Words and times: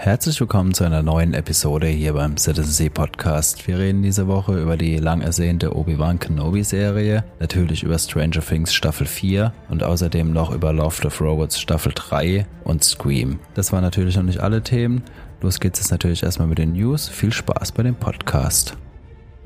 Herzlich 0.00 0.38
willkommen 0.38 0.74
zu 0.74 0.84
einer 0.84 1.02
neuen 1.02 1.34
Episode 1.34 1.88
hier 1.88 2.12
beim 2.12 2.36
Citizen 2.36 2.88
Podcast. 2.88 3.66
Wir 3.66 3.80
reden 3.80 4.00
diese 4.00 4.28
Woche 4.28 4.56
über 4.56 4.76
die 4.76 4.96
lang 4.96 5.22
ersehnte 5.22 5.74
Obi-Wan 5.74 6.20
Kenobi 6.20 6.62
Serie, 6.62 7.24
natürlich 7.40 7.82
über 7.82 7.98
Stranger 7.98 8.40
Things 8.40 8.72
Staffel 8.72 9.08
4 9.08 9.52
und 9.68 9.82
außerdem 9.82 10.32
noch 10.32 10.52
über 10.52 10.72
Loft 10.72 11.04
of 11.04 11.20
Robots 11.20 11.58
Staffel 11.58 11.90
3 11.92 12.46
und 12.62 12.84
Scream. 12.84 13.40
Das 13.54 13.72
waren 13.72 13.82
natürlich 13.82 14.16
noch 14.16 14.22
nicht 14.22 14.38
alle 14.38 14.62
Themen. 14.62 15.02
Los 15.40 15.58
geht's 15.58 15.80
jetzt 15.80 15.90
natürlich 15.90 16.22
erstmal 16.22 16.46
mit 16.46 16.58
den 16.58 16.74
News. 16.74 17.08
Viel 17.08 17.32
Spaß 17.32 17.72
bei 17.72 17.82
dem 17.82 17.96
Podcast. 17.96 18.76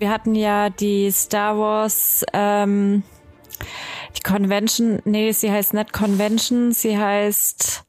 Wir 0.00 0.10
hatten 0.10 0.34
ja 0.34 0.68
die 0.68 1.10
Star 1.12 1.56
Wars, 1.56 2.26
ähm, 2.34 3.02
die 4.18 4.22
Convention, 4.22 5.00
nee, 5.06 5.32
sie 5.32 5.50
heißt 5.50 5.72
nicht 5.72 5.94
Convention, 5.94 6.72
sie 6.72 6.98
heißt 6.98 7.84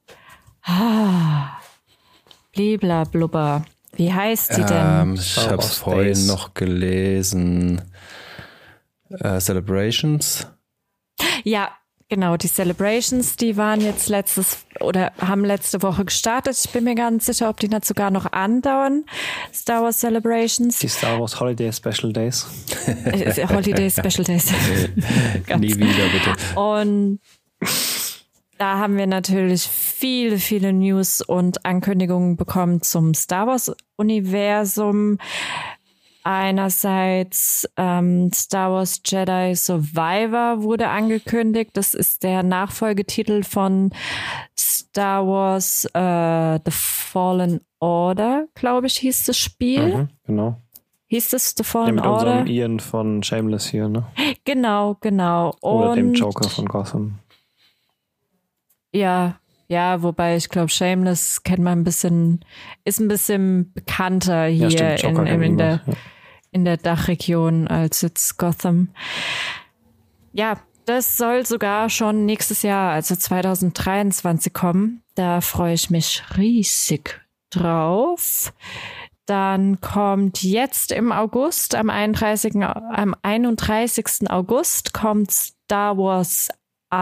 ah, 0.62 1.58
Blibla 2.54 3.04
Blubber. 3.04 3.64
Wie 3.96 4.12
heißt 4.12 4.56
die 4.56 4.64
denn? 4.64 4.76
Ähm, 4.76 5.14
ich 5.14 5.36
habe 5.38 5.62
es 5.62 5.78
vorhin 5.78 6.26
noch 6.26 6.54
gelesen. 6.54 7.82
Äh, 9.10 9.38
Celebrations. 9.38 10.48
Ja, 11.44 11.70
genau, 12.08 12.36
die 12.36 12.48
Celebrations, 12.48 13.36
die 13.36 13.56
waren 13.56 13.80
jetzt 13.80 14.08
letztes 14.08 14.66
oder 14.80 15.12
haben 15.18 15.44
letzte 15.44 15.82
Woche 15.82 16.04
gestartet. 16.04 16.56
Ich 16.64 16.70
bin 16.72 16.84
mir 16.84 16.96
ganz 16.96 17.26
sicher, 17.26 17.48
ob 17.48 17.60
die 17.60 17.68
nicht 17.68 17.84
sogar 17.84 18.10
noch 18.10 18.32
andauern. 18.32 19.04
Star 19.52 19.82
Wars 19.82 19.98
Celebrations. 19.98 20.78
Die 20.80 20.88
Star 20.88 21.20
Wars 21.20 21.38
Holiday 21.38 21.72
Special 21.72 22.12
Days. 22.12 22.46
Äh, 22.86 23.46
Holiday 23.46 23.90
Special 23.90 24.24
Days. 24.24 24.46
Nie 25.58 25.76
wieder, 25.76 26.08
bitte. 26.08 26.58
Und 26.58 27.20
da 28.58 28.78
haben 28.78 28.96
wir 28.96 29.06
natürlich 29.06 29.62
viele, 29.62 30.38
viele 30.38 30.72
News 30.72 31.20
und 31.20 31.64
Ankündigungen 31.64 32.36
bekommen 32.36 32.82
zum 32.82 33.14
Star 33.14 33.46
Wars 33.46 33.74
Universum. 33.96 35.18
Einerseits 36.26 37.68
ähm, 37.76 38.30
Star 38.32 38.72
Wars 38.72 39.02
Jedi 39.04 39.54
Survivor 39.54 40.62
wurde 40.62 40.88
angekündigt. 40.88 41.70
Das 41.74 41.92
ist 41.92 42.22
der 42.22 42.42
Nachfolgetitel 42.42 43.42
von 43.42 43.90
Star 44.58 45.26
Wars 45.26 45.84
äh, 45.92 46.58
The 46.64 46.70
Fallen 46.70 47.60
Order, 47.78 48.46
glaube 48.54 48.86
ich, 48.86 48.96
hieß 48.96 49.24
das 49.26 49.36
Spiel. 49.36 49.96
Mhm, 49.96 50.08
genau. 50.26 50.56
Hieß 51.08 51.34
es 51.34 51.54
The 51.58 51.62
Fallen 51.62 51.88
Ja, 51.88 51.92
mit 51.94 52.04
Order? 52.06 52.30
unserem 52.40 52.46
Ian 52.46 52.80
von 52.80 53.22
Shameless 53.22 53.66
hier, 53.66 53.88
ne? 53.88 54.06
Genau, 54.44 54.96
genau. 55.00 55.54
Oder 55.60 55.90
und 55.90 55.96
dem 55.96 56.14
Joker 56.14 56.48
von 56.48 56.64
Gotham. 56.64 57.18
Ja, 58.94 59.38
ja, 59.66 60.02
wobei 60.02 60.36
ich 60.36 60.48
glaube, 60.50 60.68
Shameless 60.68 61.42
kennt 61.42 61.60
man 61.60 61.80
ein 61.80 61.84
bisschen, 61.84 62.44
ist 62.84 63.00
ein 63.00 63.08
bisschen 63.08 63.72
bekannter 63.72 64.44
hier 64.46 64.68
Ja, 64.68 64.98
stimmt, 64.98 65.18
in, 65.20 65.26
in, 65.26 65.42
in, 65.42 65.58
der, 65.58 65.80
ja. 65.86 65.92
in 66.52 66.64
der 66.64 66.76
Dachregion 66.76 67.66
als 67.66 68.02
jetzt 68.02 68.36
Gotham. 68.38 68.88
Ja, 70.32 70.58
das 70.86 71.16
soll 71.16 71.46
sogar 71.46 71.88
schon 71.88 72.26
nächstes 72.26 72.62
Jahr, 72.62 72.92
also 72.92 73.16
2023 73.16 74.52
kommen. 74.52 75.02
Da 75.14 75.40
freue 75.40 75.74
ich 75.74 75.90
mich 75.90 76.22
riesig 76.36 77.20
drauf. 77.50 78.52
Dann 79.26 79.80
kommt 79.80 80.42
jetzt 80.42 80.92
im 80.92 81.10
August, 81.10 81.74
am 81.74 81.88
31. 81.88 82.56
Au- 82.56 82.90
am 82.92 83.14
31. 83.22 84.28
August 84.30 84.92
kommt 84.92 85.30
Star 85.30 85.96
Wars 85.96 86.50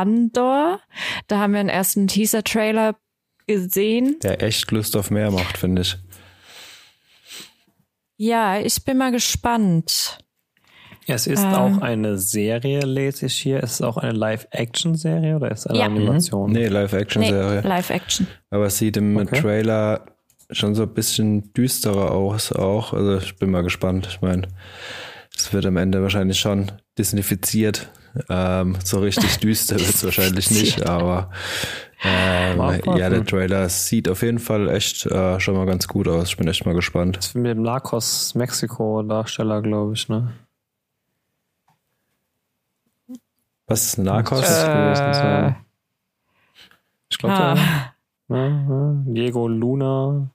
Andor. 0.01 0.81
Da 1.29 1.39
haben 1.39 1.53
wir 1.53 1.61
einen 1.61 1.69
ersten 1.69 2.07
Teaser-Trailer 2.09 2.97
gesehen. 3.47 4.17
Der 4.23 4.43
echt 4.43 4.71
Lust 4.71 4.97
auf 4.97 5.11
mehr 5.11 5.31
macht, 5.31 5.59
finde 5.59 5.83
ich. 5.83 5.97
Ja, 8.17 8.59
ich 8.61 8.85
bin 8.85 8.99
mal 8.99 9.11
gespannt. 9.13 10.19
Es 11.09 11.27
ist 11.27 11.43
Ähm. 11.43 11.53
auch 11.55 11.79
eine 11.83 12.17
Serie, 12.19 12.81
lese 12.81 13.27
ich 13.27 13.35
hier. 13.35 13.63
Es 13.63 13.73
ist 13.73 13.83
auch 13.83 13.97
eine 13.97 14.13
Live-Action-Serie 14.13 15.35
oder 15.37 15.51
ist 15.51 15.61
es 15.61 15.67
eine 15.67 15.79
Ja. 15.81 15.87
Animation? 15.87 16.53
Nee, 16.53 16.61
Nee, 16.61 16.67
Live-Action-Serie. 16.69 17.61
Live-Action. 17.63 18.29
Aber 18.51 18.67
es 18.67 18.79
sieht 18.79 18.97
im 18.97 19.17
Okay. 19.17 19.41
Trailer 19.41 20.07
schon 20.53 20.75
so 20.77 20.83
ein 20.85 20.95
bisschen 20.95 21.53
düsterer 21.55 22.13
aus 22.13 22.53
auch. 22.53 22.93
Also 22.93 23.17
ich 23.19 23.37
bin 23.37 23.51
mal 23.51 23.63
gespannt. 23.65 24.07
Ich 24.09 24.21
meine, 24.21 24.47
es 25.37 25.53
wird 25.53 25.67
am 25.67 25.77
Ende 25.77 26.03
wahrscheinlich 26.03 26.39
schon 26.39 26.71
disneyfiziert. 26.99 27.91
Ähm, 28.29 28.77
so 28.85 29.01
richtig 29.01 29.39
düster 29.41 29.77
wird 29.79 29.89
es 29.95 30.05
wahrscheinlich 30.05 30.51
nicht, 30.51 30.87
aber 30.87 31.31
ähm, 32.05 32.59
ja, 32.97 33.09
der 33.09 33.25
Trailer 33.25 33.69
sieht 33.69 34.09
auf 34.09 34.23
jeden 34.23 34.39
Fall 34.39 34.69
echt 34.69 35.07
äh, 35.07 35.39
schon 35.41 35.55
mal 35.57 35.67
ganz 35.67 35.87
gut 35.89 36.09
aus. 36.09 36.29
Ich 36.29 36.37
bin 36.37 36.49
echt 36.49 36.67
mal 36.67 36.75
gespannt. 36.75 37.17
Das 37.17 37.27
ist 37.29 37.35
mit 37.37 37.47
dem 37.53 37.63
Narcos 37.63 38.35
Mexiko-Darsteller, 38.35 39.63
glaube 39.63 39.95
ich, 39.95 40.09
ne? 40.09 40.33
Was 43.67 43.85
ist 43.85 43.99
Narcos? 43.99 44.41
So. 44.41 45.55
Ich 47.09 47.19
glaube, 47.19 47.35
Ah. 47.35 47.55
ja. 47.55 47.95
Ja, 48.29 48.47
ja. 48.49 48.95
Diego 49.07 49.47
Luna. 49.49 50.29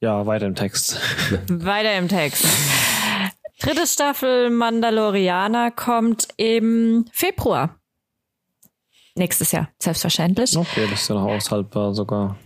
Ja, 0.00 0.26
weiter 0.26 0.46
im 0.46 0.54
Text. 0.54 1.00
Weiter 1.48 1.96
im 1.96 2.08
Text. 2.08 2.44
Dritte 3.60 3.86
Staffel 3.86 4.50
Mandalorianer 4.50 5.70
kommt 5.70 6.28
im 6.36 7.06
Februar. 7.12 7.76
Nächstes 9.14 9.52
Jahr, 9.52 9.68
selbstverständlich. 9.78 10.56
Okay, 10.56 10.86
das 10.90 11.02
ist 11.02 11.08
ja 11.08 11.14
noch 11.14 11.24
aushaltbar 11.24 11.94
sogar. 11.94 12.36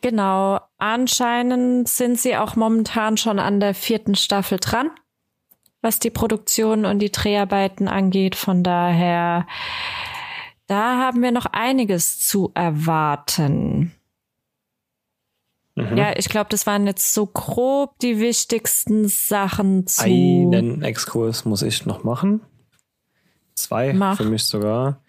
Genau. 0.00 0.60
Anscheinend 0.78 1.88
sind 1.88 2.18
sie 2.18 2.36
auch 2.36 2.56
momentan 2.56 3.16
schon 3.16 3.38
an 3.38 3.60
der 3.60 3.74
vierten 3.74 4.16
Staffel 4.16 4.58
dran, 4.58 4.90
was 5.82 6.00
die 6.00 6.10
Produktion 6.10 6.84
und 6.84 6.98
die 6.98 7.12
Dreharbeiten 7.12 7.86
angeht. 7.86 8.34
Von 8.34 8.64
daher, 8.64 9.46
da 10.66 10.98
haben 10.98 11.22
wir 11.22 11.30
noch 11.30 11.46
einiges 11.46 12.18
zu 12.18 12.50
erwarten. 12.54 13.92
Mhm. 15.76 15.96
Ja, 15.96 16.12
ich 16.16 16.28
glaube, 16.28 16.48
das 16.50 16.66
waren 16.66 16.86
jetzt 16.86 17.14
so 17.14 17.26
grob 17.26 17.98
die 17.98 18.20
wichtigsten 18.20 19.08
Sachen 19.08 19.86
zu. 19.86 20.04
Einen 20.04 20.82
Exkurs 20.82 21.44
muss 21.44 21.62
ich 21.62 21.84
noch 21.84 22.04
machen. 22.04 22.40
Zwei 23.56 23.92
Mach. 23.92 24.16
für 24.16 24.24
mich 24.24 24.44
sogar. 24.44 25.00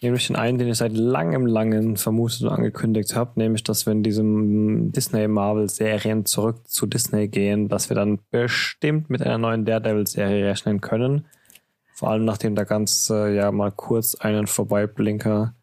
Nämlich 0.00 0.26
den 0.26 0.36
einen, 0.36 0.58
den 0.58 0.68
ich 0.68 0.78
seit 0.78 0.96
langem, 0.96 1.46
langem 1.46 1.96
vermutet 1.96 2.42
und 2.42 2.48
angekündigt 2.48 3.14
habe, 3.14 3.32
nämlich, 3.36 3.62
dass 3.62 3.86
wir 3.86 3.92
in 3.92 4.02
diesem 4.02 4.90
Disney-Marvel-Serien 4.90 6.26
zurück 6.26 6.66
zu 6.66 6.86
Disney 6.86 7.28
gehen, 7.28 7.68
dass 7.68 7.90
wir 7.90 7.94
dann 7.94 8.18
bestimmt 8.30 9.10
mit 9.10 9.22
einer 9.22 9.38
neuen 9.38 9.64
Daredevil-Serie 9.64 10.46
rechnen 10.46 10.80
können. 10.80 11.26
Vor 11.92 12.10
allem 12.10 12.24
nachdem 12.24 12.56
der 12.56 12.64
ganze 12.64 13.32
ja 13.32 13.52
mal 13.52 13.70
kurz 13.70 14.16
einen 14.16 14.48
Vorbeiblinker 14.48 15.54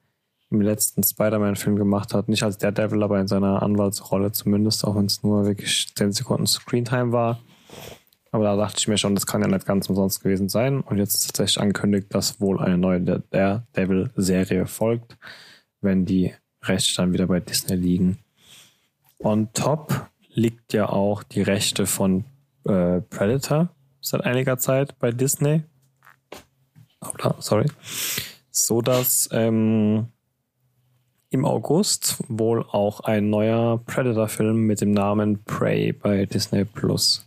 im 0.51 0.61
letzten 0.61 1.01
Spider-Man-Film 1.03 1.77
gemacht 1.77 2.13
hat. 2.13 2.27
Nicht 2.27 2.43
als 2.43 2.57
Daredevil, 2.57 3.03
aber 3.03 3.19
in 3.19 3.27
seiner 3.27 3.63
Anwaltsrolle 3.63 4.31
zumindest, 4.31 4.85
auch 4.85 4.95
wenn 4.95 5.05
es 5.05 5.23
nur 5.23 5.45
wirklich 5.45 5.93
10 5.95 6.11
Sekunden 6.11 6.45
Screentime 6.45 7.11
war. 7.11 7.39
Aber 8.31 8.43
da 8.43 8.55
dachte 8.55 8.77
ich 8.79 8.87
mir 8.87 8.97
schon, 8.97 9.15
das 9.15 9.25
kann 9.25 9.41
ja 9.41 9.47
nicht 9.47 9.65
ganz 9.65 9.89
umsonst 9.89 10.23
gewesen 10.23 10.49
sein. 10.49 10.81
Und 10.81 10.97
jetzt 10.97 11.15
ist 11.15 11.27
tatsächlich 11.27 11.61
angekündigt, 11.61 12.07
dass 12.11 12.39
wohl 12.39 12.59
eine 12.59 12.77
neue 12.77 13.01
Daredevil-Serie 13.01 14.67
folgt, 14.67 15.17
wenn 15.81 16.05
die 16.05 16.33
Rechte 16.63 16.95
dann 16.97 17.13
wieder 17.13 17.27
bei 17.27 17.39
Disney 17.39 17.75
liegen. 17.75 18.19
On 19.19 19.51
top 19.53 20.07
liegt 20.29 20.73
ja 20.73 20.89
auch 20.89 21.23
die 21.23 21.41
Rechte 21.41 21.85
von 21.85 22.25
äh, 22.65 23.01
Predator 23.01 23.69
seit 23.99 24.21
einiger 24.21 24.57
Zeit 24.57 24.97
bei 24.99 25.11
Disney. 25.11 25.63
Hoppla, 27.03 27.35
sorry. 27.39 27.67
So 28.49 28.81
dass 28.81 29.29
ähm, 29.31 30.07
im 31.31 31.45
August 31.45 32.17
wohl 32.27 32.63
auch 32.71 32.99
ein 32.99 33.29
neuer 33.29 33.79
Predator-Film 33.85 34.67
mit 34.67 34.81
dem 34.81 34.91
Namen 34.91 35.43
Prey 35.45 35.93
bei 35.93 36.25
Disney 36.25 36.65
Plus 36.65 37.25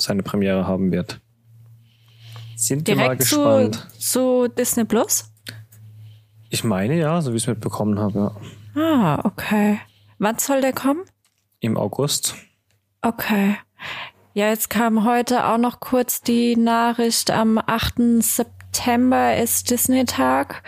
seine 0.00 0.22
Premiere 0.22 0.66
haben 0.66 0.90
wird. 0.92 1.20
Sind 2.56 2.86
wir 2.86 2.96
mal 2.96 3.02
Direkt 3.04 3.22
zu, 3.24 3.36
gespannt. 3.36 3.88
zu 3.98 4.48
Disney 4.48 4.84
Plus? 4.84 5.32
Ich 6.50 6.64
meine 6.64 6.96
ja, 6.98 7.20
so 7.20 7.32
wie 7.32 7.36
ich 7.36 7.44
es 7.44 7.46
mitbekommen 7.48 7.98
habe, 7.98 8.32
ja. 8.74 8.82
Ah, 8.82 9.20
okay. 9.24 9.78
Wann 10.18 10.38
soll 10.38 10.60
der 10.60 10.72
kommen? 10.72 11.02
im 11.62 11.76
August. 11.76 12.34
Okay. 13.02 13.56
Ja, 14.32 14.48
jetzt 14.48 14.70
kam 14.70 15.04
heute 15.04 15.46
auch 15.46 15.58
noch 15.58 15.78
kurz 15.80 16.22
die 16.22 16.56
Nachricht, 16.56 17.30
am 17.30 17.58
8. 17.58 18.22
September 18.22 19.36
ist 19.36 19.70
Disney-Tag. 19.70 20.62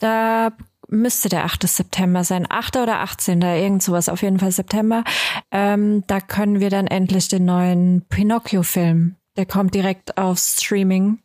Da 0.00 0.52
müsste 0.90 1.28
der 1.28 1.44
8. 1.44 1.66
September 1.68 2.24
sein. 2.24 2.46
8. 2.48 2.76
oder 2.76 3.00
18. 3.00 3.40
Irgend 3.42 3.82
sowas, 3.82 4.08
auf 4.08 4.22
jeden 4.22 4.38
Fall 4.38 4.52
September. 4.52 5.04
Ähm, 5.50 6.04
da 6.06 6.20
können 6.20 6.60
wir 6.60 6.70
dann 6.70 6.86
endlich 6.86 7.28
den 7.28 7.44
neuen 7.44 8.02
Pinocchio-Film. 8.08 9.16
Der 9.36 9.46
kommt 9.46 9.74
direkt 9.74 10.18
auf 10.18 10.38
Streaming 10.38 11.18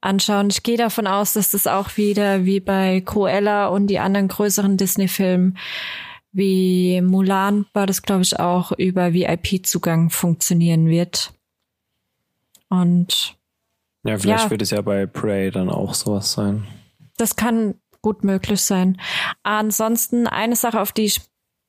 anschauen. 0.00 0.48
Ich 0.50 0.62
gehe 0.62 0.76
davon 0.76 1.06
aus, 1.06 1.32
dass 1.34 1.50
das 1.50 1.66
auch 1.66 1.96
wieder 1.96 2.44
wie 2.44 2.60
bei 2.60 3.00
Cruella 3.04 3.66
und 3.68 3.88
die 3.88 3.98
anderen 3.98 4.28
größeren 4.28 4.76
Disney-Filmen 4.76 5.56
wie 6.32 7.00
Mulan 7.00 7.66
war 7.72 7.88
das, 7.88 8.02
glaube 8.02 8.22
ich, 8.22 8.38
auch 8.38 8.70
über 8.70 9.12
VIP-Zugang 9.12 10.10
funktionieren 10.10 10.86
wird. 10.86 11.32
Und 12.68 13.36
Ja, 14.04 14.16
vielleicht 14.16 14.44
Ja. 14.44 14.50
wird 14.50 14.62
es 14.62 14.70
ja 14.70 14.80
bei 14.80 15.06
Prey 15.06 15.50
dann 15.50 15.68
auch 15.68 15.92
sowas 15.94 16.32
sein. 16.32 16.66
das 17.16 17.36
kann 17.36 17.74
gut 18.02 18.24
möglich 18.24 18.60
sein. 18.62 19.00
Ansonsten 19.42 20.26
eine 20.26 20.56
Sache, 20.56 20.80
auf 20.80 20.92
die 20.92 21.04
ich 21.06 21.20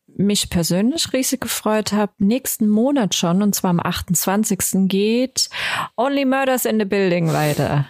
mich 0.07 0.49
persönlich 0.49 1.13
riesig 1.13 1.41
gefreut 1.41 1.93
habe, 1.93 2.11
nächsten 2.17 2.67
Monat 2.67 3.15
schon, 3.15 3.41
und 3.41 3.55
zwar 3.55 3.69
am 3.69 3.79
28. 3.79 4.87
geht 4.89 5.49
Only 5.95 6.25
Murders 6.25 6.65
in 6.65 6.79
the 6.79 6.85
Building 6.85 7.31
weiter 7.31 7.87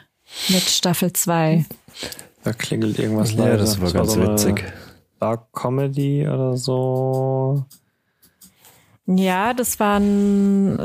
mit 0.50 0.62
Staffel 0.62 1.12
2. 1.14 1.66
Da 2.44 2.54
klingelt 2.54 3.00
irgendwas 3.00 3.34
Ja, 3.34 3.46
leise. 3.46 3.58
das 3.58 3.82
war 3.82 3.92
ganz 3.92 4.14
so 4.14 4.22
eine 4.22 4.34
witzig. 4.34 4.64
Dark 5.20 5.52
Comedy 5.54 6.28
oder 6.28 6.58
so. 6.58 7.66
Ja, 9.08 9.54
das 9.54 9.80
waren 9.80 10.80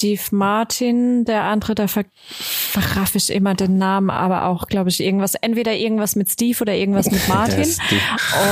Steve 0.00 0.22
Martin, 0.30 1.26
der 1.26 1.44
andere, 1.44 1.74
da 1.74 1.86
ver 1.86 2.04
verraff 2.40 3.14
ich 3.16 3.28
immer 3.30 3.52
den 3.54 3.76
Namen, 3.76 4.08
aber 4.08 4.46
auch, 4.46 4.66
glaube 4.66 4.88
ich, 4.88 5.00
irgendwas, 5.00 5.34
entweder 5.34 5.74
irgendwas 5.74 6.16
mit 6.16 6.30
Steve 6.30 6.58
oder 6.62 6.74
irgendwas 6.74 7.10
mit 7.10 7.28
Martin. 7.28 7.60
Ist 7.60 7.82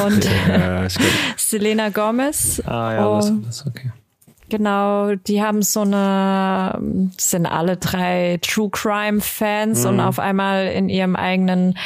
Und 0.05 0.25
Ja, 0.47 0.87
Selena 1.39 1.89
Gomez. 1.89 2.61
Ah 2.67 2.93
ja, 2.93 3.17
das, 3.17 3.31
Oh. 3.31 3.35
das 3.47 3.67
okay. 3.67 3.91
Genau, 4.51 5.15
die 5.15 5.43
haben 5.43 5.61
so 5.63 5.83
eine, 5.83 6.81
sind 7.19 7.45
alle 7.45 7.77
drei 7.77 8.39
True 8.41 8.71
Crime 8.71 9.21
Fans 9.21 9.85
und 9.85 10.01
auf 10.01 10.19
einmal 10.19 10.69
in 10.69 10.89
ihrem 10.89 11.17
eigenen 11.17 11.77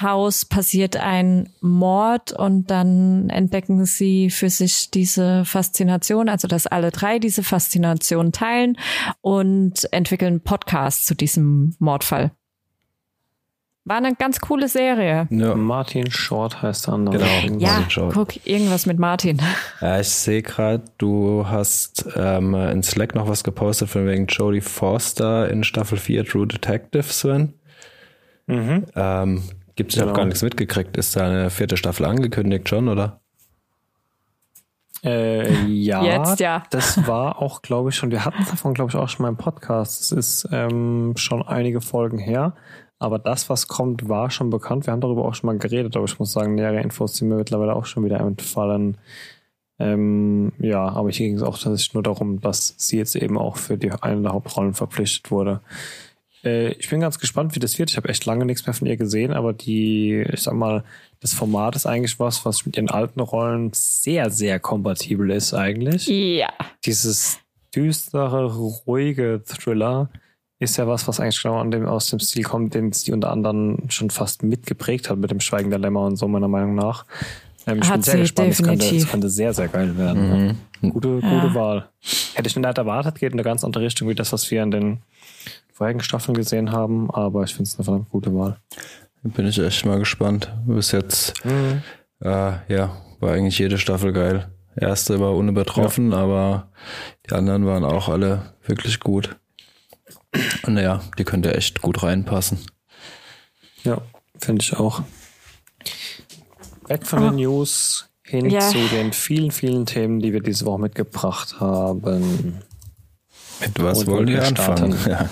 Haus 0.00 0.44
passiert 0.44 0.96
ein 0.96 1.50
Mord 1.60 2.32
und 2.32 2.70
dann 2.70 3.30
entdecken 3.30 3.84
sie 3.84 4.30
für 4.30 4.50
sich 4.50 4.90
diese 4.90 5.44
Faszination, 5.44 6.28
also 6.28 6.48
dass 6.48 6.66
alle 6.66 6.90
drei 6.90 7.18
diese 7.18 7.44
Faszination 7.44 8.32
teilen 8.32 8.76
und 9.20 9.92
entwickeln 9.92 10.30
einen 10.30 10.40
Podcast 10.40 11.06
zu 11.06 11.14
diesem 11.14 11.76
Mordfall. 11.78 12.32
War 13.84 13.96
eine 13.96 14.14
ganz 14.14 14.40
coole 14.40 14.68
Serie. 14.68 15.26
ja. 15.30 15.54
Martin 15.54 16.10
Short 16.10 16.60
heißt 16.62 16.86
der 16.86 16.94
andere. 16.94 17.18
Genau. 17.18 17.58
Ja, 17.58 17.70
Martin 17.72 17.90
Short. 17.90 18.12
guck, 18.14 18.46
irgendwas 18.46 18.86
mit 18.86 18.98
Martin. 18.98 19.40
Ja, 19.80 19.98
ich 20.00 20.08
sehe 20.10 20.42
gerade, 20.42 20.84
du 20.98 21.46
hast 21.48 22.06
ähm, 22.14 22.54
in 22.54 22.82
Slack 22.82 23.14
noch 23.14 23.26
was 23.26 23.42
gepostet 23.42 23.88
von 23.88 24.06
wegen 24.06 24.26
Jodie 24.26 24.60
Forster 24.60 25.48
in 25.50 25.64
Staffel 25.64 25.96
4 25.98 26.24
True 26.26 26.46
Detective, 26.46 27.02
Sven. 27.04 27.54
Mhm. 28.46 28.84
Ähm, 28.94 29.42
Gibt 29.76 29.92
es 29.94 29.98
Genau. 29.98 30.12
auch 30.12 30.16
gar 30.16 30.26
nichts 30.26 30.42
mitgekriegt. 30.42 30.96
Ist 30.98 31.16
da 31.16 31.26
eine 31.26 31.48
vierte 31.48 31.78
Staffel 31.78 32.04
angekündigt 32.04 32.68
schon, 32.68 32.88
oder? 32.88 33.20
Äh, 35.02 35.64
ja, 35.64 36.02
Jetzt, 36.04 36.40
ja. 36.40 36.62
das 36.68 37.06
war 37.06 37.40
auch, 37.40 37.62
glaube 37.62 37.88
ich, 37.88 37.96
schon, 37.96 38.10
wir 38.10 38.26
hatten 38.26 38.42
es 38.42 38.50
davon, 38.50 38.74
glaube 38.74 38.90
ich, 38.90 38.96
auch 38.96 39.08
schon 39.08 39.22
mal 39.22 39.30
im 39.30 39.38
Podcast. 39.38 40.02
Es 40.02 40.12
ist 40.12 40.48
ähm, 40.52 41.14
schon 41.16 41.40
einige 41.42 41.80
Folgen 41.80 42.18
her. 42.18 42.54
Aber 43.00 43.18
das, 43.18 43.48
was 43.48 43.66
kommt, 43.66 44.08
war 44.08 44.30
schon 44.30 44.50
bekannt. 44.50 44.86
Wir 44.86 44.92
haben 44.92 45.00
darüber 45.00 45.24
auch 45.24 45.34
schon 45.34 45.48
mal 45.48 45.58
geredet, 45.58 45.96
aber 45.96 46.04
ich 46.04 46.18
muss 46.18 46.32
sagen, 46.32 46.54
nähere 46.54 46.82
Infos 46.82 47.16
sind 47.16 47.28
mir 47.28 47.36
mittlerweile 47.36 47.74
auch 47.74 47.86
schon 47.86 48.04
wieder 48.04 48.20
entfallen. 48.20 48.98
Ähm, 49.78 50.52
ja, 50.58 50.86
aber 50.86 51.10
hier 51.10 51.26
ging 51.26 51.36
es 51.36 51.42
auch 51.42 51.58
tatsächlich 51.58 51.94
nur 51.94 52.02
darum, 52.02 52.42
dass 52.42 52.74
sie 52.76 52.98
jetzt 52.98 53.16
eben 53.16 53.38
auch 53.38 53.56
für 53.56 53.78
die 53.78 53.90
eine 53.90 54.20
der 54.20 54.32
Hauptrollen 54.32 54.74
verpflichtet 54.74 55.30
wurde. 55.30 55.60
Äh, 56.44 56.72
ich 56.72 56.90
bin 56.90 57.00
ganz 57.00 57.18
gespannt, 57.18 57.54
wie 57.54 57.58
das 57.60 57.78
wird. 57.78 57.90
Ich 57.90 57.96
habe 57.96 58.10
echt 58.10 58.26
lange 58.26 58.44
nichts 58.44 58.66
mehr 58.66 58.74
von 58.74 58.86
ihr 58.86 58.98
gesehen, 58.98 59.32
aber 59.32 59.54
die, 59.54 60.22
ich 60.30 60.42
sag 60.42 60.52
mal, 60.52 60.84
das 61.20 61.32
Format 61.32 61.76
ist 61.76 61.86
eigentlich 61.86 62.20
was, 62.20 62.44
was 62.44 62.66
mit 62.66 62.76
ihren 62.76 62.90
alten 62.90 63.20
Rollen 63.20 63.70
sehr, 63.72 64.28
sehr 64.28 64.60
kompatibel 64.60 65.30
ist 65.30 65.54
eigentlich. 65.54 66.06
Ja. 66.06 66.52
Dieses 66.84 67.38
düstere, 67.74 68.54
ruhige 68.54 69.42
Thriller 69.46 70.10
ist 70.60 70.76
ja 70.76 70.86
was, 70.86 71.08
was 71.08 71.18
eigentlich 71.18 71.42
genau 71.42 71.58
an 71.58 71.70
dem, 71.70 71.86
aus 71.86 72.06
dem 72.06 72.20
Stil 72.20 72.44
kommt, 72.44 72.74
den 72.74 72.92
sie 72.92 73.12
unter 73.12 73.30
anderem 73.30 73.78
schon 73.88 74.10
fast 74.10 74.42
mitgeprägt 74.42 75.10
hat 75.10 75.18
mit 75.18 75.30
dem 75.30 75.40
Schweigen 75.40 75.70
der 75.70 75.78
Lämmer 75.78 76.02
und 76.02 76.16
so, 76.16 76.28
meiner 76.28 76.48
Meinung 76.48 76.74
nach. 76.74 77.06
Ähm, 77.66 77.80
ich 77.82 77.88
Hat 77.88 77.96
bin 77.96 78.02
sehr 78.02 78.14
sie, 78.14 78.20
gespannt. 78.20 78.50
Das 78.50 78.62
könnte, 78.62 78.94
das 78.94 79.08
könnte 79.08 79.30
sehr, 79.30 79.54
sehr 79.54 79.68
geil 79.68 79.96
werden. 79.96 80.56
Ja. 80.82 80.90
Gute, 80.90 81.14
gute 81.14 81.26
Ja. 81.26 81.54
Wahl. 81.54 81.88
Hätte 82.34 82.48
ich 82.48 82.56
nicht 82.56 82.78
erwartet, 82.78 83.18
geht 83.18 83.32
in 83.32 83.38
eine 83.38 83.42
ganz 83.44 83.64
andere 83.64 83.84
Richtung 83.84 84.08
wie 84.08 84.14
das, 84.14 84.32
was 84.32 84.50
wir 84.50 84.62
in 84.62 84.70
den 84.70 84.98
vorherigen 85.72 86.02
Staffeln 86.02 86.36
gesehen 86.36 86.72
haben, 86.72 87.10
aber 87.10 87.42
ich 87.44 87.54
finde 87.54 87.64
es 87.68 87.76
eine 87.76 87.84
verdammt 87.84 88.10
gute 88.10 88.34
Wahl. 88.34 88.58
Bin 89.22 89.46
ich 89.46 89.58
echt 89.58 89.84
mal 89.86 89.98
gespannt. 89.98 90.52
Bis 90.66 90.92
jetzt, 90.92 91.42
äh, 92.22 92.52
ja, 92.68 92.96
war 93.18 93.32
eigentlich 93.32 93.58
jede 93.58 93.78
Staffel 93.78 94.12
geil. 94.12 94.48
Erste 94.76 95.20
war 95.20 95.34
unübertroffen, 95.34 96.12
aber 96.14 96.68
die 97.28 97.34
anderen 97.34 97.66
waren 97.66 97.84
auch 97.84 98.08
alle 98.08 98.54
wirklich 98.66 99.00
gut. 99.00 99.36
Und 100.64 100.74
naja, 100.74 101.00
die 101.18 101.24
könnte 101.24 101.54
echt 101.54 101.80
gut 101.82 102.02
reinpassen. 102.02 102.58
Ja, 103.84 103.98
finde 104.38 104.62
ich 104.62 104.74
auch. 104.76 105.02
Weg 106.86 107.06
von 107.06 107.22
den 107.22 107.36
News 107.36 108.08
hin 108.22 108.48
Ja. 108.50 108.60
zu 108.60 108.78
den 108.88 109.12
vielen, 109.12 109.50
vielen 109.50 109.86
Themen, 109.86 110.20
die 110.20 110.32
wir 110.32 110.40
diese 110.40 110.66
Woche 110.66 110.80
mitgebracht 110.80 111.60
haben. 111.60 112.62
Mit 113.60 113.82
was 113.82 114.06
wollen 114.06 114.28
wir 114.28 114.44
anfangen? 114.46 114.96
starten. 114.98 115.10
Ja. 115.10 115.28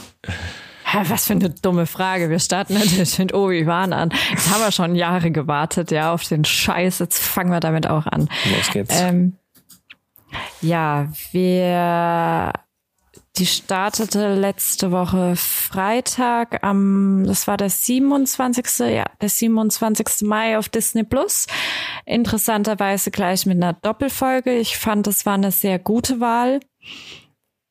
Ja, 0.94 1.10
Was 1.10 1.26
für 1.26 1.34
eine 1.34 1.50
dumme 1.50 1.84
Frage. 1.86 2.30
Wir 2.30 2.38
starten 2.38 2.72
natürlich 2.75 3.19
mit 3.19 3.34
Obi-Wan 3.34 3.92
an. 3.92 4.08
Jetzt 4.30 4.50
haben 4.50 4.62
wir 4.62 4.72
schon 4.72 4.94
Jahre 4.94 5.30
gewartet, 5.30 5.90
ja, 5.90 6.14
auf 6.14 6.25
den 6.26 6.46
Scheiß. 6.46 7.00
Jetzt 7.00 7.19
fangen 7.22 7.50
wir 7.50 7.60
damit 7.60 7.86
auch 7.86 8.06
an. 8.06 8.30
Los 8.56 8.70
geht's. 8.72 8.98
Ähm, 8.98 9.36
ja, 10.62 11.12
wir, 11.32 12.52
die 13.38 13.46
startete 13.46 14.35
letzte 14.35 14.90
Woche 14.90 15.35
Freitag 15.37 16.64
am, 16.64 17.25
das 17.25 17.46
war 17.46 17.56
der 17.56 17.70
27. 17.70 18.81
Ja, 18.81 19.05
der 19.20 19.29
27. 19.29 20.23
Mai 20.23 20.58
auf 20.58 20.69
Disney 20.69 21.05
Plus. 21.05 21.46
Interessanterweise 22.05 23.11
gleich 23.11 23.46
mit 23.46 23.56
einer 23.56 23.75
Doppelfolge. 23.75 24.52
Ich 24.52 24.76
fand, 24.76 25.06
das 25.06 25.25
war 25.25 25.35
eine 25.35 25.52
sehr 25.52 25.79
gute 25.79 26.20
Wahl. 26.20 26.61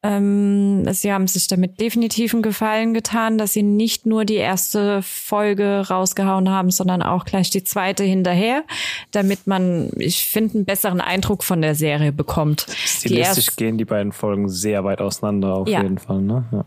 Ähm, 0.10 0.94
sie 0.94 1.12
haben 1.12 1.28
sich 1.28 1.48
damit 1.48 1.82
definitiv 1.82 2.34
einen 2.34 2.42
Gefallen 2.44 2.94
getan, 2.94 3.38
dass 3.38 3.52
sie 3.54 3.64
nicht 3.64 4.06
nur 4.06 4.24
die 4.26 4.36
erste 4.36 5.02
Folge 5.02 5.84
rausgehauen 5.90 6.50
haben, 6.50 6.72
sondern 6.72 7.02
auch 7.02 7.26
gleich 7.26 7.50
die 7.50 7.64
zweite 7.64 8.04
hinterher, 8.04 8.64
damit 9.12 9.48
man, 9.48 9.90
ich 9.98 10.26
finde, 10.28 10.56
einen 10.56 10.66
besseren 10.66 11.02
Eindruck 11.02 11.44
von 11.44 11.62
der 11.62 11.76
Serie 11.76 12.12
bekommt. 12.14 12.68
Die 12.68 12.88
Stilistisch 12.88 13.48
erst- 13.48 13.58
gehen 13.58 13.78
die 13.78 13.86
beiden 13.86 14.12
Folgen 14.14 14.48
sehr 14.50 14.84
weit 14.84 15.02
auseinander, 15.02 15.56
auf 15.56 15.68
Ja. 15.68 15.82
jeden 15.82 15.98
Fall. 15.98 16.22
Ne? 16.22 16.46
Ja. 16.52 16.66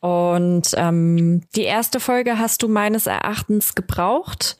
Und 0.00 0.70
ähm, 0.76 1.42
die 1.56 1.62
erste 1.64 2.00
Folge 2.00 2.38
hast 2.38 2.62
du 2.62 2.68
meines 2.68 3.06
Erachtens 3.06 3.74
gebraucht. 3.74 4.58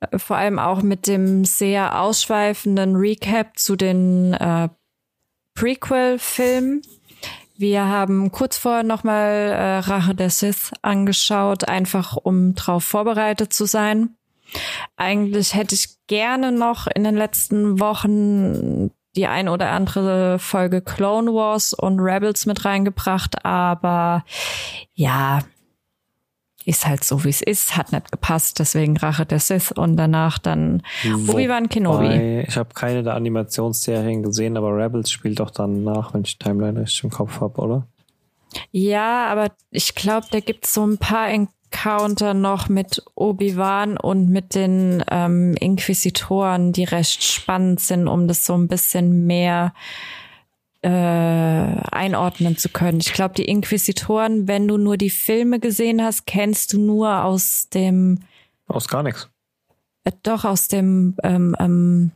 Äh, 0.00 0.18
Vor 0.18 0.36
allem 0.36 0.58
auch 0.58 0.82
mit 0.82 1.06
dem 1.06 1.44
sehr 1.44 2.00
ausschweifenden 2.00 2.96
Recap 2.96 3.58
zu 3.58 3.76
den 3.76 4.32
äh, 4.34 4.68
Prequel-Filmen. 5.54 6.82
Wir 7.62 7.86
haben 7.86 8.32
kurz 8.32 8.58
vorher 8.58 8.82
nochmal 8.82 9.30
äh, 9.30 9.78
Rache 9.78 10.16
der 10.16 10.30
Sith 10.30 10.72
angeschaut, 10.82 11.68
einfach 11.68 12.16
um 12.16 12.56
drauf 12.56 12.82
vorbereitet 12.82 13.52
zu 13.52 13.66
sein. 13.66 14.16
Eigentlich 14.96 15.54
hätte 15.54 15.76
ich 15.76 16.04
gerne 16.08 16.50
noch 16.50 16.88
in 16.88 17.04
den 17.04 17.14
letzten 17.14 17.78
Wochen 17.78 18.90
die 19.14 19.28
ein 19.28 19.48
oder 19.48 19.70
andere 19.70 20.40
Folge 20.40 20.82
Clone 20.82 21.32
Wars 21.32 21.72
und 21.72 22.00
Rebels 22.00 22.46
mit 22.46 22.64
reingebracht, 22.64 23.44
aber 23.44 24.24
ja, 24.94 25.38
ist 26.66 26.86
halt 26.86 27.04
so, 27.04 27.24
wie 27.24 27.28
es 27.28 27.42
ist, 27.42 27.76
hat 27.76 27.92
nicht 27.92 28.10
gepasst, 28.12 28.58
deswegen 28.58 28.96
Rache 28.96 29.26
der 29.26 29.40
Sith 29.40 29.72
und 29.72 29.96
danach 29.96 30.38
dann 30.38 30.82
Obi-Wan 31.28 31.68
Kenobi. 31.68 32.44
Ich 32.46 32.56
habe 32.56 32.74
keine 32.74 33.02
der 33.02 33.14
Animationsserien 33.14 34.22
gesehen, 34.22 34.56
aber 34.56 34.76
Rebels 34.76 35.10
spielt 35.10 35.40
doch 35.40 35.50
dann 35.50 35.84
nach, 35.84 36.14
wenn 36.14 36.22
ich 36.22 36.38
Timeline 36.38 36.80
richtig 36.80 37.04
im 37.04 37.10
Kopf 37.10 37.40
habe, 37.40 37.60
oder? 37.60 37.86
Ja, 38.70 39.26
aber 39.26 39.50
ich 39.70 39.94
glaube, 39.94 40.26
da 40.30 40.40
gibt's 40.40 40.74
so 40.74 40.86
ein 40.86 40.98
paar 40.98 41.28
Encounter 41.28 42.34
noch 42.34 42.68
mit 42.68 43.02
Obi-Wan 43.14 43.96
und 43.96 44.28
mit 44.28 44.54
den 44.54 45.02
ähm, 45.10 45.54
Inquisitoren, 45.58 46.72
die 46.72 46.84
recht 46.84 47.22
spannend 47.22 47.80
sind, 47.80 48.08
um 48.08 48.28
das 48.28 48.44
so 48.44 48.54
ein 48.54 48.68
bisschen 48.68 49.26
mehr 49.26 49.72
äh, 50.82 50.88
einordnen 50.88 52.56
zu 52.56 52.68
können. 52.68 52.98
Ich 53.00 53.12
glaube, 53.12 53.34
die 53.34 53.44
Inquisitoren, 53.44 54.48
wenn 54.48 54.66
du 54.68 54.76
nur 54.76 54.96
die 54.96 55.10
Filme 55.10 55.60
gesehen 55.60 56.02
hast, 56.02 56.26
kennst 56.26 56.72
du 56.72 56.80
nur 56.80 57.24
aus 57.24 57.68
dem, 57.68 58.18
Aus 58.66 58.88
gar 58.88 59.02
nichts. 59.02 59.28
äh, 60.04 60.12
doch 60.22 60.44
aus 60.44 60.68
dem 60.68 61.14
ähm, 61.22 61.54
ähm, 61.60 62.10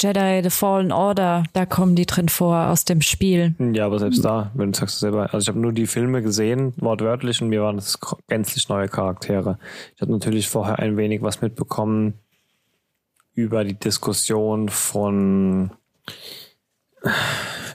Jedi 0.00 0.42
The 0.44 0.50
Fallen 0.50 0.92
Order, 0.92 1.42
da 1.54 1.66
kommen 1.66 1.96
die 1.96 2.06
drin 2.06 2.28
vor, 2.28 2.68
aus 2.68 2.84
dem 2.84 3.00
Spiel. 3.00 3.54
Ja, 3.72 3.86
aber 3.86 3.98
selbst 3.98 4.24
da, 4.24 4.52
wenn 4.54 4.70
du 4.70 4.78
sagst 4.78 5.00
selber, 5.00 5.22
also 5.34 5.38
ich 5.38 5.48
habe 5.48 5.58
nur 5.58 5.72
die 5.72 5.88
Filme 5.88 6.22
gesehen, 6.22 6.72
wortwörtlich, 6.76 7.42
und 7.42 7.48
mir 7.48 7.62
waren 7.62 7.76
das 7.76 7.98
gänzlich 8.28 8.68
neue 8.68 8.88
Charaktere. 8.88 9.58
Ich 9.96 10.00
habe 10.02 10.12
natürlich 10.12 10.48
vorher 10.48 10.78
ein 10.78 10.96
wenig 10.96 11.22
was 11.22 11.40
mitbekommen 11.40 12.14
über 13.34 13.64
die 13.64 13.74
Diskussion 13.74 14.68
von 14.68 15.72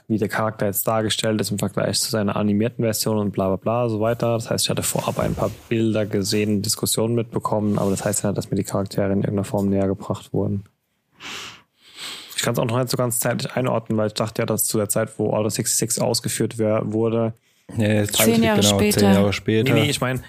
wie 0.08 0.18
der 0.18 0.28
Charakter 0.28 0.66
jetzt 0.66 0.86
dargestellt 0.86 1.40
ist 1.40 1.50
im 1.50 1.58
Vergleich 1.58 1.98
zu 2.00 2.10
seiner 2.10 2.36
animierten 2.36 2.84
Version 2.84 3.18
und 3.18 3.32
bla 3.32 3.48
bla 3.48 3.56
bla 3.56 3.88
so 3.88 4.00
weiter. 4.00 4.34
Das 4.34 4.50
heißt, 4.50 4.64
ich 4.64 4.70
hatte 4.70 4.82
vorab 4.82 5.18
ein 5.18 5.34
paar 5.34 5.50
Bilder 5.68 6.04
gesehen, 6.06 6.62
Diskussionen 6.62 7.14
mitbekommen, 7.14 7.78
aber 7.78 7.90
das 7.90 8.04
heißt 8.04 8.24
ja, 8.24 8.32
dass 8.32 8.50
mir 8.50 8.56
die 8.56 8.64
Charaktere 8.64 9.06
in 9.06 9.20
irgendeiner 9.20 9.44
Form 9.44 9.70
näher 9.70 9.86
gebracht 9.86 10.32
wurden. 10.32 10.64
Ich 12.36 12.42
kann 12.42 12.52
es 12.52 12.58
auch 12.58 12.66
noch 12.66 12.78
nicht 12.78 12.90
so 12.90 12.98
ganz 12.98 13.20
zeitlich 13.20 13.52
einordnen, 13.52 13.96
weil 13.96 14.08
ich 14.08 14.14
dachte 14.14 14.42
ja, 14.42 14.46
dass 14.46 14.64
zu 14.64 14.76
der 14.76 14.90
Zeit, 14.90 15.18
wo 15.18 15.30
Order 15.30 15.48
66 15.48 16.02
ausgeführt 16.02 16.58
wurde, 16.58 17.32
Ja, 17.76 18.04
Zehn 18.06 18.42
Jahre 18.42 18.60
genau, 18.60 18.74
später. 18.74 19.00
Zehn 19.00 19.12
Jahre 19.12 19.32
später. 19.32 19.72
Nee, 19.72 19.80
nee, 19.80 19.90
ich 19.90 20.00
meine, 20.02 20.22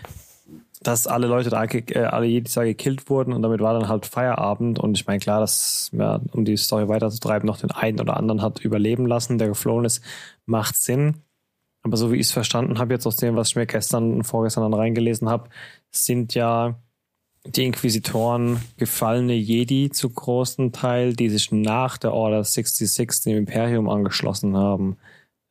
dass 0.88 1.08
alle 1.08 1.28
Leute 1.28 1.50
da, 1.50 1.64
äh, 1.64 2.06
alle 2.06 2.28
Jedis 2.28 2.54
da 2.54 2.64
gekillt 2.64 3.10
wurden 3.10 3.34
und 3.34 3.42
damit 3.42 3.60
war 3.60 3.74
dann 3.74 3.90
halt 3.90 4.06
Feierabend 4.06 4.80
und 4.80 4.98
ich 4.98 5.08
meine, 5.08 5.20
klar, 5.20 5.40
dass 5.40 5.90
ja, 5.94 6.20
um 6.32 6.46
die 6.46 6.58
Story 6.58 6.88
weiterzutreiben, 6.88 7.48
noch 7.48 7.58
den 7.58 7.72
einen 7.72 8.00
oder 8.00 8.18
anderen 8.18 8.42
hat 8.42 8.60
überleben 8.60 9.08
lassen, 9.08 9.38
der 9.38 9.48
geflohen 9.48 9.86
ist, 9.86 10.04
macht 10.46 10.78
Sinn. 10.78 11.16
Aber 11.84 11.98
so 11.98 12.12
wie 12.12 12.16
ich 12.16 12.28
es 12.28 12.32
verstanden 12.32 12.80
habe, 12.80 12.94
jetzt 12.94 13.06
aus 13.06 13.16
dem, 13.16 13.36
was 13.36 13.50
ich 13.50 13.56
mir 13.56 13.68
gestern 13.68 14.14
und 14.14 14.24
vorgestern 14.24 14.64
dann 14.64 14.80
reingelesen 14.80 15.30
habe, 15.30 15.50
sind 15.92 16.34
ja 16.34 16.80
die 17.46 17.66
Inquisitoren 17.66 18.60
gefallene 18.78 19.36
Jedi 19.36 19.92
zu 19.92 20.10
großen 20.10 20.72
Teil, 20.72 21.14
die 21.14 21.30
sich 21.30 21.52
nach 21.52 21.98
der 21.98 22.14
Order 22.14 22.44
66 22.44 23.22
dem 23.24 23.38
Imperium 23.38 23.88
angeschlossen 23.88 24.58
haben. 24.58 24.98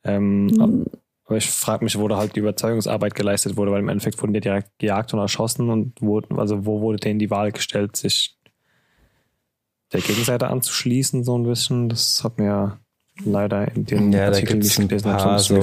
Ähm, 0.03 0.85
aber 1.25 1.37
ich 1.37 1.49
frage 1.49 1.83
mich, 1.83 1.97
wo 1.97 2.07
da 2.07 2.17
halt 2.17 2.35
die 2.35 2.39
Überzeugungsarbeit 2.39 3.15
geleistet 3.15 3.57
wurde, 3.57 3.71
weil 3.71 3.79
im 3.81 3.89
Endeffekt 3.89 4.21
wurden 4.21 4.33
die 4.33 4.41
direkt 4.41 4.69
gejagt 4.79 5.13
und 5.13 5.19
erschossen 5.19 5.69
und 5.69 6.01
wurden, 6.01 6.39
also 6.39 6.65
wo 6.65 6.81
wurde 6.81 6.99
denen 6.99 7.19
die 7.19 7.31
Wahl 7.31 7.51
gestellt, 7.51 7.95
sich 7.97 8.37
der 9.93 10.01
Gegenseite 10.01 10.47
anzuschließen, 10.47 11.23
so 11.23 11.37
ein 11.37 11.43
bisschen. 11.43 11.89
Das 11.89 12.23
hat 12.23 12.37
mir 12.37 12.79
leider 13.23 13.73
in 13.75 13.85
den 13.85 14.11
Ja, 14.13 14.27
Artikeln, 14.27 14.59
die 14.59 14.67
ich 14.67 14.77
ein 14.77 14.87
gelesen 14.87 15.11
habe, 15.11 15.39
so 15.39 15.55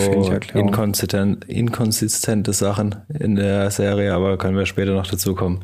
inkonsistent, 0.54 1.44
inkonsistente 1.44 2.52
Sachen 2.52 2.96
in 3.08 3.36
der 3.36 3.70
Serie, 3.70 4.14
aber 4.14 4.38
können 4.38 4.56
wir 4.56 4.66
später 4.66 4.94
noch 4.94 5.06
dazu 5.06 5.34
kommen. 5.34 5.62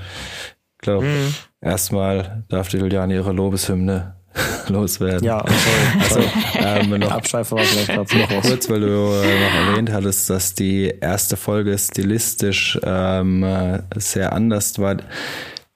Ich 0.75 0.83
glaube, 0.83 1.07
Mhm. 1.07 1.35
erstmal 1.61 2.45
darf 2.49 2.69
die 2.69 2.77
Juliane 2.79 3.15
ihre 3.15 3.33
Lobeshymne 3.33 4.18
loswerden. 4.69 5.25
Ja, 5.25 5.45
sorry. 5.47 6.23
Also, 6.61 6.91
ähm, 6.91 7.01
noch 7.01 7.11
Abschweife 7.11 7.57
war 7.57 7.65
vielleicht 7.65 7.89
gerade 7.89 8.19
noch 8.19 8.31
was. 8.31 8.49
kurz, 8.49 8.71
weil 8.71 8.81
du 8.81 8.87
äh, 8.87 9.41
noch 9.41 9.69
erwähnt 9.69 9.93
hattest, 9.93 10.31
dass 10.31 10.55
die 10.55 10.93
erste 11.01 11.37
Folge 11.37 11.77
stilistisch 11.79 12.79
ähm, 12.83 13.43
äh, 13.43 13.83
sehr 13.97 14.33
anders 14.33 14.79
war. 14.79 14.97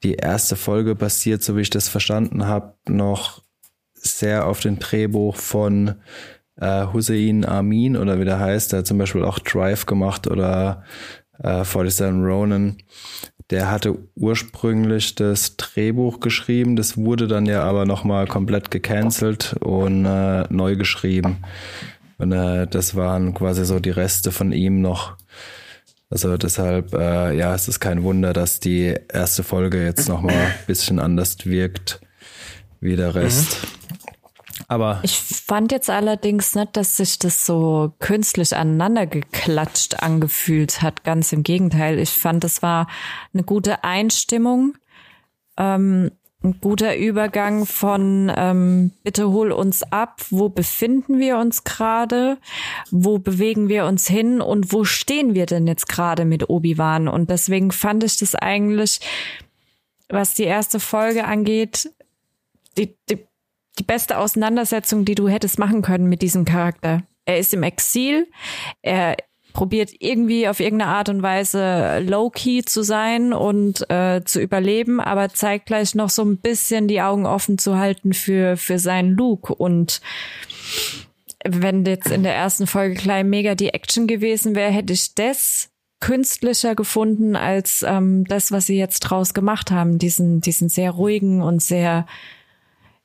Die 0.03 0.15
erste 0.15 0.57
Folge 0.57 0.95
basiert, 0.95 1.43
so 1.43 1.57
wie 1.57 1.63
ich 1.63 1.71
das 1.71 1.89
verstanden 1.89 2.47
habe, 2.47 2.75
noch 2.89 3.43
sehr 3.95 4.47
auf 4.47 4.61
dem 4.61 4.79
Drehbuch 4.79 5.37
von 5.37 5.95
äh, 6.57 6.87
Hussein 6.93 7.45
Amin 7.45 7.97
oder 7.97 8.19
wie 8.19 8.25
der 8.25 8.41
heißt. 8.41 8.73
Der 8.73 8.81
hat 8.81 8.87
zum 8.87 8.99
Beispiel 8.99 9.25
auch 9.25 9.39
Drive 9.39 9.87
gemacht 9.87 10.27
oder 10.27 10.85
äh, 11.43 11.65
47 11.65 12.25
Ronin. 12.25 12.79
Der 13.51 13.71
hatte 13.71 13.99
ursprünglich 14.15 15.15
das 15.15 15.57
Drehbuch 15.57 16.21
geschrieben, 16.21 16.77
das 16.77 16.97
wurde 16.97 17.27
dann 17.29 17.47
ja 17.47 17.63
aber 17.65 17.85
nochmal 17.85 18.27
komplett 18.27 18.71
gecancelt 18.71 19.55
und 19.61 20.07
äh, 20.07 20.45
neu 20.49 20.77
geschrieben. 20.77 21.39
Und 22.19 22.33
äh, 22.33 22.67
das 22.67 22.95
waren 22.95 23.35
quasi 23.35 23.65
so 23.65 23.81
die 23.81 23.91
Reste 23.91 24.33
von 24.33 24.53
ihm 24.53 24.81
noch. 24.81 25.17
Also 26.09 26.37
deshalb, 26.37 26.95
äh, 26.95 27.35
ja, 27.37 27.55
es 27.55 27.69
ist 27.69 27.81
kein 27.81 28.03
Wunder, 28.03 28.33
dass 28.33 28.61
die 28.61 28.95
erste 29.13 29.43
Folge 29.43 29.83
jetzt 29.83 30.09
nochmal 30.09 30.35
ein 30.35 30.55
bisschen 30.67 30.99
anders 30.99 31.45
wirkt 31.47 32.01
wie 32.81 32.97
der 32.97 33.15
Rest. 33.15 33.57
Aber 34.73 35.01
Ich 35.03 35.19
fand 35.19 35.71
jetzt 35.71 35.91
allerdings 35.91 36.55
nicht, 36.55 36.79
dass 36.79 36.97
sich 36.97 37.19
das 37.19 37.45
so 37.45 37.93
künstlich 37.99 38.57
aneinander 38.57 39.07
geklatscht 39.07 40.03
angefühlt 40.03 40.81
hat. 40.81 41.05
Ganz 41.05 41.31
im 41.35 41.43
Gegenteil. 41.43 41.99
Ich 41.99 42.09
fand, 42.09 42.43
das 42.43 42.63
war 42.63 42.87
eine 43.35 43.43
gute 43.43 43.85
Einstimmung, 43.85 44.79
ähm, 45.59 46.11
ein 46.43 46.59
guter 46.61 46.97
Übergang 46.97 47.67
von 47.67 48.33
ähm, 48.35 48.93
bitte 49.05 49.29
hol 49.29 49.53
uns 49.53 49.83
ab, 49.83 50.23
wo 50.31 50.49
befinden 50.49 51.19
wir 51.19 51.37
uns 51.37 51.65
gerade, 51.65 52.39
wo 52.91 53.19
bewegen 53.19 53.69
wir 53.69 53.85
uns 53.85 54.09
hin 54.09 54.41
und 54.41 54.73
wo 54.73 54.85
stehen 54.85 55.35
wir 55.35 55.45
denn 55.45 55.67
jetzt 55.67 55.87
gerade 55.87 56.25
mit 56.25 56.49
Obi-Wan? 56.49 57.09
Und 57.09 57.29
deswegen 57.29 57.73
fand 57.73 58.05
ich 58.05 58.17
das 58.17 58.35
eigentlich, 58.35 59.01
was 60.09 60.33
die 60.33 60.45
erste 60.45 60.81
Folge 60.81 61.27
angeht, 61.27 61.91
die, 62.79 62.97
die 63.11 63.19
die 63.79 63.85
beste 63.85 64.19
Auseinandersetzung, 64.19 65.05
die 65.05 65.15
du 65.15 65.29
hättest 65.29 65.59
machen 65.59 65.83
können 65.83 66.09
mit 66.09 66.23
diesem 66.23 66.45
Charakter. 66.45 67.03
Er 67.25 67.39
ist 67.39 67.55
im 67.55 67.63
Exil, 67.63 68.27
er 68.83 69.17
probiert 69.53 69.91
irgendwie 69.99 70.49
auf 70.49 70.61
irgendeine 70.61 70.93
Art 70.93 71.09
und 71.09 71.23
Weise 71.23 72.01
low-key 72.01 72.63
zu 72.65 72.83
sein 72.83 73.33
und 73.33 73.89
äh, 73.91 74.23
zu 74.25 74.41
überleben, 74.41 75.01
aber 75.01 75.29
zeitgleich 75.29 75.95
noch 75.95 76.11
so 76.11 76.25
ein 76.25 76.39
bisschen 76.39 76.89
die 76.89 77.03
Augen 77.03 77.27
offen 77.27 77.59
zu 77.59 77.77
halten 77.79 78.13
für, 78.13 78.57
für 78.57 78.79
seinen 78.79 79.11
Luke. 79.11 79.55
Und 79.55 80.01
wenn 81.45 81.85
jetzt 81.85 82.11
in 82.11 82.23
der 82.23 82.35
ersten 82.35 82.67
Folge 82.67 82.95
klein 82.95 83.29
mega 83.29 83.55
die 83.55 83.71
Action 83.71 84.07
gewesen 84.07 84.55
wäre, 84.55 84.71
hätte 84.71 84.93
ich 84.93 85.15
das 85.15 85.69
künstlicher 86.01 86.75
gefunden 86.75 87.37
als 87.37 87.85
ähm, 87.87 88.25
das, 88.25 88.51
was 88.51 88.67
sie 88.67 88.77
jetzt 88.77 89.01
draus 89.01 89.35
gemacht 89.35 89.71
haben. 89.71 89.99
Diesen, 89.99 90.41
diesen 90.41 90.69
sehr 90.69 90.91
ruhigen 90.91 91.43
und 91.43 91.63
sehr 91.63 92.07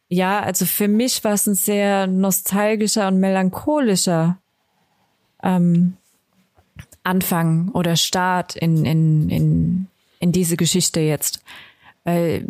ja, 0.09 0.39
also 0.39 0.65
für 0.65 0.87
mich 0.87 1.23
war 1.23 1.33
es 1.33 1.47
ein 1.47 1.55
sehr 1.55 2.07
nostalgischer 2.07 3.07
und 3.07 3.19
melancholischer 3.19 4.37
ähm, 5.43 5.97
Anfang 7.03 7.69
oder 7.69 7.95
Start 7.95 8.55
in, 8.55 8.85
in, 8.85 9.29
in, 9.29 9.87
in 10.19 10.31
diese 10.31 10.57
Geschichte 10.57 10.99
jetzt. 10.99 11.41
Weil 12.03 12.47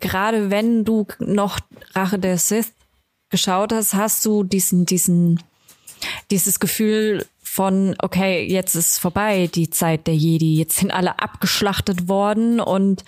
gerade 0.00 0.50
wenn 0.50 0.84
du 0.84 1.06
noch 1.18 1.60
Rache 1.94 2.18
der 2.18 2.38
Sith 2.38 2.72
geschaut 3.30 3.72
hast, 3.72 3.94
hast 3.94 4.24
du 4.24 4.42
diesen, 4.42 4.86
diesen, 4.86 5.42
dieses 6.30 6.60
Gefühl 6.60 7.26
von, 7.58 7.96
okay, 8.00 8.46
jetzt 8.46 8.76
ist 8.76 8.98
vorbei 8.98 9.50
die 9.52 9.68
Zeit 9.68 10.06
der 10.06 10.14
Jedi, 10.14 10.54
jetzt 10.58 10.76
sind 10.76 10.92
alle 10.92 11.18
abgeschlachtet 11.18 12.06
worden 12.06 12.60
und 12.60 13.02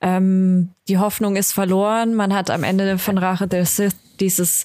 ähm, 0.00 0.70
die 0.88 0.98
Hoffnung 0.98 1.36
ist 1.36 1.52
verloren. 1.52 2.12
Man 2.12 2.34
hat 2.34 2.50
am 2.50 2.64
Ende 2.64 2.98
von 2.98 3.18
Rache 3.18 3.46
der 3.46 3.64
Sith 3.66 3.94
dieses 4.18 4.64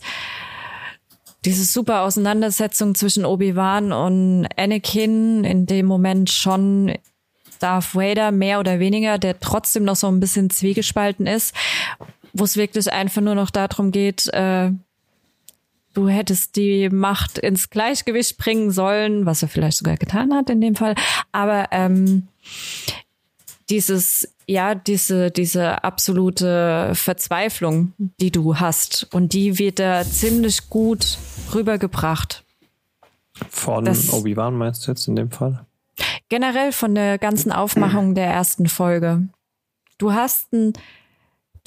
diese 1.46 1.64
super 1.64 2.02
Auseinandersetzung 2.02 2.96
zwischen 2.96 3.24
Obi-Wan 3.24 3.92
und 3.92 4.48
Anakin, 4.58 5.44
in 5.44 5.68
dem 5.68 5.86
Moment 5.86 6.32
schon 6.32 6.96
Darth 7.60 7.94
Vader 7.94 8.32
mehr 8.32 8.60
oder 8.60 8.80
weniger, 8.80 9.20
der 9.20 9.40
trotzdem 9.40 9.84
noch 9.84 9.96
so 9.96 10.08
ein 10.08 10.20
bisschen 10.20 10.50
zwiegespalten 10.50 11.28
ist, 11.28 11.54
wo 12.34 12.46
es 12.46 12.58
wirklich 12.58 12.92
einfach 12.92 13.22
nur 13.22 13.36
noch 13.36 13.52
darum 13.52 13.92
geht, 13.92 14.28
äh, 14.34 14.72
du 15.94 16.08
hättest 16.08 16.56
die 16.56 16.90
Macht 16.90 17.38
ins 17.38 17.70
Gleichgewicht 17.70 18.38
bringen 18.38 18.72
sollen, 18.72 19.26
was 19.26 19.42
er 19.42 19.50
vielleicht 19.50 19.78
sogar 19.78 19.98
getan 19.98 20.34
hat 20.34 20.50
in 20.50 20.62
dem 20.62 20.76
Fall. 20.76 20.96
Aber 21.32 21.68
ähm, 21.72 22.28
dieses, 23.70 24.34
ja, 24.48 24.76
diese, 24.76 25.32
diese 25.32 25.84
absolute 25.84 26.92
Verzweiflung, 26.96 27.94
die 28.20 28.32
du 28.32 28.58
hast, 28.58 29.08
und 29.14 29.34
die 29.34 29.60
wird 29.60 29.80
da 29.80 30.04
ziemlich 30.04 30.70
gut 30.70 31.18
rübergebracht. 31.54 32.44
Von 33.50 33.88
Obi-Wan 33.88 34.56
meinst 34.56 34.86
du 34.86 34.92
jetzt 34.92 35.08
in 35.08 35.16
dem 35.16 35.32
Fall? 35.32 35.66
Generell 36.30 36.72
von 36.72 36.96
der 36.96 37.18
ganzen 37.18 37.52
Aufmachung 37.52 38.16
der 38.16 38.28
ersten 38.28 38.68
Folge. 38.68 39.28
Du 39.98 40.14
hast 40.14 40.54
einen 40.54 40.74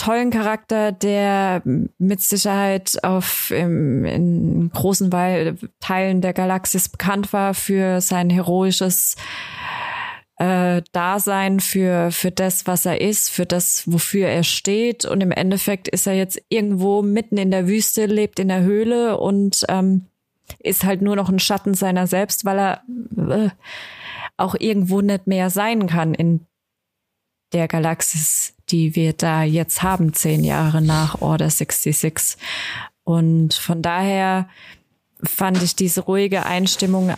tollen 0.02 0.30
Charakter, 0.30 0.90
der 0.90 1.62
mit 1.64 2.20
Sicherheit 2.20 3.04
auf 3.04 3.52
im, 3.52 4.04
in 4.04 4.70
großen 4.72 5.10
Teilen 5.78 6.20
der 6.20 6.32
Galaxis 6.32 6.88
bekannt 6.88 7.32
war 7.32 7.54
für 7.54 8.00
sein 8.00 8.28
heroisches 8.28 9.14
äh, 10.38 10.82
Dasein, 10.90 11.60
für, 11.60 12.10
für 12.10 12.32
das, 12.32 12.66
was 12.66 12.84
er 12.84 13.00
ist, 13.00 13.28
für 13.30 13.46
das, 13.46 13.84
wofür 13.86 14.26
er 14.26 14.42
steht. 14.42 15.04
Und 15.04 15.20
im 15.20 15.30
Endeffekt 15.30 15.86
ist 15.86 16.08
er 16.08 16.14
jetzt 16.14 16.42
irgendwo 16.48 17.02
mitten 17.02 17.38
in 17.38 17.52
der 17.52 17.68
Wüste, 17.68 18.06
lebt 18.06 18.40
in 18.40 18.48
der 18.48 18.62
Höhle 18.62 19.18
und 19.18 19.64
ähm, 19.68 20.06
ist 20.58 20.82
halt 20.82 21.00
nur 21.00 21.14
noch 21.14 21.28
ein 21.28 21.38
Schatten 21.38 21.74
seiner 21.74 22.08
selbst, 22.08 22.44
weil 22.44 22.58
er 22.58 22.82
äh, 23.16 23.50
auch 24.36 24.56
irgendwo 24.58 25.00
nicht 25.00 25.28
mehr 25.28 25.48
sein 25.48 25.86
kann 25.86 26.12
in 26.12 26.44
der 27.52 27.68
Galaxis, 27.68 28.51
die 28.70 28.96
wir 28.96 29.12
da 29.12 29.42
jetzt 29.42 29.82
haben, 29.82 30.12
zehn 30.12 30.44
Jahre 30.44 30.82
nach 30.82 31.20
Order 31.20 31.50
66. 31.50 32.36
Und 33.04 33.54
von 33.54 33.82
daher 33.82 34.48
fand 35.22 35.62
ich 35.62 35.76
diese 35.76 36.02
ruhige 36.02 36.46
Einstimmung 36.46 37.14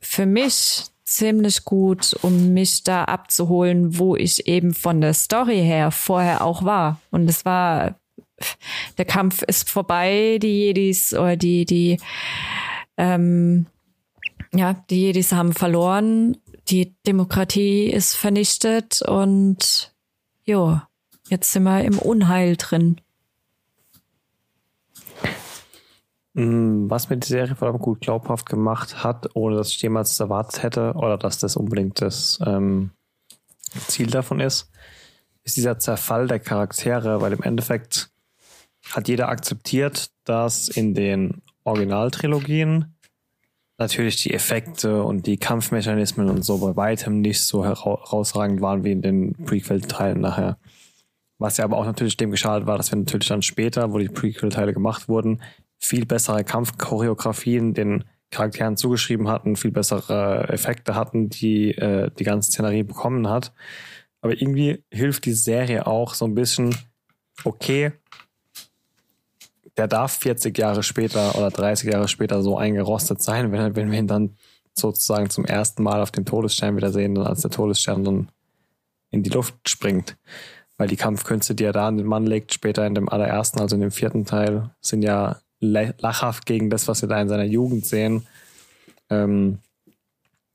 für 0.00 0.26
mich 0.26 0.86
ziemlich 1.04 1.64
gut, 1.64 2.16
um 2.22 2.52
mich 2.52 2.84
da 2.84 3.04
abzuholen, 3.04 3.98
wo 3.98 4.14
ich 4.14 4.46
eben 4.46 4.74
von 4.74 5.00
der 5.00 5.14
Story 5.14 5.60
her 5.60 5.90
vorher 5.90 6.44
auch 6.44 6.64
war. 6.64 7.00
Und 7.10 7.28
es 7.28 7.44
war 7.44 7.96
der 8.98 9.04
Kampf 9.04 9.42
ist 9.42 9.68
vorbei, 9.68 10.38
die 10.40 10.66
Jedis 10.66 11.12
oder 11.12 11.36
die, 11.36 11.64
die, 11.64 11.98
ähm, 12.96 13.66
ja, 14.54 14.74
die 14.90 15.00
Jedis 15.02 15.32
haben 15.32 15.52
verloren, 15.52 16.36
die 16.68 16.94
Demokratie 17.06 17.86
ist 17.86 18.14
vernichtet 18.14 19.02
und 19.02 19.92
jo, 20.48 20.80
jetzt 21.28 21.52
sind 21.52 21.64
wir 21.64 21.84
im 21.84 21.98
Unheil 21.98 22.56
drin. 22.56 23.00
Mm, 26.32 26.88
was 26.88 27.10
mir 27.10 27.18
die 27.18 27.28
Serie 27.28 27.54
vor 27.54 27.68
allem 27.68 27.78
gut 27.78 28.00
glaubhaft 28.00 28.48
gemacht 28.48 29.04
hat, 29.04 29.28
ohne 29.34 29.56
dass 29.56 29.68
ich 29.68 29.82
jemals 29.82 30.18
erwartet 30.18 30.62
hätte 30.62 30.94
oder 30.94 31.18
dass 31.18 31.38
das 31.38 31.54
unbedingt 31.56 32.00
das 32.00 32.38
ähm, 32.46 32.92
Ziel 33.88 34.06
davon 34.06 34.40
ist, 34.40 34.70
ist 35.44 35.58
dieser 35.58 35.78
Zerfall 35.78 36.26
der 36.26 36.40
Charaktere, 36.40 37.20
weil 37.20 37.34
im 37.34 37.42
Endeffekt 37.42 38.10
hat 38.90 39.06
jeder 39.06 39.28
akzeptiert, 39.28 40.10
dass 40.24 40.68
in 40.68 40.94
den 40.94 41.42
Originaltrilogien 41.64 42.96
natürlich 43.78 44.22
die 44.22 44.34
Effekte 44.34 45.02
und 45.04 45.26
die 45.26 45.38
Kampfmechanismen 45.38 46.28
und 46.28 46.44
so 46.44 46.58
bei 46.58 46.76
weitem 46.76 47.20
nicht 47.20 47.42
so 47.42 47.64
herausragend 47.64 48.60
waren 48.60 48.84
wie 48.84 48.92
in 48.92 49.02
den 49.02 49.34
Prequel-Teilen 49.34 50.20
nachher. 50.20 50.58
Was 51.38 51.56
ja 51.56 51.64
aber 51.64 51.78
auch 51.78 51.84
natürlich 51.84 52.16
dem 52.16 52.32
geschadet 52.32 52.66
war, 52.66 52.76
dass 52.76 52.90
wir 52.90 52.98
natürlich 52.98 53.28
dann 53.28 53.42
später, 53.42 53.92
wo 53.92 53.98
die 53.98 54.08
Prequel-Teile 54.08 54.74
gemacht 54.74 55.08
wurden, 55.08 55.40
viel 55.78 56.04
bessere 56.04 56.42
Kampfchoreografien 56.42 57.72
den 57.72 58.04
Charakteren 58.30 58.76
zugeschrieben 58.76 59.28
hatten, 59.28 59.56
viel 59.56 59.70
bessere 59.70 60.48
Effekte 60.48 60.96
hatten, 60.96 61.28
die 61.28 61.70
äh, 61.70 62.10
die 62.18 62.24
ganze 62.24 62.50
Szenerie 62.50 62.82
bekommen 62.82 63.28
hat. 63.28 63.52
Aber 64.20 64.32
irgendwie 64.32 64.84
hilft 64.90 65.24
die 65.24 65.32
Serie 65.32 65.86
auch 65.86 66.14
so 66.14 66.24
ein 66.24 66.34
bisschen, 66.34 66.74
okay, 67.44 67.92
der 69.78 69.88
darf 69.88 70.18
40 70.18 70.58
Jahre 70.58 70.82
später 70.82 71.36
oder 71.36 71.50
30 71.50 71.90
Jahre 71.90 72.08
später 72.08 72.42
so 72.42 72.58
eingerostet 72.58 73.22
sein, 73.22 73.52
wenn, 73.52 73.76
wenn 73.76 73.90
wir 73.90 73.98
ihn 73.98 74.08
dann 74.08 74.36
sozusagen 74.74 75.30
zum 75.30 75.44
ersten 75.44 75.82
Mal 75.82 76.02
auf 76.02 76.10
dem 76.10 76.24
Todesstern 76.24 76.76
wieder 76.76 76.92
sehen, 76.92 77.16
als 77.18 77.42
der 77.42 77.50
Todesstern 77.50 78.04
dann 78.04 78.28
in 79.10 79.22
die 79.22 79.30
Luft 79.30 79.68
springt. 79.68 80.16
Weil 80.76 80.88
die 80.88 80.96
Kampfkünste, 80.96 81.54
die 81.54 81.64
er 81.64 81.72
da 81.72 81.88
an 81.88 81.96
den 81.96 82.06
Mann 82.06 82.26
legt, 82.26 82.52
später 82.52 82.86
in 82.86 82.94
dem 82.94 83.08
allerersten, 83.08 83.60
also 83.60 83.76
in 83.76 83.80
dem 83.80 83.90
vierten 83.90 84.24
Teil, 84.24 84.70
sind 84.80 85.02
ja 85.02 85.40
lachhaft 85.60 86.46
gegen 86.46 86.70
das, 86.70 86.86
was 86.86 87.02
wir 87.02 87.08
da 87.08 87.20
in 87.20 87.28
seiner 87.28 87.44
Jugend 87.44 87.84
sehen. 87.84 88.26
Ähm, 89.10 89.58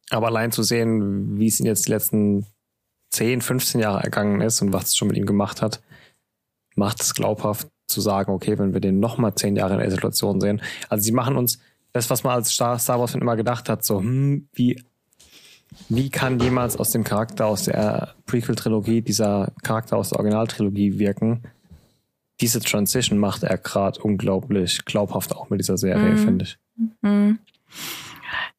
aber 0.09 0.27
allein 0.27 0.51
zu 0.51 0.63
sehen, 0.63 1.39
wie 1.39 1.47
es 1.47 1.59
ihn 1.59 1.65
jetzt 1.65 1.87
die 1.87 1.91
letzten 1.91 2.45
10, 3.11 3.41
15 3.41 3.81
Jahre 3.81 4.03
ergangen 4.03 4.41
ist 4.41 4.61
und 4.61 4.73
was 4.73 4.89
es 4.89 4.95
schon 4.95 5.07
mit 5.07 5.17
ihm 5.17 5.25
gemacht 5.25 5.61
hat, 5.61 5.81
macht 6.75 7.01
es 7.01 7.13
glaubhaft 7.13 7.67
zu 7.93 8.01
sagen, 8.01 8.31
okay, 8.31 8.57
wenn 8.59 8.73
wir 8.73 8.81
den 8.81 8.99
nochmal 8.99 9.35
10 9.35 9.55
Jahre 9.55 9.73
in 9.75 9.79
der 9.79 9.91
Situation 9.91 10.41
sehen. 10.41 10.61
Also 10.89 11.03
sie 11.03 11.11
machen 11.11 11.37
uns 11.37 11.59
das, 11.91 12.09
was 12.09 12.23
man 12.23 12.33
als 12.33 12.51
Star, 12.51 12.77
Star 12.79 12.99
Wars 12.99 13.15
immer 13.15 13.35
gedacht 13.35 13.69
hat, 13.69 13.85
so, 13.85 13.99
hm, 13.99 14.47
wie, 14.53 14.83
wie 15.89 16.09
kann 16.09 16.39
jemals 16.39 16.75
aus 16.77 16.91
dem 16.91 17.03
Charakter 17.03 17.45
aus 17.45 17.63
der 17.63 18.15
Prequel-Trilogie 18.25 19.01
dieser 19.01 19.51
Charakter 19.63 19.97
aus 19.97 20.09
der 20.09 20.19
Originaltrilogie 20.19 20.99
wirken? 20.99 21.43
diese 22.41 22.59
Transition 22.59 23.19
macht 23.19 23.43
er 23.43 23.57
gerade 23.57 24.01
unglaublich 24.01 24.85
glaubhaft 24.85 25.33
auch 25.35 25.49
mit 25.49 25.59
dieser 25.59 25.77
Serie, 25.77 26.11
mhm. 26.11 26.17
finde 26.17 26.45
ich. 26.45 26.57
Mhm. 27.01 27.39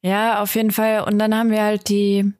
Ja, 0.01 0.41
auf 0.41 0.55
jeden 0.55 0.71
Fall. 0.71 1.03
Und 1.03 1.19
dann 1.19 1.35
haben 1.35 1.51
wir 1.51 1.63
halt 1.63 1.89
die 1.89 2.33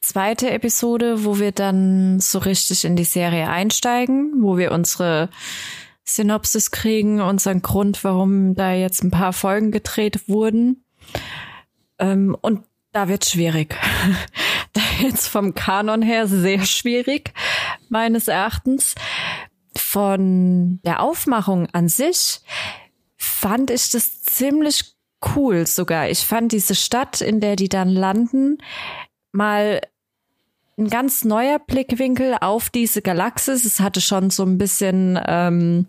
zweite 0.00 0.50
Episode, 0.50 1.24
wo 1.24 1.38
wir 1.38 1.52
dann 1.52 2.20
so 2.20 2.38
richtig 2.38 2.84
in 2.84 2.96
die 2.96 3.04
Serie 3.04 3.48
einsteigen, 3.48 4.42
wo 4.42 4.58
wir 4.58 4.72
unsere 4.72 5.30
Synopsis 6.04 6.70
kriegen, 6.70 7.20
unseren 7.20 7.62
Grund, 7.62 8.04
warum 8.04 8.54
da 8.54 8.72
jetzt 8.72 9.02
ein 9.02 9.10
paar 9.10 9.32
Folgen 9.32 9.70
gedreht 9.70 10.28
wurden. 10.28 10.84
Ähm, 11.98 12.36
und 12.40 12.64
da 12.92 13.08
wird 13.08 13.24
schwierig. 13.24 13.76
da 14.72 14.80
jetzt 15.00 15.28
vom 15.28 15.54
Kanon 15.54 16.02
her 16.02 16.28
sehr 16.28 16.64
schwierig, 16.64 17.32
meines 17.88 18.28
Erachtens 18.28 18.94
von 19.76 20.80
der 20.84 21.00
Aufmachung 21.02 21.68
an 21.72 21.88
sich 21.88 22.40
fand 23.16 23.70
ich 23.70 23.90
das 23.90 24.22
ziemlich 24.22 24.94
cool 25.34 25.66
sogar. 25.66 26.08
Ich 26.08 26.26
fand 26.26 26.52
diese 26.52 26.74
Stadt, 26.74 27.20
in 27.20 27.40
der 27.40 27.56
die 27.56 27.68
dann 27.68 27.88
landen, 27.88 28.58
mal 29.32 29.80
ein 30.76 30.88
ganz 30.88 31.24
neuer 31.24 31.58
Blickwinkel 31.58 32.36
auf 32.40 32.70
diese 32.70 33.00
Galaxis. 33.00 33.64
Es 33.64 33.80
hatte 33.80 34.00
schon 34.00 34.30
so 34.30 34.42
ein 34.42 34.58
bisschen 34.58 35.18
ähm, 35.26 35.86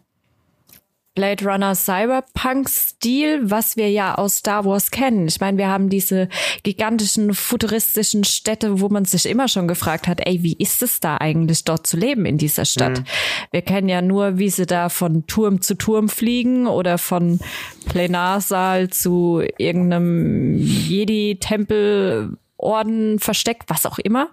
Blade 1.15 1.45
Runner 1.45 1.73
Cyberpunk-Stil, 1.73 3.49
was 3.49 3.77
wir 3.77 3.89
ja 3.89 4.15
aus 4.15 4.37
Star 4.37 4.65
Wars 4.65 4.91
kennen. 4.91 5.27
Ich 5.27 5.39
meine, 5.39 5.57
wir 5.57 5.69
haben 5.69 5.89
diese 5.89 6.27
gigantischen 6.63 7.33
futuristischen 7.33 8.25
Städte, 8.25 8.81
wo 8.81 8.89
man 8.89 9.05
sich 9.05 9.25
immer 9.25 9.47
schon 9.47 9.67
gefragt 9.67 10.07
hat, 10.07 10.19
ey, 10.25 10.43
wie 10.43 10.57
ist 10.57 10.83
es 10.83 10.99
da 10.99 11.17
eigentlich 11.17 11.63
dort 11.63 11.87
zu 11.87 11.97
leben 11.97 12.25
in 12.25 12.37
dieser 12.37 12.65
Stadt? 12.65 12.99
Mhm. 12.99 13.05
Wir 13.51 13.61
kennen 13.61 13.89
ja 13.89 14.01
nur, 14.01 14.37
wie 14.37 14.49
sie 14.49 14.65
da 14.65 14.89
von 14.89 15.25
Turm 15.25 15.61
zu 15.61 15.75
Turm 15.75 16.09
fliegen 16.09 16.67
oder 16.67 16.97
von 16.97 17.39
Plenarsaal 17.87 18.89
zu 18.89 19.41
irgendeinem 19.57 20.57
Jedi-Tempel 20.57 22.37
Orden 22.57 23.19
versteckt, 23.19 23.69
was 23.69 23.85
auch 23.85 23.99
immer. 23.99 24.29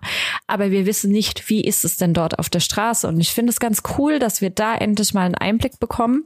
Aber 0.46 0.70
wir 0.70 0.86
wissen 0.86 1.10
nicht, 1.10 1.48
wie 1.48 1.62
ist 1.62 1.84
es 1.84 1.96
denn 1.96 2.14
dort 2.14 2.38
auf 2.38 2.48
der 2.48 2.60
Straße. 2.60 3.08
Und 3.08 3.20
ich 3.20 3.32
finde 3.32 3.50
es 3.50 3.60
ganz 3.60 3.82
cool, 3.98 4.18
dass 4.18 4.40
wir 4.40 4.50
da 4.50 4.74
endlich 4.74 5.14
mal 5.14 5.26
einen 5.26 5.34
Einblick 5.34 5.80
bekommen 5.80 6.24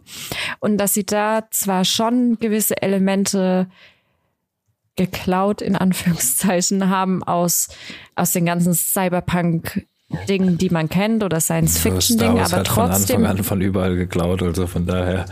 und 0.60 0.78
dass 0.78 0.94
sie 0.94 1.06
da 1.06 1.44
zwar 1.50 1.84
schon 1.84 2.38
gewisse 2.38 2.80
Elemente 2.82 3.68
geklaut 4.96 5.60
in 5.60 5.76
Anführungszeichen 5.76 6.88
haben 6.88 7.22
aus, 7.22 7.68
aus 8.14 8.32
den 8.32 8.46
ganzen 8.46 8.74
Cyberpunk 8.74 9.86
Dingen, 10.28 10.56
die 10.56 10.70
man 10.70 10.88
kennt 10.88 11.24
oder 11.24 11.40
Science 11.40 11.78
Fiction 11.78 12.18
Dingen, 12.18 12.38
aber 12.38 12.62
trotzdem 12.62 13.16
von 13.16 13.26
Anfang 13.26 13.38
an 13.38 13.44
von 13.44 13.60
überall 13.60 13.96
geklaut, 13.96 14.42
also 14.42 14.66
von 14.66 14.86
daher. 14.86 15.26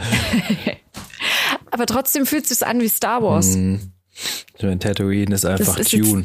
aber 1.70 1.86
trotzdem 1.86 2.26
fühlt 2.26 2.44
es 2.44 2.58
sich 2.58 2.66
an 2.66 2.80
wie 2.80 2.88
Star 2.88 3.22
Wars. 3.22 3.56
Mm. 3.56 3.76
Ich 4.56 4.62
meine, 4.62 4.78
Tatooine 4.78 5.34
ist 5.34 5.44
einfach 5.44 5.78
ist 5.78 5.90
Tune. 5.90 6.22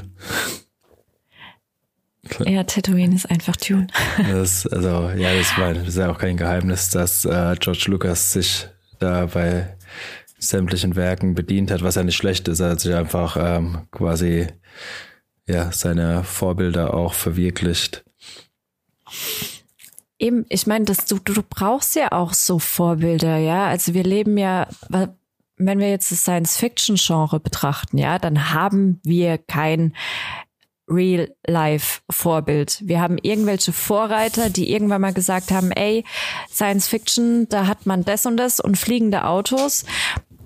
Ja, 2.46 2.64
Tatooine 2.64 3.16
ist 3.16 3.30
einfach 3.30 3.56
Tune. 3.56 3.88
Das, 4.18 4.68
also, 4.68 5.10
ja, 5.18 5.34
das, 5.36 5.58
war, 5.58 5.74
das 5.74 5.88
ist 5.88 5.98
ja 5.98 6.12
auch 6.12 6.18
kein 6.18 6.38
Geheimnis, 6.38 6.90
dass 6.90 7.26
äh, 7.26 7.56
George 7.60 7.86
Lucas 7.88 8.34
sich 8.34 8.68
da 9.00 9.26
bei 9.26 9.76
sämtlichen 10.38 10.96
Werken 10.96 11.36
bedient 11.36 11.72
hat, 11.72 11.84
was 11.84 11.96
ja 11.96 12.04
nicht 12.04 12.18
schlecht 12.18 12.48
ist. 12.48 12.60
Er 12.60 12.72
hat 12.72 12.80
sich 12.80 12.94
einfach 12.94 13.38
ähm, 13.40 13.88
quasi 13.92 14.48
ja, 15.48 15.72
seine 15.72 16.24
Vorbilder 16.24 16.94
auch 16.94 17.14
verwirklicht. 17.14 18.04
Eben, 20.20 20.46
ich 20.50 20.68
meine, 20.68 20.86
du, 20.86 21.20
du 21.20 21.44
brauchst 21.50 21.96
ja 21.96 22.12
auch 22.12 22.34
so 22.34 22.60
Vorbilder, 22.60 23.38
ja. 23.38 23.68
Also 23.68 23.94
wir 23.94 24.04
leben 24.04 24.38
ja, 24.38 24.68
wenn 25.60 25.80
wir 25.80 25.90
jetzt 25.90 26.12
das 26.12 26.22
Science-Fiction-Genre 26.22 27.40
betrachten, 27.40 27.98
ja, 27.98 28.18
dann 28.18 28.54
haben 28.54 29.00
wir 29.04 29.38
kein 29.38 29.94
Real-Life-Vorbild. 30.90 32.82
Wir 32.86 33.00
haben 33.02 33.18
irgendwelche 33.22 33.74
Vorreiter, 33.74 34.50
die 34.50 34.72
irgendwann 34.72 35.02
mal 35.02 35.14
gesagt 35.14 35.52
haben, 35.52 35.72
ey, 35.72 36.04
Science-Fiction, 36.50 37.48
da 37.50 37.68
hat 37.68 37.86
man 37.86 38.04
das 38.04 38.26
und 38.26 38.38
das 38.38 38.60
und 38.60 38.78
fliegende 38.78 39.26
Autos. 39.26 39.86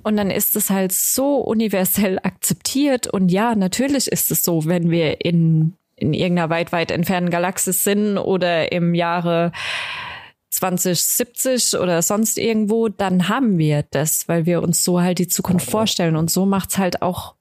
Und 0.04 0.18
dann 0.18 0.30
ist 0.30 0.58
es 0.58 0.70
halt 0.70 0.92
so 0.92 1.38
universell 1.38 2.20
akzeptiert. 2.22 3.08
Und 3.08 3.32
ja, 3.32 3.56
natürlich 3.56 4.08
ist 4.08 4.32
es 4.32 4.44
so, 4.44 4.66
wenn 4.66 4.92
wir 4.92 5.24
in, 5.24 5.76
in 5.96 6.14
irgendeiner 6.14 6.50
weit, 6.50 6.74
weit 6.74 6.92
entfernten 6.92 7.32
Galaxis 7.32 7.86
sind 7.86 8.18
oder 8.18 8.72
im 8.74 8.96
Jahre 8.96 9.54
2070 10.54 11.80
oder 11.80 12.04
sonst 12.04 12.38
irgendwo, 12.38 12.88
dann 12.88 13.28
haben 13.28 13.58
wir 13.58 13.86
das, 13.90 14.28
weil 14.28 14.46
wir 14.46 14.62
uns 14.62 14.84
so 14.84 15.02
halt 15.02 15.18
die 15.18 15.28
Zukunft 15.28 15.70
vorstellen. 15.70 16.16
Und 16.16 16.30
so 16.30 16.46
macht's 16.46 16.78
halt 16.78 17.02
auch 17.02 17.34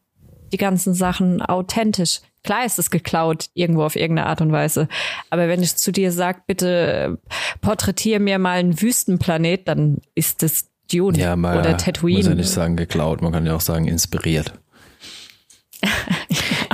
die 0.50 0.56
ganzen 0.56 0.94
Sachen 0.94 1.42
authentisch. 1.42 2.20
Klar 2.42 2.64
ist 2.64 2.78
es 2.78 2.90
geklaut, 2.90 3.50
irgendwo 3.52 3.84
auf 3.84 3.96
irgendeine 3.96 4.28
Art 4.28 4.40
und 4.40 4.50
Weise. 4.50 4.88
Aber 5.28 5.46
wenn 5.46 5.62
ich 5.62 5.76
zu 5.76 5.92
dir 5.92 6.10
sag, 6.10 6.46
bitte 6.46 7.18
porträtier 7.60 8.18
mir 8.18 8.38
mal 8.38 8.58
einen 8.58 8.80
Wüstenplanet, 8.80 9.68
dann 9.68 9.98
ist 10.14 10.42
das 10.42 10.70
Dune 10.90 11.18
ja, 11.18 11.36
mal, 11.36 11.58
oder 11.58 11.76
Tatooine. 11.76 12.18
Muss 12.18 12.28
ja 12.28 12.34
nicht 12.34 12.50
sagen 12.50 12.76
geklaut, 12.76 13.20
man 13.20 13.32
kann 13.32 13.44
ja 13.44 13.54
auch 13.54 13.60
sagen 13.60 13.86
inspiriert. 13.86 14.54
ja, 15.82 15.90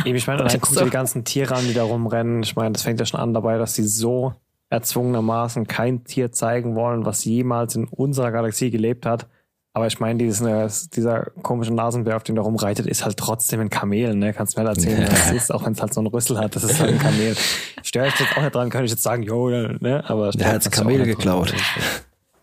ich 0.05 0.27
meine, 0.29 0.44
dann 0.44 0.48
guck 0.61 0.74
so. 0.74 0.85
die 0.85 0.90
ganzen 0.90 1.24
Tiere 1.24 1.57
an, 1.57 1.66
die 1.66 1.74
da 1.74 1.83
rumrennen. 1.83 2.44
Ich 2.44 2.55
meine, 2.55 2.72
das 2.72 2.83
fängt 2.83 3.01
ja 3.01 3.07
schon 3.07 3.18
an 3.18 3.35
dabei, 3.35 3.59
dass 3.59 3.74
sie 3.74 3.87
so 3.87 4.35
erzwungenermaßen 4.70 5.66
kein 5.66 6.04
Tier 6.04 6.33
zeigen 6.33 6.74
wollen, 6.74 7.07
was 7.07 7.24
jemals 7.24 7.74
in 7.74 7.87
unserer 7.88 8.33
Galaxie 8.33 8.70
gelebt 8.70 9.07
hat. 9.07 9.26
Aber 9.74 9.87
ich 9.87 10.00
meine, 10.00 10.18
dieses, 10.18 10.90
dieser 10.90 11.26
komische 11.42 11.72
Nasenbär, 11.72 12.16
auf 12.16 12.24
dem 12.24 12.35
da 12.35 12.42
rumreitet, 12.42 12.87
ist 12.87 13.04
halt 13.04 13.16
trotzdem 13.16 13.61
ein 13.61 13.70
Kamel, 13.70 14.14
ne? 14.14 14.33
Kannst 14.33 14.57
du 14.57 14.61
mir 14.61 14.66
halt 14.66 14.78
erzählen, 14.78 15.02
was 15.02 15.26
das 15.26 15.31
ist, 15.31 15.54
auch 15.54 15.64
wenn 15.64 15.72
es 15.72 15.81
halt 15.81 15.94
so 15.94 16.00
einen 16.00 16.09
Rüssel 16.09 16.38
hat, 16.38 16.57
das 16.57 16.64
ist 16.64 16.81
halt 16.81 16.94
ein 16.94 16.98
Kamel. 16.98 17.37
Störe 17.83 18.09
ich 18.09 18.18
jetzt 18.18 18.37
auch 18.37 18.42
nicht 18.42 18.54
dran, 18.54 18.70
könnte 18.70 18.87
ich 18.87 18.90
jetzt 18.90 19.02
sagen, 19.02 19.22
jo, 19.22 19.48
ne? 19.48 20.02
Aber 20.09 20.31
der 20.31 20.48
hat 20.48 20.66
das 20.66 20.72
Kamel 20.72 21.04
geklaut. 21.04 21.54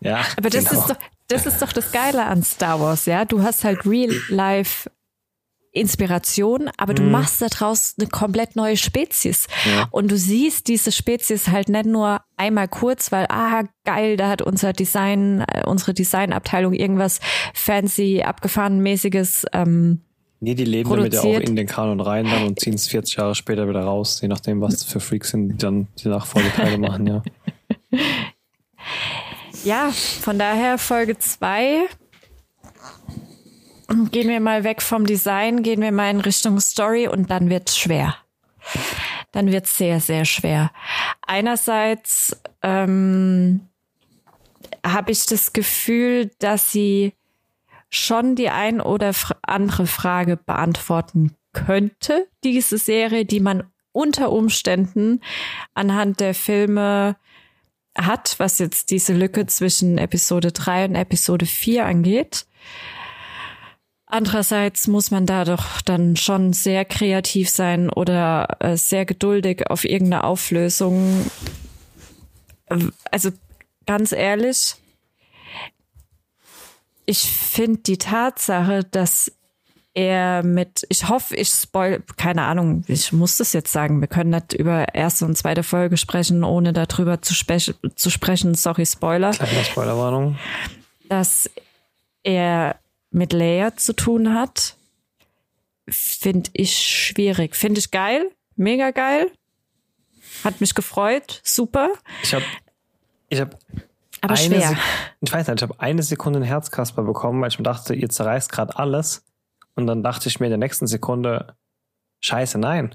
Ja, 0.00 0.20
Aber 0.36 0.50
das 0.50 0.66
genau. 0.66 0.80
ist 0.80 0.90
doch, 0.90 0.96
das 1.28 1.46
ist 1.46 1.60
doch 1.60 1.72
das 1.72 1.90
Geile 1.92 2.24
an 2.24 2.42
Star 2.42 2.80
Wars, 2.80 3.06
ja. 3.06 3.24
Du 3.24 3.42
hast 3.42 3.64
halt 3.64 3.84
Real 3.84 4.14
Life 4.28 4.88
Inspiration, 5.76 6.70
aber 6.76 6.94
du 6.94 7.02
machst 7.02 7.42
daraus 7.42 7.94
eine 7.98 8.08
komplett 8.08 8.56
neue 8.56 8.76
Spezies. 8.76 9.46
Ja. 9.64 9.88
Und 9.90 10.10
du 10.10 10.16
siehst 10.16 10.68
diese 10.68 10.90
Spezies 10.92 11.48
halt 11.48 11.68
nicht 11.68 11.86
nur 11.86 12.20
einmal 12.36 12.68
kurz, 12.68 13.12
weil, 13.12 13.26
ah, 13.28 13.62
geil, 13.84 14.16
da 14.16 14.28
hat 14.28 14.42
unser 14.42 14.72
Design, 14.72 15.44
äh, 15.46 15.64
unsere 15.66 15.94
Designabteilung 15.94 16.72
irgendwas 16.72 17.20
fancy, 17.54 18.22
abgefahrenmäßiges, 18.22 19.46
ähm, 19.52 20.00
Nee, 20.38 20.54
die 20.54 20.64
leben 20.64 20.90
damit 20.90 21.14
ja 21.14 21.20
auch 21.20 21.24
produziert. 21.24 21.48
in 21.48 21.56
den 21.56 21.66
Kanon 21.66 21.98
rein 22.00 22.26
dann 22.26 22.44
und 22.46 22.60
ziehen 22.60 22.74
es 22.74 22.88
40 22.88 23.16
Jahre 23.16 23.34
später 23.34 23.68
wieder 23.70 23.80
raus, 23.80 24.20
je 24.20 24.28
nachdem, 24.28 24.60
was 24.60 24.84
für 24.84 25.00
Freaks 25.00 25.30
sind, 25.30 25.48
die 25.48 25.56
dann 25.56 25.88
die 25.98 26.08
Nachfolgeteile 26.08 26.76
machen, 26.78 27.06
ja. 27.06 27.22
Ja, 29.64 29.90
von 29.90 30.38
daher 30.38 30.78
Folge 30.78 31.18
zwei 31.18 31.86
Gehen 33.88 34.28
wir 34.28 34.40
mal 34.40 34.64
weg 34.64 34.82
vom 34.82 35.06
Design, 35.06 35.62
gehen 35.62 35.80
wir 35.80 35.92
mal 35.92 36.10
in 36.10 36.20
Richtung 36.20 36.58
Story 36.60 37.06
und 37.06 37.30
dann 37.30 37.50
wird's 37.50 37.78
schwer. 37.78 38.16
Dann 39.32 39.52
wird's 39.52 39.76
sehr, 39.76 40.00
sehr 40.00 40.24
schwer. 40.24 40.72
Einerseits 41.26 42.40
ähm, 42.62 43.68
habe 44.84 45.12
ich 45.12 45.26
das 45.26 45.52
Gefühl, 45.52 46.30
dass 46.38 46.72
sie 46.72 47.12
schon 47.88 48.34
die 48.34 48.50
ein 48.50 48.80
oder 48.80 49.12
andere 49.42 49.86
Frage 49.86 50.36
beantworten 50.36 51.36
könnte, 51.52 52.28
diese 52.44 52.78
Serie, 52.78 53.24
die 53.24 53.40
man 53.40 53.64
unter 53.92 54.30
Umständen 54.30 55.20
anhand 55.74 56.20
der 56.20 56.34
Filme 56.34 57.16
hat, 57.96 58.34
was 58.38 58.58
jetzt 58.58 58.90
diese 58.90 59.14
Lücke 59.14 59.46
zwischen 59.46 59.96
Episode 59.96 60.52
3 60.52 60.86
und 60.86 60.94
Episode 60.96 61.46
4 61.46 61.86
angeht. 61.86 62.46
Andererseits 64.06 64.86
muss 64.86 65.10
man 65.10 65.26
da 65.26 65.44
doch 65.44 65.80
dann 65.80 66.14
schon 66.16 66.52
sehr 66.52 66.84
kreativ 66.84 67.50
sein 67.50 67.90
oder 67.90 68.56
äh, 68.60 68.76
sehr 68.76 69.04
geduldig 69.04 69.68
auf 69.68 69.84
irgendeine 69.84 70.22
Auflösung. 70.24 71.28
Also 73.10 73.30
ganz 73.84 74.12
ehrlich, 74.12 74.76
ich 77.04 77.30
finde 77.30 77.80
die 77.80 77.98
Tatsache, 77.98 78.84
dass 78.84 79.32
er 79.94 80.42
mit, 80.42 80.86
ich 80.88 81.08
hoffe, 81.08 81.34
ich 81.34 81.48
spoil, 81.48 82.02
keine 82.16 82.42
Ahnung, 82.42 82.84
ich 82.86 83.12
muss 83.12 83.38
das 83.38 83.54
jetzt 83.54 83.72
sagen, 83.72 84.00
wir 84.00 84.08
können 84.08 84.30
nicht 84.30 84.52
über 84.52 84.94
erste 84.94 85.24
und 85.24 85.38
zweite 85.38 85.62
Folge 85.62 85.96
sprechen, 85.96 86.44
ohne 86.44 86.72
darüber 86.72 87.22
zu, 87.22 87.34
spe 87.34 87.58
zu 87.58 88.10
sprechen, 88.10 88.54
sorry, 88.54 88.84
Spoiler, 88.84 89.30
Kleine 89.30 89.64
Spoilerwarnung. 89.64 90.36
dass 91.08 91.48
er 92.22 92.76
mit 93.16 93.32
Leia 93.32 93.74
zu 93.76 93.94
tun 93.94 94.34
hat, 94.34 94.76
finde 95.88 96.50
ich 96.52 96.76
schwierig. 96.76 97.56
Finde 97.56 97.78
ich 97.78 97.90
geil, 97.90 98.30
mega 98.56 98.90
geil. 98.90 99.32
Hat 100.44 100.60
mich 100.60 100.74
gefreut, 100.74 101.40
super, 101.42 101.90
Ich 102.22 102.34
habe 102.34 102.44
ich 103.30 103.40
hab 103.40 103.58
aber 104.20 104.34
eine 104.34 104.44
schwer. 104.44 104.68
Sek 104.68 104.78
ich 105.22 105.32
weiß 105.32 105.48
nicht, 105.48 105.56
ich 105.56 105.62
habe 105.62 105.80
eine 105.80 106.02
Sekunde 106.02 106.38
einen 106.38 106.46
Herzkasper 106.46 107.04
bekommen, 107.04 107.40
weil 107.40 107.48
ich 107.48 107.58
mir 107.58 107.64
dachte, 107.64 107.94
ihr 107.94 108.10
zerreißt 108.10 108.52
gerade 108.52 108.76
alles. 108.78 109.24
Und 109.74 109.86
dann 109.86 110.02
dachte 110.02 110.28
ich 110.28 110.38
mir 110.38 110.46
in 110.46 110.50
der 110.50 110.58
nächsten 110.58 110.86
Sekunde, 110.86 111.56
scheiße, 112.20 112.58
nein. 112.58 112.94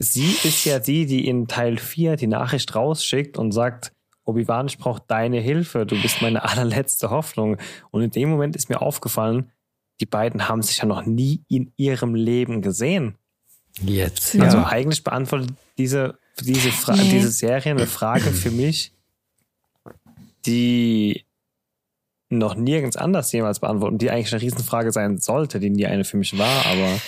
Sie 0.00 0.32
ist 0.42 0.64
ja 0.64 0.80
die, 0.80 1.06
die 1.06 1.28
in 1.28 1.46
Teil 1.46 1.78
4 1.78 2.16
die 2.16 2.26
Nachricht 2.26 2.74
rausschickt 2.74 3.38
und 3.38 3.52
sagt, 3.52 3.92
Obi-Wan, 4.24 4.66
ich 4.66 4.78
brauche 4.78 5.02
deine 5.06 5.40
Hilfe, 5.40 5.86
du 5.86 6.00
bist 6.00 6.22
meine 6.22 6.42
allerletzte 6.48 7.10
Hoffnung. 7.10 7.56
Und 7.90 8.02
in 8.02 8.10
dem 8.10 8.30
Moment 8.30 8.56
ist 8.56 8.68
mir 8.68 8.80
aufgefallen, 8.80 9.50
die 10.00 10.06
beiden 10.06 10.48
haben 10.48 10.62
sich 10.62 10.78
ja 10.78 10.86
noch 10.86 11.06
nie 11.06 11.42
in 11.48 11.72
ihrem 11.76 12.14
Leben 12.14 12.62
gesehen. 12.62 13.16
Jetzt, 13.80 14.34
Ja. 14.34 14.44
Also 14.44 14.58
ja. 14.58 14.66
eigentlich 14.66 15.04
beantwortet 15.04 15.50
diese, 15.78 16.18
diese, 16.40 16.70
Fra 16.70 16.94
Nee. 16.96 17.10
diese 17.10 17.30
Serie 17.30 17.72
eine 17.72 17.86
Frage 17.86 18.30
für 18.30 18.50
mich, 18.50 18.92
die 20.46 21.24
noch 22.28 22.56
nirgends 22.56 22.96
anders 22.96 23.30
jemals 23.32 23.60
beantwortet 23.60 23.92
und 23.92 24.02
die 24.02 24.10
eigentlich 24.10 24.32
eine 24.32 24.42
Riesenfrage 24.42 24.92
sein 24.92 25.18
sollte, 25.18 25.60
die 25.60 25.70
nie 25.70 25.86
eine 25.86 26.04
für 26.04 26.16
mich 26.16 26.36
war, 26.38 26.66
aber 26.66 27.00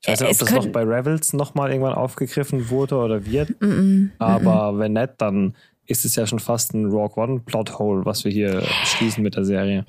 ich 0.00 0.08
weiß 0.08 0.20
nicht, 0.20 0.28
ob 0.28 0.32
Es 0.32 0.38
das 0.38 0.50
noch 0.50 0.66
bei 0.66 0.82
Rebels 0.82 1.32
nochmal 1.32 1.70
irgendwann 1.70 1.94
aufgegriffen 1.94 2.68
wurde 2.70 2.96
oder 2.96 3.24
wird, 3.24 3.50
Mm 3.60 3.64
-mm. 3.64 4.10
aber 4.18 4.78
wenn 4.78 4.94
nicht, 4.94 5.14
dann 5.18 5.54
ist 5.86 6.04
es 6.04 6.16
ja 6.16 6.26
schon 6.26 6.38
fast 6.38 6.74
ein 6.74 6.86
Rogue 6.86 7.22
One 7.22 7.40
Plothole, 7.40 8.04
was 8.04 8.24
wir 8.24 8.32
hier 8.32 8.62
schließen 8.84 9.22
mit 9.22 9.36
der 9.36 9.44
Serie. 9.44 9.84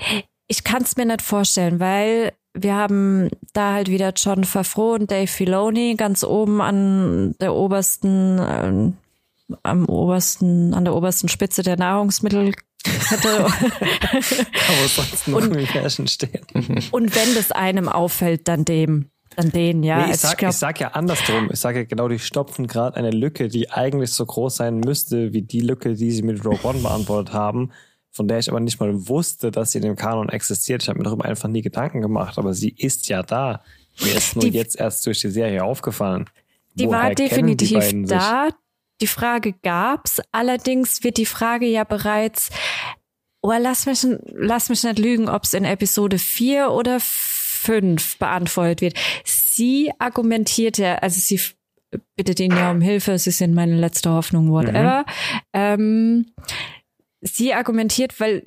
Ich 0.47 0.63
kann 0.63 0.83
es 0.83 0.95
mir 0.97 1.05
nicht 1.05 1.21
vorstellen, 1.21 1.79
weil 1.79 2.33
wir 2.53 2.75
haben 2.75 3.29
da 3.53 3.73
halt 3.73 3.89
wieder 3.89 4.13
John 4.15 4.43
Favreau 4.43 4.93
und 4.93 5.11
Dave 5.11 5.27
Filoni 5.27 5.95
ganz 5.97 6.23
oben 6.23 6.61
an 6.61 7.35
der 7.41 7.53
obersten, 7.53 8.39
ähm, 8.39 8.93
am 9.63 9.85
obersten, 9.89 10.73
an 10.73 10.85
der 10.85 10.95
obersten 10.95 11.27
Spitze 11.29 11.63
der 11.63 11.77
Nahrungsmittelkette. 11.77 12.63
Aber 13.45 14.87
sonst 14.87 15.27
noch 15.27 15.37
Und- 15.41 16.09
stehen. 16.09 16.45
und 16.91 17.15
wenn 17.15 17.35
das 17.35 17.51
einem 17.51 17.89
auffällt, 17.89 18.47
dann 18.47 18.63
dem, 18.65 19.09
dann 19.35 19.51
den, 19.51 19.83
ja. 19.83 19.97
Nee, 19.97 20.03
ich, 20.05 20.09
Also 20.11 20.27
sag, 20.29 20.37
glaub- 20.37 20.51
ich 20.51 20.57
sag 20.57 20.79
ja 20.79 20.87
andersrum. 20.89 21.49
Ich 21.51 21.59
sage 21.59 21.79
ja 21.79 21.85
genau, 21.85 22.07
die 22.07 22.19
stopfen 22.19 22.67
gerade 22.67 22.97
eine 22.97 23.11
Lücke, 23.11 23.47
die 23.47 23.69
eigentlich 23.71 24.11
so 24.11 24.25
groß 24.25 24.55
sein 24.57 24.79
müsste, 24.79 25.33
wie 25.33 25.41
die 25.41 25.61
Lücke, 25.61 25.93
die 25.95 26.11
sie 26.11 26.23
mit 26.23 26.43
Rogue 26.45 26.59
One 26.63 26.79
beantwortet 26.79 27.33
haben, 27.33 27.71
von 28.11 28.27
der 28.27 28.39
ich 28.39 28.49
aber 28.49 28.59
nicht 28.59 28.79
mal 28.79 29.07
wusste, 29.09 29.51
dass 29.51 29.71
sie 29.71 29.79
in 29.79 29.83
dem 29.83 29.95
Kanon 29.95 30.29
existiert. 30.29 30.83
Ich 30.83 30.89
habe 30.89 30.99
mir 30.99 31.03
darüber 31.05 31.25
einfach 31.25 31.49
nie 31.49 31.61
Gedanken 31.61 32.01
gemacht, 32.01 32.37
aber 32.37 32.53
sie 32.53 32.69
ist 32.69 33.07
ja 33.09 33.23
da. 33.23 33.61
Mir 34.01 34.15
ist 34.15 34.35
nur 34.35 34.45
Die- 34.45 34.51
jetzt 34.51 34.79
erst 34.79 35.05
durch 35.05 35.19
die 35.21 35.29
Serie 35.29 35.63
aufgefallen. 35.63 36.25
Die 36.75 36.87
Woher 36.87 36.99
war 37.03 37.09
die 37.09 37.15
definitiv 37.23 37.81
sich? 37.83 38.05
da. 38.07 38.49
Die 39.01 39.07
Frage 39.07 39.53
gab's. 39.63 40.21
Allerdings 40.31 41.03
wird 41.03 41.17
die 41.17 41.25
Frage 41.25 41.65
ja 41.65 41.83
bereits, 41.83 42.49
oh, 43.41 43.51
lass 43.59 43.85
mich, 43.85 44.05
lass 44.33 44.69
mich 44.69 44.83
nicht 44.83 44.99
lügen, 44.99 45.27
ob 45.29 45.43
es 45.43 45.53
in 45.53 45.65
Episode 45.65 46.17
4 46.17 46.71
oder 46.71 46.99
5 47.01 47.34
beantwortet 48.19 48.81
wird. 48.81 48.93
Sie 49.23 49.91
argumentiert 49.99 50.77
ja, 50.77 50.95
also 50.95 51.19
sie 51.19 51.39
bittet 52.15 52.39
ihn 52.39 52.51
ja 52.51 52.71
um 52.71 52.81
Hilfe, 52.81 53.17
sie 53.17 53.31
sind 53.31 53.53
meine 53.53 53.75
letzte 53.77 54.09
Hoffnung, 54.11 54.49
whatever. 54.51 55.05
Ähm, 55.53 56.27
sie 57.21 57.53
argumentiert, 57.53 58.19
weil 58.19 58.43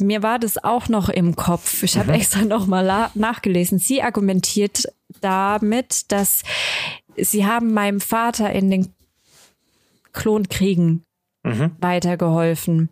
mir 0.00 0.22
war 0.22 0.38
das 0.38 0.62
auch 0.62 0.88
noch 0.88 1.08
im 1.08 1.34
Kopf. 1.36 1.82
Ich 1.82 1.96
habe 1.96 2.12
extra 2.12 2.42
noch 2.44 2.66
mal 2.66 2.84
la- 2.84 3.10
nachgelesen. 3.14 3.78
Sie 3.78 4.02
argumentiert 4.02 4.84
damit, 5.20 6.10
dass 6.12 6.42
sie 7.16 7.46
haben 7.46 7.72
meinem 7.72 8.00
Vater 8.00 8.52
in 8.52 8.70
den 8.70 8.92
Klonkriegen 10.12 11.04
Mhm. 11.44 11.70
weitergeholfen. 11.80 12.90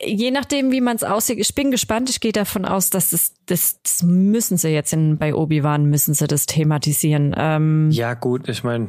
Je 0.00 0.30
nachdem, 0.30 0.72
wie 0.72 0.80
man 0.80 0.96
es 0.96 1.04
aussieht, 1.04 1.38
ich 1.38 1.54
bin 1.54 1.70
gespannt. 1.70 2.10
Ich 2.10 2.20
gehe 2.20 2.32
davon 2.32 2.64
aus, 2.64 2.90
dass 2.90 3.10
das, 3.10 3.32
das, 3.46 3.80
das 3.82 4.02
müssen 4.02 4.56
sie 4.56 4.68
jetzt 4.68 4.92
in, 4.92 5.18
bei 5.18 5.34
Obi-Wan 5.34 5.86
müssen 5.86 6.14
sie 6.14 6.26
das 6.26 6.46
thematisieren. 6.46 7.34
Ähm, 7.36 7.90
Ja, 7.90 8.14
gut, 8.14 8.48
ich 8.48 8.62
meine, 8.62 8.88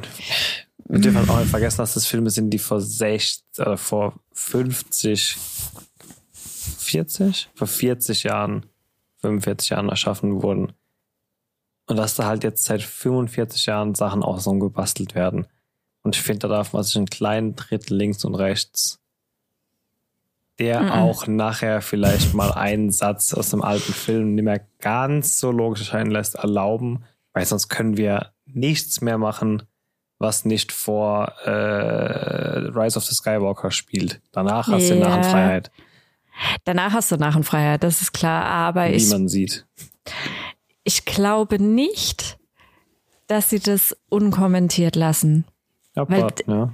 wir 0.86 1.00
dürfen 1.00 1.28
auch 1.28 1.38
nicht 1.38 1.50
vergessen, 1.50 1.78
dass 1.78 1.94
das 1.94 2.06
Filme 2.06 2.30
sind, 2.30 2.50
die 2.50 2.58
vor 2.58 2.80
60, 2.80 3.42
äh, 3.58 3.76
vor 3.76 4.14
50, 4.32 5.36
40, 6.32 7.50
vor 7.54 7.66
40 7.66 8.22
Jahren, 8.24 8.66
45 9.20 9.70
Jahren 9.70 9.88
erschaffen 9.88 10.42
wurden. 10.42 10.72
Und 11.86 11.96
dass 11.96 12.14
da 12.14 12.26
halt 12.26 12.44
jetzt 12.44 12.64
seit 12.64 12.82
45 12.82 13.66
Jahren 13.66 13.94
Sachen 13.94 14.22
auch 14.22 14.40
so 14.40 14.52
gebastelt 14.52 15.14
werden. 15.14 15.46
Und 16.02 16.16
ich 16.16 16.22
finde, 16.22 16.40
da 16.40 16.48
darf 16.48 16.72
man 16.72 16.82
sich 16.82 16.96
einen 16.96 17.06
kleinen 17.06 17.56
Tritt 17.56 17.90
links 17.90 18.24
und 18.24 18.34
rechts, 18.34 18.97
der 20.58 20.80
Mhm. 20.82 20.90
auch 20.90 21.26
nachher 21.26 21.80
vielleicht 21.82 22.34
mal 22.34 22.52
einen 22.52 22.90
Satz 22.90 23.32
aus 23.34 23.50
dem 23.50 23.62
alten 23.62 23.92
Film 23.92 24.34
nicht 24.34 24.44
mehr 24.44 24.60
ganz 24.80 25.38
so 25.38 25.50
logisch 25.52 25.80
erscheinen 25.80 26.10
lässt, 26.10 26.34
erlauben, 26.34 27.04
weil 27.32 27.44
sonst 27.46 27.68
können 27.68 27.96
wir 27.96 28.32
nichts 28.46 29.00
mehr 29.00 29.18
machen, 29.18 29.62
was 30.18 30.44
nicht 30.44 30.72
vor 30.72 31.32
äh, 31.44 31.50
Rise 31.50 32.98
of 32.98 33.04
the 33.04 33.14
Skywalker 33.14 33.70
spielt. 33.70 34.20
Danach 34.32 34.66
hast 34.68 34.90
du 34.90 34.94
Ja. 34.94 35.08
Narrenfreiheit, 35.08 35.70
danach 36.64 36.92
hast 36.92 37.12
du 37.12 37.16
Narrenfreiheit, 37.16 37.82
das 37.84 38.02
ist 38.02 38.12
klar. 38.12 38.44
Aber 38.44 38.86
wie 38.88 38.94
ich, 38.94 39.08
man 39.10 39.28
sieht. 39.28 39.64
ich 40.82 41.04
glaube 41.04 41.62
nicht, 41.62 42.38
dass 43.28 43.50
sie 43.50 43.60
das 43.60 43.96
unkommentiert 44.08 44.96
lassen. 44.96 45.44
Bart, 45.94 46.44
ja. 46.46 46.70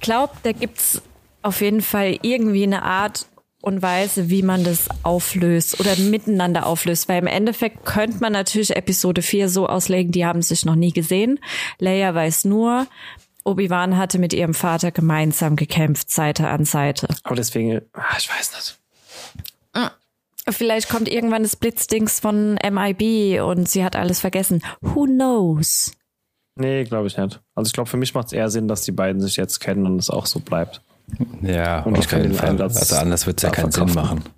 Ich 0.00 0.04
glaube, 0.04 0.32
da 0.44 0.52
gibt's 0.52 1.02
auf 1.42 1.60
jeden 1.60 1.82
Fall 1.82 2.18
irgendwie 2.22 2.62
eine 2.62 2.82
Art 2.82 3.26
und 3.60 3.82
Weise, 3.82 4.30
wie 4.30 4.42
man 4.42 4.64
das 4.64 4.88
auflöst 5.02 5.78
oder 5.78 5.94
miteinander 5.96 6.66
auflöst. 6.66 7.06
Weil 7.08 7.18
im 7.18 7.26
Endeffekt 7.26 7.84
könnte 7.84 8.18
man 8.20 8.32
natürlich 8.32 8.74
Episode 8.74 9.20
4 9.20 9.50
so 9.50 9.66
auslegen, 9.66 10.10
die 10.10 10.24
haben 10.24 10.40
sich 10.40 10.64
noch 10.64 10.74
nie 10.74 10.92
gesehen. 10.92 11.38
Leia 11.78 12.14
weiß 12.14 12.46
nur, 12.46 12.86
Obi-Wan 13.44 13.98
hatte 13.98 14.18
mit 14.18 14.32
ihrem 14.32 14.54
Vater 14.54 14.90
gemeinsam 14.90 15.56
gekämpft, 15.56 16.10
Seite 16.10 16.48
an 16.48 16.64
Seite. 16.64 17.08
Aber 17.22 17.36
deswegen, 17.36 17.82
ach, 17.92 18.18
ich 18.18 18.30
weiß 18.30 18.52
nicht. 18.54 18.80
Vielleicht 20.48 20.88
kommt 20.88 21.08
irgendwann 21.08 21.42
das 21.42 21.56
Blitzdings 21.56 22.20
von 22.20 22.54
MIB 22.54 23.42
und 23.42 23.68
sie 23.68 23.84
hat 23.84 23.94
alles 23.94 24.20
vergessen. 24.20 24.62
Who 24.80 25.04
knows? 25.04 25.92
Nee, 26.56 26.84
glaube 26.84 27.06
ich 27.06 27.16
nicht. 27.16 27.40
Also 27.54 27.68
ich 27.68 27.72
glaube, 27.72 27.88
für 27.88 27.96
mich 27.96 28.14
macht 28.14 28.28
es 28.28 28.32
eher 28.32 28.50
Sinn, 28.50 28.68
dass 28.68 28.82
die 28.82 28.92
beiden 28.92 29.20
sich 29.20 29.36
jetzt 29.36 29.60
kennen 29.60 29.86
und 29.86 29.98
es 29.98 30.10
auch 30.10 30.26
so 30.26 30.40
bleibt. 30.40 30.82
Ja, 31.42 31.80
Und 31.80 31.94
ich 31.94 32.00
auf 32.00 32.08
kann 32.08 32.20
jeden 32.20 32.32
den 32.32 32.38
Fall. 32.38 32.50
Einsatz 32.50 32.76
Also 32.76 32.96
anders 32.96 33.26
wird 33.26 33.38
es 33.38 33.42
ja 33.42 33.50
keinen 33.50 33.72
Sinn 33.72 33.88
verkraften. 33.88 34.18
machen. 34.18 34.34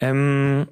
Ähm, 0.00 0.66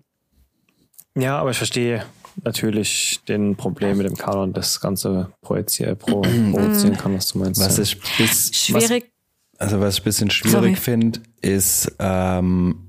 ja, 1.16 1.38
aber 1.38 1.50
ich 1.50 1.56
verstehe 1.56 2.04
natürlich 2.44 3.20
den 3.28 3.56
Problem 3.56 3.98
mit 3.98 4.06
dem 4.06 4.16
Kanon, 4.16 4.52
das 4.52 4.80
Ganze 4.80 5.32
projizieren, 5.40 5.96
pro, 5.96 6.20
provozieren 6.20 6.96
kann, 6.98 7.14
was 7.14 7.28
du 7.28 7.38
meinst. 7.38 7.60
Was 7.60 7.76
ja. 7.76 7.82
ich 7.82 8.00
bis, 8.18 8.54
Schwierig. 8.54 9.10
Also 9.58 9.80
was 9.80 9.94
ich 9.94 10.00
ein 10.00 10.04
bisschen 10.04 10.30
schwierig 10.30 10.78
finde, 10.78 11.20
ist 11.42 11.94
ähm, 11.98 12.88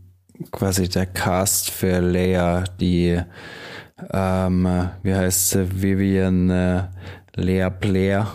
quasi 0.51 0.87
der 0.87 1.05
Cast 1.05 1.69
für 1.69 1.99
Leia, 1.99 2.63
die 2.79 3.21
ähm, 4.11 4.89
wie 5.03 5.13
heißt 5.13 5.49
sie, 5.49 5.81
Vivian 5.81 6.49
äh, 6.49 6.83
Lea 7.35 7.69
Blair. 7.69 8.27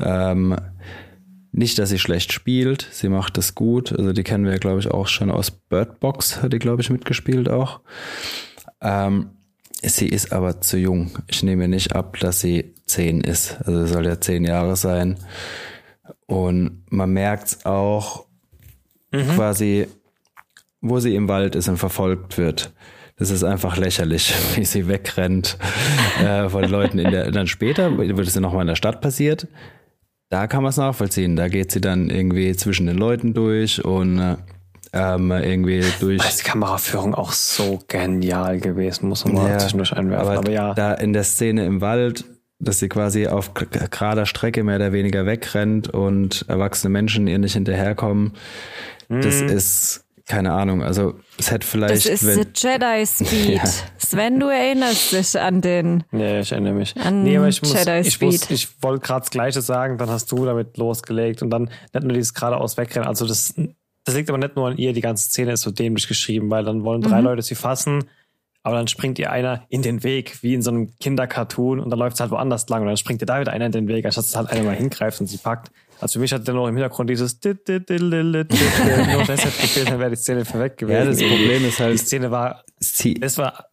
Ähm, 0.00 0.56
nicht, 1.52 1.78
dass 1.78 1.88
sie 1.88 1.98
schlecht 1.98 2.32
spielt, 2.32 2.86
sie 2.90 3.08
macht 3.08 3.38
das 3.38 3.54
gut. 3.54 3.92
Also 3.92 4.12
die 4.12 4.22
kennen 4.24 4.44
wir, 4.44 4.58
glaube 4.58 4.80
ich, 4.80 4.90
auch 4.90 5.06
schon 5.06 5.30
aus 5.30 5.50
Bird 5.50 6.00
Box, 6.00 6.42
hat 6.42 6.52
die, 6.52 6.58
glaube 6.58 6.82
ich, 6.82 6.90
mitgespielt 6.90 7.48
auch. 7.48 7.80
Ähm, 8.80 9.30
sie 9.82 10.08
ist 10.08 10.32
aber 10.32 10.60
zu 10.60 10.76
jung. 10.76 11.18
Ich 11.28 11.42
nehme 11.42 11.68
nicht 11.68 11.94
ab, 11.94 12.18
dass 12.20 12.40
sie 12.40 12.74
zehn 12.84 13.22
ist. 13.22 13.56
Also 13.64 13.86
sie 13.86 13.92
soll 13.92 14.06
ja 14.06 14.20
zehn 14.20 14.44
Jahre 14.44 14.76
sein. 14.76 15.16
Und 16.26 16.82
man 16.90 17.10
merkt's 17.10 17.64
auch 17.64 18.26
quasi, 19.34 19.86
wo 20.80 21.00
sie 21.00 21.14
im 21.14 21.28
Wald 21.28 21.54
ist 21.54 21.68
und 21.68 21.78
verfolgt 21.78 22.36
wird. 22.38 22.72
Das 23.18 23.30
ist 23.30 23.44
einfach 23.44 23.76
lächerlich, 23.76 24.34
wie 24.56 24.64
sie 24.64 24.88
wegrennt 24.88 25.56
äh, 26.22 26.48
von 26.48 26.64
Leuten. 26.64 26.98
In 26.98 27.10
der, 27.10 27.30
dann 27.30 27.46
später 27.46 27.96
wird 27.96 28.26
es 28.26 28.34
ja 28.34 28.40
nochmal 28.40 28.62
in 28.62 28.68
der 28.68 28.76
Stadt 28.76 29.00
passiert. 29.00 29.46
Da 30.28 30.46
kann 30.46 30.62
man 30.62 30.70
es 30.70 30.76
nachvollziehen. 30.76 31.36
Da 31.36 31.48
geht 31.48 31.70
sie 31.72 31.80
dann 31.80 32.10
irgendwie 32.10 32.54
zwischen 32.56 32.86
den 32.86 32.96
Leuten 32.98 33.32
durch 33.32 33.84
und 33.84 34.18
äh, 34.18 34.36
ähm, 34.92 35.30
irgendwie 35.30 35.84
durch. 36.00 36.18
Da 36.20 36.28
ist 36.28 36.40
die 36.40 36.44
Kameraführung 36.50 37.14
auch 37.14 37.32
so 37.32 37.78
genial 37.86 38.58
gewesen, 38.58 39.08
muss 39.08 39.24
man 39.24 39.34
mal 39.34 39.60
zwischendurch 39.60 39.92
einwerfen. 39.92 40.26
Aber, 40.28 40.38
Aber, 40.38 40.50
ja, 40.50 40.74
da 40.74 40.94
in 40.94 41.12
der 41.12 41.24
Szene 41.24 41.64
im 41.64 41.80
Wald, 41.80 42.24
dass 42.58 42.78
sie 42.80 42.88
quasi 42.88 43.26
auf 43.28 43.52
gerader 43.54 44.26
Strecke 44.26 44.64
mehr 44.64 44.76
oder 44.76 44.92
weniger 44.92 45.26
wegrennt 45.26 45.88
und 45.88 46.44
erwachsene 46.48 46.90
Menschen 46.90 47.26
ihr 47.28 47.38
nicht 47.38 47.52
hinterherkommen, 47.52 48.32
das 49.08 49.42
Mhm. 49.42 49.48
ist 49.48 50.05
keine 50.26 50.52
Ahnung. 50.52 50.82
Also 50.82 51.14
es 51.38 51.50
hätte 51.50 51.60
Das 51.60 51.68
vielleicht, 51.70 52.06
ist 52.06 52.26
wenn, 52.26 52.42
the 52.42 52.48
Jedi 52.54 53.06
Speed. 53.06 53.56
Ja. 53.62 53.64
Sven, 53.98 54.40
du 54.40 54.46
erinnerst 54.48 55.12
dich 55.12 55.38
an 55.40 55.60
den. 55.60 56.04
nee, 56.10 56.40
ich 56.40 56.52
erinnere 56.52 56.74
mich. 56.74 56.96
An 56.96 57.22
nee, 57.22 57.36
aber 57.36 57.48
ich 57.48 57.62
muss, 57.62 57.72
Jedi 57.74 58.00
ich, 58.00 58.20
muss, 58.20 58.36
Speed. 58.36 58.50
ich 58.50 58.82
wollte 58.82 59.06
gerade 59.06 59.20
das 59.20 59.30
Gleiche 59.30 59.62
sagen, 59.62 59.98
dann 59.98 60.10
hast 60.10 60.30
du 60.32 60.44
damit 60.44 60.76
losgelegt 60.76 61.42
und 61.42 61.50
dann 61.50 61.70
nicht 61.92 62.02
nur 62.02 62.12
dieses 62.12 62.34
geradeaus 62.34 62.76
wegrennen. 62.76 63.08
Also 63.08 63.26
das, 63.26 63.54
das 64.04 64.14
liegt 64.14 64.28
aber 64.28 64.38
nicht 64.38 64.56
nur 64.56 64.68
an 64.68 64.76
ihr, 64.76 64.92
die 64.92 65.00
ganze 65.00 65.28
Szene 65.30 65.52
ist 65.52 65.62
so 65.62 65.70
dämlich 65.70 66.08
geschrieben, 66.08 66.50
weil 66.50 66.64
dann 66.64 66.84
wollen 66.84 67.02
drei 67.02 67.20
Leute 67.20 67.42
sie 67.42 67.54
fassen, 67.54 68.04
aber 68.62 68.76
dann 68.76 68.88
springt 68.88 69.18
ihr 69.20 69.30
einer 69.30 69.64
in 69.68 69.82
den 69.82 70.02
Weg, 70.02 70.42
wie 70.42 70.54
in 70.54 70.62
so 70.62 70.70
einem 70.70 70.96
Kindercartoon 70.98 71.78
und 71.78 71.88
dann 71.90 71.98
läuft 72.00 72.14
es 72.14 72.20
halt 72.20 72.32
woanders 72.32 72.68
lang 72.68 72.82
und 72.82 72.88
dann 72.88 72.96
springt 72.96 73.22
ihr 73.22 73.26
da 73.26 73.40
wieder 73.40 73.52
einer 73.52 73.66
in 73.66 73.72
den 73.72 73.86
Weg, 73.88 74.04
anstatt 74.04 74.24
dass 74.24 74.34
halt 74.36 74.50
einer 74.50 74.64
mal 74.64 74.74
hingreift 74.74 75.20
und 75.20 75.28
sie 75.28 75.38
packt. 75.38 75.70
Also 76.00 76.14
für 76.14 76.18
mich 76.20 76.32
hat 76.32 76.46
dann 76.46 76.56
noch 76.56 76.68
im 76.68 76.76
Hintergrund 76.76 77.08
dieses 77.10 77.40
nur 77.40 79.24
das 79.24 79.44
hätte 79.44 79.60
gefehlt, 79.62 79.88
dann 79.90 79.98
wäre 79.98 80.10
die 80.10 80.16
Szene 80.16 80.44
vorweg 80.44 80.76
gewesen. 80.76 80.96
ja, 80.98 81.04
das 81.06 81.18
Problem 81.18 81.64
ist 81.64 81.78
die 81.78 81.82
halt, 81.82 81.98
Szene 81.98 82.30
war 82.30 82.64
das 83.20 83.38
war 83.38 83.66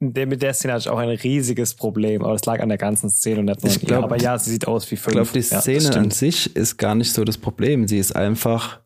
mit 0.00 0.42
der 0.42 0.52
Szene 0.52 0.74
hatte 0.74 0.82
ich 0.82 0.88
auch 0.88 0.98
ein 0.98 1.08
riesiges 1.08 1.74
Problem, 1.74 2.22
aber 2.24 2.34
es 2.34 2.44
lag 2.44 2.60
an 2.60 2.68
der 2.68 2.76
ganzen 2.78 3.08
Szene 3.08 3.40
und 3.40 3.46
nicht 3.62 3.82
nur 3.82 3.82
Ich 3.82 3.94
an 3.94 4.00
glaub- 4.00 4.04
Aber 4.04 4.20
ja, 4.20 4.36
sie 4.38 4.50
sieht 4.50 4.66
aus 4.66 4.90
wie 4.90 4.96
ich 4.96 5.00
fünf. 5.00 5.14
glaube, 5.14 5.30
die 5.32 5.38
Ja, 5.38 5.46
das 5.50 5.62
Szene 5.62 5.86
an 5.86 5.92
stimmt. 5.92 6.14
sich 6.14 6.56
ist 6.56 6.76
gar 6.76 6.94
nicht 6.96 7.12
so 7.12 7.24
das 7.24 7.38
Problem. 7.38 7.86
Sie 7.88 7.98
ist 7.98 8.14
einfach 8.16 8.80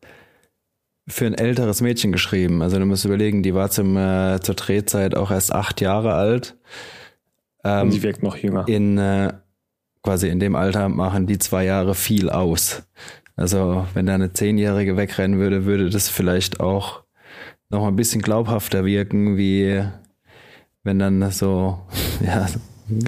für 1.07 1.25
ein 1.25 1.33
älteres 1.33 1.81
Mädchen 1.81 2.11
geschrieben. 2.11 2.61
Also 2.61 2.77
du 2.77 2.85
musst 2.85 3.03
überlegen, 3.03 3.41
die 3.43 3.53
war 3.55 3.71
zum, 3.71 3.97
äh, 3.97 4.39
zur 4.41 4.55
Drehzeit 4.55 5.15
auch 5.15 5.31
erst 5.31 5.51
acht 5.51 5.81
Jahre 5.81 6.13
alt. 6.13 6.55
Ähm, 7.63 7.87
Und 7.87 7.91
sie 7.91 8.03
wirkt 8.03 8.21
noch 8.23 8.37
jünger. 8.37 8.65
in 8.67 8.97
äh, 8.99 9.33
quasi 10.03 10.29
in 10.29 10.39
dem 10.39 10.55
Alter 10.55 10.89
machen 10.89 11.27
die 11.27 11.37
zwei 11.37 11.65
Jahre 11.65 11.95
viel 11.95 12.29
aus. 12.29 12.83
Also 13.35 13.87
wenn 13.93 14.05
da 14.05 14.15
eine 14.15 14.33
Zehnjährige 14.33 14.97
wegrennen 14.97 15.39
würde, 15.39 15.65
würde 15.65 15.89
das 15.89 16.09
vielleicht 16.09 16.59
auch 16.59 17.03
noch 17.69 17.81
mal 17.81 17.87
ein 17.87 17.95
bisschen 17.95 18.21
glaubhafter 18.21 18.85
wirken, 18.85 19.37
wie 19.37 19.83
wenn 20.83 20.99
dann 20.99 21.31
so 21.31 21.79
ja 22.25 22.47
ein 22.89 23.03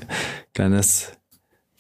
kleines 0.54 1.14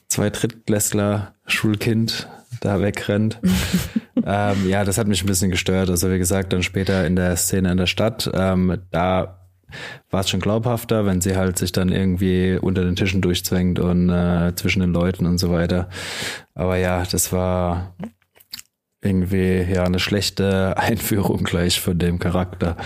Zweitrittklässler 0.07 1.33
Schulkind 1.47 2.27
da 2.61 2.81
wegrennt. 2.81 3.39
ähm, 4.25 4.69
ja, 4.69 4.83
das 4.83 4.97
hat 4.97 5.07
mich 5.07 5.23
ein 5.23 5.27
bisschen 5.27 5.51
gestört. 5.51 5.89
Also 5.89 6.11
wie 6.11 6.19
gesagt, 6.19 6.53
dann 6.53 6.63
später 6.63 7.05
in 7.07 7.15
der 7.15 7.35
Szene 7.35 7.71
in 7.71 7.77
der 7.77 7.87
Stadt, 7.87 8.29
ähm, 8.33 8.77
da 8.91 9.42
war 10.09 10.21
es 10.21 10.29
schon 10.29 10.39
glaubhafter, 10.39 11.05
wenn 11.05 11.21
sie 11.21 11.35
halt 11.35 11.57
sich 11.57 11.71
dann 11.71 11.89
irgendwie 11.89 12.57
unter 12.59 12.83
den 12.83 12.95
Tischen 12.95 13.21
durchzwängt 13.21 13.79
und 13.79 14.09
äh, 14.09 14.53
zwischen 14.55 14.81
den 14.81 14.93
Leuten 14.93 15.25
und 15.25 15.37
so 15.37 15.51
weiter. 15.51 15.89
Aber 16.53 16.77
ja, 16.77 17.03
das 17.03 17.31
war 17.31 17.95
irgendwie 19.01 19.61
ja 19.61 19.83
eine 19.83 19.99
schlechte 19.99 20.77
Einführung 20.77 21.43
gleich 21.43 21.79
von 21.79 21.97
dem 21.97 22.19
Charakter. 22.19 22.77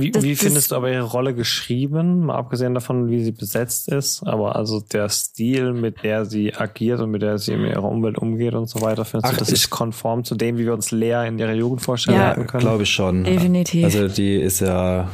Wie, 0.00 0.10
Das- 0.10 0.22
wie 0.22 0.32
das- 0.34 0.40
findest 0.42 0.70
du 0.70 0.76
aber 0.76 0.90
ihre 0.90 1.04
Rolle 1.04 1.34
geschrieben, 1.34 2.20
mal 2.26 2.36
abgesehen 2.36 2.74
davon, 2.74 3.08
wie 3.08 3.22
sie 3.24 3.32
besetzt 3.32 3.88
ist, 3.88 4.22
aber 4.26 4.56
also 4.56 4.80
der 4.80 5.08
Stil, 5.08 5.72
mit 5.72 6.02
der 6.02 6.24
sie 6.24 6.54
agiert 6.54 7.00
und 7.00 7.10
mit 7.10 7.22
der 7.22 7.38
sie 7.38 7.52
in 7.52 7.64
ihrer 7.64 7.84
Umwelt 7.84 8.18
umgeht 8.18 8.54
und 8.54 8.68
so 8.68 8.80
weiter, 8.80 9.04
findest 9.04 9.26
Ach, 9.32 9.36
du, 9.36 9.38
das 9.40 9.48
ich- 9.48 9.54
ist 9.54 9.70
konform 9.70 10.24
zu 10.24 10.34
dem, 10.34 10.58
wie 10.58 10.64
wir 10.66 10.74
uns 10.74 10.90
Lea 10.90 11.26
in 11.28 11.38
ihrer 11.38 11.54
Jugend 11.54 11.82
vorstellen 11.82 12.18
Ja, 12.18 12.34
können? 12.34 12.60
glaube 12.60 12.82
ich 12.84 12.90
schon. 12.90 13.24
Definitiv. 13.24 13.84
Also 13.84 14.08
die 14.08 14.36
ist 14.36 14.60
ja 14.60 15.08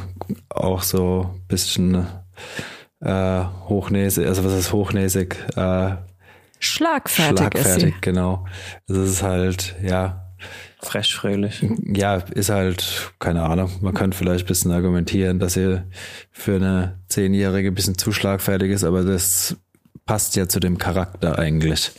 auch 0.49 0.81
so 0.81 1.29
ein 1.33 1.47
bisschen 1.47 2.07
äh, 3.01 3.43
hochnäsig, 3.67 4.25
also 4.25 4.45
was 4.45 4.53
ist 4.53 4.71
hochnäsig? 4.71 5.35
Äh, 5.57 5.95
Schlagfertig, 6.59 7.37
schlagfertig, 7.39 7.93
ist 7.95 8.01
genau. 8.01 8.45
Das 8.87 8.97
ist 8.97 9.21
halt, 9.23 9.75
ja, 9.83 10.22
Frech, 10.83 11.15
fröhlich. 11.15 11.65
ja, 11.83 12.17
ist 12.17 12.49
halt, 12.49 13.13
keine 13.19 13.43
Ahnung, 13.43 13.71
man 13.81 13.93
könnte 13.93 14.17
vielleicht 14.17 14.45
ein 14.45 14.47
bisschen 14.47 14.71
argumentieren, 14.71 15.39
dass 15.39 15.53
sie 15.53 15.81
für 16.31 16.55
eine 16.55 16.99
Zehnjährige 17.07 17.69
ein 17.69 17.75
bisschen 17.75 17.97
zu 17.97 18.11
schlagfertig 18.11 18.71
ist, 18.71 18.83
aber 18.83 19.03
das 19.03 19.57
passt 20.05 20.35
ja 20.35 20.47
zu 20.47 20.59
dem 20.59 20.77
Charakter 20.77 21.39
eigentlich. 21.39 21.91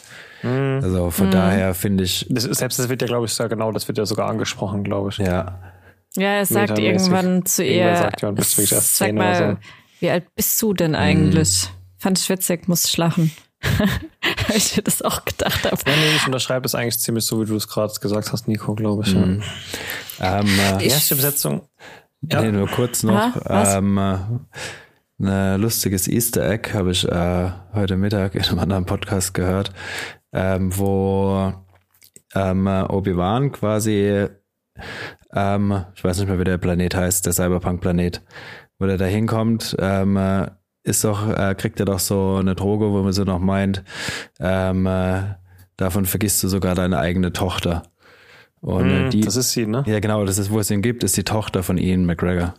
Mhm. 0.42 0.80
Also 0.82 1.10
von 1.10 1.30
daher 1.30 1.74
finde 1.74 2.04
ich, 2.04 2.26
Das, 2.28 2.44
selbst 2.44 2.78
das 2.78 2.88
wird 2.88 3.00
ja, 3.00 3.08
glaube 3.08 3.26
ich, 3.26 3.32
sehr 3.32 3.48
genau, 3.48 3.72
das 3.72 3.88
wird 3.88 3.98
ja 3.98 4.04
sogar 4.06 4.28
angesprochen, 4.28 4.84
glaube 4.84 5.10
ich. 5.10 5.18
ja. 5.18 5.58
Ja, 6.16 6.28
er 6.34 6.46
sagt 6.46 6.78
irgendwann 6.78 7.44
zu 7.44 7.64
ihr, 7.64 7.96
sagt 7.96 8.22
ja, 8.22 8.28
du 8.28 8.36
bist 8.36 8.56
erst 8.56 8.96
sag 8.98 9.08
10 9.08 9.16
oder 9.18 9.24
mal, 9.24 9.56
so. 9.56 9.68
wie 9.98 10.10
alt 10.10 10.32
bist 10.36 10.62
du 10.62 10.72
denn 10.72 10.94
eigentlich? 10.94 11.68
Fand 11.98 12.20
ich 12.20 12.28
witzig, 12.28 12.68
muss 12.68 12.84
ich 12.84 12.96
lachen. 12.96 13.32
Weil 14.48 14.56
ich 14.56 14.76
mir 14.76 14.82
das 14.82 15.02
auch 15.02 15.24
gedacht 15.24 15.64
habe. 15.64 15.76
Ja, 15.86 15.96
nee, 15.96 16.16
ich 16.16 16.26
unterschreibe 16.26 16.66
es 16.66 16.74
eigentlich 16.74 16.98
ziemlich 16.98 17.24
so, 17.26 17.40
wie 17.40 17.46
du 17.46 17.56
es 17.56 17.68
gerade 17.68 17.92
gesagt 18.00 18.32
hast, 18.32 18.48
Nico, 18.48 18.74
glaube 18.74 19.04
ich. 19.06 19.12
Ja. 19.12 19.22
ähm, 19.22 19.40
äh, 20.20 20.78
Die 20.78 20.86
erste 20.86 21.16
Besetzung. 21.16 21.62
Ja. 22.30 22.42
Nee, 22.42 22.52
nur 22.52 22.68
kurz 22.68 23.02
noch. 23.02 23.36
Was? 23.44 23.74
ähm, 23.74 23.98
äh, 23.98 24.16
ein 25.22 25.60
lustiges 25.60 26.08
Easter 26.08 26.48
Egg 26.50 26.72
habe 26.74 26.90
ich 26.90 27.06
äh, 27.08 27.50
heute 27.72 27.96
Mittag 27.96 28.34
in 28.34 28.42
einem 28.42 28.58
anderen 28.58 28.86
Podcast 28.86 29.32
gehört, 29.34 29.72
ähm, 30.32 30.76
wo 30.76 31.52
ähm, 32.34 32.66
Obi-Wan 32.66 33.52
quasi, 33.52 34.26
ähm, 35.32 35.84
ich 35.94 36.04
weiß 36.04 36.18
nicht 36.18 36.28
mehr, 36.28 36.38
wie 36.38 36.44
der 36.44 36.58
Planet 36.58 36.94
heißt, 36.96 37.26
der 37.26 37.32
Cyberpunk-Planet, 37.32 38.22
wo 38.78 38.86
der 38.86 38.98
da 38.98 39.04
hinkommt, 39.04 39.76
ähm, 39.78 40.16
äh, 40.16 40.48
ist 40.84 41.02
doch, 41.04 41.28
äh, 41.28 41.54
kriegt 41.56 41.80
er 41.80 41.86
doch 41.86 41.98
so 41.98 42.36
eine 42.36 42.54
Droge, 42.54 42.90
wo 42.92 43.02
man 43.02 43.12
so 43.12 43.24
noch 43.24 43.38
meint, 43.40 43.82
ähm, 44.38 44.86
äh, 44.86 45.22
davon 45.76 46.06
vergisst 46.06 46.42
du 46.42 46.48
sogar 46.48 46.74
deine 46.74 46.98
eigene 46.98 47.32
Tochter. 47.32 47.82
Und 48.60 48.90
äh, 48.90 49.04
Hm, 49.04 49.10
die, 49.10 49.20
das 49.22 49.36
ist 49.36 49.50
sie, 49.52 49.66
ne? 49.66 49.82
ja, 49.86 49.98
genau, 50.00 50.24
das 50.24 50.38
ist, 50.38 50.50
wo 50.50 50.58
es 50.60 50.70
ihn 50.70 50.82
gibt, 50.82 51.02
ist 51.04 51.16
die 51.16 51.24
Tochter 51.24 51.62
von 51.62 51.76
Ian 51.78 52.04
McGregor. 52.06 52.54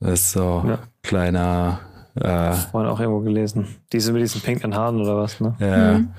Das 0.00 0.12
ist 0.20 0.32
so 0.32 0.62
Ja. 0.66 0.78
kleiner, 1.02 1.80
äh, 2.16 2.52
Vorhin 2.70 2.90
auch 2.90 3.00
irgendwo 3.00 3.20
gelesen. 3.20 3.66
Diese 3.92 4.12
mit 4.12 4.22
diesen 4.22 4.40
pinken 4.40 4.74
Haaren 4.74 5.00
oder 5.00 5.16
was, 5.16 5.40
ne? 5.40 5.56
ja. 5.58 5.98
Mhm. 5.98 6.14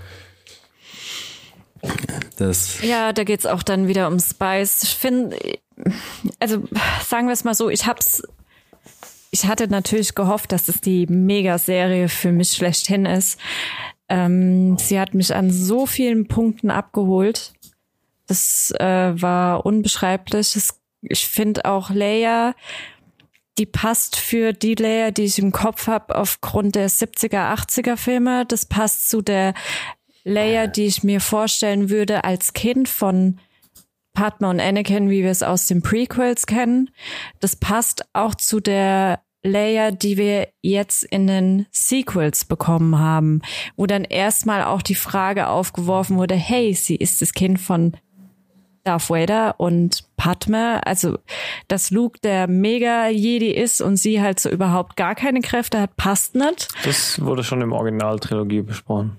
Das, 2.38 2.82
Ja, 2.82 3.14
da 3.14 3.24
geht's 3.24 3.46
auch 3.46 3.62
dann 3.64 3.88
wieder 3.88 4.08
um 4.08 4.20
Spice. 4.20 4.84
Ich 4.84 4.96
finde, 4.96 5.38
also 6.40 6.64
sagen 7.06 7.28
wir 7.28 7.34
es 7.34 7.44
mal 7.44 7.54
so, 7.54 7.70
ich 7.70 7.86
hab's, 7.86 8.24
ich 9.36 9.48
hatte 9.48 9.68
natürlich 9.68 10.16
gehofft, 10.16 10.54
dass 10.54 10.70
es 10.70 10.80
die 10.80 11.08
Mega-Serie 11.08 12.08
für 12.08 12.32
mich 12.32 12.52
schlechthin 12.52 13.06
ist. 13.06 13.38
Ähm, 14.08 14.78
sie 14.78 14.98
hat 14.98 15.14
mich 15.14 15.36
an 15.36 15.52
so 15.52 15.86
vielen 15.86 16.30
Punkten 16.30 16.72
abgeholt. 16.72 17.52
Das 18.28 18.74
äh, 18.80 19.12
war 19.22 19.66
unbeschreiblich. 19.66 20.56
Es, 20.56 20.80
ich 21.02 21.28
finde 21.28 21.66
auch 21.66 21.90
Leia, 21.90 22.56
die 23.58 23.66
passt 23.66 24.16
für 24.16 24.54
die 24.54 24.76
Leia, 24.76 25.12
die 25.12 25.26
ich 25.26 25.38
im 25.38 25.52
Kopf 25.52 25.88
habe, 25.88 26.16
aufgrund 26.16 26.76
der 26.76 26.90
70er, 26.90 27.54
80er 27.54 27.98
Filme. 27.98 28.46
Das 28.46 28.66
passt 28.66 29.10
zu 29.10 29.22
der 29.22 29.54
Leia, 30.24 30.68
die 30.68 30.86
ich 30.86 31.04
mir 31.04 31.20
vorstellen 31.20 31.90
würde 31.90 32.24
als 32.24 32.54
Kind 32.54 32.88
von 32.88 33.42
Padma 34.14 34.50
und 34.50 34.62
Anakin, 34.62 35.10
wie 35.10 35.24
wir 35.24 35.30
es 35.30 35.44
aus 35.44 35.68
den 35.68 35.82
Prequels 35.82 36.46
kennen. 36.46 36.90
Das 37.42 37.58
passt 37.58 38.06
auch 38.14 38.34
zu 38.34 38.62
der 38.62 39.25
Layer, 39.46 39.92
die 39.92 40.18
wir 40.18 40.50
jetzt 40.62 41.04
in 41.04 41.28
den 41.28 41.66
Sequels 41.72 42.46
bekommen 42.46 43.00
haben, 43.00 43.42
wo 43.76 43.86
dann 43.86 44.04
erstmal 44.04 44.64
auch 44.64 44.82
die 44.82 44.96
Frage 44.96 45.48
aufgeworfen 45.48 46.18
wurde, 46.18 46.36
hey, 46.36 46.74
sie 46.74 46.96
ist 46.96 47.22
das 47.22 47.34
Kind 47.34 47.60
von 47.60 47.94
Darth 48.84 49.10
Vader 49.10 49.56
und 49.58 50.04
Padme, 50.16 50.86
also 50.86 51.18
dass 51.68 51.92
Luke 51.92 52.20
der 52.22 52.48
Mega-Jedi 52.48 53.52
ist 53.52 53.82
und 53.82 53.98
sie 53.98 54.22
halt 54.22 54.40
so 54.40 54.50
überhaupt 54.50 54.96
gar 54.96 55.16
keine 55.16 55.42
Kräfte 55.42 55.82
hat, 55.82 55.96
passt 55.98 56.36
nicht. 56.36 56.68
Das 56.84 57.22
wurde 57.22 57.44
schon 57.44 57.62
im 57.62 57.72
Original-Trilogie 57.72 58.62
besprochen. 58.62 59.18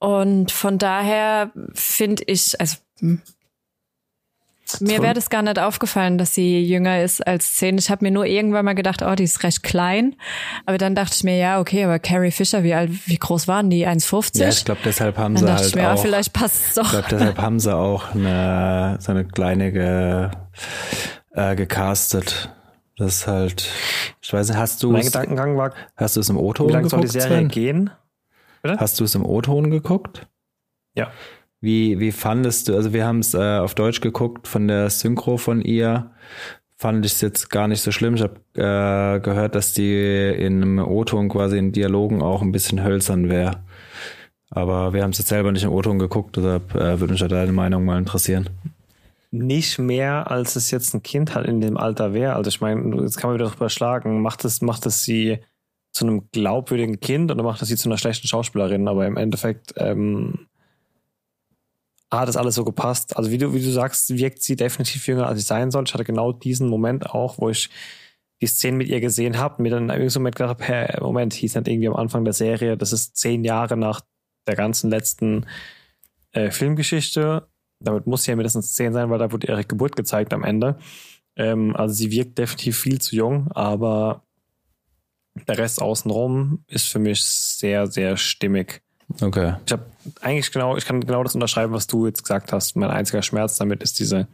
Und 0.00 0.50
von 0.50 0.78
daher 0.78 1.52
finde 1.72 2.24
ich, 2.26 2.60
also 2.60 2.78
hm, 2.98 3.22
mir 4.80 5.02
wäre 5.02 5.14
das 5.14 5.30
gar 5.30 5.42
nicht 5.42 5.58
aufgefallen, 5.58 6.18
dass 6.18 6.34
sie 6.34 6.62
jünger 6.64 7.02
ist 7.02 7.26
als 7.26 7.54
zehn. 7.54 7.76
Ich 7.78 7.90
habe 7.90 8.04
mir 8.04 8.10
nur 8.10 8.26
irgendwann 8.26 8.64
mal 8.64 8.74
gedacht, 8.74 9.02
oh, 9.02 9.14
die 9.14 9.24
ist 9.24 9.42
recht 9.42 9.62
klein. 9.62 10.16
Aber 10.66 10.78
dann 10.78 10.94
dachte 10.94 11.14
ich 11.16 11.24
mir, 11.24 11.36
ja, 11.36 11.60
okay, 11.60 11.84
aber 11.84 11.98
Carrie 11.98 12.30
Fisher, 12.30 12.62
wie 12.62 12.74
alt, 12.74 12.90
wie 13.06 13.16
groß 13.16 13.46
waren 13.46 13.70
die? 13.70 13.86
1,50? 13.86 14.40
Ja, 14.40 14.48
ich 14.48 14.64
glaube, 14.64 14.80
deshalb 14.84 15.18
haben 15.18 15.34
dann 15.34 15.46
sie 15.46 15.52
halt 15.52 15.66
ich 15.66 15.74
mir, 15.74 15.92
auch. 15.92 16.00
Vielleicht 16.00 16.32
passt 16.32 16.68
es 16.68 16.74
doch. 16.74 16.84
Ich 16.84 16.90
glaube, 16.90 17.08
deshalb 17.10 17.38
haben 17.38 17.60
sie 17.60 17.74
auch 17.74 18.14
eine, 18.14 18.96
so 19.00 19.12
eine 19.12 19.24
kleine 19.24 19.72
ge, 19.72 20.30
äh, 21.32 21.56
gecastet. 21.56 22.50
Das 22.96 23.16
ist 23.16 23.26
halt, 23.26 23.68
ich 24.22 24.32
weiß 24.32 24.48
nicht, 24.48 24.56
hast 24.56 24.82
du 24.82 24.92
Mein 24.92 25.02
Gedankengang 25.02 25.56
war, 25.56 25.72
hast 25.96 26.16
du 26.16 26.20
es 26.20 26.28
im 26.28 26.36
O-Ton 26.38 26.68
geguckt? 26.68 26.68
Wie 26.68 26.72
lange 26.72 26.88
soll 26.88 27.00
die 27.00 27.08
Serie 27.08 27.38
Sven? 27.38 27.48
gehen? 27.48 27.90
Bitte? 28.62 28.78
Hast 28.78 29.00
du 29.00 29.04
es 29.04 29.14
im 29.14 29.26
O-Ton 29.26 29.70
geguckt? 29.70 30.26
Ja. 30.94 31.10
Wie, 31.64 31.98
wie 31.98 32.12
fandest 32.12 32.68
du, 32.68 32.76
also 32.76 32.92
wir 32.92 33.06
haben 33.06 33.20
es 33.20 33.32
äh, 33.32 33.38
auf 33.56 33.74
Deutsch 33.74 34.02
geguckt 34.02 34.48
von 34.48 34.68
der 34.68 34.90
Synchro 34.90 35.38
von 35.38 35.62
ihr. 35.62 36.10
Fand 36.76 37.06
ich 37.06 37.12
es 37.12 37.22
jetzt 37.22 37.48
gar 37.48 37.68
nicht 37.68 37.80
so 37.80 37.90
schlimm. 37.90 38.16
Ich 38.16 38.20
habe 38.20 38.34
äh, 38.52 39.18
gehört, 39.20 39.54
dass 39.54 39.72
die 39.72 40.30
in 40.36 40.60
einem 40.60 40.78
O-Ton 40.80 41.30
quasi 41.30 41.56
in 41.56 41.72
Dialogen 41.72 42.20
auch 42.20 42.42
ein 42.42 42.52
bisschen 42.52 42.84
hölzern 42.84 43.30
wäre. 43.30 43.62
Aber 44.50 44.92
wir 44.92 45.02
haben 45.02 45.12
es 45.12 45.18
jetzt 45.18 45.28
selber 45.28 45.52
nicht 45.52 45.64
im 45.64 45.72
O-Ton 45.72 45.98
geguckt, 45.98 46.36
deshalb 46.36 46.74
äh, 46.74 47.00
würde 47.00 47.14
mich 47.14 47.22
ja 47.22 47.28
deine 47.28 47.52
Meinung 47.52 47.86
mal 47.86 47.96
interessieren. 47.96 48.50
Nicht 49.30 49.78
mehr, 49.78 50.30
als 50.30 50.56
es 50.56 50.70
jetzt 50.70 50.92
ein 50.92 51.02
Kind 51.02 51.34
halt 51.34 51.46
in 51.46 51.62
dem 51.62 51.78
Alter 51.78 52.12
wäre. 52.12 52.34
Also 52.34 52.48
ich 52.48 52.60
meine, 52.60 53.00
jetzt 53.00 53.16
kann 53.16 53.30
man 53.30 53.38
wieder 53.38 53.48
drüber 53.48 53.70
schlagen. 53.70 54.20
Macht 54.20 54.44
es, 54.44 54.60
macht 54.60 54.84
es 54.84 55.02
sie 55.02 55.38
zu 55.92 56.04
einem 56.04 56.28
glaubwürdigen 56.30 57.00
Kind 57.00 57.30
oder 57.30 57.42
macht 57.42 57.62
es 57.62 57.68
sie 57.68 57.76
zu 57.76 57.88
einer 57.88 57.96
schlechten 57.96 58.28
Schauspielerin? 58.28 58.86
Aber 58.86 59.06
im 59.06 59.16
Endeffekt 59.16 59.72
ähm, 59.78 60.40
hat 62.10 62.28
das 62.28 62.36
alles 62.36 62.54
so 62.54 62.64
gepasst. 62.64 63.16
Also 63.16 63.30
wie 63.30 63.38
du, 63.38 63.54
wie 63.54 63.62
du 63.62 63.70
sagst, 63.70 64.16
wirkt 64.16 64.42
sie 64.42 64.56
definitiv 64.56 65.06
jünger, 65.06 65.26
als 65.26 65.40
sie 65.40 65.46
sein 65.46 65.70
soll. 65.70 65.84
Ich 65.86 65.94
hatte 65.94 66.04
genau 66.04 66.32
diesen 66.32 66.68
Moment 66.68 67.10
auch, 67.10 67.38
wo 67.38 67.50
ich 67.50 67.70
die 68.40 68.46
Szene 68.46 68.76
mit 68.76 68.88
ihr 68.88 69.00
gesehen 69.00 69.38
habe, 69.38 69.62
mir 69.62 69.70
dann 69.70 69.88
irgendeinem 69.88 70.22
Moment 70.22 70.36
gedacht 70.36 70.50
habe, 70.50 70.64
hey, 70.64 71.00
Moment, 71.00 71.34
hieß 71.34 71.54
nicht 71.54 71.68
irgendwie 71.68 71.88
am 71.88 71.96
Anfang 71.96 72.24
der 72.24 72.34
Serie, 72.34 72.76
das 72.76 72.92
ist 72.92 73.16
zehn 73.16 73.44
Jahre 73.44 73.76
nach 73.76 74.02
der 74.46 74.56
ganzen 74.56 74.90
letzten 74.90 75.46
äh, 76.32 76.50
Filmgeschichte. 76.50 77.48
Damit 77.80 78.06
muss 78.06 78.24
sie 78.24 78.30
ja 78.32 78.36
mindestens 78.36 78.74
zehn 78.74 78.92
sein, 78.92 79.10
weil 79.10 79.18
da 79.18 79.32
wurde 79.32 79.46
ihre 79.46 79.64
Geburt 79.64 79.96
gezeigt 79.96 80.32
am 80.32 80.44
Ende. 80.44 80.78
Ähm, 81.36 81.74
also 81.74 81.94
sie 81.94 82.10
wirkt 82.10 82.38
definitiv 82.38 82.78
viel 82.78 83.00
zu 83.00 83.16
jung, 83.16 83.50
aber 83.52 84.24
der 85.48 85.58
Rest 85.58 85.82
außenrum 85.82 86.64
ist 86.68 86.88
für 86.88 86.98
mich 86.98 87.24
sehr, 87.24 87.86
sehr 87.86 88.16
stimmig. 88.16 88.82
Okay. 89.20 89.54
Ich 89.66 89.72
habe 89.72 89.84
eigentlich 90.20 90.50
genau, 90.52 90.76
ich 90.76 90.84
kann 90.84 91.00
genau 91.00 91.22
das 91.22 91.34
unterschreiben, 91.34 91.72
was 91.72 91.86
du 91.86 92.06
jetzt 92.06 92.22
gesagt 92.22 92.52
hast. 92.52 92.76
Mein 92.76 92.90
einziger 92.90 93.22
Schmerz 93.22 93.56
damit 93.56 93.82
ist 93.82 93.98
diese 93.98 94.28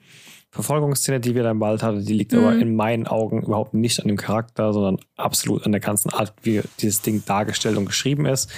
Verfolgungsszene, 0.50 1.20
die 1.20 1.34
wir 1.34 1.44
dann 1.44 1.58
bald 1.58 1.82
hatten. 1.82 2.04
Die 2.04 2.12
liegt 2.12 2.32
mhm. 2.32 2.38
aber 2.38 2.52
in 2.54 2.74
meinen 2.74 3.06
Augen 3.06 3.42
überhaupt 3.42 3.74
nicht 3.74 4.00
an 4.00 4.08
dem 4.08 4.16
Charakter, 4.16 4.72
sondern 4.72 4.98
absolut 5.16 5.64
an 5.64 5.72
der 5.72 5.80
ganzen 5.80 6.12
Art, 6.12 6.34
wie 6.42 6.62
dieses 6.80 7.02
Ding 7.02 7.24
dargestellt 7.24 7.76
und 7.76 7.86
geschrieben 7.86 8.26
ist. 8.26 8.50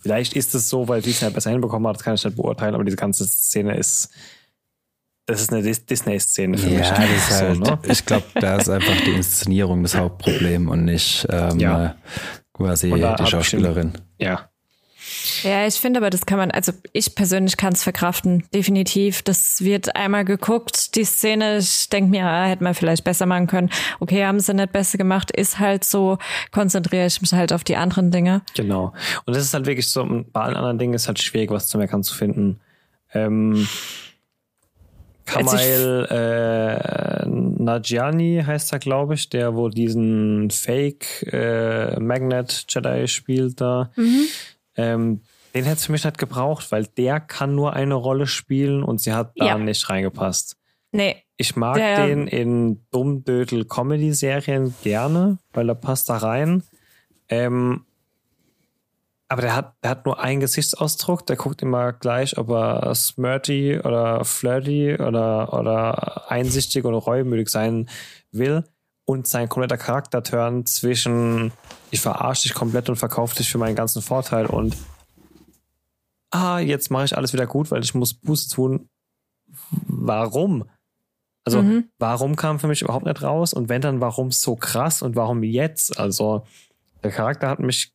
Vielleicht 0.00 0.34
ist 0.34 0.54
es 0.54 0.68
so, 0.68 0.88
weil 0.88 1.02
Disney 1.02 1.28
besser 1.30 1.50
hinbekommen 1.50 1.86
hat, 1.88 1.96
das 1.96 2.04
kann 2.04 2.14
ich 2.14 2.24
nicht 2.24 2.36
beurteilen, 2.36 2.74
aber 2.74 2.84
diese 2.84 2.96
ganze 2.96 3.26
Szene 3.26 3.76
ist, 3.76 4.10
das 5.26 5.42
ist 5.42 5.52
eine 5.52 5.62
Disney-Szene 5.62 6.56
für 6.56 6.70
ja, 6.70 6.78
mich. 6.78 6.88
Das 6.88 7.28
ist 7.28 7.40
halt, 7.40 7.56
so, 7.56 7.62
ne? 7.62 7.78
Ich 7.84 8.06
glaube, 8.06 8.24
da 8.34 8.56
ist 8.56 8.68
einfach 8.68 8.96
die 9.04 9.12
Inszenierung 9.12 9.82
das 9.82 9.96
Hauptproblem 9.96 10.68
und 10.68 10.84
nicht 10.84 11.26
ähm, 11.30 11.58
ja. 11.58 11.96
quasi 12.52 12.90
die 12.90 13.26
Schauspielerin. 13.26 13.92
Ja, 14.18 14.49
ja, 15.42 15.66
ich 15.66 15.74
finde 15.74 16.00
aber, 16.00 16.10
das 16.10 16.26
kann 16.26 16.38
man, 16.38 16.50
also 16.50 16.72
ich 16.92 17.14
persönlich 17.14 17.56
kann 17.56 17.72
es 17.72 17.82
verkraften, 17.82 18.44
definitiv. 18.54 19.22
Das 19.22 19.62
wird 19.64 19.96
einmal 19.96 20.24
geguckt, 20.24 20.94
die 20.96 21.04
Szene, 21.04 21.58
ich 21.58 21.88
denke 21.88 22.10
mir, 22.10 22.26
ah, 22.26 22.46
hätte 22.46 22.64
man 22.64 22.74
vielleicht 22.74 23.04
besser 23.04 23.26
machen 23.26 23.46
können. 23.46 23.70
Okay, 24.00 24.24
haben 24.24 24.40
sie 24.40 24.54
nicht 24.54 24.72
besser 24.72 24.98
gemacht, 24.98 25.30
ist 25.30 25.58
halt 25.58 25.84
so, 25.84 26.18
konzentriere 26.52 27.06
ich 27.06 27.20
mich 27.20 27.32
halt 27.32 27.52
auf 27.52 27.64
die 27.64 27.76
anderen 27.76 28.10
Dinge. 28.10 28.42
Genau. 28.54 28.92
Und 29.24 29.36
das 29.36 29.44
ist 29.44 29.54
halt 29.54 29.66
wirklich 29.66 29.88
so, 29.88 30.06
bei 30.32 30.40
allen 30.40 30.56
anderen 30.56 30.78
Dingen 30.78 30.94
ist 30.94 31.08
halt 31.08 31.20
schwierig, 31.20 31.50
was 31.50 31.68
zu 31.68 31.78
meckern 31.78 32.02
zu 32.02 32.14
finden. 32.14 32.60
Ähm, 33.12 33.66
Kamal 35.30 36.06
äh, 36.10 37.28
Najani 37.28 38.42
heißt 38.44 38.72
er, 38.72 38.78
glaube 38.78 39.14
ich, 39.14 39.28
der 39.28 39.54
wo 39.54 39.68
diesen 39.68 40.50
Fake 40.50 41.32
äh, 41.32 41.98
Magnet 42.00 42.66
Jedi 42.68 43.06
spielt 43.06 43.60
da. 43.60 43.90
Mhm. 43.96 44.26
Ähm, 44.80 45.20
den 45.54 45.64
hätte 45.64 45.76
es 45.76 45.86
für 45.86 45.92
mich 45.92 46.04
nicht 46.04 46.18
gebraucht, 46.18 46.70
weil 46.70 46.86
der 46.86 47.20
kann 47.20 47.54
nur 47.54 47.72
eine 47.72 47.94
Rolle 47.94 48.26
spielen 48.26 48.82
und 48.82 49.00
sie 49.00 49.12
hat 49.12 49.32
da 49.36 49.46
ja. 49.46 49.58
nicht 49.58 49.88
reingepasst. 49.88 50.56
Nee. 50.92 51.16
Ich 51.36 51.56
mag 51.56 51.76
der, 51.76 52.06
den 52.06 52.26
in 52.26 52.84
dummdödel 52.90 53.64
Comedy-Serien 53.64 54.74
gerne, 54.82 55.38
weil 55.52 55.68
er 55.68 55.74
passt 55.74 56.08
da 56.08 56.18
rein. 56.18 56.62
Ähm, 57.28 57.84
aber 59.28 59.42
der 59.42 59.54
hat, 59.54 59.74
der 59.82 59.90
hat 59.90 60.06
nur 60.06 60.20
einen 60.20 60.40
Gesichtsausdruck, 60.40 61.24
der 61.24 61.36
guckt 61.36 61.62
immer 61.62 61.92
gleich, 61.92 62.36
ob 62.36 62.50
er 62.50 62.92
smirty 62.94 63.78
oder 63.78 64.24
flirty 64.24 64.94
oder, 64.94 65.52
oder 65.52 66.30
einsichtig 66.30 66.84
oder 66.84 66.98
reumütig 66.98 67.48
sein 67.48 67.88
will. 68.32 68.64
Und 69.04 69.26
sein 69.26 69.48
kompletter 69.48 69.76
Charakterturn 69.76 70.66
zwischen 70.66 71.52
ich 71.90 72.00
verarsche 72.00 72.44
dich 72.44 72.54
komplett 72.54 72.88
und 72.88 72.96
verkaufe 72.96 73.34
dich 73.34 73.50
für 73.50 73.58
meinen 73.58 73.74
ganzen 73.74 74.02
Vorteil 74.02 74.46
und 74.46 74.76
ah, 76.30 76.58
jetzt 76.60 76.90
mache 76.90 77.04
ich 77.04 77.16
alles 77.16 77.32
wieder 77.32 77.46
gut, 77.46 77.70
weil 77.70 77.82
ich 77.82 77.94
muss 77.94 78.14
Buße 78.14 78.50
tun. 78.50 78.88
Warum? 79.70 80.64
Also, 81.44 81.62
mhm. 81.62 81.88
warum 81.98 82.36
kam 82.36 82.60
für 82.60 82.68
mich 82.68 82.82
überhaupt 82.82 83.06
nicht 83.06 83.22
raus? 83.22 83.52
Und 83.52 83.68
wenn 83.68 83.80
dann, 83.80 84.00
warum 84.00 84.30
so 84.30 84.54
krass 84.54 85.02
und 85.02 85.16
warum 85.16 85.42
jetzt? 85.42 85.98
Also, 85.98 86.46
der 87.02 87.10
Charakter 87.10 87.48
hat 87.48 87.58
mich 87.58 87.92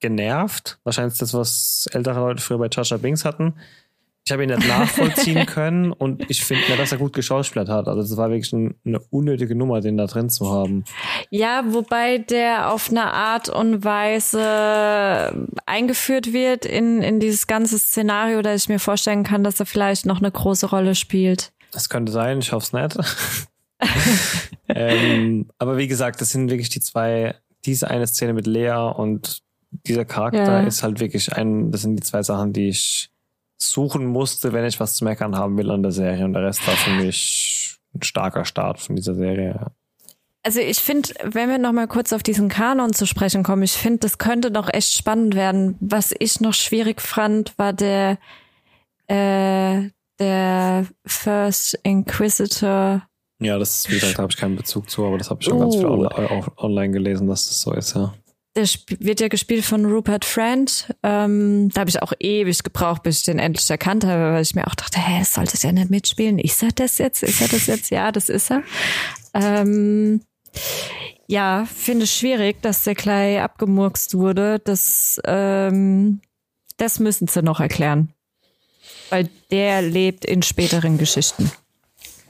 genervt. 0.00 0.78
Wahrscheinlich 0.84 1.14
ist 1.14 1.22
das, 1.22 1.34
was 1.34 1.88
ältere 1.92 2.20
Leute 2.20 2.42
früher 2.42 2.58
bei 2.58 2.68
Chacha 2.68 2.96
Binks 2.96 3.24
hatten. 3.24 3.54
Ich 4.28 4.32
habe 4.32 4.42
ihn 4.42 4.50
nicht 4.50 4.68
nachvollziehen 4.68 5.46
können 5.46 5.90
und 5.90 6.30
ich 6.30 6.44
finde, 6.44 6.76
dass 6.76 6.92
er 6.92 6.98
gut 6.98 7.14
geschauspielert 7.14 7.70
hat. 7.70 7.88
Also 7.88 8.02
das 8.02 8.14
war 8.18 8.28
wirklich 8.28 8.52
eine 8.52 9.00
unnötige 9.08 9.54
Nummer, 9.54 9.80
den 9.80 9.96
da 9.96 10.04
drin 10.04 10.28
zu 10.28 10.52
haben. 10.52 10.84
Ja, 11.30 11.62
wobei 11.68 12.18
der 12.18 12.70
auf 12.70 12.90
eine 12.90 13.10
Art 13.10 13.48
und 13.48 13.84
Weise 13.84 15.48
eingeführt 15.64 16.34
wird 16.34 16.66
in, 16.66 17.00
in 17.00 17.20
dieses 17.20 17.46
ganze 17.46 17.78
Szenario, 17.78 18.42
dass 18.42 18.64
ich 18.64 18.68
mir 18.68 18.78
vorstellen 18.78 19.24
kann, 19.24 19.44
dass 19.44 19.60
er 19.60 19.64
vielleicht 19.64 20.04
noch 20.04 20.18
eine 20.18 20.30
große 20.30 20.66
Rolle 20.66 20.94
spielt. 20.94 21.50
Das 21.72 21.88
könnte 21.88 22.12
sein, 22.12 22.40
ich 22.40 22.52
hoffe 22.52 22.66
es 22.66 22.72
nicht. 22.74 22.98
ähm, 24.68 25.46
aber 25.56 25.78
wie 25.78 25.88
gesagt, 25.88 26.20
das 26.20 26.28
sind 26.28 26.50
wirklich 26.50 26.68
die 26.68 26.80
zwei, 26.80 27.34
diese 27.64 27.88
eine 27.88 28.06
Szene 28.06 28.34
mit 28.34 28.46
Lea 28.46 28.92
und 28.94 29.38
dieser 29.70 30.04
Charakter 30.04 30.60
ja. 30.60 30.66
ist 30.66 30.82
halt 30.82 31.00
wirklich 31.00 31.32
ein, 31.32 31.72
das 31.72 31.80
sind 31.80 31.96
die 31.96 32.02
zwei 32.02 32.22
Sachen, 32.22 32.52
die 32.52 32.68
ich 32.68 33.10
suchen 33.58 34.06
musste, 34.06 34.52
wenn 34.52 34.64
ich 34.64 34.80
was 34.80 34.94
zu 34.94 35.04
meckern 35.04 35.36
haben 35.36 35.58
will 35.58 35.70
an 35.70 35.82
der 35.82 35.92
Serie. 35.92 36.24
Und 36.24 36.32
der 36.32 36.44
Rest 36.44 36.66
war 36.66 36.74
für 36.74 36.90
mich 36.90 37.76
ein 37.94 38.02
starker 38.02 38.44
Start 38.44 38.80
von 38.80 38.96
dieser 38.96 39.14
Serie. 39.14 39.66
Also 40.44 40.60
ich 40.60 40.78
finde, 40.78 41.10
wenn 41.24 41.50
wir 41.50 41.58
noch 41.58 41.72
mal 41.72 41.88
kurz 41.88 42.12
auf 42.12 42.22
diesen 42.22 42.48
Kanon 42.48 42.92
zu 42.92 43.06
sprechen 43.06 43.42
kommen, 43.42 43.64
ich 43.64 43.72
finde, 43.72 43.98
das 43.98 44.18
könnte 44.18 44.50
noch 44.50 44.72
echt 44.72 44.92
spannend 44.92 45.34
werden. 45.34 45.76
Was 45.80 46.14
ich 46.18 46.40
noch 46.40 46.54
schwierig 46.54 47.02
fand, 47.02 47.58
war 47.58 47.72
der 47.72 48.18
äh, 49.08 49.90
der 50.18 50.86
First 51.04 51.78
Inquisitor. 51.82 53.02
Ja, 53.40 53.58
das 53.58 53.76
ist, 53.76 53.90
wie 53.90 53.94
gesagt, 53.94 54.18
da 54.18 54.22
habe 54.22 54.32
ich 54.32 54.38
keinen 54.38 54.56
Bezug 54.56 54.88
zu, 54.90 55.04
aber 55.04 55.18
das 55.18 55.30
habe 55.30 55.40
ich 55.40 55.46
schon 55.46 55.58
uh. 55.58 55.60
ganz 55.60 55.76
viel 55.76 55.86
online 56.56 56.92
gelesen, 56.92 57.28
dass 57.28 57.46
das 57.46 57.60
so 57.60 57.72
ist, 57.72 57.94
ja 57.94 58.14
der 58.58 58.68
wird 58.98 59.20
ja 59.20 59.28
gespielt 59.28 59.64
von 59.64 59.84
Rupert 59.86 60.24
Friend. 60.24 60.94
Ähm, 61.04 61.70
da 61.72 61.80
habe 61.80 61.90
ich 61.90 62.02
auch 62.02 62.12
ewig 62.18 62.62
gebraucht, 62.64 63.04
bis 63.04 63.20
ich 63.20 63.24
den 63.24 63.38
endlich 63.38 63.70
erkannt 63.70 64.04
habe, 64.04 64.34
weil 64.34 64.42
ich 64.42 64.54
mir 64.54 64.66
auch 64.66 64.74
dachte, 64.74 64.98
hä, 64.98 65.22
sollte 65.22 65.58
der 65.58 65.72
nicht 65.72 65.90
mitspielen? 65.90 66.38
Ist 66.38 66.62
er 66.62 66.70
das 66.74 66.98
jetzt? 66.98 67.22
Ist 67.22 67.40
er 67.40 67.48
das 67.48 67.66
jetzt? 67.66 67.90
Ja, 67.90 68.10
das 68.10 68.28
ist 68.28 68.50
er. 68.50 68.62
Ähm, 69.32 70.22
ja, 71.28 71.66
finde 71.72 72.04
es 72.04 72.14
schwierig, 72.14 72.60
dass 72.62 72.82
der 72.82 72.96
Klei 72.96 73.42
abgemurkst 73.42 74.14
wurde. 74.14 74.58
Das, 74.58 75.20
ähm, 75.24 76.20
das 76.78 76.98
müssen 76.98 77.28
sie 77.28 77.42
noch 77.42 77.60
erklären. 77.60 78.12
Weil 79.10 79.28
der 79.50 79.82
lebt 79.82 80.24
in 80.24 80.42
späteren 80.42 80.98
Geschichten. 80.98 81.50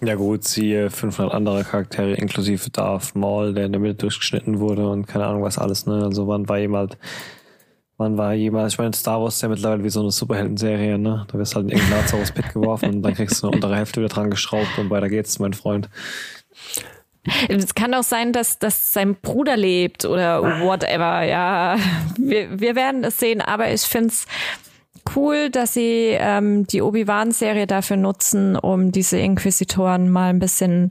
Ja 0.01 0.15
gut, 0.15 0.45
siehe 0.45 0.91
500 0.91 1.35
andere 1.35 1.65
Charaktere, 1.65 2.15
inklusive 2.15 2.71
Darth 2.71 3.17
Maul, 3.17 3.53
der 3.53 3.67
in 3.67 3.73
der 3.73 3.81
Mitte 3.81 3.97
durchgeschnitten 3.97 4.61
wurde 4.61 4.89
und 4.89 5.07
keine 5.07 5.27
Ahnung 5.27 5.43
was 5.43 5.59
alles. 5.59 5.87
Ne? 5.87 6.05
Also 6.05 6.29
wann 6.29 6.49
war 6.49 6.59
jemand, 6.59 6.97
wann 7.97 8.17
war 8.17 8.33
jemand, 8.33 8.73
ich 8.73 8.79
meine 8.79 8.93
Star 8.95 9.21
Wars 9.21 9.37
ist 9.37 9.43
ja 9.43 9.49
mittlerweile 9.49 9.83
wie 9.83 9.91
so 9.91 10.01
eine 10.01 10.13
Superhelden-Serie, 10.13 10.99
ne? 10.99 11.27
Da 11.31 11.39
wirst 11.39 11.57
halt 11.57 11.67
in 11.67 11.73
irgendein 11.73 12.01
Lazarus 12.03 12.31
Pit 12.31 12.53
geworfen 12.53 12.95
und 12.95 13.03
dann 13.03 13.15
kriegst 13.15 13.43
du 13.43 13.49
eine 13.49 13.57
untere 13.57 13.75
Hälfte 13.75 14.01
wieder 14.01 14.09
dran 14.09 14.31
geschraubt 14.31 14.79
und 14.79 14.89
weiter 14.89 15.09
geht's, 15.09 15.41
mein 15.41 15.53
Freund. 15.53 15.89
Es 17.49 17.75
kann 17.75 17.93
auch 17.93 18.05
sein, 18.05 18.33
dass, 18.33 18.61
dass 18.61 18.93
sein 18.93 19.17
Bruder 19.17 19.57
lebt 19.57 20.05
oder 20.05 20.63
whatever, 20.63 21.25
ja. 21.25 21.77
Wir, 22.17 22.61
wir 22.61 22.77
werden 22.77 23.03
es 23.03 23.19
sehen, 23.19 23.41
aber 23.41 23.71
ich 23.73 23.83
finde 23.83 24.09
es 24.09 24.27
cool, 25.17 25.51
dass 25.51 25.75
sie 25.75 26.17
ähm, 26.19 26.67
die 26.67 26.83
Obi-Wan-Serie 26.83 27.67
dafür 27.67 27.97
nutzen, 27.97 28.57
um 28.57 28.93
diese 28.93 29.19
Inquisitoren 29.19 30.11
mal 30.11 30.31
ein 30.31 30.39
bisschen 30.39 30.91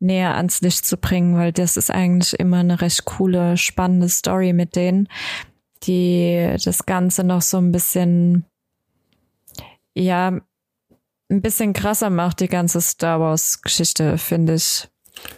näher 0.00 0.34
ans 0.36 0.60
Licht 0.62 0.86
zu 0.86 0.96
bringen, 0.96 1.36
weil 1.36 1.52
das 1.52 1.76
ist 1.76 1.90
eigentlich 1.90 2.38
immer 2.38 2.58
eine 2.58 2.80
recht 2.80 3.04
coole, 3.04 3.56
spannende 3.56 4.08
Story 4.08 4.52
mit 4.52 4.74
denen, 4.74 5.08
die 5.82 6.56
das 6.64 6.86
Ganze 6.86 7.22
noch 7.22 7.42
so 7.42 7.58
ein 7.58 7.70
bisschen, 7.70 8.46
ja, 9.94 10.40
ein 11.30 11.42
bisschen 11.42 11.72
krasser 11.72 12.10
macht, 12.10 12.40
die 12.40 12.48
ganze 12.48 12.80
Star 12.80 13.20
Wars-Geschichte, 13.20 14.18
finde 14.18 14.54
ich. 14.54 14.88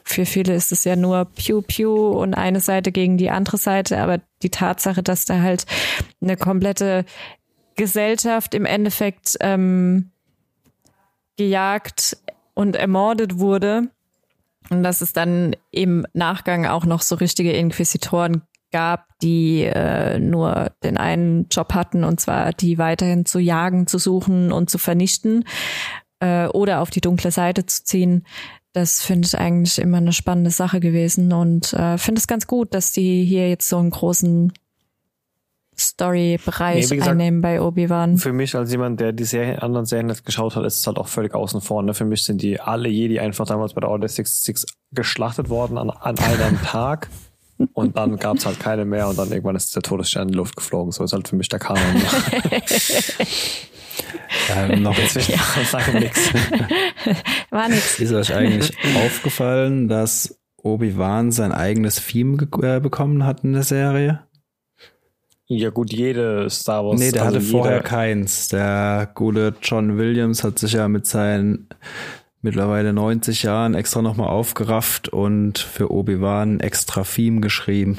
Für 0.05 0.27
viele 0.27 0.55
ist 0.55 0.71
es 0.71 0.85
ja 0.85 0.95
nur 0.95 1.25
Pew 1.25 1.61
Pew 1.61 2.11
und 2.11 2.35
eine 2.35 2.61
Seite 2.61 2.93
gegen 2.93 3.19
die 3.19 3.31
andere 3.31 3.57
Seite, 3.57 3.99
aber 3.99 4.21
die 4.43 4.51
Tatsache, 4.51 5.03
dass 5.03 5.25
da 5.25 5.41
halt 5.41 5.67
eine 6.21 6.37
komplette 6.37 7.05
Gesellschaft 7.77 8.55
im 8.55 8.65
Endeffekt 8.65 9.37
ähm, 9.41 10.11
gejagt 11.37 12.17
und 12.55 12.77
ermordet 12.77 13.39
wurde 13.39 13.89
und 14.71 14.83
dass 14.83 15.01
es 15.01 15.13
dann 15.13 15.57
im 15.71 16.07
Nachgang 16.13 16.67
auch 16.67 16.85
noch 16.85 17.03
so 17.03 17.17
richtige 17.17 17.53
Inquisitoren 17.53 18.43
gab, 18.71 19.07
die 19.21 19.63
äh, 19.63 20.19
nur 20.19 20.73
den 20.83 20.97
einen 20.97 21.47
Job 21.51 21.75
hatten 21.75 22.05
und 22.05 22.21
zwar 22.21 22.53
die 22.53 22.79
weiterhin 22.79 23.27
zu 23.27 23.39
jagen, 23.39 23.87
zu 23.87 23.99
suchen 23.99 24.51
und 24.51 24.71
zu 24.71 24.79
vernichten 24.79 25.45
äh, 26.21 26.47
oder 26.47 26.81
auf 26.81 26.91
die 26.91 27.01
dunkle 27.01 27.31
Seite 27.31 27.67
zu 27.67 27.85
ziehen. 27.85 28.27
Das 28.73 29.03
finde 29.03 29.27
ich 29.27 29.39
eigentlich 29.39 29.79
immer 29.79 29.99
eine 29.99 30.15
spannende 30.15 30.51
Sache 30.51 30.81
gewesen 30.81 31.33
und 31.33 31.75
äh, 31.75 31.99
finde 31.99 32.19
es 32.19 32.27
ganz 32.27 32.47
gut, 32.47 32.73
dass 32.73 32.93
die 32.93 33.25
hier 33.25 33.51
jetzt 33.51 33.69
so 33.69 33.77
einen 33.77 33.91
großen 33.91 34.53
Story-Bereich 35.79 36.91
nee, 36.91 37.01
einnehmen 37.01 37.41
bei 37.41 37.61
Obi-Wan. 37.61 38.19
Für 38.19 38.33
mich 38.33 38.55
als 38.55 38.71
jemand, 38.71 39.01
der 39.01 39.13
die 39.13 39.25
Serie, 39.25 39.63
anderen 39.63 39.87
Serien 39.87 40.07
nicht 40.07 40.25
geschaut 40.25 40.55
hat, 40.57 40.65
ist 40.65 40.81
es 40.81 40.87
halt 40.87 40.99
auch 40.99 41.09
völlig 41.09 41.35
außen 41.35 41.61
vor. 41.61 41.83
Ne? 41.83 41.95
Für 41.95 42.05
mich 42.05 42.25
sind 42.25 42.43
die 42.43 42.61
alle 42.61 42.89
Jedi 42.89 43.19
einfach 43.21 43.47
damals 43.47 43.75
bei 43.75 43.81
der 43.81 43.91
Order 43.91 44.09
66 44.09 44.73
geschlachtet 44.93 45.49
worden 45.49 45.79
an, 45.79 45.91
an 45.91 46.19
einem 46.19 46.61
Tag. 46.65 47.09
Und 47.75 47.97
dann 47.97 48.19
gab 48.19 48.37
es 48.39 48.47
halt 48.47 48.59
keine 48.61 48.85
mehr 48.85 49.09
und 49.09 49.19
dann 49.19 49.31
irgendwann 49.31 49.57
ist 49.57 49.75
der 49.75 49.83
Todesstern 49.83 50.23
in 50.23 50.29
die 50.33 50.35
Luft 50.35 50.57
geflogen. 50.57 50.93
So 50.93 51.05
ist 51.05 51.13
halt 51.13 51.29
für 51.29 51.37
mich 51.37 51.49
der 51.49 51.61
Kanon. 51.61 51.81
ja, 54.49 54.77
noch 54.77 54.99
inzwischen 54.99 55.35
ja. 55.35 55.65
sage 55.65 56.01
nichts. 56.01 56.31
War 57.51 57.69
nix. 57.69 58.01
Ist 58.01 58.13
euch 58.13 58.35
eigentlich 58.35 58.77
aufgefallen, 58.97 59.87
dass 59.89 60.39
Obi-Wan 60.57 61.31
sein 61.31 61.53
eigenes 61.53 62.05
Theme 62.05 62.49
äh, 62.63 62.81
bekommen 62.81 63.25
hat 63.25 63.45
in 63.45 63.53
der 63.53 63.63
Serie? 63.63 64.27
Ja 65.59 65.71
gut, 65.71 65.93
jede 65.93 66.49
Star 66.51 66.85
Wars. 66.85 66.99
Nee, 66.99 67.11
der 67.11 67.25
also 67.25 67.37
hatte 67.37 67.47
vorher 67.47 67.81
keins. 67.81 68.49
Der 68.49 69.09
gute 69.15 69.55
John 69.63 69.99
Williams 69.99 70.45
hat 70.45 70.59
sich 70.59 70.73
ja 70.73 70.89
mit 70.89 71.07
seinen 71.07 71.69
mittlerweile 72.41 72.93
90 72.93 73.45
Jahren 73.45 73.75
extra 73.75 74.03
nochmal 74.03 74.29
aufgerafft 74.29 75.09
und 75.09 75.59
für 75.59 75.93
Obi-Wan 75.93 76.61
extra 76.61 77.03
Theme 77.03 77.41
geschrieben. 77.41 77.99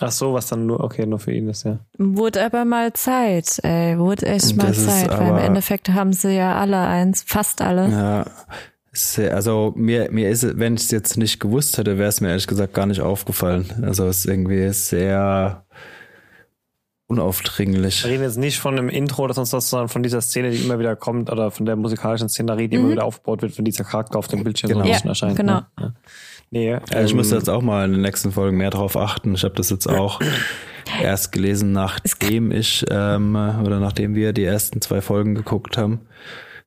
Ach 0.00 0.10
so, 0.10 0.32
was 0.34 0.48
dann 0.48 0.66
nur, 0.66 0.82
okay, 0.82 1.06
nur 1.06 1.20
für 1.20 1.32
ihn 1.32 1.48
ist, 1.48 1.64
ja. 1.64 1.78
Wurde 1.96 2.44
aber 2.44 2.64
mal 2.64 2.92
Zeit, 2.92 3.60
ey, 3.62 3.96
wurde 3.98 4.26
echt 4.26 4.56
mal 4.56 4.68
das 4.68 4.84
Zeit, 4.84 5.10
weil 5.16 5.28
im 5.28 5.36
Endeffekt 5.36 5.90
haben 5.90 6.12
sie 6.12 6.34
ja 6.34 6.56
alle 6.56 6.80
eins, 6.80 7.22
fast 7.24 7.62
alle. 7.62 7.88
Ja, 7.88 8.26
also 9.32 9.72
mir, 9.76 10.10
mir 10.10 10.28
ist, 10.28 10.58
wenn 10.58 10.74
ich 10.74 10.82
es 10.82 10.90
jetzt 10.90 11.16
nicht 11.16 11.38
gewusst 11.38 11.78
hätte, 11.78 11.98
wäre 11.98 12.08
es 12.08 12.20
mir 12.20 12.28
ehrlich 12.28 12.46
gesagt 12.46 12.74
gar 12.74 12.86
nicht 12.86 13.00
aufgefallen. 13.00 13.66
Also 13.82 14.06
es 14.06 14.18
ist 14.18 14.26
irgendwie 14.26 14.70
sehr 14.72 15.61
unaufdringlich. 17.12 18.04
Wir 18.04 18.10
reden 18.10 18.22
jetzt 18.22 18.38
nicht 18.38 18.58
von 18.58 18.76
einem 18.76 18.88
Intro 18.88 19.24
oder 19.24 19.34
sonst 19.34 19.52
was, 19.52 19.68
sondern 19.68 19.88
von 19.88 20.02
dieser 20.02 20.20
Szene, 20.20 20.50
die 20.50 20.58
immer 20.58 20.78
wieder 20.78 20.96
kommt 20.96 21.30
oder 21.30 21.50
von 21.50 21.66
der 21.66 21.76
musikalischen 21.76 22.28
Szenerie, 22.28 22.68
die 22.68 22.78
mhm. 22.78 22.84
immer 22.84 22.92
wieder 22.92 23.04
aufgebaut 23.04 23.42
wird, 23.42 23.56
wenn 23.58 23.64
dieser 23.64 23.84
Charakter 23.84 24.18
auf 24.18 24.28
dem 24.28 24.42
Bildschirm 24.42 24.70
genau. 24.70 24.84
so 24.84 25.08
erscheint. 25.08 25.36
Genau. 25.36 25.54
Ne? 25.54 25.66
Ja. 25.78 25.92
Nee, 26.50 26.72
ähm, 26.72 26.80
also 26.90 27.06
ich 27.06 27.14
muss 27.14 27.30
jetzt 27.30 27.48
auch 27.48 27.62
mal 27.62 27.84
in 27.84 27.92
den 27.92 28.00
nächsten 28.02 28.32
Folgen 28.32 28.56
mehr 28.56 28.70
drauf 28.70 28.96
achten. 28.96 29.34
Ich 29.34 29.44
habe 29.44 29.54
das 29.54 29.70
jetzt 29.70 29.88
auch 29.88 30.20
erst 31.02 31.32
gelesen, 31.32 31.72
nachdem 31.72 32.50
ich 32.50 32.84
ähm, 32.90 33.34
oder 33.34 33.80
nachdem 33.80 34.14
wir 34.14 34.32
die 34.32 34.44
ersten 34.44 34.80
zwei 34.80 35.00
Folgen 35.00 35.34
geguckt 35.34 35.76
haben. 35.76 36.00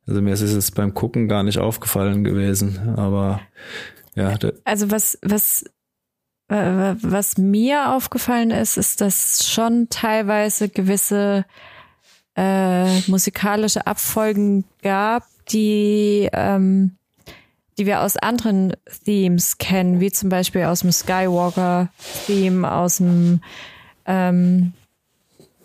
Also 0.08 0.22
mir 0.22 0.34
ist 0.34 0.42
es 0.42 0.72
beim 0.72 0.94
Gucken 0.94 1.28
gar 1.28 1.44
nicht 1.44 1.58
aufgefallen 1.58 2.24
gewesen, 2.24 2.94
aber 2.96 3.42
ja. 4.16 4.38
Also 4.64 4.92
was 4.92 5.18
was 5.24 5.66
was 6.48 7.38
mir 7.38 7.92
aufgefallen 7.92 8.52
ist, 8.52 8.78
ist, 8.78 9.02
dass 9.02 9.48
schon 9.48 9.90
teilweise 9.90 10.70
gewisse 10.70 11.46
äh, 12.36 13.00
musikalische 13.10 13.88
Abfolgen 13.88 14.66
gab, 14.82 15.24
die, 15.50 16.30
ähm, 16.34 16.98
die 17.78 17.86
wir 17.86 18.02
aus 18.02 18.18
anderen 18.18 18.74
Themes 19.06 19.58
kennen, 19.58 20.00
wie 20.00 20.12
zum 20.12 20.30
Beispiel 20.30 20.66
aus 20.66 20.82
dem 20.82 20.92
Skywalker-Theme, 20.92 22.72
aus 22.72 22.98
dem 22.98 23.42
ähm, 24.06 24.74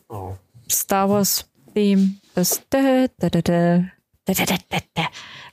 oh. 0.08 0.34
Star 0.70 1.10
Wars-Theme. 1.10 2.14
Das 2.34 2.62
da, 2.70 3.06
da, 3.18 3.28
da, 3.28 3.42
da, 3.42 3.84
da, 4.24 4.34
da, 4.34 4.56
da, 4.68 4.78
da. 4.94 5.08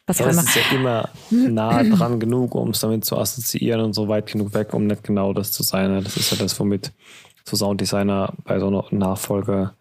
Was 0.08 0.20
ja, 0.20 0.28
es 0.28 0.38
ist 0.38 0.55
ja 0.55 0.62
immer 0.74 1.10
nah 1.30 1.84
dran 1.95 2.20
genug, 2.20 2.55
um 2.55 2.70
es 2.70 2.80
damit 2.80 3.05
zu 3.05 3.18
assoziieren 3.18 3.82
und 3.82 3.93
so 3.93 4.08
weit 4.08 4.32
genug 4.32 4.53
weg, 4.53 4.74
um 4.74 4.88
nicht 4.88 5.03
genau 5.03 5.34
das 5.34 5.51
zu 5.51 5.64
sein. 5.64 6.03
Das 6.03 6.16
ist 6.16 6.32
ja 6.32 6.38
das, 6.38 6.58
womit 6.60 6.93
so 7.43 7.58
Sounddesigner 7.58 8.34
bei 8.43 8.60
so 8.60 8.68
einer 8.68 8.86
Nachfolge 8.91 9.72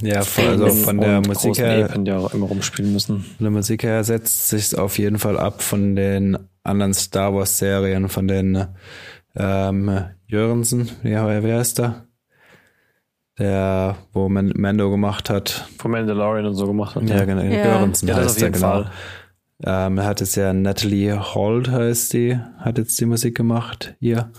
ja, 0.00 0.20
also 0.20 0.68
von 0.68 1.00
der 1.00 1.20
Musik 1.20 1.58
her, 1.58 1.90
ja 2.04 2.18
auch 2.18 2.32
immer 2.32 2.46
rumspielen 2.46 2.92
müssen. 2.92 3.20
Von 3.20 3.44
der 3.44 3.50
Musik 3.50 3.82
her 3.82 4.02
setzt 4.04 4.48
sich 4.48 4.76
auf 4.76 4.98
jeden 4.98 5.18
Fall 5.18 5.38
ab 5.38 5.62
von 5.62 5.94
den 5.94 6.38
anderen 6.62 6.94
Star 6.94 7.34
Wars 7.34 7.58
Serien, 7.58 8.08
von 8.08 8.26
den 8.26 8.68
ähm, 9.36 10.04
Jörgensen, 10.26 10.90
ja, 11.02 11.26
wer 11.26 11.60
ist 11.60 11.78
da? 11.78 12.06
Der, 13.38 13.96
wo 14.12 14.28
Mando 14.28 14.90
gemacht 14.90 15.30
hat. 15.30 15.68
Von 15.78 15.90
Mandalorian 15.90 16.46
und 16.46 16.54
so 16.54 16.66
gemacht 16.66 16.96
hat. 16.96 17.08
Ja, 17.08 17.24
genau. 17.24 17.42
Ja. 17.42 17.62
Göransson 17.62 18.08
ja, 18.08 18.16
heißt 18.16 18.40
der, 18.40 18.50
genau. 18.50 18.68
Fall. 18.68 18.90
Ähm, 19.64 19.98
er 19.98 20.04
hat 20.04 20.20
jetzt 20.20 20.36
ja 20.36 20.52
Natalie 20.52 21.18
Holt 21.34 21.70
heißt 21.70 22.12
die, 22.14 22.38
hat 22.58 22.78
jetzt 22.78 23.00
die 23.00 23.06
Musik 23.06 23.36
gemacht 23.36 23.94
hier. 24.00 24.30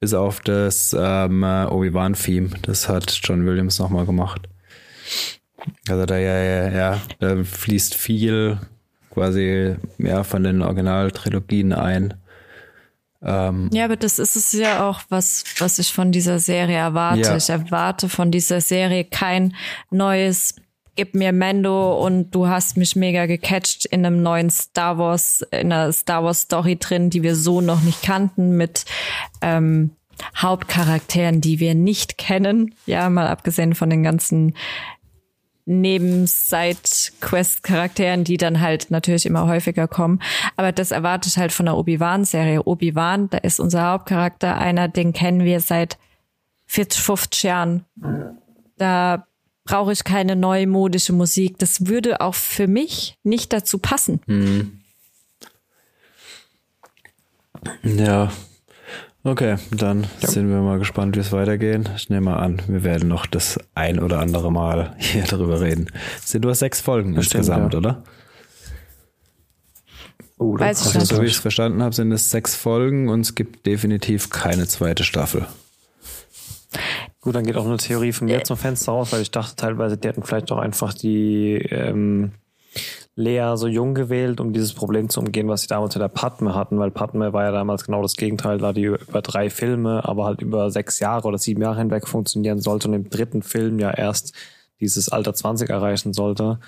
Bis 0.00 0.14
auf 0.14 0.40
das 0.40 0.94
ähm, 0.98 1.42
Obi-Wan-Theme. 1.42 2.50
Das 2.62 2.88
hat 2.88 3.18
John 3.22 3.46
Williams 3.46 3.78
nochmal 3.78 4.06
gemacht. 4.06 4.48
Also 5.88 6.06
da 6.06 6.16
ja, 6.16 6.36
ja, 6.36 6.70
ja, 6.70 7.00
da 7.18 7.42
fließt 7.42 7.94
viel 7.94 8.58
quasi 9.10 9.76
mehr 9.98 10.24
von 10.24 10.42
den 10.42 10.62
Originaltrilogien 10.62 11.72
ein. 11.72 12.14
Ähm, 13.22 13.70
ja, 13.72 13.84
aber 13.84 13.96
das 13.96 14.18
ist 14.18 14.36
es 14.36 14.52
ja 14.52 14.88
auch, 14.88 15.00
was, 15.08 15.44
was 15.58 15.78
ich 15.78 15.92
von 15.92 16.12
dieser 16.12 16.38
Serie 16.38 16.76
erwarte. 16.76 17.20
Ja. 17.20 17.36
Ich 17.36 17.48
erwarte 17.48 18.08
von 18.08 18.30
dieser 18.30 18.60
Serie 18.60 19.04
kein 19.04 19.54
neues 19.90 20.54
Gib 20.98 21.14
mir 21.14 21.30
Mando 21.30 22.02
und 22.02 22.30
du 22.30 22.48
hast 22.48 22.78
mich 22.78 22.96
mega 22.96 23.26
gecatcht 23.26 23.84
in 23.84 24.06
einem 24.06 24.22
neuen 24.22 24.48
Star 24.48 24.96
Wars, 24.96 25.42
in 25.50 25.70
einer 25.70 25.92
Star 25.92 26.24
Wars 26.24 26.40
Story 26.42 26.76
drin, 26.76 27.10
die 27.10 27.22
wir 27.22 27.36
so 27.36 27.60
noch 27.60 27.82
nicht 27.82 28.02
kannten, 28.02 28.56
mit 28.56 28.86
ähm, 29.42 29.90
Hauptcharakteren, 30.34 31.42
die 31.42 31.60
wir 31.60 31.74
nicht 31.74 32.16
kennen. 32.16 32.74
Ja, 32.86 33.10
mal 33.10 33.26
abgesehen 33.26 33.74
von 33.74 33.90
den 33.90 34.02
ganzen 34.02 34.54
Nebenside-Quest-Charakteren, 35.66 38.24
die 38.24 38.38
dann 38.38 38.60
halt 38.60 38.90
natürlich 38.90 39.26
immer 39.26 39.46
häufiger 39.46 39.86
kommen. 39.88 40.22
Aber 40.56 40.72
das 40.72 40.92
erwarte 40.92 41.28
ich 41.28 41.36
halt 41.36 41.52
von 41.52 41.66
der 41.66 41.76
Obi-Wan-Serie. 41.76 42.62
Obi-Wan, 42.64 43.28
da 43.30 43.38
ist 43.38 43.60
unser 43.60 43.90
Hauptcharakter 43.90 44.56
einer, 44.56 44.88
den 44.88 45.12
kennen 45.12 45.44
wir 45.44 45.60
seit 45.60 45.98
40, 46.66 47.00
50 47.00 47.42
Jahren. 47.42 47.84
Da 48.78 49.26
brauche 49.64 49.92
ich 49.92 50.04
keine 50.04 50.36
neumodische 50.36 51.12
Musik. 51.12 51.58
Das 51.58 51.86
würde 51.86 52.20
auch 52.20 52.34
für 52.34 52.68
mich 52.68 53.18
nicht 53.22 53.52
dazu 53.52 53.78
passen. 53.78 54.20
Hm. 54.26 54.80
Ja. 57.82 58.30
Okay, 59.26 59.56
dann 59.72 60.06
ja. 60.20 60.28
sind 60.28 60.48
wir 60.50 60.60
mal 60.60 60.78
gespannt, 60.78 61.16
wie 61.16 61.20
es 61.20 61.32
weitergeht. 61.32 61.90
Ich 61.96 62.08
nehme 62.10 62.26
mal 62.26 62.36
an, 62.36 62.62
wir 62.68 62.84
werden 62.84 63.08
noch 63.08 63.26
das 63.26 63.58
ein 63.74 63.98
oder 63.98 64.20
andere 64.20 64.52
Mal 64.52 64.94
hier 64.98 65.24
darüber 65.24 65.60
reden. 65.60 65.88
Es 66.22 66.30
sind 66.30 66.44
nur 66.44 66.54
sechs 66.54 66.80
Folgen 66.80 67.12
Bestimmt, 67.12 67.40
insgesamt, 67.40 67.72
ja. 67.72 67.78
oder? 67.80 68.04
Oh, 70.38 70.56
Weiß 70.56 70.80
ich 70.80 70.94
also, 70.94 71.16
so 71.16 71.22
wie 71.22 71.26
ich 71.26 71.32
es 71.32 71.38
verstanden 71.40 71.82
habe, 71.82 71.92
sind 71.92 72.12
es 72.12 72.30
sechs 72.30 72.54
Folgen 72.54 73.08
und 73.08 73.22
es 73.22 73.34
gibt 73.34 73.66
definitiv 73.66 74.30
keine 74.30 74.68
zweite 74.68 75.02
Staffel. 75.02 75.44
Gut, 77.20 77.34
dann 77.34 77.44
geht 77.44 77.56
auch 77.56 77.66
eine 77.66 77.78
Theorie 77.78 78.12
von 78.12 78.28
mir 78.28 78.44
zum 78.44 78.56
Fenster 78.56 78.92
raus, 78.92 79.10
weil 79.10 79.22
ich 79.22 79.32
dachte 79.32 79.56
teilweise, 79.56 79.96
die 79.96 80.06
hätten 80.06 80.22
vielleicht 80.22 80.52
auch 80.52 80.58
einfach 80.58 80.94
die 80.94 81.54
ähm, 81.70 82.30
Lea 83.18 83.56
so 83.56 83.66
jung 83.66 83.94
gewählt, 83.94 84.40
um 84.40 84.52
dieses 84.52 84.74
Problem 84.74 85.08
zu 85.08 85.20
umgehen, 85.20 85.48
was 85.48 85.62
sie 85.62 85.68
damals 85.68 85.94
mit 85.94 86.02
der 86.02 86.08
Padme 86.08 86.54
hatten, 86.54 86.78
weil 86.78 86.90
Padme 86.90 87.32
war 87.32 87.44
ja 87.44 87.50
damals 87.50 87.84
genau 87.84 88.02
das 88.02 88.16
Gegenteil, 88.16 88.58
da 88.58 88.74
die 88.74 88.84
über 88.84 89.22
drei 89.22 89.48
Filme, 89.48 90.04
aber 90.04 90.26
halt 90.26 90.42
über 90.42 90.70
sechs 90.70 91.00
Jahre 91.00 91.26
oder 91.26 91.38
sieben 91.38 91.62
Jahre 91.62 91.78
hinweg 91.78 92.06
funktionieren 92.06 92.60
sollte 92.60 92.88
und 92.88 92.94
im 92.94 93.08
dritten 93.08 93.42
Film 93.42 93.78
ja 93.78 93.90
erst 93.90 94.34
dieses 94.80 95.08
Alter 95.08 95.32
20 95.32 95.70
erreichen 95.70 96.12
sollte. 96.12 96.60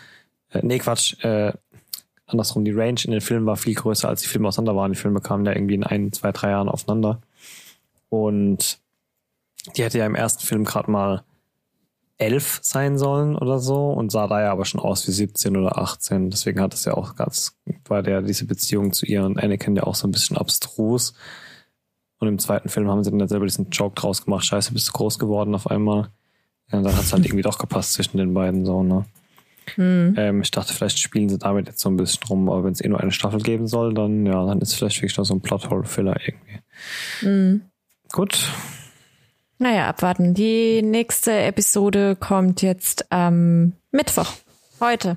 Äh, 0.50 0.60
nee, 0.62 0.78
Quatsch, 0.78 1.22
äh, 1.22 1.52
andersrum, 2.26 2.64
die 2.64 2.72
Range 2.72 3.00
in 3.04 3.10
den 3.10 3.20
Filmen 3.20 3.44
war 3.44 3.56
viel 3.56 3.74
größer, 3.74 4.08
als 4.08 4.22
die 4.22 4.28
Filme 4.28 4.48
auseinander 4.48 4.76
waren. 4.76 4.92
Die 4.92 4.98
Filme 4.98 5.20
kamen 5.20 5.44
ja 5.44 5.52
irgendwie 5.52 5.74
in 5.74 5.84
ein, 5.84 6.12
zwei, 6.14 6.32
drei 6.32 6.50
Jahren 6.50 6.70
aufeinander. 6.70 7.20
Und 8.08 8.78
die 9.76 9.84
hätte 9.84 9.98
ja 9.98 10.06
im 10.06 10.14
ersten 10.14 10.44
Film 10.46 10.64
gerade 10.64 10.90
mal 10.90 11.24
elf 12.18 12.58
sein 12.62 12.98
sollen 12.98 13.36
oder 13.36 13.60
so 13.60 13.92
und 13.92 14.10
sah 14.10 14.26
da 14.26 14.42
ja 14.42 14.50
aber 14.50 14.64
schon 14.64 14.80
aus 14.80 15.06
wie 15.06 15.12
17 15.12 15.56
oder 15.56 15.78
18. 15.78 16.30
Deswegen 16.30 16.60
hat 16.60 16.74
es 16.74 16.84
ja 16.84 16.94
auch 16.94 17.14
ganz, 17.14 17.56
war 17.86 18.02
der 18.02 18.22
diese 18.22 18.44
Beziehung 18.44 18.92
zu 18.92 19.06
ihr 19.06 19.24
und 19.24 19.42
Anakin 19.42 19.76
ja 19.76 19.84
auch 19.84 19.94
so 19.94 20.06
ein 20.06 20.10
bisschen 20.10 20.36
abstrus. 20.36 21.14
Und 22.18 22.26
im 22.26 22.38
zweiten 22.40 22.68
Film 22.68 22.88
haben 22.88 23.04
sie 23.04 23.12
dann 23.12 23.28
selber 23.28 23.46
diesen 23.46 23.70
Joke 23.70 23.94
draus 23.94 24.24
gemacht, 24.24 24.44
scheiße, 24.44 24.72
bist 24.72 24.88
du 24.88 24.92
groß 24.92 25.20
geworden 25.20 25.54
auf 25.54 25.70
einmal. 25.70 26.08
Ja, 26.72 26.78
und 26.78 26.84
dann 26.84 26.96
hat 26.96 27.04
es 27.04 27.12
halt 27.12 27.24
irgendwie 27.24 27.42
doch 27.42 27.58
gepasst 27.58 27.92
zwischen 27.92 28.18
den 28.18 28.34
beiden 28.34 28.66
so, 28.66 28.82
ne? 28.82 29.04
Mhm. 29.76 30.14
Ähm, 30.16 30.40
ich 30.40 30.50
dachte, 30.50 30.72
vielleicht 30.72 30.98
spielen 30.98 31.28
sie 31.28 31.38
damit 31.38 31.66
jetzt 31.66 31.80
so 31.80 31.90
ein 31.90 31.96
bisschen 31.96 32.26
rum, 32.28 32.48
aber 32.48 32.64
wenn 32.64 32.72
es 32.72 32.80
eh 32.80 32.88
nur 32.88 33.00
eine 33.00 33.12
Staffel 33.12 33.40
geben 33.40 33.66
soll, 33.66 33.94
dann 33.94 34.26
ja, 34.26 34.46
dann 34.46 34.60
ist 34.60 34.70
es 34.70 34.74
vielleicht 34.74 34.96
wirklich 34.96 35.16
noch 35.18 35.24
so 35.24 35.34
ein 35.34 35.40
Plothole-Filler 35.40 36.16
irgendwie. 36.20 37.28
Mhm. 37.28 37.60
Gut, 38.10 38.50
naja, 39.58 39.88
abwarten. 39.88 40.34
Die 40.34 40.82
nächste 40.82 41.32
Episode 41.32 42.16
kommt 42.16 42.62
jetzt 42.62 43.10
am 43.12 43.72
Mittwoch. 43.90 44.32
Heute. 44.80 45.16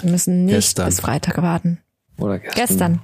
Wir 0.00 0.10
müssen 0.10 0.44
nicht 0.44 0.54
gestern. 0.54 0.86
bis 0.86 1.00
Freitag 1.00 1.40
warten. 1.40 1.80
Oder 2.18 2.38
gestern. 2.38 2.66
Gestern. 2.66 3.00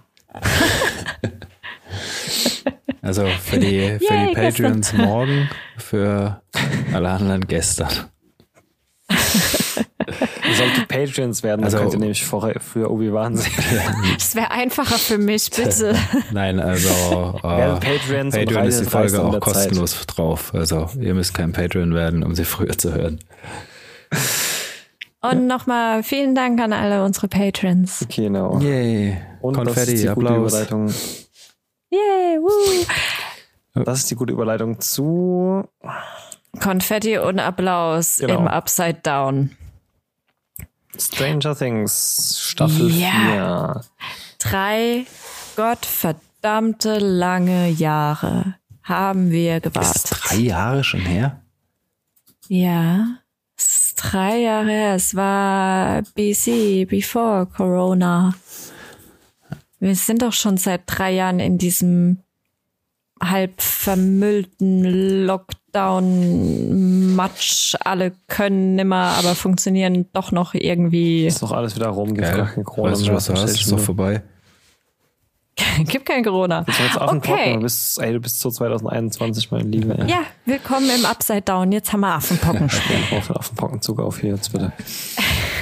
also 3.03 3.27
für 3.27 3.59
die, 3.59 3.99
für 3.99 4.15
Yay, 4.15 4.29
die 4.29 4.35
Patreons 4.35 4.91
gestern. 4.91 5.09
morgen, 5.09 5.51
für 5.79 6.43
alle 6.93 7.11
anderen 7.11 7.47
gestern. 7.47 8.12
Ihr 10.49 10.55
solltet 10.57 10.89
Patreons 10.89 11.43
werden, 11.43 11.65
also, 11.65 11.77
dann 11.77 11.85
könnt 11.85 11.95
ihr 11.95 12.01
nämlich 12.01 12.25
vorher 12.25 12.61
für 12.61 12.91
Obi-Wan 12.91 13.37
sehen. 13.37 13.53
Es 14.17 14.35
wäre 14.35 14.51
einfacher 14.51 14.99
für 14.99 15.19
mich, 15.19 15.51
bitte. 15.51 15.95
Nein, 16.33 16.59
also 16.59 16.89
uh, 17.37 17.41
Patreons 17.41 18.35
Patreon 18.35 18.67
ist 18.67 18.81
die 18.81 18.85
Folge 18.87 19.23
auch 19.23 19.41
kostenlos 19.41 19.93
Zeit. 19.93 20.17
drauf. 20.17 20.53
Also 20.55 20.89
ihr 20.99 21.15
müsst 21.15 21.35
kein 21.35 21.53
Patreon 21.53 21.95
werden, 21.95 22.23
um 22.25 22.35
sie 22.35 22.45
früher 22.45 22.77
zu 22.77 22.93
hören. 22.93 23.21
Und 25.21 25.47
nochmal 25.47 26.03
vielen 26.03 26.35
Dank 26.35 26.61
an 26.61 26.73
alle 26.73 27.05
unsere 27.05 27.29
Patrons. 27.29 28.05
Genau. 28.15 28.59
Yay. 28.59 29.19
Und 29.41 29.55
Konfetti, 29.55 29.79
das 29.79 29.89
ist 29.89 30.03
die 30.03 30.09
Applaus. 30.09 30.53
Gute 30.53 30.65
Überleitung. 30.65 30.89
Yay, 31.91 32.39
woo. 32.41 33.85
Das 33.85 34.01
ist 34.01 34.11
die 34.11 34.17
gute 34.17 34.33
Überleitung 34.33 34.81
zu 34.81 35.65
Konfetti 36.61 37.19
und 37.19 37.39
Applaus 37.39 38.19
genau. 38.19 38.41
im 38.41 38.49
Upside 38.49 39.01
Down. 39.03 39.57
Stranger 40.99 41.57
Things 41.57 42.39
Staffel 42.39 42.91
ja. 42.91 43.81
4. 43.81 43.85
Drei 44.39 45.07
gottverdammte 45.57 46.99
lange 46.99 47.69
Jahre 47.69 48.57
haben 48.83 49.31
wir 49.31 49.61
gewartet. 49.61 49.95
Ist 49.95 50.09
drei 50.11 50.37
Jahre 50.37 50.85
schon 50.85 51.01
her? 51.01 51.41
Ja, 52.49 53.19
es 53.57 53.87
ist 53.87 53.95
drei 53.97 54.39
Jahre 54.39 54.71
her. 54.71 54.95
Es 54.97 55.15
war 55.15 56.03
BC, 56.15 56.87
before 56.89 57.47
Corona. 57.47 58.35
Wir 59.79 59.95
sind 59.95 60.23
doch 60.23 60.33
schon 60.33 60.57
seit 60.59 60.83
drei 60.87 61.13
Jahren 61.13 61.41
in 61.41 61.59
diesem 61.59 62.19
halb 63.21 63.61
vermüllten 63.61 65.25
Lockdown 65.25 65.62
Matsch. 65.75 67.75
Alle 67.85 68.13
können 68.29 68.77
nimmer, 68.77 69.15
aber 69.19 69.35
funktionieren 69.35 70.07
doch 70.13 70.33
noch 70.33 70.55
irgendwie. 70.55 71.27
Ist 71.27 71.43
doch 71.43 71.53
alles 71.53 71.77
wieder 71.77 71.89
rum. 71.89 72.15
Gibt 72.15 72.35
gar 72.35 72.47
kein 72.47 72.65
Corona 72.65 72.93
weißt 72.93 73.09
du, 73.09 73.13
was 73.13 73.27
du 73.27 73.35
hast? 73.35 73.61
Ist 73.61 73.73
doch 73.73 73.79
vorbei. 73.79 74.23
Gibt 75.85 76.07
kein 76.07 76.25
Corona. 76.25 76.63
Du 76.63 76.73
jetzt 76.73 76.97
okay. 76.97 77.55
Du 77.55 77.61
bist, 77.61 78.01
ey, 78.01 78.13
du 78.13 78.21
bist 78.21 78.41
zu 78.41 78.51
2021, 78.51 79.51
mein 79.51 79.71
Lieber. 79.71 80.05
Ja, 80.07 80.23
willkommen 80.47 80.89
im 80.91 81.05
Upside 81.05 81.43
Down. 81.43 81.73
Jetzt 81.73 81.93
haben 81.93 82.01
wir 82.01 82.15
Affenpocken. 82.15 82.71
Ja, 83.11 83.35
Affenpockenzug 83.35 84.01
auf 84.01 84.21
hier 84.21 84.31
jetzt 84.31 84.53
bitte. 84.53 84.73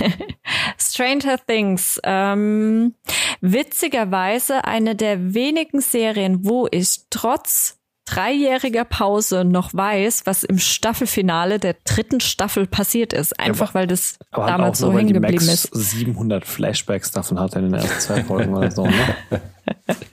Stranger 0.79 1.39
Things. 1.47 2.01
Ähm, 2.05 2.95
witzigerweise 3.41 4.65
eine 4.65 4.95
der 4.95 5.35
wenigen 5.35 5.81
Serien, 5.81 6.45
wo 6.45 6.69
ich 6.71 7.07
trotz 7.11 7.80
dreijähriger 8.11 8.85
Pause 8.85 9.45
noch 9.45 9.73
weiß, 9.73 10.23
was 10.27 10.43
im 10.43 10.59
Staffelfinale 10.59 11.59
der 11.59 11.77
dritten 11.85 12.21
Staffel 12.21 12.67
passiert 12.67 13.13
ist. 13.13 13.39
Einfach 13.39 13.69
ja, 13.69 13.75
weil 13.75 13.87
das 13.87 14.19
damals 14.33 14.79
so 14.79 14.93
hängen 14.93 15.13
geblieben 15.13 15.49
ist. 15.49 15.69
700 15.73 16.45
Flashbacks 16.45 17.13
davon 17.13 17.39
hat 17.39 17.55
er 17.55 17.63
in 17.63 17.73
den 17.73 17.75
ersten 17.75 18.01
zwei 18.01 18.25
Folgen 18.25 18.55
oder 18.55 18.71
so. 18.71 18.87
Ne? 18.87 19.17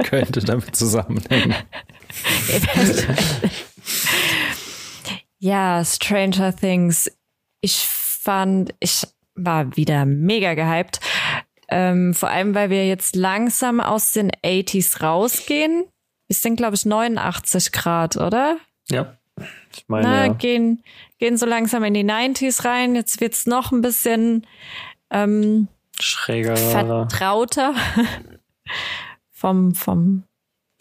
Könnte 0.03 0.41
damit 0.41 0.75
zusammenhängen. 0.75 1.55
ja, 5.39 5.83
Stranger 5.83 6.55
Things. 6.55 7.11
Ich 7.61 7.77
fand, 7.77 8.73
ich 8.79 9.07
war 9.35 9.75
wieder 9.75 10.05
mega 10.05 10.53
gehypt. 10.53 10.99
Ähm, 11.69 12.13
vor 12.13 12.29
allem, 12.29 12.55
weil 12.55 12.69
wir 12.69 12.87
jetzt 12.87 13.15
langsam 13.15 13.79
aus 13.81 14.13
den 14.13 14.31
80s 14.31 15.01
rausgehen. 15.01 15.85
Wir 16.27 16.35
sind, 16.35 16.57
glaube 16.57 16.75
ich, 16.75 16.85
89 16.85 17.71
Grad, 17.71 18.17
oder? 18.17 18.57
Ja. 18.89 19.17
Ich 19.73 19.85
meine, 19.87 20.07
Na, 20.07 20.25
ja. 20.25 20.33
gehen, 20.33 20.83
gehen 21.19 21.37
so 21.37 21.45
langsam 21.45 21.83
in 21.83 21.93
die 21.93 22.03
90s 22.03 22.65
rein. 22.65 22.95
Jetzt 22.95 23.21
wird's 23.21 23.45
noch 23.45 23.71
ein 23.71 23.81
bisschen 23.81 24.45
ähm, 25.09 25.67
schräger, 25.99 26.57
vertrauter 26.57 27.73
vom 29.31 29.75
vom 29.75 30.23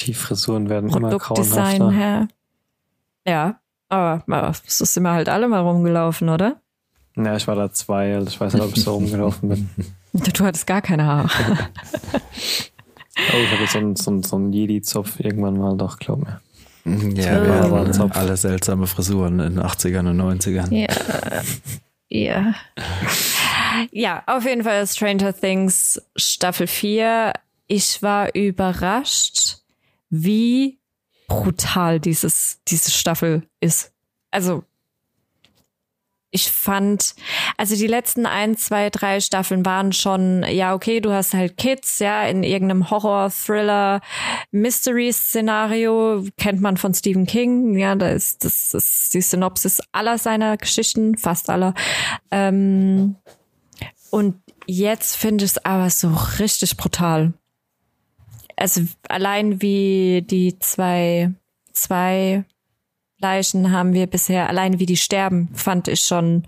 die 0.01 0.15
Frisuren 0.15 0.69
werden 0.69 0.91
immer 0.91 1.17
grauenhafter. 1.17 1.91
her. 1.91 2.29
Ja, 3.27 3.61
aber 3.89 4.53
es 4.67 4.81
ist 4.81 4.97
immer 4.97 5.13
halt 5.13 5.29
alle 5.29 5.49
mal 5.49 5.61
rumgelaufen, 5.61 6.29
oder? 6.29 6.61
Ja, 7.17 7.35
ich 7.35 7.47
war 7.47 7.57
da 7.57 7.73
zwei, 7.73 8.15
also 8.15 8.29
ich 8.29 8.41
weiß 8.41 8.55
nicht, 8.55 8.63
ob 8.63 8.77
ich 8.77 8.83
so 8.83 8.95
rumgelaufen 8.97 9.49
bin. 9.49 9.71
Du 10.13 10.45
hattest 10.45 10.67
gar 10.67 10.83
keine 10.83 11.07
Haare. 11.07 11.31
oh, 13.19 13.39
ich 13.43 13.51
habe 13.51 13.67
so 13.67 13.79
einen, 13.79 13.97
so 13.97 14.23
so 14.23 14.37
einen 14.37 14.53
Jedi-Zopf 14.53 15.21
irgendwann 15.21 15.59
mal, 15.59 15.77
doch, 15.77 15.99
glaub 15.99 16.21
mir. 16.21 16.41
Ja, 16.87 17.45
wir 17.45 17.55
haben 17.99 18.13
alle 18.13 18.37
seltsame 18.37 18.87
Frisuren 18.87 19.41
in 19.41 19.57
den 19.57 19.65
80ern 19.65 20.09
und 20.09 20.21
90ern. 20.21 20.73
Ja. 20.73 21.43
Ja. 22.09 22.55
Ja, 23.91 24.23
auf 24.27 24.45
jeden 24.45 24.63
Fall 24.63 24.87
Stranger 24.87 25.35
Things 25.35 26.01
Staffel 26.15 26.67
4. 26.67 27.33
Ich 27.67 28.03
war 28.03 28.35
überrascht, 28.35 29.59
wie 30.09 30.79
brutal 31.27 31.99
dieses, 31.99 32.61
diese 32.69 32.93
Staffel 32.93 33.43
ist. 33.61 33.93
Also, 34.31 34.63
ich 36.31 36.51
fand, 36.51 37.15
also 37.57 37.77
die 37.77 37.87
letzten 37.87 38.27
ein, 38.27 38.57
zwei, 38.57 38.91
drei 38.91 39.21
Staffeln 39.21 39.65
waren 39.65 39.93
schon, 39.93 40.45
ja, 40.45 40.75
okay, 40.75 41.01
du 41.01 41.13
hast 41.13 41.35
halt 41.35 41.57
Kids, 41.57 41.99
ja, 41.99 42.25
in 42.25 42.43
irgendeinem 42.43 42.91
Horror, 42.91 43.31
Thriller, 43.31 44.01
Mystery-Szenario, 44.51 46.25
kennt 46.37 46.61
man 46.61 46.77
von 46.77 46.93
Stephen 46.95 47.27
King, 47.27 47.79
ja, 47.79 47.95
da 47.95 48.11
ist, 48.11 48.45
das 48.45 48.75
ist 48.75 49.15
die 49.15 49.21
Synopsis 49.21 49.81
aller 49.93 50.19
seiner 50.19 50.57
Geschichten, 50.57 51.17
fast 51.17 51.49
aller. 51.49 51.75
Ähm, 52.31 53.17
und 54.11 54.37
jetzt 54.67 55.17
finde 55.17 55.45
ich 55.45 55.53
es 55.53 55.65
aber 55.65 55.91
so 55.91 56.13
richtig 56.39 56.77
brutal. 56.77 57.33
Also 58.57 58.83
allein 59.09 59.61
wie 59.61 60.23
die 60.23 60.59
zwei, 60.59 61.33
zwei 61.73 62.45
Leichen 63.19 63.73
haben 63.73 63.93
wir 63.95 64.07
bisher, 64.07 64.49
allein 64.49 64.79
wie 64.79 64.87
die 64.87 64.97
sterben, 64.97 65.49
fand 65.55 65.89
ich 65.89 66.01
schon 66.01 66.47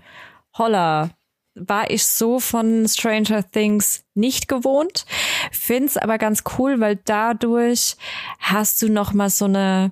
holler. 0.57 1.11
War 1.55 1.89
ich 1.89 2.05
so 2.05 2.39
von 2.39 2.87
Stranger 2.87 3.49
Things 3.49 4.05
nicht 4.13 4.47
gewohnt, 4.47 5.05
find's 5.51 5.97
aber 5.97 6.17
ganz 6.17 6.43
cool, 6.57 6.79
weil 6.79 6.97
dadurch 7.05 7.97
hast 8.39 8.81
du 8.81 8.89
noch 8.89 9.13
mal 9.13 9.29
so 9.29 9.45
eine 9.45 9.91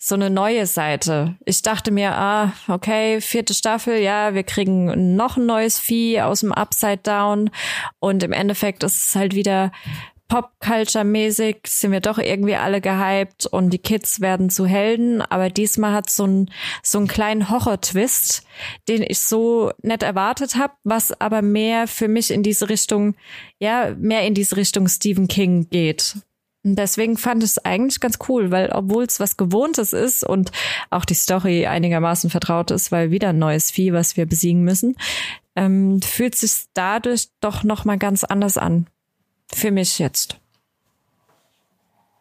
so 0.00 0.14
eine 0.14 0.30
neue 0.30 0.66
Seite. 0.66 1.36
Ich 1.44 1.62
dachte 1.62 1.90
mir, 1.90 2.12
ah, 2.12 2.52
okay, 2.68 3.20
vierte 3.20 3.52
Staffel, 3.52 3.98
ja, 3.98 4.32
wir 4.32 4.44
kriegen 4.44 5.16
noch 5.16 5.36
ein 5.36 5.46
neues 5.46 5.78
Vieh 5.78 6.20
aus 6.20 6.40
dem 6.40 6.52
Upside 6.52 6.98
Down 6.98 7.50
und 7.98 8.22
im 8.22 8.32
Endeffekt 8.32 8.84
ist 8.84 9.08
es 9.08 9.16
halt 9.16 9.34
wieder 9.34 9.72
Pop-Culture-mäßig 10.28 11.60
sind 11.66 11.90
wir 11.90 12.00
doch 12.00 12.18
irgendwie 12.18 12.54
alle 12.54 12.80
gehypt 12.80 13.46
und 13.46 13.70
die 13.70 13.78
Kids 13.78 14.20
werden 14.20 14.50
zu 14.50 14.66
Helden, 14.66 15.22
aber 15.22 15.48
diesmal 15.48 15.94
hat 15.94 16.10
so 16.10 16.26
ein 16.26 16.50
so 16.82 16.98
einen 16.98 17.08
kleinen 17.08 17.50
Horror-Twist, 17.50 18.44
den 18.88 19.02
ich 19.02 19.18
so 19.20 19.72
nett 19.82 20.02
erwartet 20.02 20.56
habe, 20.56 20.74
was 20.84 21.18
aber 21.18 21.40
mehr 21.40 21.88
für 21.88 22.08
mich 22.08 22.30
in 22.30 22.42
diese 22.42 22.68
Richtung, 22.68 23.16
ja, 23.58 23.94
mehr 23.98 24.26
in 24.26 24.34
diese 24.34 24.56
Richtung 24.56 24.86
Stephen 24.88 25.28
King 25.28 25.68
geht. 25.70 26.16
Und 26.64 26.76
deswegen 26.76 27.16
fand 27.16 27.42
ich 27.42 27.50
es 27.50 27.64
eigentlich 27.64 28.00
ganz 28.00 28.18
cool, 28.28 28.50
weil 28.50 28.70
obwohl 28.70 29.04
es 29.04 29.20
was 29.20 29.38
Gewohntes 29.38 29.94
ist 29.94 30.24
und 30.24 30.52
auch 30.90 31.06
die 31.06 31.14
Story 31.14 31.66
einigermaßen 31.66 32.28
vertraut 32.28 32.70
ist, 32.70 32.92
weil 32.92 33.10
wieder 33.10 33.30
ein 33.30 33.38
neues 33.38 33.70
Vieh, 33.70 33.92
was 33.92 34.16
wir 34.18 34.26
besiegen 34.26 34.64
müssen, 34.64 34.96
ähm, 35.56 36.02
fühlt 36.02 36.34
sich 36.34 36.66
dadurch 36.74 37.28
doch 37.40 37.64
noch 37.64 37.86
mal 37.86 37.96
ganz 37.96 38.24
anders 38.24 38.58
an. 38.58 38.86
Für 39.52 39.70
mich 39.70 39.98
jetzt. 39.98 40.38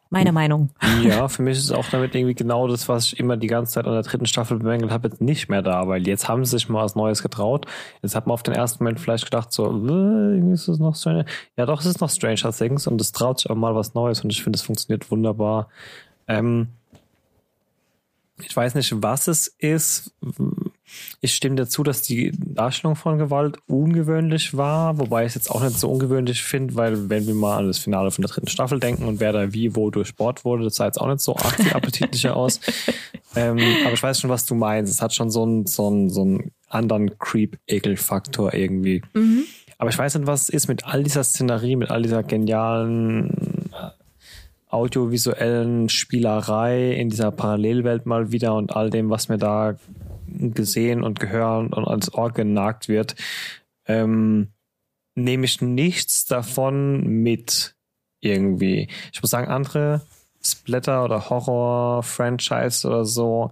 Meine 0.10 0.32
Meinung. 0.32 0.70
Ja, 1.04 1.28
für 1.28 1.42
mich 1.42 1.58
ist 1.58 1.72
auch 1.72 1.88
damit 1.90 2.16
irgendwie 2.16 2.34
genau 2.34 2.68
das, 2.68 2.88
was 2.88 3.08
ich 3.08 3.20
immer 3.20 3.36
die 3.36 3.48
ganze 3.48 3.74
Zeit 3.74 3.86
an 3.86 3.94
der 3.94 4.04
dritten 4.04 4.26
Staffel 4.26 4.58
bemängelt 4.58 4.92
habe, 4.92 5.10
jetzt 5.10 5.22
nicht 5.22 5.50
mehr 5.50 5.62
da, 5.62 5.88
weil 5.88 6.08
jetzt 6.08 6.30
haben 6.30 6.46
sie 6.46 6.52
sich 6.52 6.70
mal 6.70 6.84
was 6.84 6.96
Neues 6.96 7.22
getraut. 7.22 7.66
Jetzt 8.02 8.16
hat 8.16 8.26
man 8.26 8.34
auf 8.34 8.44
den 8.44 8.54
ersten 8.54 8.84
Moment 8.84 9.00
vielleicht 9.02 9.26
gedacht, 9.26 9.52
so, 9.52 9.66
äh, 9.66 10.54
ist 10.54 10.68
es 10.70 10.80
noch 10.80 10.96
Stranger? 10.96 11.26
Ja, 11.58 11.66
doch, 11.66 11.82
es 11.82 11.86
ist 11.86 12.00
noch 12.00 12.10
Stranger 12.10 12.54
Things 12.54 12.88
und 12.88 13.02
es 13.02 13.12
traut 13.12 13.40
sich 13.40 13.50
auch 13.50 13.56
mal 13.56 13.76
was 13.76 13.94
Neues 13.96 14.24
und 14.24 14.32
ich 14.32 14.42
finde, 14.42 14.56
es 14.56 14.64
funktioniert 14.64 15.12
wunderbar. 15.12 15.68
Ähm, 16.28 16.70
ich 18.40 18.56
weiß 18.56 18.76
nicht, 18.76 18.94
was 19.02 19.28
es 19.28 19.48
ist. 19.48 20.14
Ich 21.22 21.34
stimme 21.34 21.56
dazu, 21.56 21.84
dass 21.84 22.02
die 22.02 22.32
Darstellung 22.38 22.96
von 22.96 23.18
Gewalt 23.18 23.58
ungewöhnlich 23.68 24.56
war, 24.56 24.98
wobei 25.00 25.24
ich 25.24 25.30
es 25.30 25.36
jetzt 25.36 25.52
auch 25.52 25.62
nicht 25.62 25.80
so 25.80 25.90
ungewöhnlich 25.90 26.44
finde, 26.44 26.76
weil 26.76 27.10
wenn 27.10 27.28
wir 27.28 27.34
mal 27.34 27.58
an 27.58 27.68
das 27.68 27.80
Finale 27.80 28.12
von 28.12 28.22
der 28.22 28.32
dritten 28.32 28.48
Staffel 28.48 28.80
denken 28.80 29.06
und 29.06 29.20
wer 29.20 29.34
da 29.34 29.54
wie 29.54 29.76
wo 29.76 29.90
durchbohrt 29.90 30.46
wurde, 30.46 30.64
das 30.64 30.76
sah 30.76 30.86
jetzt 30.86 31.00
auch 31.00 31.08
nicht 31.08 31.22
so 31.22 31.36
arg 31.36 31.56
viel 31.56 31.74
appetitlicher 31.74 32.36
aus. 32.36 32.60
Ähm, 33.36 33.60
aber 33.84 33.94
ich 33.94 34.02
weiß 34.02 34.20
schon, 34.20 34.32
was 34.32 34.48
du 34.48 34.56
meinst. 34.56 34.92
Es 34.92 35.02
hat 35.02 35.14
schon 35.14 35.30
so 35.30 35.44
einen, 35.44 35.68
so 35.68 35.88
einen, 35.88 36.10
so 36.10 36.22
einen 36.22 36.52
anderen 36.70 37.20
Creep-Ekel-Faktor 37.20 38.56
irgendwie. 38.56 39.04
Mhm. 39.14 39.44
Aber 39.78 39.92
ich 39.92 39.98
weiß 39.98 40.16
nicht, 40.16 40.26
was 40.26 40.44
es 40.44 40.50
ist 40.50 40.68
mit 40.68 40.86
all 40.86 41.04
dieser 41.04 41.24
Szenerie, 41.24 41.76
mit 41.76 41.92
all 41.92 42.02
dieser 42.02 42.24
genialen 42.24 43.70
audiovisuellen 44.70 45.90
Spielerei 45.90 46.94
in 46.94 47.10
dieser 47.10 47.32
Parallelwelt 47.32 48.06
mal 48.06 48.32
wieder 48.32 48.54
und 48.56 48.76
all 48.76 48.90
dem, 48.90 49.10
was 49.10 49.30
mir 49.30 49.38
da 49.38 49.76
gesehen 50.54 51.04
und 51.04 51.20
gehört 51.20 51.74
und 51.74 51.88
ans 51.88 52.14
Ohr 52.14 52.32
genagt 52.32 52.88
wird, 52.88 53.16
ähm, 53.86 54.50
nehme 55.16 55.46
ich 55.46 55.62
nichts 55.62 56.26
davon 56.26 57.02
mit 57.08 57.76
irgendwie. 58.20 58.88
Ich 59.12 59.22
muss 59.22 59.32
sagen, 59.32 59.48
andere 59.48 60.02
Splatter 60.44 61.04
oder 61.04 61.30
Horror-Franchise 61.30 62.88
oder 62.88 63.06
so, 63.06 63.52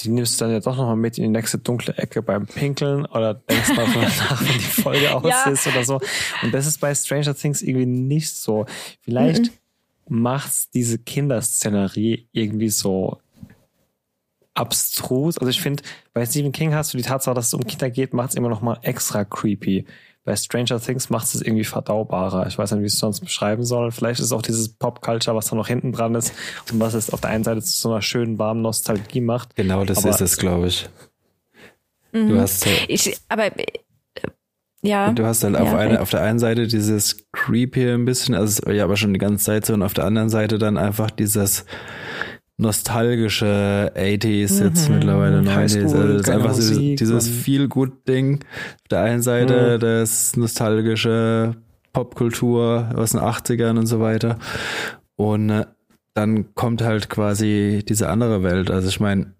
die 0.00 0.08
nimmst 0.08 0.40
du 0.40 0.44
dann 0.44 0.52
ja 0.52 0.60
doch 0.60 0.76
nochmal 0.76 0.96
mit 0.96 1.18
in 1.18 1.24
die 1.24 1.30
nächste 1.30 1.58
dunkle 1.58 1.96
Ecke 1.98 2.22
beim 2.22 2.46
Pinkeln 2.46 3.04
oder 3.06 3.34
denkst 3.34 3.76
mal 3.76 3.86
nach, 3.88 4.40
wenn 4.40 4.58
die 4.58 4.82
Folge 4.82 5.14
aus 5.14 5.24
ja. 5.24 5.50
ist 5.50 5.66
oder 5.66 5.84
so. 5.84 6.00
Und 6.42 6.52
das 6.52 6.66
ist 6.66 6.80
bei 6.80 6.94
Stranger 6.94 7.34
Things 7.34 7.62
irgendwie 7.62 7.86
nicht 7.86 8.34
so. 8.34 8.66
Vielleicht 9.00 9.46
mhm 9.46 9.60
macht 10.10 10.74
diese 10.74 10.98
Kinderszenerie 10.98 12.26
irgendwie 12.32 12.68
so 12.68 13.20
abstrus. 14.54 15.38
Also 15.38 15.50
ich 15.50 15.60
finde, 15.60 15.82
bei 16.12 16.24
Stephen 16.26 16.52
King 16.52 16.74
hast 16.74 16.92
du 16.92 16.98
die 16.98 17.04
Tatsache, 17.04 17.34
dass 17.34 17.48
es 17.48 17.54
um 17.54 17.66
Kinder 17.66 17.90
geht, 17.90 18.14
macht 18.14 18.30
es 18.30 18.36
immer 18.36 18.48
noch 18.48 18.60
mal 18.60 18.78
extra 18.82 19.24
creepy. 19.24 19.86
Bei 20.24 20.36
Stranger 20.36 20.78
Things 20.78 21.08
macht 21.08 21.26
es 21.26 21.40
irgendwie 21.40 21.64
verdaubarer. 21.64 22.46
Ich 22.46 22.58
weiß 22.58 22.72
nicht, 22.72 22.82
wie 22.82 22.86
ich 22.86 22.92
es 22.92 22.98
sonst 22.98 23.20
beschreiben 23.20 23.64
soll. 23.64 23.90
Vielleicht 23.90 24.20
ist 24.20 24.26
es 24.26 24.32
auch 24.32 24.42
dieses 24.42 24.68
Pop-Culture, 24.68 25.34
was 25.34 25.46
da 25.46 25.56
noch 25.56 25.68
hinten 25.68 25.92
dran 25.92 26.14
ist 26.14 26.34
und 26.70 26.78
was 26.78 26.94
es 26.94 27.10
auf 27.10 27.22
der 27.22 27.30
einen 27.30 27.44
Seite 27.44 27.62
zu 27.62 27.80
so 27.80 27.90
einer 27.90 28.02
schönen, 28.02 28.38
warmen 28.38 28.60
Nostalgie 28.60 29.22
macht. 29.22 29.56
Genau, 29.56 29.84
das 29.84 29.98
aber 29.98 30.10
ist 30.10 30.20
es, 30.20 30.36
glaube 30.36 30.66
ich. 30.66 30.88
Mhm. 32.12 32.28
Du 32.28 32.40
hast 32.40 32.60
so 32.60 32.70
ich, 32.88 33.16
aber 33.28 33.50
ja. 34.82 35.12
Du 35.12 35.24
hast 35.24 35.44
halt 35.44 35.54
ja, 35.54 35.60
auf, 35.60 35.74
eine, 35.74 36.00
auf 36.00 36.10
der 36.10 36.22
einen 36.22 36.38
Seite 36.38 36.66
dieses 36.66 37.24
Creepy 37.32 37.90
ein 37.90 38.04
bisschen, 38.04 38.34
also 38.34 38.70
ja, 38.70 38.84
aber 38.84 38.96
schon 38.96 39.12
die 39.12 39.18
ganze 39.18 39.44
Zeit 39.44 39.66
so, 39.66 39.74
und 39.74 39.82
auf 39.82 39.94
der 39.94 40.04
anderen 40.04 40.30
Seite 40.30 40.58
dann 40.58 40.78
einfach 40.78 41.10
dieses 41.10 41.66
nostalgische 42.60 43.92
80s, 43.96 44.62
jetzt 44.62 44.88
mhm. 44.88 44.96
mittlerweile 44.96 45.40
90s. 45.40 45.82
Also 45.82 46.06
das 46.06 46.20
ist 46.22 46.30
einfach 46.30 46.54
so 46.54 46.78
dieses 46.78 47.28
Feel-Good-Ding. 47.28 48.40
Auf 48.82 48.88
der 48.90 49.00
einen 49.00 49.22
Seite 49.22 49.76
mhm. 49.76 49.80
das 49.80 50.36
nostalgische 50.36 51.56
Popkultur 51.92 52.90
aus 52.94 53.12
den 53.12 53.20
80ern 53.20 53.78
und 53.78 53.86
so 53.86 54.00
weiter. 54.00 54.38
Und 55.16 55.50
äh, 55.50 55.66
dann 56.14 56.54
kommt 56.54 56.82
halt 56.82 57.08
quasi 57.08 57.82
diese 57.88 58.08
andere 58.08 58.42
Welt. 58.42 58.70
Also 58.70 58.88
ich 58.88 59.00
meine, 59.00 59.34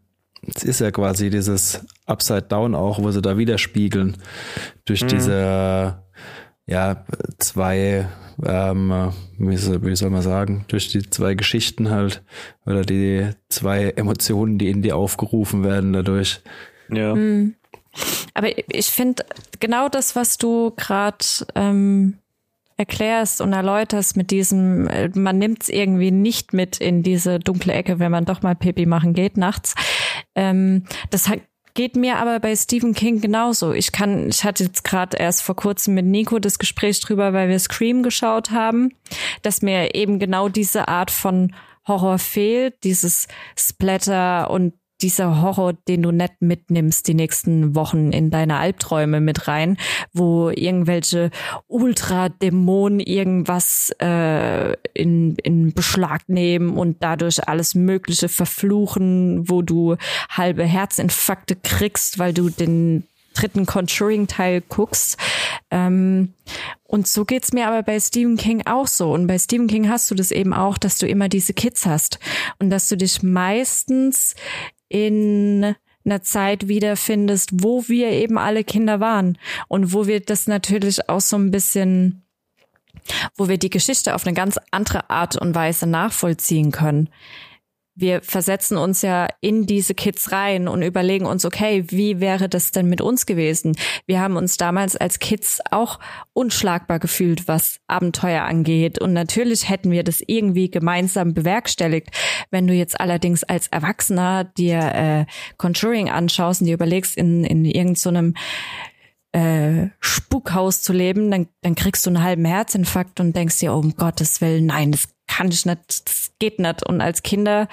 es 0.54 0.64
ist 0.64 0.80
ja 0.80 0.90
quasi 0.90 1.28
dieses 1.28 1.84
Upside 2.06 2.42
Down 2.42 2.74
auch, 2.74 3.02
wo 3.02 3.10
sie 3.10 3.20
da 3.20 3.36
widerspiegeln 3.36 4.16
durch 4.86 5.02
mhm. 5.02 5.08
diese 5.08 6.02
ja 6.70 7.04
zwei 7.38 8.06
ähm, 8.46 9.12
wie, 9.38 9.56
soll, 9.56 9.84
wie 9.84 9.96
soll 9.96 10.10
man 10.10 10.22
sagen 10.22 10.64
durch 10.68 10.88
die 10.88 11.08
zwei 11.10 11.34
Geschichten 11.34 11.90
halt 11.90 12.22
oder 12.64 12.82
die 12.82 13.30
zwei 13.48 13.90
Emotionen, 13.90 14.56
die 14.58 14.70
in 14.70 14.82
dir 14.82 14.96
aufgerufen 14.96 15.64
werden 15.64 15.92
dadurch. 15.92 16.40
Ja. 16.88 17.14
Mhm. 17.14 17.54
Aber 18.34 18.48
ich 18.72 18.86
finde 18.86 19.24
genau 19.58 19.88
das, 19.88 20.14
was 20.14 20.38
du 20.38 20.72
gerade 20.76 21.24
ähm, 21.54 22.18
erklärst 22.76 23.40
und 23.40 23.52
erläuterst 23.52 24.16
mit 24.16 24.30
diesem, 24.30 24.88
man 25.14 25.38
nimmt 25.38 25.64
es 25.64 25.68
irgendwie 25.68 26.12
nicht 26.12 26.52
mit 26.52 26.78
in 26.78 27.02
diese 27.02 27.40
dunkle 27.40 27.72
Ecke, 27.72 27.98
wenn 27.98 28.12
man 28.12 28.24
doch 28.24 28.42
mal 28.42 28.54
Pipi 28.54 28.86
machen 28.86 29.12
geht 29.12 29.36
nachts. 29.36 29.74
Ähm, 30.34 30.84
das 31.10 31.28
hat, 31.28 31.40
geht 31.74 31.96
mir 31.96 32.16
aber 32.16 32.40
bei 32.40 32.54
Stephen 32.56 32.94
King 32.94 33.20
genauso. 33.20 33.72
Ich 33.72 33.92
kann, 33.92 34.28
ich 34.28 34.44
hatte 34.44 34.64
jetzt 34.64 34.84
gerade 34.84 35.16
erst 35.16 35.42
vor 35.42 35.56
kurzem 35.56 35.94
mit 35.94 36.06
Nico 36.06 36.38
das 36.38 36.58
Gespräch 36.58 37.00
drüber, 37.00 37.32
weil 37.32 37.48
wir 37.48 37.58
Scream 37.58 38.02
geschaut 38.02 38.50
haben, 38.50 38.90
dass 39.42 39.62
mir 39.62 39.94
eben 39.94 40.18
genau 40.18 40.48
diese 40.48 40.88
Art 40.88 41.10
von 41.10 41.54
Horror 41.86 42.18
fehlt, 42.18 42.84
dieses 42.84 43.28
Splatter 43.56 44.50
und 44.50 44.74
dieser 45.02 45.42
Horror, 45.42 45.72
den 45.72 46.02
du 46.02 46.10
nicht 46.10 46.40
mitnimmst 46.40 47.08
die 47.08 47.14
nächsten 47.14 47.74
Wochen 47.74 48.12
in 48.12 48.30
deine 48.30 48.58
Albträume 48.58 49.20
mit 49.20 49.48
rein, 49.48 49.76
wo 50.12 50.50
irgendwelche 50.50 51.30
Ultradämonen 51.68 53.00
irgendwas 53.00 53.90
äh, 54.00 54.72
in, 54.94 55.36
in 55.36 55.72
Beschlag 55.72 56.28
nehmen 56.28 56.76
und 56.76 56.98
dadurch 57.00 57.48
alles 57.48 57.74
Mögliche 57.74 58.28
verfluchen, 58.28 59.48
wo 59.48 59.62
du 59.62 59.96
halbe 60.28 60.64
Herzinfarkte 60.64 61.56
kriegst, 61.56 62.18
weil 62.18 62.32
du 62.32 62.50
den 62.50 63.04
dritten 63.34 63.66
Conjuring-Teil 63.66 64.62
guckst. 64.68 65.16
Ähm, 65.70 66.34
und 66.84 67.06
so 67.06 67.24
geht's 67.24 67.52
mir 67.52 67.68
aber 67.68 67.82
bei 67.82 68.00
Stephen 68.00 68.36
King 68.36 68.66
auch 68.66 68.86
so. 68.86 69.12
Und 69.12 69.26
bei 69.26 69.38
Stephen 69.38 69.68
King 69.68 69.88
hast 69.88 70.10
du 70.10 70.14
das 70.14 70.30
eben 70.30 70.52
auch, 70.52 70.78
dass 70.78 70.98
du 70.98 71.06
immer 71.06 71.28
diese 71.28 71.54
Kids 71.54 71.86
hast 71.86 72.18
und 72.58 72.70
dass 72.70 72.88
du 72.88 72.96
dich 72.96 73.22
meistens 73.22 74.34
in 74.90 75.74
einer 76.04 76.22
Zeit 76.22 76.68
wiederfindest, 76.68 77.50
wo 77.62 77.88
wir 77.88 78.10
eben 78.10 78.36
alle 78.36 78.64
Kinder 78.64 79.00
waren. 79.00 79.38
Und 79.68 79.94
wo 79.94 80.06
wir 80.06 80.20
das 80.20 80.46
natürlich 80.46 81.08
auch 81.08 81.20
so 81.20 81.36
ein 81.36 81.50
bisschen, 81.50 82.22
wo 83.36 83.48
wir 83.48 83.56
die 83.56 83.70
Geschichte 83.70 84.14
auf 84.14 84.26
eine 84.26 84.34
ganz 84.34 84.58
andere 84.70 85.08
Art 85.08 85.36
und 85.36 85.54
Weise 85.54 85.86
nachvollziehen 85.86 86.72
können 86.72 87.08
wir 88.00 88.22
versetzen 88.22 88.76
uns 88.76 89.02
ja 89.02 89.28
in 89.40 89.66
diese 89.66 89.94
Kids 89.94 90.32
rein 90.32 90.68
und 90.68 90.82
überlegen 90.82 91.26
uns, 91.26 91.44
okay, 91.44 91.84
wie 91.88 92.20
wäre 92.20 92.48
das 92.48 92.70
denn 92.72 92.88
mit 92.88 93.00
uns 93.00 93.26
gewesen? 93.26 93.76
Wir 94.06 94.20
haben 94.20 94.36
uns 94.36 94.56
damals 94.56 94.96
als 94.96 95.18
Kids 95.18 95.60
auch 95.70 95.98
unschlagbar 96.32 96.98
gefühlt, 96.98 97.48
was 97.48 97.78
Abenteuer 97.86 98.42
angeht. 98.42 99.00
Und 99.00 99.12
natürlich 99.12 99.68
hätten 99.68 99.90
wir 99.90 100.04
das 100.04 100.22
irgendwie 100.26 100.70
gemeinsam 100.70 101.34
bewerkstelligt. 101.34 102.10
Wenn 102.50 102.66
du 102.66 102.74
jetzt 102.74 103.00
allerdings 103.00 103.44
als 103.44 103.68
Erwachsener 103.68 104.44
dir 104.44 104.78
äh, 104.78 105.26
Conjuring 105.56 106.10
anschaust 106.10 106.60
und 106.60 106.66
dir 106.66 106.74
überlegst, 106.74 107.16
in, 107.16 107.44
in 107.44 107.64
irgendeinem 107.64 108.34
so 108.34 109.38
äh, 109.38 109.88
Spukhaus 110.00 110.82
zu 110.82 110.92
leben, 110.92 111.30
dann, 111.30 111.46
dann 111.62 111.74
kriegst 111.74 112.04
du 112.04 112.10
einen 112.10 112.22
halben 112.22 112.44
Herzinfarkt 112.44 113.20
und 113.20 113.34
denkst 113.36 113.58
dir, 113.58 113.72
oh, 113.72 113.78
um 113.78 113.94
Gottes 113.94 114.40
Willen, 114.40 114.66
nein, 114.66 114.92
das 114.92 115.08
kann 115.30 115.48
ich 115.48 115.64
nicht, 115.64 115.80
das 115.88 116.32
geht 116.40 116.58
nicht. 116.58 116.84
Und 116.86 117.00
als 117.00 117.22
Kinder, 117.22 117.68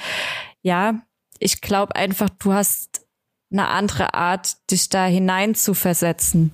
ja, 0.62 1.02
ich 1.40 1.62
glaube 1.62 1.96
einfach, 1.96 2.30
du 2.30 2.54
hast 2.54 3.02
eine 3.52 3.68
andere 3.68 4.14
Art, 4.14 4.58
dich 4.70 4.90
da 4.90 5.06
hinein 5.06 5.56
zu 5.56 5.74
versetzen. 5.74 6.54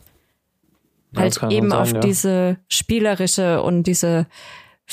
Ja, 1.12 1.22
halt 1.22 1.44
eben 1.52 1.70
sein, 1.70 1.80
auf 1.80 1.92
ja. 1.92 2.00
diese 2.00 2.58
spielerische 2.70 3.62
und 3.62 3.84
diese 3.84 4.28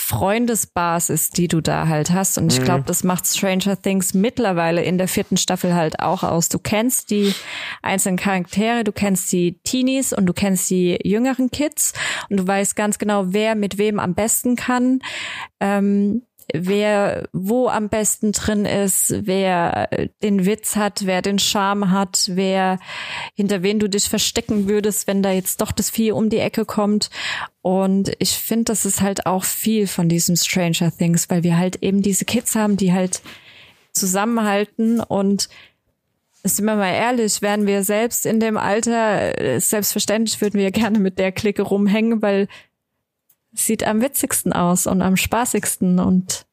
Freundesbasis, 0.00 1.30
die 1.30 1.48
du 1.48 1.60
da 1.60 1.86
halt 1.88 2.10
hast. 2.10 2.38
Und 2.38 2.52
ich 2.52 2.60
Mhm. 2.60 2.64
glaube, 2.64 2.84
das 2.86 3.04
macht 3.04 3.26
Stranger 3.26 3.80
Things 3.80 4.14
mittlerweile 4.14 4.82
in 4.82 4.98
der 4.98 5.08
vierten 5.08 5.36
Staffel 5.36 5.74
halt 5.74 6.00
auch 6.00 6.22
aus. 6.22 6.48
Du 6.48 6.58
kennst 6.58 7.10
die 7.10 7.34
einzelnen 7.82 8.16
Charaktere, 8.16 8.84
du 8.84 8.92
kennst 8.92 9.30
die 9.32 9.58
Teenies 9.64 10.12
und 10.12 10.26
du 10.26 10.32
kennst 10.32 10.70
die 10.70 10.98
jüngeren 11.04 11.50
Kids 11.50 11.92
und 12.28 12.38
du 12.38 12.46
weißt 12.46 12.76
ganz 12.76 12.98
genau, 12.98 13.26
wer 13.32 13.54
mit 13.54 13.78
wem 13.78 13.98
am 14.00 14.14
besten 14.14 14.56
kann. 14.56 15.00
Ähm, 15.60 16.22
wer 16.54 17.28
wo 17.32 17.68
am 17.68 17.88
besten 17.88 18.32
drin 18.32 18.64
ist, 18.64 19.14
wer 19.26 19.88
den 20.22 20.46
Witz 20.46 20.76
hat, 20.76 21.06
wer 21.06 21.22
den 21.22 21.38
Charme 21.38 21.90
hat, 21.90 22.30
wer 22.32 22.78
hinter 23.34 23.62
wen 23.62 23.78
du 23.78 23.88
dich 23.88 24.08
verstecken 24.08 24.68
würdest, 24.68 25.06
wenn 25.06 25.22
da 25.22 25.32
jetzt 25.32 25.60
doch 25.60 25.72
das 25.72 25.90
Vieh 25.90 26.12
um 26.12 26.30
die 26.30 26.38
Ecke 26.38 26.64
kommt. 26.64 27.10
Und 27.62 28.12
ich 28.18 28.32
finde, 28.32 28.64
das 28.64 28.86
ist 28.86 29.00
halt 29.00 29.26
auch 29.26 29.44
viel 29.44 29.86
von 29.86 30.08
diesem 30.08 30.36
Stranger 30.36 30.90
Things, 30.96 31.28
weil 31.30 31.42
wir 31.42 31.58
halt 31.58 31.82
eben 31.82 32.02
diese 32.02 32.24
Kids 32.24 32.54
haben, 32.54 32.76
die 32.76 32.92
halt 32.92 33.22
zusammenhalten 33.92 35.00
und 35.00 35.48
sind 36.42 36.64
wir 36.64 36.76
mal 36.76 36.92
ehrlich, 36.92 37.42
wären 37.42 37.66
wir 37.66 37.82
selbst 37.84 38.24
in 38.24 38.40
dem 38.40 38.56
Alter, 38.56 39.38
äh, 39.38 39.60
selbstverständlich 39.60 40.40
würden 40.40 40.58
wir 40.58 40.70
gerne 40.70 40.98
mit 40.98 41.18
der 41.18 41.32
Clique 41.32 41.62
rumhängen, 41.62 42.22
weil 42.22 42.48
sieht 43.52 43.86
am 43.86 44.00
witzigsten 44.00 44.52
aus 44.52 44.86
und 44.86 45.02
am 45.02 45.16
spaßigsten 45.16 45.98
und 45.98 46.46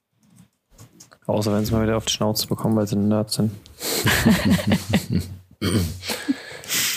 Außer 1.26 1.54
wenn 1.54 1.66
sie 1.66 1.74
mal 1.74 1.84
wieder 1.84 1.98
auf 1.98 2.06
die 2.06 2.14
Schnauze 2.14 2.48
bekommen, 2.48 2.78
weil 2.78 2.88
sie 2.88 2.96
ein 2.96 3.10
Nerd 3.10 3.32
sind. 3.32 3.52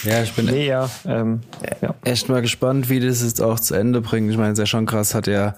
Ja, 0.04 0.22
ich 0.22 0.32
bin 0.34 0.46
Nee, 0.46 0.66
ja. 0.66 0.88
Ähm, 1.04 1.40
ja. 1.82 1.94
echt 2.04 2.28
mal 2.28 2.40
gespannt, 2.40 2.88
wie 2.88 3.00
das 3.00 3.22
jetzt 3.22 3.40
auch 3.40 3.60
zu 3.60 3.74
Ende 3.74 4.00
bringt. 4.00 4.30
Ich 4.30 4.36
meine, 4.36 4.52
es 4.52 4.58
ist 4.58 4.60
ja 4.60 4.66
schon 4.66 4.86
krass, 4.86 5.14
hat 5.14 5.26
ja 5.26 5.56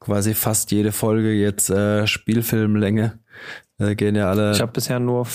quasi 0.00 0.34
fast 0.34 0.72
jede 0.72 0.92
Folge 0.92 1.32
jetzt 1.32 1.70
äh, 1.70 2.06
Spielfilmlänge. 2.06 3.18
Da 3.78 3.94
gehen 3.94 4.16
ja 4.16 4.30
alle. 4.30 4.52
Ich 4.52 4.60
habe 4.60 4.72
bisher 4.72 4.98
nur 4.98 5.26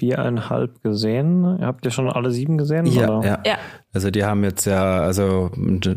viereinhalb 0.00 0.82
gesehen. 0.82 1.58
Habt 1.60 1.84
ihr 1.84 1.90
schon 1.90 2.08
alle 2.08 2.30
sieben 2.30 2.56
gesehen? 2.56 2.86
ja, 2.86 3.18
oder? 3.18 3.28
ja. 3.28 3.38
ja, 3.44 3.58
Also 3.92 4.10
die 4.10 4.24
haben 4.24 4.42
jetzt 4.44 4.64
ja, 4.64 5.00
also 5.00 5.50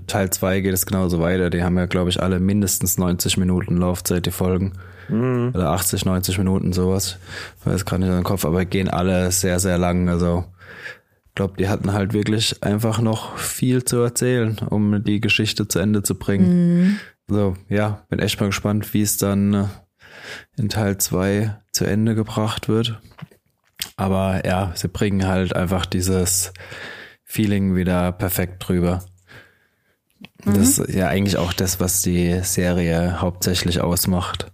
Teil 0.07 0.29
2 0.29 0.59
geht 0.59 0.73
es 0.73 0.85
genauso 0.85 1.21
weiter. 1.21 1.49
Die 1.49 1.63
haben 1.63 1.77
ja, 1.77 1.85
glaube 1.85 2.09
ich, 2.09 2.21
alle 2.21 2.39
mindestens 2.41 2.97
90 2.97 3.37
Minuten 3.37 3.77
Laufzeit, 3.77 4.25
die 4.25 4.31
Folgen. 4.31 4.73
Mhm. 5.07 5.51
Oder 5.55 5.71
80, 5.71 6.03
90 6.03 6.37
Minuten, 6.37 6.73
sowas. 6.73 7.17
Ich 7.61 7.65
weiß 7.65 7.85
gerade 7.85 8.01
nicht 8.01 8.09
in 8.09 8.15
den 8.15 8.23
Kopf, 8.25 8.43
aber 8.43 8.65
gehen 8.65 8.89
alle 8.89 9.31
sehr, 9.31 9.59
sehr 9.59 9.77
lang. 9.77 10.09
Also 10.09 10.43
ich 11.27 11.35
glaube, 11.35 11.53
die 11.57 11.69
hatten 11.69 11.93
halt 11.93 12.13
wirklich 12.13 12.61
einfach 12.61 12.99
noch 12.99 13.37
viel 13.37 13.85
zu 13.85 13.99
erzählen, 13.99 14.57
um 14.69 15.01
die 15.03 15.21
Geschichte 15.21 15.67
zu 15.67 15.79
Ende 15.79 16.03
zu 16.03 16.15
bringen. 16.15 16.99
Also 17.29 17.55
ja, 17.69 18.03
bin 18.09 18.19
echt 18.19 18.39
mal 18.41 18.47
gespannt, 18.47 18.93
wie 18.93 19.01
es 19.01 19.17
dann 19.17 19.53
äh, 19.53 19.65
in 20.57 20.67
Teil 20.67 20.97
2 20.97 21.55
zu 21.71 21.85
Ende 21.85 22.15
gebracht 22.15 22.67
wird. 22.67 22.99
Aber 23.95 24.45
ja, 24.45 24.71
sie 24.75 24.87
bringen 24.87 25.27
halt 25.27 25.55
einfach 25.55 25.85
dieses 25.85 26.53
Feeling 27.23 27.75
wieder 27.75 28.11
perfekt 28.11 28.67
drüber. 28.67 29.03
Das 30.45 30.79
ist 30.79 30.93
ja 30.93 31.07
eigentlich 31.07 31.37
auch 31.37 31.53
das, 31.53 31.79
was 31.79 32.01
die 32.01 32.41
Serie 32.43 33.21
hauptsächlich 33.21 33.81
ausmacht. 33.81 34.51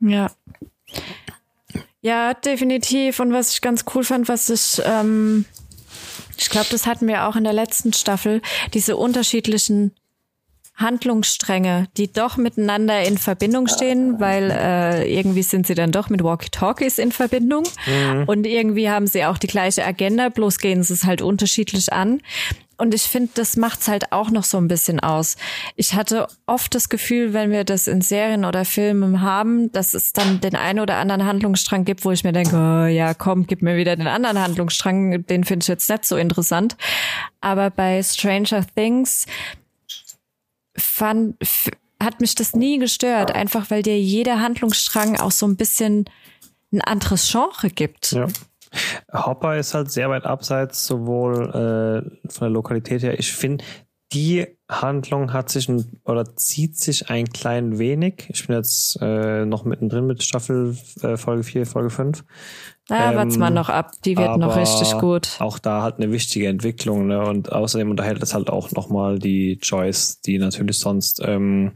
Ja. 0.00 0.30
Ja, 2.00 2.34
definitiv. 2.34 3.20
Und 3.20 3.32
was 3.32 3.52
ich 3.52 3.60
ganz 3.60 3.84
cool 3.94 4.04
fand, 4.04 4.28
was 4.28 4.48
ich, 4.48 4.80
ähm, 4.84 5.44
ich 6.38 6.48
glaube, 6.48 6.68
das 6.70 6.86
hatten 6.86 7.06
wir 7.06 7.26
auch 7.26 7.36
in 7.36 7.44
der 7.44 7.52
letzten 7.52 7.92
Staffel, 7.92 8.40
diese 8.74 8.96
unterschiedlichen 8.96 9.92
Handlungsstränge, 10.76 11.88
die 11.96 12.12
doch 12.12 12.36
miteinander 12.36 13.02
in 13.02 13.18
Verbindung 13.18 13.66
stehen, 13.66 14.20
weil 14.20 14.50
äh, 14.50 15.12
irgendwie 15.12 15.42
sind 15.42 15.66
sie 15.66 15.74
dann 15.74 15.90
doch 15.90 16.10
mit 16.10 16.22
Walkie-Talkies 16.22 16.98
in 16.98 17.12
Verbindung 17.12 17.64
und 18.26 18.46
irgendwie 18.46 18.90
haben 18.90 19.06
sie 19.06 19.24
auch 19.24 19.38
die 19.38 19.46
gleiche 19.46 19.84
Agenda, 19.84 20.28
bloß 20.28 20.58
gehen 20.58 20.82
sie 20.82 20.92
es 20.92 21.04
halt 21.04 21.22
unterschiedlich 21.22 21.92
an. 21.92 22.20
Und 22.78 22.92
ich 22.92 23.04
finde, 23.04 23.30
das 23.34 23.56
macht's 23.56 23.88
halt 23.88 24.12
auch 24.12 24.30
noch 24.30 24.44
so 24.44 24.58
ein 24.58 24.68
bisschen 24.68 25.00
aus. 25.00 25.36
Ich 25.76 25.94
hatte 25.94 26.26
oft 26.44 26.74
das 26.74 26.90
Gefühl, 26.90 27.32
wenn 27.32 27.50
wir 27.50 27.64
das 27.64 27.86
in 27.86 28.02
Serien 28.02 28.44
oder 28.44 28.66
Filmen 28.66 29.22
haben, 29.22 29.72
dass 29.72 29.94
es 29.94 30.12
dann 30.12 30.40
den 30.40 30.56
einen 30.56 30.80
oder 30.80 30.96
anderen 30.96 31.24
Handlungsstrang 31.24 31.86
gibt, 31.86 32.04
wo 32.04 32.10
ich 32.10 32.22
mir 32.22 32.32
denke, 32.32 32.54
oh, 32.54 32.86
ja, 32.86 33.14
komm, 33.14 33.46
gib 33.46 33.62
mir 33.62 33.76
wieder 33.76 33.96
den 33.96 34.06
anderen 34.06 34.38
Handlungsstrang, 34.38 35.24
den 35.24 35.44
finde 35.44 35.64
ich 35.64 35.68
jetzt 35.68 35.88
nicht 35.88 36.04
so 36.04 36.16
interessant. 36.16 36.76
Aber 37.40 37.70
bei 37.70 38.02
Stranger 38.02 38.66
Things 38.74 39.24
fand, 40.78 41.36
hat 42.02 42.20
mich 42.20 42.34
das 42.34 42.54
nie 42.54 42.78
gestört, 42.78 43.34
einfach 43.34 43.70
weil 43.70 43.82
dir 43.82 43.98
jeder 43.98 44.40
Handlungsstrang 44.40 45.18
auch 45.18 45.30
so 45.30 45.46
ein 45.46 45.56
bisschen 45.56 46.04
ein 46.72 46.80
anderes 46.80 47.30
Genre 47.30 47.70
gibt. 47.70 48.12
Ja. 48.12 48.26
Hopper 49.12 49.56
ist 49.56 49.74
halt 49.74 49.90
sehr 49.90 50.10
weit 50.10 50.24
abseits, 50.24 50.86
sowohl 50.86 51.48
äh, 51.48 52.28
von 52.30 52.40
der 52.40 52.50
Lokalität 52.50 53.02
her. 53.02 53.18
Ich 53.18 53.32
finde, 53.32 53.64
die 54.12 54.46
Handlung 54.68 55.32
hat 55.32 55.48
sich 55.48 55.68
ein, 55.68 56.00
oder 56.04 56.36
zieht 56.36 56.76
sich 56.76 57.10
ein 57.10 57.26
klein 57.26 57.78
wenig. 57.78 58.26
Ich 58.28 58.46
bin 58.46 58.56
jetzt 58.56 58.98
äh, 59.00 59.44
noch 59.44 59.64
mittendrin 59.64 60.06
mit 60.06 60.22
Staffel 60.22 60.76
äh, 61.02 61.16
Folge 61.16 61.42
4, 61.42 61.66
Folge 61.66 61.90
5. 61.90 62.24
Na, 62.88 63.10
Ähm, 63.10 63.16
wart's 63.16 63.36
mal 63.36 63.50
noch 63.50 63.68
ab, 63.68 63.92
die 64.04 64.16
wird 64.16 64.38
noch 64.38 64.56
richtig 64.56 64.92
gut. 64.98 65.36
Auch 65.40 65.58
da 65.58 65.82
halt 65.82 65.96
eine 65.96 66.12
wichtige 66.12 66.46
Entwicklung, 66.46 67.08
ne? 67.08 67.20
Und 67.26 67.50
außerdem 67.52 67.90
unterhält 67.90 68.22
es 68.22 68.32
halt 68.32 68.48
auch 68.48 68.70
nochmal 68.70 69.18
die 69.18 69.58
Joyce, 69.60 70.20
die 70.20 70.38
natürlich 70.38 70.78
sonst, 70.78 71.20
ähm, 71.24 71.72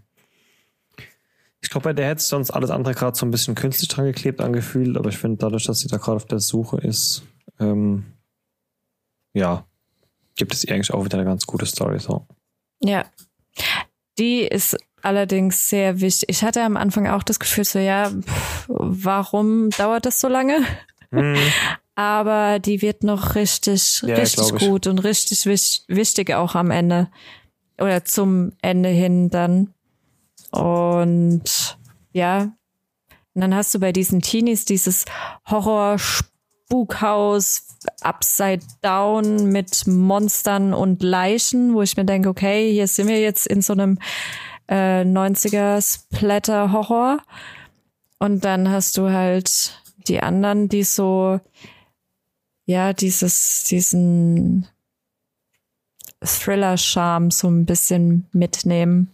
ich 1.63 1.69
glaube, 1.69 1.85
bei 1.85 1.93
der 1.93 2.07
hätte 2.09 2.23
sonst 2.23 2.51
alles 2.51 2.71
andere 2.71 2.95
gerade 2.95 3.17
so 3.17 3.27
ein 3.27 3.31
bisschen 3.31 3.55
künstlich 3.55 3.89
dran 3.89 4.07
geklebt 4.07 4.41
angefühlt, 4.41 4.97
aber 4.97 5.09
ich 5.09 5.19
finde, 5.19 5.39
dadurch, 5.39 5.65
dass 5.65 5.81
sie 5.81 5.89
da 5.89 5.97
gerade 5.97 6.17
auf 6.17 6.27
der 6.27 6.39
Suche 6.41 6.79
ist, 6.79 7.23
ähm, 7.59 8.05
ja, 9.35 9.65
gibt 10.37 10.55
es 10.55 10.65
ihr 10.65 10.75
eigentlich 10.75 10.93
auch 10.93 11.05
wieder 11.05 11.19
eine 11.19 11.27
ganz 11.27 11.45
gute 11.47 11.67
Story. 11.67 11.99
So. 11.99 12.27
Ja. 12.83 13.05
Die 14.19 14.43
ist 14.43 14.77
allerdings 15.03 15.69
sehr 15.69 16.01
wichtig. 16.01 16.29
Ich 16.29 16.43
hatte 16.45 16.63
am 16.63 16.77
Anfang 16.77 17.09
auch 17.09 17.23
das 17.23 17.41
Gefühl, 17.41 17.65
so 17.65 17.79
ja, 17.79 18.11
pff, 18.11 18.67
warum 18.69 19.71
dauert 19.71 20.07
das 20.07 20.21
so 20.21 20.29
lange? 20.29 20.65
Mhm. 21.11 21.37
Aber 21.95 22.61
die 22.61 22.81
wird 22.81 23.05
noch 23.05 23.35
richtig, 23.35 24.03
Ja, 24.03 24.17
richtig 24.17 24.59
gut 24.59 24.87
und 24.87 25.01
richtig 25.01 25.45
wich 25.45 25.85
wichtig 25.87 26.33
auch 26.33 26.55
am 26.55 26.71
Ende. 26.71 27.11
Oder 27.79 28.05
zum 28.05 28.53
Ende 28.63 28.89
hin 28.89 29.29
dann. 29.29 29.75
Und 30.51 31.79
ja, 32.13 32.53
und 33.35 33.43
dann 33.43 33.55
hast 33.55 33.75
du 33.75 33.81
bei 33.81 33.93
diesen 33.93 34.23
Teenies 34.23 34.65
dieses 34.65 35.05
Horror-Spukhaus 35.49 37.67
Upside 38.03 38.61
Down 38.83 39.47
mit 39.47 39.87
Monstern 39.87 40.75
und 40.75 41.03
Leichen, 41.03 41.73
wo 41.75 41.81
ich 41.83 41.97
mir 41.97 42.05
denke, 42.05 42.29
okay, 42.29 42.71
hier 42.73 42.87
sind 42.89 43.09
wir 43.09 43.21
jetzt 43.21 43.47
in 43.47 43.63
so 43.63 43.73
einem 43.73 43.99
äh, 44.69 45.03
90er 45.03 45.81
Splatter-Horror. 45.81 47.23
Und 48.19 48.45
dann 48.45 48.69
hast 48.69 48.99
du 48.99 49.11
halt 49.11 49.80
die 50.09 50.21
anderen, 50.21 50.69
die 50.69 50.85
so, 50.85 51.41
ja, 52.67 52.93
dieses, 52.93 53.65
diesen 53.65 54.67
Thriller-Charme 56.23 57.31
so 57.31 57.49
ein 57.49 57.67
bisschen 57.67 58.29
mitnehmen. 58.33 59.11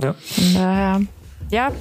Ja. 0.00 0.14
Von 0.14 0.54
daher, 0.54 1.00
ja, 1.50 1.72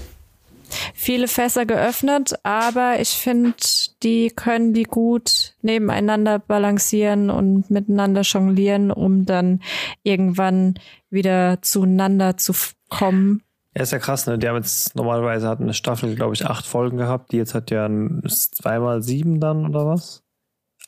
viele 0.94 1.28
Fässer 1.28 1.66
geöffnet, 1.66 2.34
aber 2.44 3.00
ich 3.00 3.10
finde, 3.10 3.56
die 4.04 4.30
können 4.30 4.74
die 4.74 4.84
gut 4.84 5.56
nebeneinander 5.62 6.40
balancieren 6.40 7.30
und 7.30 7.70
miteinander 7.70 8.22
jonglieren, 8.22 8.92
um 8.92 9.26
dann 9.26 9.62
irgendwann 10.04 10.76
wieder 11.10 11.62
zueinander 11.62 12.38
zu 12.38 12.54
kommen. 12.90 13.44
Ja, 13.76 13.84
ist 13.84 13.92
ja 13.92 14.00
krass, 14.00 14.28
ne? 14.28 14.38
Die 14.38 14.48
haben 14.48 14.58
jetzt 14.58 14.96
normalerweise 14.96 15.48
hat 15.48 15.62
eine 15.62 15.74
Staffel, 15.74 16.16
glaube 16.16 16.34
ich, 16.34 16.46
acht 16.46 16.66
Folgen 16.66 16.98
gehabt. 16.98 17.32
Die 17.32 17.38
jetzt 17.38 17.54
hat 17.54 17.72
ja 17.72 17.90
zweimal 18.28 19.02
sieben 19.02 19.40
dann 19.40 19.66
oder 19.68 19.86
was? 19.86 20.24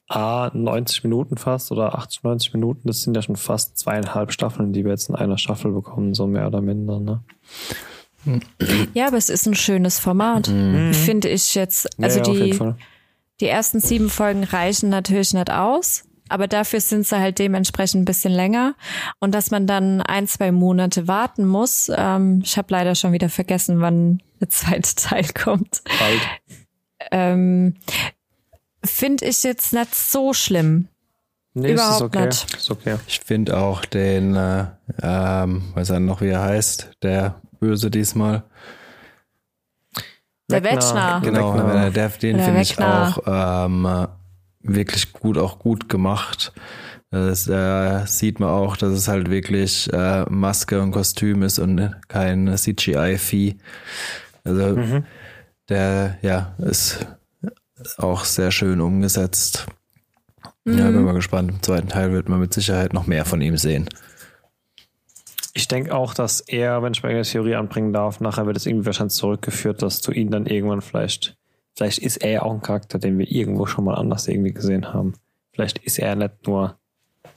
Ah, 0.10 0.52
90 0.54 1.04
Minuten 1.04 1.38
fast 1.38 1.72
oder 1.72 1.96
80, 1.98 2.24
90 2.24 2.54
Minuten. 2.54 2.88
Das 2.88 3.02
sind 3.02 3.16
ja 3.16 3.22
schon 3.22 3.38
fast 3.38 3.78
zweieinhalb 3.78 4.34
Staffeln, 4.34 4.74
die 4.74 4.84
wir 4.84 4.92
jetzt 4.92 5.10
in 5.10 5.16
einer 5.16 5.38
Staffel 5.38 5.72
bekommen, 5.72 6.14
so 6.14 6.28
mehr 6.28 6.48
oder 6.48 6.62
minder, 6.62 7.00
ne? 7.00 7.24
Ja, 8.94 9.08
aber 9.08 9.18
es 9.18 9.30
ist 9.30 9.48
ein 9.48 9.56
schönes 9.56 10.00
Format, 10.00 10.48
finde 10.48 11.30
ich 11.30 11.56
jetzt. 11.56 11.90
Also 12.02 12.20
ja, 12.20 12.26
ja, 12.26 12.32
auf 12.32 12.38
jeden 12.38 12.52
die, 12.52 12.58
Fall. 12.58 12.76
die 13.42 13.48
ersten 13.48 13.80
sieben 13.80 14.10
Folgen 14.10 14.44
reichen 14.44 14.90
natürlich 14.90 15.34
nicht 15.34 15.52
aus. 15.52 16.06
Aber 16.30 16.48
dafür 16.48 16.82
sind 16.82 17.06
sie 17.06 17.20
halt 17.20 17.40
dementsprechend 17.40 18.02
ein 18.02 18.06
bisschen 18.06 18.32
länger 18.34 18.76
und 19.20 19.34
dass 19.34 19.52
man 19.52 19.68
dann 19.68 20.02
ein, 20.02 20.28
zwei 20.28 20.52
Monate 20.52 21.08
warten 21.08 21.46
muss. 21.46 21.92
Ähm, 21.96 22.42
ich 22.44 22.58
habe 22.58 22.68
leider 22.72 22.96
schon 22.96 23.12
wieder 23.12 23.30
vergessen, 23.30 23.82
wann 23.82 24.22
der 24.40 24.50
zweite 24.50 24.96
Teil 24.96 25.26
kommt. 25.34 25.82
Bald. 26.00 26.22
Ähm, 27.12 27.76
Finde 28.86 29.26
ich 29.26 29.44
jetzt 29.44 29.74
nicht 29.74 29.96
so 29.96 30.34
schlimm. 30.34 30.88
Nee, 31.54 31.74
Überhaupt 31.74 31.96
ist 31.96 32.02
okay. 32.02 32.26
nicht. 32.26 32.54
Ist 32.56 32.72
okay. 32.72 32.98
Ich 33.08 33.20
finde 33.20 33.58
auch 33.58 33.86
den, 33.86 34.36
äh, 34.36 34.66
ähm, 35.02 35.72
weiß 35.76 35.92
er 35.92 36.00
noch, 36.00 36.22
wie 36.22 36.30
er 36.30 36.42
heißt, 36.42 36.92
der 37.04 37.42
Böse 37.60 37.92
diesmal. 37.92 38.44
Der. 40.50 40.64
Wetschner. 40.64 41.22
Genau, 41.24 41.54
Wegner. 41.54 41.92
der, 41.92 42.10
den 42.10 42.40
finde 42.40 42.62
ich 42.62 42.78
auch 42.80 43.20
ähm, 43.26 43.86
äh, 43.86 44.08
wirklich 44.64 45.14
gut, 45.14 45.38
auch 45.38 45.60
gut 45.60 45.90
gemacht. 45.90 46.54
Das 47.12 47.48
äh, 47.48 48.06
sieht 48.08 48.40
man 48.40 48.50
auch, 48.50 48.76
dass 48.76 48.92
es 48.94 49.08
halt 49.08 49.30
wirklich 49.30 49.92
äh, 49.94 50.24
Maske 50.30 50.82
und 50.82 50.92
Kostüm 50.92 51.44
ist 51.44 51.60
und 51.60 51.92
kein 52.08 52.56
CGI-Vieh. 52.58 53.58
Also 54.44 54.76
Mhm. 54.76 55.06
der, 55.70 56.18
ja, 56.22 56.56
ist 56.58 57.06
auch 57.98 58.26
sehr 58.26 58.52
schön 58.52 58.82
umgesetzt. 58.82 59.68
Mhm. 60.66 60.78
Ja, 60.78 60.90
bin 60.90 61.04
mal 61.04 61.14
gespannt. 61.14 61.52
Im 61.52 61.62
zweiten 61.62 61.90
Teil 61.90 62.12
wird 62.14 62.30
man 62.30 62.40
mit 62.40 62.54
Sicherheit 62.54 62.94
noch 62.94 63.06
mehr 63.06 63.26
von 63.26 63.42
ihm 63.42 63.58
sehen. 63.58 63.88
Ich 65.54 65.68
denke 65.68 65.94
auch, 65.94 66.16
dass 66.16 66.40
er, 66.42 66.82
wenn 66.82 66.94
ich 66.94 67.04
mal 67.04 67.10
eine 67.10 67.22
Theorie 67.22 67.56
anbringen 67.56 67.94
darf, 67.94 68.20
nachher 68.20 68.48
wird 68.48 68.58
es 68.58 68.66
irgendwie 68.66 68.88
wahrscheinlich 68.88 69.14
zurückgeführt, 69.14 69.84
dass 69.84 70.02
du 70.02 70.12
ihn 70.12 70.32
dann 70.32 70.48
irgendwann 70.48 70.82
vielleicht, 70.82 71.38
vielleicht 71.76 72.00
ist 72.00 72.18
er 72.18 72.32
ja 72.32 72.42
auch 72.44 72.54
ein 72.54 72.62
Charakter, 72.62 73.00
den 73.00 73.18
wir 73.18 73.30
irgendwo 73.30 73.66
schon 73.66 73.86
mal 73.86 73.96
anders 73.96 74.28
irgendwie 74.28 74.54
gesehen 74.54 74.94
haben. 74.94 75.14
Vielleicht 75.52 75.80
ist 75.80 76.00
er 76.00 76.16
nicht 76.16 76.48
nur 76.48 76.78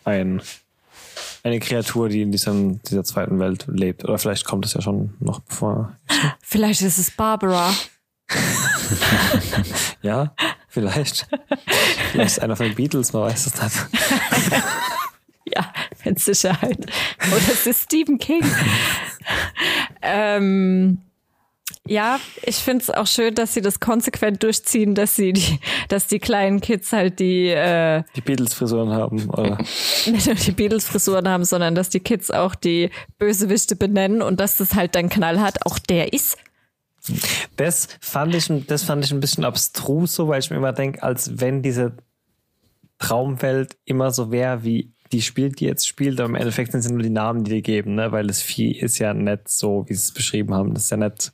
ein, 0.05 0.41
eine 1.43 1.61
Kreatur, 1.61 2.09
die 2.09 2.22
in 2.22 2.32
diesem, 2.32 2.82
dieser 2.82 3.05
zweiten 3.05 3.39
Welt 3.39 3.66
lebt. 3.68 4.05
Oder 4.05 4.18
vielleicht 4.18 4.45
kommt 4.45 4.64
es 4.64 4.74
ja 4.74 4.80
schon 4.80 5.14
noch 5.20 5.41
bevor. 5.41 5.97
Vielleicht 6.43 6.82
ist 6.82 6.99
es 6.99 7.11
Barbara. 7.11 7.72
Ja, 10.03 10.34
vielleicht. 10.68 11.26
vielleicht 12.12 12.37
ist 12.37 12.41
einer 12.41 12.55
von 12.55 12.66
den 12.66 12.76
Beatles, 12.76 13.12
man 13.12 13.22
weiß 13.22 13.47
es 13.47 13.61
nicht. 13.61 13.87
Ja, 15.49 15.72
mit 16.05 16.18
Sicherheit. 16.18 16.87
Oder 17.28 17.53
es 17.53 17.66
ist 17.66 17.84
Stephen 17.84 18.18
King. 18.18 18.45
ähm, 20.03 20.99
ja, 21.87 22.18
ich 22.43 22.57
finde 22.57 22.82
es 22.82 22.91
auch 22.91 23.07
schön, 23.07 23.34
dass 23.34 23.55
sie 23.55 23.61
das 23.61 23.80
konsequent 23.80 24.43
durchziehen, 24.43 24.95
dass 24.95 25.16
sie 25.16 25.32
die, 25.32 25.59
dass 25.89 26.07
die 26.07 26.18
kleinen 26.18 26.61
Kids 26.61 26.93
halt 26.93 27.18
die 27.18 27.49
äh, 27.49 28.03
Die 28.14 28.20
Beatles-Frisuren 28.20 28.93
haben. 28.93 29.28
Oder? 29.30 29.59
nicht 30.07 30.26
nur 30.26 30.34
die 30.34 30.53
Beatles-Frisuren 30.53 31.28
haben, 31.28 31.45
sondern 31.45 31.74
dass 31.74 31.89
die 31.89 32.01
Kids 32.01 32.30
auch 32.30 32.55
die 32.55 32.91
Bösewichte 33.18 33.76
benennen 33.76 34.22
und 34.22 34.41
dass 34.41 34.57
das 34.57 34.74
halt 34.74 34.95
dann 34.95 35.09
Knall 35.09 35.41
hat, 35.41 35.64
auch 35.66 35.78
der 35.78 36.12
ist. 36.12 36.37
Das 37.57 37.89
fand 38.01 38.34
ich, 38.34 38.51
das 38.66 38.82
fand 38.82 39.05
ich 39.05 39.12
ein 39.12 39.20
bisschen 39.20 39.45
abstrus, 39.45 40.14
so, 40.14 40.28
weil 40.28 40.41
ich 40.41 40.51
mir 40.51 40.57
immer 40.57 40.72
denke, 40.72 41.03
als 41.03 41.39
wenn 41.41 41.62
diese 41.62 41.97
Traumwelt 42.99 43.76
immer 43.84 44.11
so 44.11 44.30
wäre, 44.30 44.64
wie 44.64 44.93
die 45.12 45.22
spielt, 45.22 45.61
die 45.61 45.66
jetzt 45.66 45.87
spielt, 45.87 46.18
aber 46.20 46.28
im 46.28 46.34
Endeffekt 46.34 46.72
sind 46.72 46.80
es 46.80 46.91
nur 46.91 47.03
die 47.03 47.11
Namen, 47.11 47.45
die 47.45 47.53
die 47.53 47.62
geben, 47.62 47.95
ne? 47.95 48.12
weil 48.12 48.26
das 48.26 48.43
Vieh 48.43 48.72
ist 48.72 48.99
ja 48.99 49.14
nicht 49.14 49.49
so, 49.49 49.84
wie 49.89 49.95
sie 49.95 50.01
es 50.01 50.12
beschrieben 50.12 50.55
haben. 50.55 50.74
Das 50.74 50.84
ist 50.84 50.91
ja 50.91 50.97
nicht. 50.97 51.32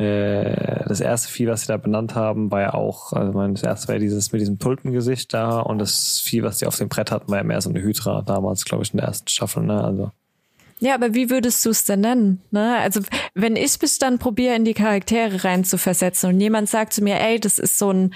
Äh, 0.00 0.84
das 0.88 1.00
erste 1.00 1.30
Vieh, 1.30 1.46
was 1.46 1.62
sie 1.62 1.66
da 1.66 1.76
benannt 1.76 2.14
haben, 2.14 2.50
war 2.50 2.60
ja 2.62 2.74
auch, 2.74 3.12
also 3.12 3.32
mein, 3.32 3.52
das 3.54 3.62
erste 3.62 3.88
war 3.88 3.96
ja 3.96 3.98
dieses 4.00 4.32
mit 4.32 4.40
diesem 4.40 4.58
Tulpengesicht 4.58 5.34
da 5.34 5.60
und 5.60 5.78
das 5.78 6.20
Vieh, 6.20 6.42
was 6.42 6.58
sie 6.58 6.66
auf 6.66 6.76
dem 6.76 6.88
Brett 6.88 7.10
hatten, 7.10 7.30
war 7.30 7.38
ja 7.38 7.44
mehr 7.44 7.60
so 7.60 7.68
eine 7.68 7.82
Hydra 7.82 8.22
damals, 8.22 8.64
glaube 8.64 8.82
ich, 8.82 8.92
in 8.92 8.96
der 8.96 9.08
ersten 9.08 9.28
Staffel, 9.28 9.62
ne? 9.62 9.84
Also. 9.84 10.10
Ja, 10.78 10.94
aber 10.94 11.12
wie 11.12 11.28
würdest 11.28 11.66
du 11.66 11.70
es 11.70 11.84
denn 11.84 12.00
nennen? 12.00 12.40
Ne? 12.50 12.78
Also 12.78 13.00
wenn 13.34 13.56
ich 13.56 13.78
mich 13.82 13.98
dann 13.98 14.18
probiere, 14.18 14.54
in 14.54 14.64
die 14.64 14.72
Charaktere 14.72 15.44
rein 15.44 15.64
zu 15.64 15.76
versetzen 15.76 16.30
und 16.30 16.40
jemand 16.40 16.70
sagt 16.70 16.94
zu 16.94 17.02
mir, 17.04 17.20
ey, 17.20 17.38
das 17.38 17.58
ist 17.58 17.78
so 17.78 17.92
ein 17.92 18.14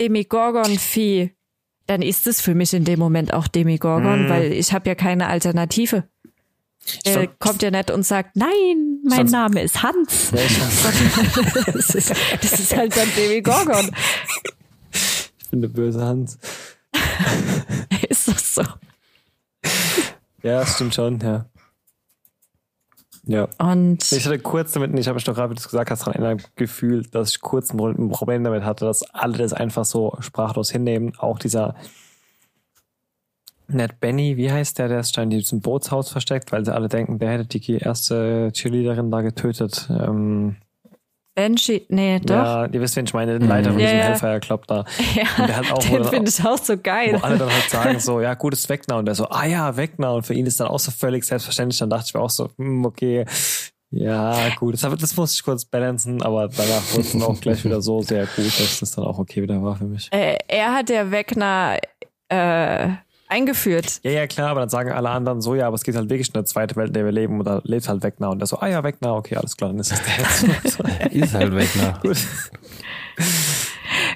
Demigorgon-Vieh, 0.00 1.30
dann 1.86 2.02
ist 2.02 2.26
es 2.26 2.40
für 2.40 2.56
mich 2.56 2.74
in 2.74 2.84
dem 2.84 2.98
Moment 2.98 3.32
auch 3.32 3.46
Demigorgon, 3.46 4.26
Mm. 4.26 4.28
weil 4.28 4.52
ich 4.52 4.72
habe 4.72 4.88
ja 4.88 4.96
keine 4.96 5.28
Alternative. 5.28 6.04
Er 7.04 7.14
fand- 7.14 7.38
kommt 7.40 7.62
ja 7.62 7.70
nicht 7.70 7.90
und 7.90 8.04
sagt, 8.04 8.36
nein, 8.36 8.98
mein 9.04 9.16
fand's- 9.18 9.32
Name 9.32 9.62
ist 9.62 9.82
Hans. 9.82 10.30
Ja, 10.32 10.38
das, 11.72 11.94
ist, 11.94 12.10
das 12.42 12.52
ist 12.60 12.76
halt 12.76 12.96
dann 12.96 13.08
Demigorgon. 13.16 13.90
ich 14.92 15.50
bin 15.50 15.60
der 15.62 15.68
böse 15.68 16.02
Hans. 16.04 16.38
ist 18.08 18.28
das 18.28 18.54
so? 18.54 18.62
Ja, 20.42 20.60
das 20.60 20.74
stimmt 20.74 20.94
schon, 20.94 21.18
ja. 21.20 21.46
Ja. 23.26 23.48
Und 23.58 24.12
Ich 24.12 24.26
hatte 24.26 24.38
kurz 24.38 24.72
damit, 24.72 24.96
ich 24.98 25.06
habe 25.08 25.14
mich 25.14 25.24
doch 25.24 25.34
gerade, 25.34 25.50
wie 25.50 25.54
du 25.54 25.60
es 25.60 25.66
gesagt 25.68 25.90
hast, 25.90 26.00
daran 26.06 26.22
erinnert, 26.22 26.54
gefühlt, 26.56 27.14
dass 27.14 27.30
ich 27.30 27.40
kurz 27.40 27.72
ein 27.72 28.10
Problem 28.10 28.44
damit 28.44 28.64
hatte, 28.64 28.84
dass 28.84 29.02
alle 29.14 29.38
das 29.38 29.54
einfach 29.54 29.86
so 29.86 30.14
sprachlos 30.20 30.70
hinnehmen. 30.70 31.14
Auch 31.18 31.38
dieser 31.38 31.74
Ned 33.68 33.98
Benny, 34.00 34.36
wie 34.36 34.50
heißt 34.52 34.78
der, 34.78 34.88
der 34.88 35.00
ist 35.00 35.16
in 35.16 35.30
diesem 35.30 35.60
Bootshaus 35.60 36.10
versteckt, 36.10 36.52
weil 36.52 36.64
sie 36.64 36.74
alle 36.74 36.88
denken, 36.88 37.18
der 37.18 37.30
hätte 37.32 37.46
die 37.46 37.76
erste 37.78 38.50
Cheerleaderin 38.52 39.10
da 39.10 39.22
getötet. 39.22 39.88
Ähm, 39.90 40.56
Benji, 41.34 41.84
nee, 41.88 42.20
doch. 42.20 42.34
ja, 42.34 42.66
ihr 42.66 42.80
wisst, 42.80 42.94
wen 42.94 43.06
ich 43.06 43.12
meine, 43.14 43.38
den 43.38 43.48
Leiter 43.48 43.70
von 43.72 43.80
Ja, 43.80 43.86
diesem 43.86 43.98
ja. 43.98 44.04
Hellfire 44.04 44.40
Club 44.40 44.66
da. 44.68 44.84
Ja, 45.14 45.46
der 45.46 45.56
hat 45.56 45.72
auch 45.72 45.78
den 45.78 46.04
finde 46.04 46.30
ich 46.30 46.44
auch 46.44 46.58
so 46.58 46.74
Wo 46.74 46.80
geil. 46.80 47.18
alle 47.22 47.38
dann 47.38 47.52
halt 47.52 47.70
sagen 47.70 47.98
so, 47.98 48.20
ja, 48.20 48.34
gut, 48.34 48.52
ist 48.52 48.68
Wegner. 48.68 48.98
Und 48.98 49.06
der 49.06 49.16
so, 49.16 49.28
ah 49.28 49.44
ja, 49.44 49.76
Wegner. 49.76 50.14
Und 50.14 50.24
für 50.24 50.34
ihn 50.34 50.46
ist 50.46 50.60
dann 50.60 50.68
auch 50.68 50.78
so 50.78 50.92
völlig 50.92 51.24
selbstverständlich. 51.24 51.78
Dann 51.80 51.90
dachte 51.90 52.04
ich 52.06 52.14
mir 52.14 52.20
auch 52.20 52.30
so, 52.30 52.50
hm, 52.56 52.84
okay, 52.84 53.24
ja, 53.90 54.48
gut. 54.56 54.74
Das, 54.74 54.80
das 54.82 55.16
musste 55.16 55.34
ich 55.36 55.42
kurz 55.44 55.64
balancen, 55.64 56.22
aber 56.22 56.48
danach 56.48 56.82
wurde 56.92 57.00
es 57.02 57.12
dann 57.12 57.22
auch 57.22 57.40
gleich 57.40 57.64
wieder 57.64 57.80
so 57.80 58.00
sehr 58.02 58.26
gut, 58.26 58.46
dass 58.60 58.78
das 58.80 58.92
dann 58.92 59.04
auch 59.04 59.18
okay 59.18 59.42
wieder 59.42 59.60
war 59.62 59.74
für 59.76 59.84
mich. 59.84 60.08
Äh, 60.12 60.38
er 60.46 60.72
hat 60.74 60.88
der 60.88 61.10
Wegner 61.10 61.78
äh, 62.28 62.88
eingeführt. 63.34 64.00
Ja, 64.04 64.10
ja, 64.12 64.26
klar, 64.26 64.50
aber 64.50 64.60
dann 64.60 64.68
sagen 64.68 64.90
alle 64.92 65.10
anderen 65.10 65.40
so, 65.42 65.54
ja, 65.54 65.66
aber 65.66 65.74
es 65.74 65.82
geht 65.82 65.96
halt 65.96 66.08
wirklich 66.08 66.28
in 66.28 66.34
eine 66.36 66.44
zweite 66.44 66.76
Welt, 66.76 66.88
in 66.88 66.94
der 66.94 67.04
wir 67.04 67.12
leben 67.12 67.38
und 67.38 67.44
da 67.46 67.60
lebt 67.64 67.88
halt 67.88 68.02
Wegner. 68.02 68.30
Und 68.30 68.38
der 68.38 68.46
so, 68.46 68.58
ah 68.60 68.68
ja, 68.68 68.82
Wegner, 68.84 69.14
okay, 69.14 69.36
alles 69.36 69.56
klar, 69.56 69.70
dann 69.70 69.78
ist 69.80 69.92
es 69.92 70.00
der 70.02 70.52
jetzt. 70.54 70.76
So, 70.76 70.82
Er 70.84 71.12
ist 71.12 71.34
halt 71.34 71.54
Wegner. 71.54 71.98
gut. 72.02 72.16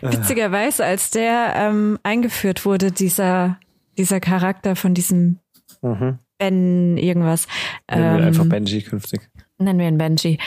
Witzigerweise, 0.03 0.85
als 0.85 1.11
der 1.11 1.53
ähm, 1.57 1.99
eingeführt 2.03 2.65
wurde, 2.65 2.93
dieser, 2.93 3.59
dieser 3.97 4.21
Charakter 4.21 4.77
von 4.77 4.95
diesem 4.95 5.41
Mhm. 5.83 6.19
Ben 6.39 6.97
irgendwas. 6.97 7.47
Nennen 7.89 8.19
wir 8.19 8.27
einfach 8.27 8.43
Ähm, 8.45 8.49
Benji 8.49 8.83
künftig. 8.83 9.21
nennen 9.59 9.79
wir 9.79 9.87
ihn 9.89 9.99
Benji. 9.99 10.39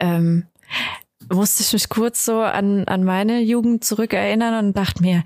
Ähm, 0.00 0.44
musste 1.32 1.62
ich 1.62 1.72
mich 1.72 1.88
kurz 1.88 2.24
so 2.24 2.40
an, 2.40 2.84
an 2.84 3.04
meine 3.04 3.40
Jugend 3.40 3.84
zurückerinnern 3.84 4.66
und 4.66 4.76
dachte 4.76 5.02
mir, 5.02 5.24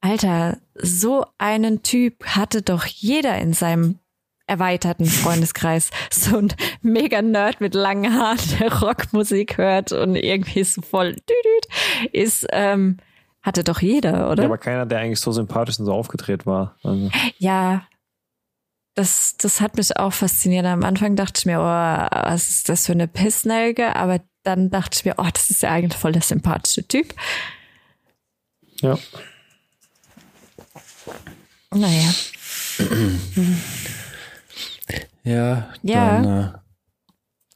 Alter, 0.00 0.58
so 0.74 1.26
einen 1.38 1.82
Typ 1.82 2.24
hatte 2.24 2.62
doch 2.62 2.86
jeder 2.86 3.36
in 3.38 3.52
seinem 3.52 3.98
erweiterten 4.46 5.06
Freundeskreis. 5.06 5.90
So 6.10 6.36
ein 6.38 6.52
mega 6.82 7.22
Nerd 7.22 7.60
mit 7.60 7.74
langen 7.74 8.12
Haaren, 8.18 8.38
der 8.58 8.80
Rockmusik 8.80 9.58
hört 9.58 9.92
und 9.92 10.16
irgendwie 10.16 10.64
so 10.64 10.82
voll 10.82 11.12
düdüd 11.12 12.12
ist, 12.12 12.46
ähm, 12.50 12.98
hatte 13.42 13.64
doch 13.64 13.80
jeder, 13.80 14.30
oder? 14.30 14.42
Ja, 14.42 14.48
aber 14.48 14.58
keiner, 14.58 14.86
der 14.86 14.98
eigentlich 14.98 15.20
so 15.20 15.32
sympathisch 15.32 15.78
und 15.78 15.86
so 15.86 15.94
aufgedreht 15.94 16.46
war. 16.46 16.76
Also, 16.82 17.10
Ja, 17.38 17.84
das, 18.94 19.36
das 19.38 19.60
hat 19.60 19.76
mich 19.76 19.96
auch 19.96 20.12
fasziniert. 20.12 20.66
Am 20.66 20.84
Anfang 20.84 21.16
dachte 21.16 21.38
ich 21.38 21.46
mir, 21.46 21.58
oh, 21.58 22.26
was 22.28 22.48
ist 22.48 22.68
das 22.68 22.86
für 22.86 22.92
eine 22.92 23.08
Pissnelke? 23.08 23.96
Aber 23.96 24.20
dann 24.42 24.70
dachte 24.70 24.96
ich 24.98 25.04
mir, 25.04 25.14
oh, 25.18 25.28
das 25.32 25.50
ist 25.50 25.62
ja 25.62 25.70
eigentlich 25.70 25.98
voll 25.98 26.12
der 26.12 26.22
sympathische 26.22 26.86
Typ. 26.86 27.14
ja. 28.80 28.98
Naja. 31.72 32.10
Ja, 35.22 35.68
Ja. 35.82 36.22
dann 36.22 36.54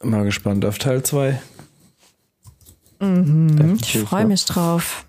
äh, 0.01 0.05
mal 0.07 0.23
gespannt 0.23 0.63
auf 0.65 0.77
Teil 0.77 1.03
2. 1.03 1.41
Mhm, 2.99 3.77
ich 3.81 3.99
freue 3.99 4.25
mich 4.25 4.45
drauf. 4.45 5.05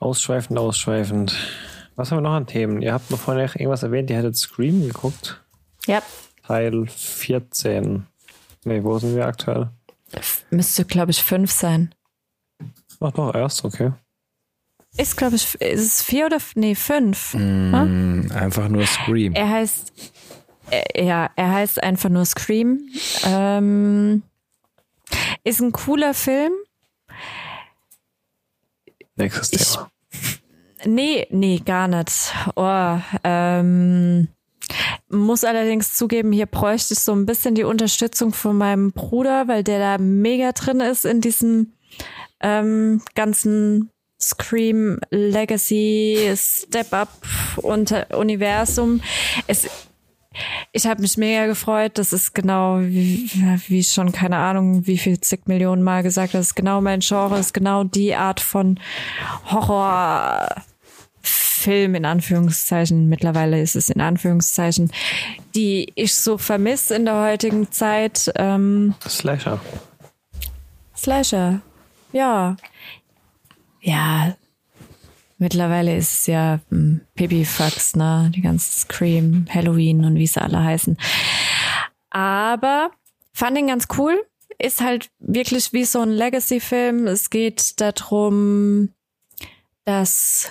Ausschweifend, 0.00 0.58
ausschweifend. 0.58 1.36
Was 1.94 2.10
haben 2.10 2.18
wir 2.18 2.22
noch 2.22 2.32
an 2.34 2.46
Themen? 2.46 2.80
Ihr 2.82 2.92
habt 2.92 3.10
noch 3.10 3.20
vorhin 3.20 3.44
irgendwas 3.44 3.82
erwähnt, 3.82 4.10
ihr 4.10 4.16
hättet 4.16 4.36
Scream 4.36 4.82
geguckt. 4.82 5.40
Ja, 5.86 6.02
Teil 6.46 6.86
14. 6.86 8.06
Nee, 8.64 8.82
wo 8.82 8.98
sind 8.98 9.14
wir 9.14 9.26
aktuell? 9.26 9.70
Müsste, 10.50 10.84
glaube 10.84 11.10
ich, 11.12 11.22
fünf 11.22 11.50
sein. 11.50 11.94
Ach 13.00 13.12
doch, 13.12 13.34
erst, 13.34 13.64
okay. 13.64 13.92
Ist, 14.96 15.16
glaube 15.16 15.36
ich, 15.36 15.54
ist 15.60 15.80
es 15.80 16.02
vier 16.02 16.26
oder, 16.26 16.36
f- 16.36 16.56
nee, 16.56 16.74
fünf. 16.74 17.34
Mm, 17.34 18.26
einfach 18.34 18.68
nur 18.68 18.84
Scream. 18.86 19.34
Er 19.34 19.48
heißt, 19.48 19.92
äh, 20.70 21.04
ja, 21.06 21.30
er 21.36 21.52
heißt 21.52 21.82
einfach 21.82 22.08
nur 22.10 22.24
Scream. 22.24 22.80
Ähm, 23.24 24.22
ist 25.44 25.60
ein 25.60 25.70
cooler 25.72 26.12
Film. 26.12 26.52
Nächstes 29.16 29.52
Ich- 29.52 29.72
Thema. 29.72 29.90
nee, 30.86 31.26
nee, 31.30 31.58
gar 31.64 31.88
nicht. 31.88 32.34
Oh, 32.56 32.98
ähm, 33.22 34.28
muss 35.08 35.44
allerdings 35.44 35.94
zugeben, 35.94 36.32
hier 36.32 36.46
bräuchte 36.46 36.94
ich 36.94 37.00
so 37.00 37.12
ein 37.12 37.26
bisschen 37.26 37.54
die 37.54 37.64
Unterstützung 37.64 38.32
von 38.32 38.56
meinem 38.56 38.92
Bruder, 38.92 39.48
weil 39.48 39.64
der 39.64 39.78
da 39.78 39.98
mega 40.02 40.52
drin 40.52 40.80
ist 40.80 41.04
in 41.04 41.20
diesem 41.20 41.72
ähm, 42.40 43.02
ganzen 43.14 43.90
Scream 44.20 45.00
Legacy 45.10 46.32
Step 46.36 46.92
Up 46.92 47.08
Universum. 47.62 49.00
Es, 49.46 49.66
ich 50.72 50.86
habe 50.86 51.00
mich 51.00 51.16
mega 51.16 51.46
gefreut. 51.46 51.92
Das 51.96 52.12
ist 52.12 52.34
genau, 52.34 52.80
wie, 52.80 53.30
wie 53.68 53.82
schon 53.82 54.12
keine 54.12 54.36
Ahnung, 54.36 54.86
wie 54.86 54.98
viel 54.98 55.20
zig 55.20 55.46
Millionen 55.46 55.82
Mal 55.82 56.02
gesagt, 56.02 56.34
das 56.34 56.48
ist 56.48 56.54
genau 56.54 56.80
mein 56.80 57.00
Genre, 57.00 57.38
ist 57.38 57.54
genau 57.54 57.84
die 57.84 58.14
Art 58.14 58.40
von 58.40 58.78
Horror 59.46 60.48
Film 61.22 61.94
in 61.94 62.04
Anführungszeichen, 62.04 63.08
mittlerweile 63.08 63.60
ist 63.60 63.76
es 63.76 63.90
in 63.90 64.00
Anführungszeichen, 64.00 64.90
die 65.54 65.92
ich 65.94 66.14
so 66.14 66.38
vermisse 66.38 66.94
in 66.96 67.04
der 67.04 67.20
heutigen 67.20 67.70
Zeit. 67.70 68.32
Ähm, 68.36 68.94
Slasher. 69.06 69.60
Slasher, 70.96 71.60
ja. 72.12 72.56
Ja, 73.82 74.34
mittlerweile 75.38 75.96
ist 75.96 76.20
es 76.20 76.26
ja 76.26 76.60
hm, 76.70 77.02
Pipifax, 77.14 77.96
ne? 77.96 78.30
Die 78.34 78.42
ganzen 78.42 78.72
Scream, 78.72 79.46
Halloween 79.52 80.04
und 80.04 80.16
wie 80.16 80.26
sie 80.26 80.40
alle 80.40 80.62
heißen. 80.62 80.96
Aber 82.10 82.90
fand 83.32 83.58
ihn 83.58 83.68
ganz 83.68 83.86
cool. 83.98 84.18
Ist 84.58 84.80
halt 84.80 85.10
wirklich 85.18 85.72
wie 85.72 85.84
so 85.84 86.00
ein 86.00 86.10
Legacy-Film. 86.10 87.06
Es 87.06 87.30
geht 87.30 87.80
darum, 87.80 88.90
dass 89.84 90.50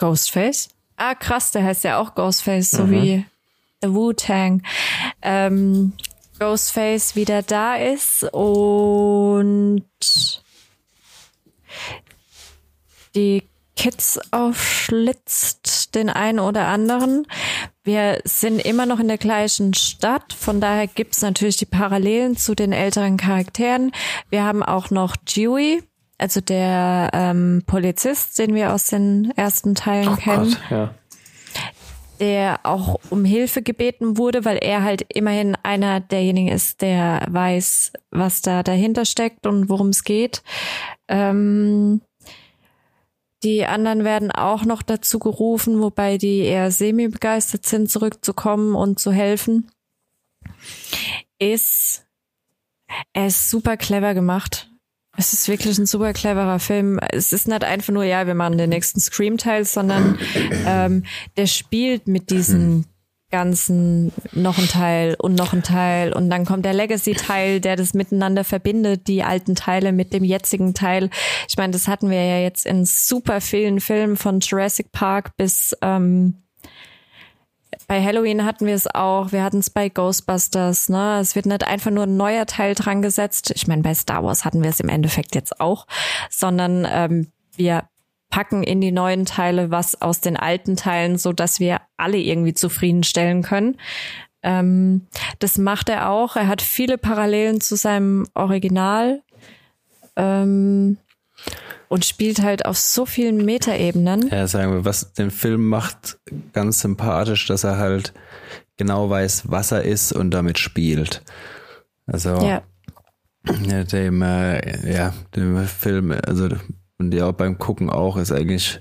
Ghostface. 0.00 0.70
Ah, 0.96 1.14
krass, 1.14 1.52
der 1.52 1.64
heißt 1.64 1.84
ja 1.84 1.98
auch 1.98 2.14
Ghostface, 2.14 2.72
so 2.72 2.84
mhm. 2.84 2.90
wie 2.90 3.26
The 3.82 3.94
Wu-Tang. 3.94 4.62
Ähm, 5.22 5.92
Ghostface 6.38 7.14
wieder 7.16 7.42
da 7.42 7.76
ist 7.76 8.24
und 8.32 9.84
die 13.14 13.44
Kids 13.76 14.20
aufschlitzt, 14.30 15.94
den 15.94 16.10
einen 16.10 16.38
oder 16.38 16.66
anderen. 16.66 17.26
Wir 17.82 18.20
sind 18.24 18.58
immer 18.58 18.84
noch 18.84 19.00
in 19.00 19.08
der 19.08 19.18
gleichen 19.18 19.72
Stadt, 19.74 20.32
von 20.32 20.60
daher 20.60 20.86
gibt's 20.86 21.22
natürlich 21.22 21.56
die 21.56 21.66
Parallelen 21.66 22.36
zu 22.36 22.54
den 22.54 22.72
älteren 22.72 23.16
Charakteren. 23.16 23.92
Wir 24.28 24.44
haben 24.44 24.62
auch 24.62 24.90
noch 24.90 25.16
Dewey, 25.16 25.82
also 26.20 26.40
der 26.40 27.10
ähm, 27.14 27.62
Polizist, 27.66 28.38
den 28.38 28.54
wir 28.54 28.74
aus 28.74 28.86
den 28.86 29.32
ersten 29.36 29.74
Teilen 29.74 30.08
oh 30.08 30.16
kennen. 30.16 30.50
Gott, 30.50 30.70
ja. 30.70 30.94
Der 32.20 32.60
auch 32.64 33.00
um 33.08 33.24
Hilfe 33.24 33.62
gebeten 33.62 34.18
wurde, 34.18 34.44
weil 34.44 34.58
er 34.58 34.84
halt 34.84 35.06
immerhin 35.08 35.56
einer 35.62 36.00
derjenigen 36.00 36.48
ist, 36.48 36.82
der 36.82 37.26
weiß, 37.30 37.92
was 38.10 38.42
da 38.42 38.62
dahinter 38.62 39.06
steckt 39.06 39.46
und 39.46 39.70
worum 39.70 39.88
es 39.88 40.04
geht. 40.04 40.42
Ähm, 41.08 42.02
die 43.42 43.64
anderen 43.64 44.04
werden 44.04 44.30
auch 44.30 44.66
noch 44.66 44.82
dazu 44.82 45.18
gerufen, 45.18 45.80
wobei 45.80 46.18
die 46.18 46.40
eher 46.40 46.70
semi-begeistert 46.70 47.64
sind, 47.64 47.90
zurückzukommen 47.90 48.74
und 48.74 49.00
zu 49.00 49.12
helfen. 49.12 49.70
Ist, 51.38 52.04
er 53.14 53.28
ist 53.28 53.48
super 53.48 53.78
clever 53.78 54.12
gemacht. 54.12 54.69
Es 55.16 55.32
ist 55.32 55.48
wirklich 55.48 55.76
ein 55.78 55.86
super 55.86 56.12
cleverer 56.12 56.60
Film. 56.60 56.98
Es 57.10 57.32
ist 57.32 57.48
nicht 57.48 57.64
einfach 57.64 57.92
nur, 57.92 58.04
ja, 58.04 58.26
wir 58.26 58.34
machen 58.34 58.58
den 58.58 58.70
nächsten 58.70 59.00
Scream-Teil, 59.00 59.64
sondern 59.64 60.18
ähm, 60.66 61.04
der 61.36 61.46
spielt 61.46 62.06
mit 62.06 62.30
diesen 62.30 62.86
ganzen 63.30 64.12
noch 64.32 64.58
ein 64.58 64.68
Teil 64.68 65.14
und 65.18 65.34
noch 65.34 65.52
ein 65.52 65.62
Teil 65.62 66.12
und 66.12 66.30
dann 66.30 66.44
kommt 66.44 66.64
der 66.64 66.74
Legacy-Teil, 66.74 67.60
der 67.60 67.76
das 67.76 67.94
miteinander 67.94 68.44
verbindet, 68.44 69.06
die 69.06 69.22
alten 69.22 69.54
Teile 69.54 69.92
mit 69.92 70.12
dem 70.12 70.24
jetzigen 70.24 70.74
Teil. 70.74 71.10
Ich 71.48 71.56
meine, 71.56 71.72
das 71.72 71.88
hatten 71.88 72.10
wir 72.10 72.24
ja 72.24 72.40
jetzt 72.40 72.66
in 72.66 72.84
super 72.84 73.40
vielen 73.40 73.80
Filmen 73.80 74.16
von 74.16 74.40
Jurassic 74.40 74.90
Park 74.92 75.36
bis 75.36 75.76
ähm, 75.80 76.39
bei 77.90 78.04
Halloween 78.04 78.44
hatten 78.44 78.66
wir 78.66 78.76
es 78.76 78.86
auch, 78.86 79.32
wir 79.32 79.42
hatten 79.42 79.58
es 79.58 79.68
bei 79.68 79.88
Ghostbusters, 79.88 80.90
ne? 80.90 81.18
Es 81.20 81.34
wird 81.34 81.46
nicht 81.46 81.66
einfach 81.66 81.90
nur 81.90 82.04
ein 82.04 82.16
neuer 82.16 82.46
Teil 82.46 82.76
dran 82.76 83.02
gesetzt. 83.02 83.50
Ich 83.56 83.66
meine, 83.66 83.82
bei 83.82 83.94
Star 83.94 84.22
Wars 84.22 84.44
hatten 84.44 84.62
wir 84.62 84.70
es 84.70 84.78
im 84.78 84.88
Endeffekt 84.88 85.34
jetzt 85.34 85.60
auch, 85.60 85.88
sondern 86.30 86.86
ähm, 86.88 87.32
wir 87.56 87.88
packen 88.28 88.62
in 88.62 88.80
die 88.80 88.92
neuen 88.92 89.26
Teile 89.26 89.72
was 89.72 90.00
aus 90.00 90.20
den 90.20 90.36
alten 90.36 90.76
Teilen, 90.76 91.18
so 91.18 91.32
dass 91.32 91.58
wir 91.58 91.80
alle 91.96 92.18
irgendwie 92.18 92.54
zufriedenstellen 92.54 93.42
können. 93.42 93.76
Ähm, 94.44 95.08
das 95.40 95.58
macht 95.58 95.88
er 95.88 96.10
auch. 96.10 96.36
Er 96.36 96.46
hat 96.46 96.62
viele 96.62 96.96
Parallelen 96.96 97.60
zu 97.60 97.74
seinem 97.74 98.28
Original. 98.34 99.20
Ähm, 100.14 100.96
und 101.90 102.04
spielt 102.04 102.40
halt 102.40 102.66
auf 102.66 102.78
so 102.78 103.04
vielen 103.04 103.44
Metaebenen. 103.44 104.28
Ja, 104.28 104.46
sagen 104.46 104.72
wir, 104.72 104.84
was 104.84 105.12
den 105.12 105.32
Film 105.32 105.68
macht 105.68 106.18
ganz 106.52 106.80
sympathisch, 106.80 107.48
dass 107.48 107.64
er 107.64 107.78
halt 107.78 108.14
genau 108.76 109.10
weiß, 109.10 109.50
was 109.50 109.72
er 109.72 109.82
ist 109.82 110.12
und 110.12 110.30
damit 110.30 110.58
spielt. 110.58 111.22
Also 112.06 112.40
ja. 112.46 112.62
dem, 113.84 114.22
äh, 114.22 114.92
ja, 114.92 115.12
dem 115.34 115.66
Film, 115.66 116.14
also 116.24 116.48
und 116.98 117.12
ja 117.12 117.30
beim 117.32 117.58
Gucken 117.58 117.90
auch 117.90 118.18
ist 118.18 118.30
eigentlich 118.30 118.80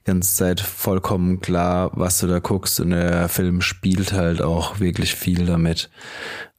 die 0.00 0.04
ganze 0.04 0.34
Zeit 0.36 0.60
vollkommen 0.60 1.40
klar, 1.40 1.92
was 1.94 2.18
du 2.18 2.26
da 2.26 2.40
guckst 2.40 2.80
und 2.80 2.90
der 2.90 3.28
Film 3.28 3.62
spielt 3.62 4.12
halt 4.12 4.42
auch 4.42 4.80
wirklich 4.80 5.14
viel 5.14 5.46
damit. 5.46 5.88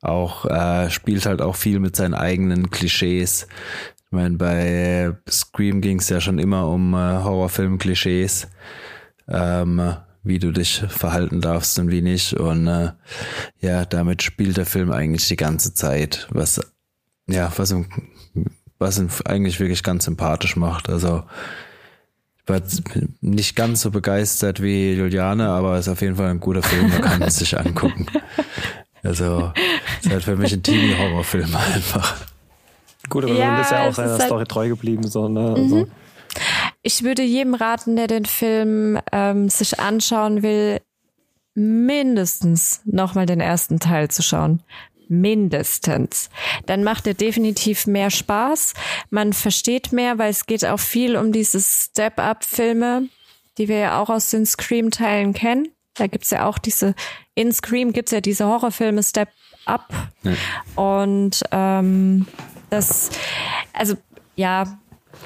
Auch 0.01 0.45
äh, 0.45 0.89
spielt 0.89 1.27
halt 1.27 1.43
auch 1.43 1.55
viel 1.55 1.79
mit 1.79 1.95
seinen 1.95 2.15
eigenen 2.15 2.71
Klischees. 2.71 3.47
Ich 4.11 4.17
meine, 4.17 4.35
bei 4.35 5.15
Scream 5.29 5.79
ging 5.79 5.99
es 5.99 6.09
ja 6.09 6.19
schon 6.19 6.37
immer 6.37 6.67
um 6.67 6.93
äh, 6.93 6.97
Horrorfilm-Klischees, 6.97 8.49
ähm, 9.29 9.95
wie 10.21 10.37
du 10.37 10.51
dich 10.51 10.83
verhalten 10.89 11.39
darfst 11.39 11.79
und 11.79 11.91
wie 11.91 12.01
nicht. 12.01 12.33
Und 12.33 12.67
äh, 12.67 12.91
ja, 13.61 13.85
damit 13.85 14.21
spielt 14.21 14.57
der 14.57 14.65
Film 14.65 14.91
eigentlich 14.91 15.29
die 15.29 15.37
ganze 15.37 15.73
Zeit, 15.73 16.27
was 16.29 16.59
ja, 17.25 17.53
was 17.55 17.71
ihn, 17.71 17.87
was 18.79 18.99
ihn 18.99 19.09
eigentlich 19.23 19.61
wirklich 19.61 19.81
ganz 19.81 20.03
sympathisch 20.03 20.57
macht. 20.57 20.89
Also 20.89 21.23
ich 22.35 22.49
war 22.49 22.61
nicht 23.21 23.55
ganz 23.55 23.79
so 23.79 23.91
begeistert 23.91 24.61
wie 24.61 24.91
Juliane, 24.91 25.47
aber 25.47 25.79
ist 25.79 25.87
auf 25.87 26.01
jeden 26.01 26.17
Fall 26.17 26.31
ein 26.31 26.41
guter 26.41 26.63
Film, 26.63 26.89
man 26.89 26.99
kann 27.01 27.21
es 27.21 27.37
sich 27.37 27.57
angucken. 27.57 28.07
Also 29.03 29.51
ist 29.99 30.11
halt 30.11 30.23
für 30.23 30.35
mich 30.35 30.53
ein 30.53 30.61
Teenie-Horrorfilm 30.61 31.55
einfach. 31.55 32.30
Gut, 33.11 33.25
aber 33.25 33.33
ja, 33.33 33.51
du 33.51 33.57
bist 33.59 33.71
ja 33.71 33.87
auch 33.87 33.93
seiner 33.93 34.19
Story 34.19 34.39
halt 34.39 34.49
treu 34.49 34.69
geblieben. 34.69 35.07
So, 35.07 35.27
ne? 35.27 35.41
Mhm. 35.41 35.55
Also. 35.55 35.87
Ich 36.81 37.03
würde 37.03 37.21
jedem 37.21 37.53
raten, 37.53 37.95
der 37.95 38.07
den 38.07 38.25
Film 38.25 38.97
ähm, 39.11 39.49
sich 39.49 39.79
anschauen 39.79 40.41
will, 40.41 40.79
mindestens 41.53 42.81
nochmal 42.85 43.25
den 43.25 43.41
ersten 43.41 43.79
Teil 43.79 44.09
zu 44.09 44.23
schauen. 44.23 44.63
Mindestens. 45.09 46.29
Dann 46.65 46.85
macht 46.85 47.05
er 47.05 47.13
definitiv 47.13 47.85
mehr 47.85 48.09
Spaß. 48.09 48.73
Man 49.09 49.33
versteht 49.33 49.91
mehr, 49.91 50.17
weil 50.17 50.29
es 50.29 50.45
geht 50.45 50.65
auch 50.65 50.79
viel 50.79 51.17
um 51.17 51.33
diese 51.33 51.59
Step-Up-Filme, 51.59 53.09
die 53.57 53.67
wir 53.67 53.77
ja 53.77 54.01
auch 54.01 54.09
aus 54.09 54.29
den 54.29 54.45
Scream-Teilen 54.45 55.33
kennen. 55.33 55.67
Da 55.95 56.07
gibt's 56.07 56.29
ja 56.29 56.45
auch 56.45 56.57
diese, 56.57 56.95
in 57.35 57.51
Scream 57.51 57.91
gibt's 57.91 58.11
ja 58.11 58.21
diese 58.21 58.45
Horrorfilme 58.45 59.03
Step 59.03 59.27
Up. 59.65 59.89
Ja. 60.23 60.31
Und 60.81 61.43
ähm, 61.51 62.25
das, 62.71 63.11
also 63.73 63.95
ja, 64.35 64.79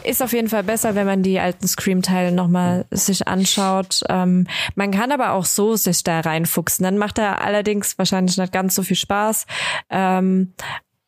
ist 0.04 0.22
auf 0.22 0.34
jeden 0.34 0.50
Fall 0.50 0.64
besser, 0.64 0.96
wenn 0.96 1.06
man 1.06 1.24
die 1.24 1.40
alten 1.40 1.68
Scream-Teile 1.68 2.32
nochmal 2.32 2.86
sich 2.92 3.28
anschaut. 3.28 4.02
Ähm, 4.10 4.48
man 4.76 4.92
kann 4.92 5.12
aber 5.12 5.32
auch 5.32 5.46
so 5.46 5.76
sich 5.76 6.04
da 6.04 6.20
reinfuchsen. 6.20 6.84
Dann 6.84 6.98
macht 6.98 7.18
er 7.18 7.42
allerdings 7.42 7.98
wahrscheinlich 7.98 8.38
nicht 8.38 8.52
ganz 8.52 8.76
so 8.76 8.84
viel 8.84 8.98
Spaß. 8.98 9.46
Ähm, 9.90 10.54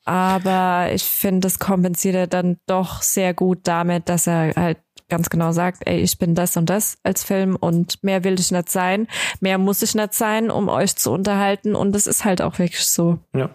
aber 0.05 0.89
ich 0.93 1.03
finde, 1.03 1.41
das 1.41 1.59
kompensiert 1.59 2.15
er 2.15 2.27
dann 2.27 2.57
doch 2.65 3.01
sehr 3.01 3.33
gut 3.33 3.59
damit, 3.63 4.07
dass 4.09 4.25
er 4.25 4.53
halt 4.55 4.77
ganz 5.09 5.29
genau 5.29 5.51
sagt, 5.51 5.83
ey, 5.85 5.99
ich 5.99 6.17
bin 6.17 6.35
das 6.35 6.55
und 6.57 6.69
das 6.69 6.97
als 7.03 7.23
Film 7.23 7.55
und 7.55 8.03
mehr 8.03 8.23
will 8.23 8.39
ich 8.39 8.51
nicht 8.51 8.69
sein, 8.69 9.07
mehr 9.39 9.57
muss 9.57 9.81
ich 9.81 9.95
nicht 9.95 10.13
sein, 10.13 10.51
um 10.51 10.69
euch 10.69 10.95
zu 10.95 11.11
unterhalten 11.11 11.75
und 11.75 11.93
das 11.93 12.07
ist 12.07 12.25
halt 12.25 12.41
auch 12.41 12.59
wirklich 12.59 12.85
so. 12.85 13.19
Ja. 13.33 13.49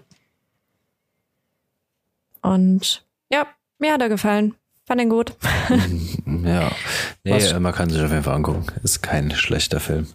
Und 2.42 3.04
ja, 3.30 3.46
mir 3.78 3.92
hat 3.92 4.02
er 4.02 4.08
gefallen. 4.08 4.54
Fand 4.84 5.00
ihn 5.00 5.10
gut. 5.10 5.34
ja, 6.26 6.70
nee, 7.24 7.32
Was? 7.32 7.58
man 7.58 7.72
kann 7.72 7.88
sich 7.88 8.02
auf 8.02 8.10
jeden 8.10 8.24
Fall 8.24 8.34
angucken. 8.34 8.66
Ist 8.82 9.02
kein 9.02 9.30
schlechter 9.30 9.80
Film. 9.80 10.08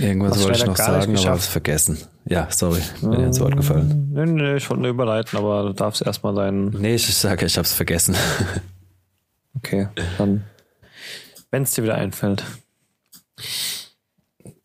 Irgendwas 0.00 0.32
Was 0.32 0.44
wollte 0.44 0.58
ich 0.58 0.66
noch 0.66 0.76
sagen, 0.76 1.16
aber 1.16 1.30
hab's 1.30 1.46
vergessen. 1.46 1.98
Ja, 2.26 2.48
sorry, 2.50 2.82
bin 3.00 3.12
dir 3.12 3.26
ins 3.26 3.40
Wort 3.40 3.56
gefallen. 3.56 4.10
Nee, 4.12 4.26
nee, 4.26 4.56
ich 4.56 4.68
wollte 4.68 4.82
nur 4.82 4.90
überleiten, 4.90 5.38
aber 5.38 5.62
du 5.62 5.72
darfst 5.72 6.02
erstmal 6.02 6.34
deinen. 6.34 6.68
Nee, 6.70 6.96
ich 6.96 7.14
sage, 7.14 7.46
ich 7.46 7.56
hab's 7.56 7.72
vergessen. 7.72 8.14
okay, 9.56 9.88
dann 10.18 10.44
Wenn 11.50 11.62
es 11.62 11.72
dir 11.72 11.84
wieder 11.84 11.94
einfällt. 11.94 12.44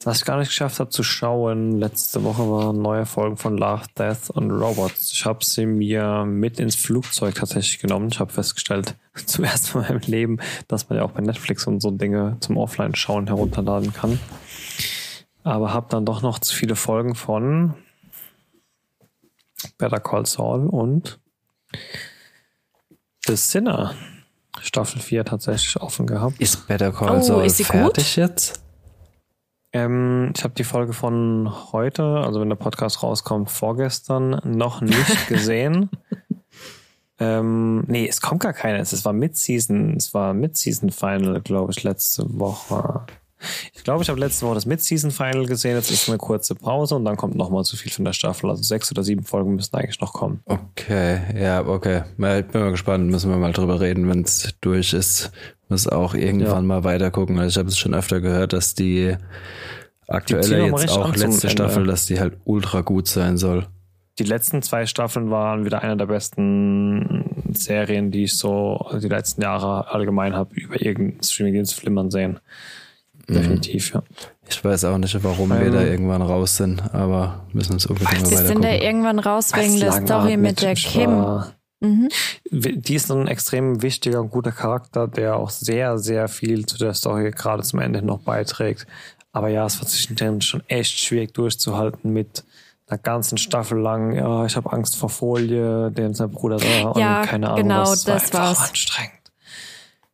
Was 0.06 0.20
ich 0.20 0.26
gar 0.26 0.38
nicht 0.38 0.49
geschafft 0.49 0.80
habe 0.80 0.91
zu 0.91 1.01
schauen, 1.01 1.80
letzte 1.80 2.24
Woche 2.24 2.47
waren 2.47 2.80
neue 2.80 3.08
Folgen 3.08 3.38
von 3.38 3.58
Love, 3.58 3.86
Death 3.97 4.30
und 4.30 4.51
Robots. 4.51 5.12
Ich 5.12 5.26
habe 5.26 5.43
sie 5.43 5.66
mir 5.66 6.26
mit 6.26 6.60
ins 6.60 6.76
Flugzeug 6.76 7.34
tatsächlich 7.34 7.80
genommen. 7.80 8.10
Ich 8.12 8.20
habe 8.20 8.32
festgestellt, 8.32 8.93
zum 9.26 9.45
ersten 9.45 9.80
Mal 9.80 9.88
in 9.88 9.95
meinem 9.95 10.08
Leben, 10.08 10.38
dass 10.68 10.89
man 10.89 10.99
ja 10.99 11.06
auch 11.06 11.12
bei 11.12 11.22
Netflix 11.22 11.66
und 11.66 11.82
so 11.82 11.89
Dinge 11.89 12.38
zum 12.39 12.58
Offline-Schauen 12.58 13.26
herunterladen 13.26 13.93
kann. 13.93 14.20
Aber 15.43 15.74
habe 15.74 15.88
dann 15.89 16.06
doch 16.06 16.22
noch 16.22 16.38
zu 16.38 16.53
viele 16.56 16.76
Folgen 16.76 17.16
von 17.16 17.74
Better 19.80 19.99
Call 19.99 20.28
Saul 20.28 20.68
und 20.68 21.20
The 23.26 23.36
Sinner 23.36 23.95
Staffel 24.62 25.01
4 25.01 25.26
tatsächlich 25.26 25.82
offen 25.82 26.06
gehabt. 26.06 26.39
Ist 26.39 26.68
Better 26.68 26.91
Call 26.91 27.18
Oh, 27.18 27.22
Saul 27.24 27.45
ist 27.45 27.58
sie 27.58 27.64
fertig 27.64 28.18
jetzt? 28.18 28.64
Ähm, 29.76 30.32
ich 30.34 30.41
habe 30.45 30.53
die 30.53 30.63
Folge 30.63 30.93
von 30.93 31.51
heute, 31.73 32.01
also 32.01 32.39
wenn 32.39 32.47
der 32.47 32.55
Podcast 32.55 33.03
rauskommt, 33.03 33.51
vorgestern 33.51 34.39
noch 34.45 34.80
nicht 34.80 35.28
gesehen. 35.28 35.89
ähm, 37.19 37.84
nee, 37.88 38.07
es 38.07 38.21
kommt 38.21 38.41
gar 38.41 38.53
keine. 38.53 38.80
Es 38.80 39.03
war 39.03 39.11
Mid-Season, 39.11 39.97
es 39.97 40.13
war 40.13 40.34
Mid-Season-Final, 40.34 41.41
glaube 41.41 41.73
ich, 41.73 41.84
letzte 41.84 42.23
Woche. 42.39 43.01
Ich 43.73 43.84
glaube, 43.84 44.01
ich 44.01 44.07
habe 44.07 44.17
letzte 44.17 44.45
Woche 44.45 44.55
das 44.55 44.65
Mid-Season-Final 44.65 45.45
gesehen. 45.45 45.76
Jetzt 45.76 45.91
ist 45.91 46.07
eine 46.07 46.17
kurze 46.19 46.55
Pause 46.55 46.95
und 46.95 47.03
dann 47.03 47.17
kommt 47.17 47.36
noch 47.36 47.49
mal 47.49 47.65
zu 47.65 47.76
viel 47.76 47.91
von 47.91 48.05
der 48.05 48.13
Staffel. 48.13 48.49
Also 48.49 48.63
sechs 48.63 48.89
oder 48.91 49.03
sieben 49.03 49.26
Folgen 49.26 49.55
müssen 49.55 49.76
eigentlich 49.76 49.99
noch 49.99 50.13
kommen. 50.13 50.41
Okay, 50.45 51.19
ja, 51.38 51.67
okay. 51.67 52.03
Mal, 52.15 52.39
Ich 52.39 52.47
bin 52.47 52.61
mal 52.61 52.71
gespannt, 52.71 53.11
müssen 53.11 53.30
wir 53.30 53.38
mal 53.38 53.51
drüber 53.51 53.82
reden, 53.82 54.07
wenn 54.07 54.21
es 54.21 54.55
durch 54.61 54.93
ist. 54.93 55.34
Muss 55.70 55.88
auch 55.88 56.13
irgendwann 56.13 56.63
Ja. 56.63 56.68
mal 56.68 56.84
weiter 56.84 57.11
gucken. 57.11 57.39
Also 57.39 57.49
ich 57.49 57.57
habe 57.57 57.70
es 57.70 57.78
schon 57.78 57.93
öfter 57.93 58.22
gehört, 58.22 58.53
dass 58.53 58.76
die 58.76 59.16
Die 60.07 60.11
aktuelle 60.11 60.68
aber 60.72 60.82
jetzt 60.82 60.91
auch 60.91 61.07
letzte 61.16 61.47
Ende. 61.47 61.49
Staffel, 61.49 61.86
dass 61.88 62.05
die 62.05 62.20
halt 62.20 62.38
ultra 62.45 62.82
gut 62.82 63.07
sein 63.07 63.38
soll. 63.38 63.66
Die 64.20 64.24
letzten 64.24 64.61
zwei 64.61 64.86
Staffeln 64.86 65.30
waren 65.30 65.66
wieder 65.66 65.82
einer 65.82 65.95
der 65.97 66.05
besten 66.05 67.26
Serien, 67.53 68.11
die 68.11 68.24
ich 68.24 68.38
so 68.38 68.86
die 69.01 69.09
letzten 69.09 69.41
Jahre 69.41 69.91
allgemein 69.91 70.36
habe 70.36 70.55
über 70.55 70.82
irgendeinen 70.82 71.24
Streaming-Dienst 71.24 71.74
flimmern 71.74 72.11
sehen. 72.11 72.39
Definitiv, 73.28 73.93
ja. 73.93 74.03
Ich 74.47 74.63
weiß 74.63 74.86
auch 74.86 74.99
nicht, 74.99 75.22
warum 75.24 75.49
wir 75.49 75.59
Ähm. 75.61 75.74
da 75.74 75.82
irgendwann 75.82 76.22
raus 76.22 76.57
sind, 76.57 76.93
aber 76.93 77.45
müssen 77.53 77.74
uns 77.74 77.88
unbedingt 77.88 78.22
mal 78.22 78.26
Sie 78.28 78.36
weiter 78.36 78.47
sind 78.47 78.63
da 78.63 78.72
irgendwann 78.72 79.18
raus 79.20 79.51
wegen 79.55 79.80
der 79.80 79.91
Story 79.93 80.38
mit 80.38 80.61
langatmig 80.61 80.61
der 80.61 80.76
Kim. 80.76 81.11
war. 81.11 81.53
Mhm. 81.86 82.09
Die 82.51 82.95
ist 82.95 83.11
ein 83.11 83.27
extrem 83.27 83.81
wichtiger 83.81 84.21
und 84.21 84.29
guter 84.31 84.51
Charakter, 84.51 85.07
der 85.07 85.38
auch 85.38 85.49
sehr, 85.49 85.97
sehr 85.97 86.27
viel 86.27 86.65
zu 86.65 86.77
der 86.77 86.93
Story 86.93 87.31
gerade 87.31 87.63
zum 87.63 87.79
Ende 87.79 88.01
noch 88.01 88.19
beiträgt. 88.19 88.88
Aber 89.31 89.49
ja, 89.49 89.65
es 89.65 89.79
war 89.79 89.88
zwischendrin 89.88 90.41
schon 90.41 90.63
echt 90.67 90.97
schwierig 90.97 91.33
durchzuhalten 91.33 92.11
mit 92.13 92.43
einer 92.88 92.97
ganzen 92.99 93.38
Staffel 93.38 93.79
lang. 93.79 94.13
Ja, 94.13 94.45
ich 94.45 94.55
habe 94.55 94.71
Angst 94.71 94.95
vor 94.95 95.09
Folie, 95.09 95.91
den 95.91 96.13
sein 96.13 96.31
Bruder 96.31 96.57
da 96.57 96.89
und 96.89 97.01
Ja, 97.01 97.25
keine 97.25 97.47
Ahnung 97.47 97.63
genau, 97.63 97.81
was. 97.81 98.01
Es 98.01 98.07
war 98.07 98.13
das 98.15 98.23
einfach 98.25 98.39
war's. 98.39 98.69
anstrengend. 98.69 99.31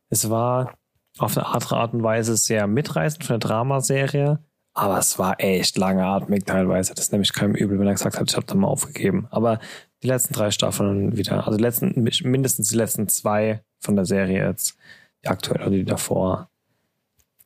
Es 0.08 0.28
war 0.30 0.74
auf 1.18 1.36
eine 1.36 1.46
andere 1.46 1.76
Art 1.76 1.94
und 1.94 2.02
Weise 2.02 2.36
sehr 2.36 2.66
mitreißend 2.66 3.24
für 3.24 3.34
eine 3.34 3.38
Dramaserie, 3.40 4.38
aber 4.74 4.98
es 4.98 5.18
war 5.18 5.36
echt 5.38 5.76
langatmig 5.76 6.44
teilweise. 6.44 6.94
Das 6.94 7.06
ist 7.06 7.12
nämlich 7.12 7.32
keinem 7.32 7.54
übel, 7.54 7.78
wenn 7.78 7.86
er 7.86 7.92
gesagt 7.92 8.18
hat, 8.18 8.30
ich 8.30 8.36
habe 8.36 8.46
da 8.46 8.54
mal 8.54 8.68
aufgegeben. 8.68 9.26
Aber 9.30 9.60
die 10.02 10.08
letzten 10.08 10.34
drei 10.34 10.50
Staffeln 10.50 11.16
wieder, 11.16 11.46
also 11.46 11.58
letzten, 11.58 12.02
mindestens 12.24 12.68
die 12.68 12.76
letzten 12.76 13.08
zwei 13.08 13.62
von 13.80 13.96
der 13.96 14.04
Serie 14.04 14.46
jetzt, 14.46 14.76
die 15.22 15.28
aktuell 15.28 15.60
oder 15.60 15.70
die 15.70 15.84
davor, 15.84 16.50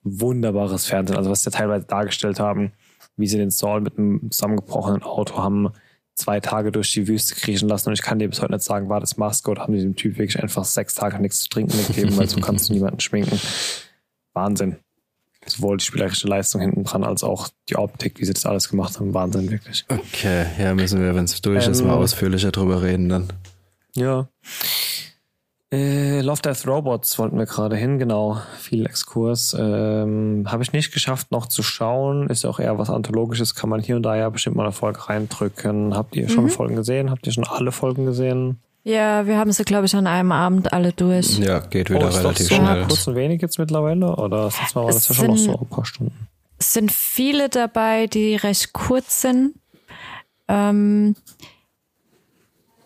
wunderbares 0.02 0.86
Fernsehen. 0.86 1.16
Also 1.16 1.30
was 1.30 1.42
sie 1.42 1.50
teilweise 1.50 1.86
dargestellt 1.86 2.40
haben, 2.40 2.72
wie 3.16 3.26
sie 3.26 3.38
den 3.38 3.50
Saul 3.50 3.80
mit 3.80 3.98
einem 3.98 4.30
zusammengebrochenen 4.30 5.02
Auto 5.02 5.36
haben 5.36 5.72
zwei 6.16 6.40
Tage 6.40 6.72
durch 6.72 6.92
die 6.92 7.06
Wüste 7.08 7.34
kriechen 7.34 7.68
lassen 7.68 7.90
und 7.90 7.92
ich 7.92 8.02
kann 8.02 8.18
dir 8.18 8.28
bis 8.28 8.40
heute 8.40 8.52
nicht 8.52 8.64
sagen, 8.64 8.88
war 8.88 9.00
das 9.00 9.18
Maske 9.18 9.50
oder 9.50 9.62
haben 9.62 9.74
die 9.74 9.82
dem 9.82 9.96
Typ 9.96 10.18
wirklich 10.18 10.42
einfach 10.42 10.64
sechs 10.64 10.94
Tage 10.94 11.20
nichts 11.20 11.40
zu 11.40 11.48
trinken 11.50 11.76
gegeben, 11.86 12.16
weil 12.16 12.28
so 12.28 12.40
kannst 12.40 12.68
du 12.68 12.72
niemanden 12.74 13.00
schminken. 13.00 13.38
Wahnsinn. 14.32 14.76
Sowohl 15.46 15.76
die 15.76 15.84
spielerische 15.84 16.26
Leistung 16.28 16.60
hinten 16.60 16.84
dran 16.84 17.04
als 17.04 17.22
auch 17.22 17.48
die 17.68 17.76
Optik, 17.76 18.18
wie 18.18 18.24
sie 18.24 18.32
das 18.34 18.46
alles 18.46 18.68
gemacht 18.68 18.98
haben. 18.98 19.14
Wahnsinn, 19.14 19.50
wirklich. 19.50 19.84
Okay, 19.88 20.46
ja, 20.58 20.74
müssen 20.74 21.00
wir, 21.00 21.14
wenn 21.14 21.24
es 21.24 21.40
durch 21.40 21.66
ist, 21.68 21.80
Ähm. 21.80 21.86
mal 21.86 21.94
ausführlicher 21.94 22.50
drüber 22.50 22.82
reden 22.82 23.08
dann. 23.08 23.28
Ja. 23.94 24.28
Äh, 25.72 26.20
Love 26.20 26.42
Death 26.42 26.66
Robots 26.66 27.18
wollten 27.18 27.38
wir 27.38 27.46
gerade 27.46 27.74
hin, 27.76 27.98
genau. 27.98 28.40
Viel 28.58 28.86
Exkurs. 28.86 29.54
Ähm, 29.58 30.44
Habe 30.46 30.62
ich 30.62 30.72
nicht 30.72 30.92
geschafft, 30.92 31.32
noch 31.32 31.46
zu 31.46 31.62
schauen. 31.64 32.28
Ist 32.30 32.44
ja 32.44 32.50
auch 32.50 32.60
eher 32.60 32.78
was 32.78 32.88
Anthologisches, 32.88 33.54
kann 33.56 33.68
man 33.70 33.80
hier 33.82 33.96
und 33.96 34.04
da 34.04 34.14
ja 34.16 34.28
bestimmt 34.30 34.54
mal 34.56 34.62
eine 34.62 34.72
Folge 34.72 35.08
reindrücken. 35.08 35.96
Habt 35.96 36.14
ihr 36.14 36.28
schon 36.28 36.50
Folgen 36.50 36.76
gesehen? 36.76 37.10
Habt 37.10 37.26
ihr 37.26 37.32
schon 37.32 37.46
alle 37.46 37.72
Folgen 37.72 38.06
gesehen? 38.06 38.60
Ja, 38.88 39.26
wir 39.26 39.36
haben 39.36 39.50
sie, 39.50 39.64
glaube 39.64 39.86
ich, 39.86 39.96
an 39.96 40.06
einem 40.06 40.30
Abend 40.30 40.72
alle 40.72 40.92
durch. 40.92 41.38
Ja, 41.38 41.58
geht 41.58 41.90
wieder 41.90 42.08
ist 42.08 42.18
doch 42.18 42.22
relativ 42.24 42.46
so 42.46 42.54
schnell. 42.54 42.86
kurz 42.86 43.06
und 43.08 43.16
wenig 43.16 43.42
jetzt 43.42 43.58
mittlerweile? 43.58 44.14
Oder 44.14 44.42
Mal 44.74 44.74
war 44.74 44.88
Es 44.88 44.94
das 44.94 45.08
ja 45.08 45.14
schon 45.16 45.26
noch 45.26 45.36
sind- 45.36 45.52
so 45.54 45.58
ein 45.58 45.66
paar 45.68 45.84
Stunden? 45.84 46.28
Es 46.58 46.72
sind 46.72 46.92
viele 46.92 47.48
dabei, 47.48 48.06
die 48.06 48.36
recht 48.36 48.72
kurz 48.72 49.22
sind. 49.22 49.54
Ähm, 50.46 51.16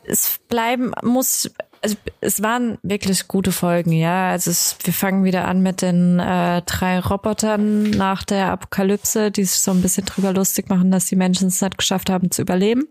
es 0.05 0.41
bleiben 0.49 0.93
muss, 1.03 1.51
also 1.83 1.97
es 2.23 2.43
waren 2.43 2.79
wirklich 2.83 3.29
gute 3.29 3.53
Folgen, 3.53 3.93
ja. 3.93 4.31
Also 4.31 4.51
es, 4.51 4.77
wir 4.83 4.95
fangen 4.95 5.23
wieder 5.23 5.47
an 5.47 5.63
mit 5.63 5.83
den 5.83 6.19
äh, 6.19 6.63
drei 6.63 6.99
Robotern 6.99 7.91
nach 7.91 8.25
der 8.25 8.47
Apokalypse, 8.53 9.31
die 9.31 9.45
sich 9.45 9.61
so 9.61 9.71
ein 9.71 9.83
bisschen 9.83 10.07
drüber 10.07 10.33
lustig 10.33 10.71
machen, 10.71 10.91
dass 10.91 11.05
die 11.05 11.17
Menschen 11.17 11.49
es 11.49 11.61
nicht 11.61 11.77
geschafft 11.77 12.09
haben 12.09 12.31
zu 12.31 12.41
überleben. 12.41 12.89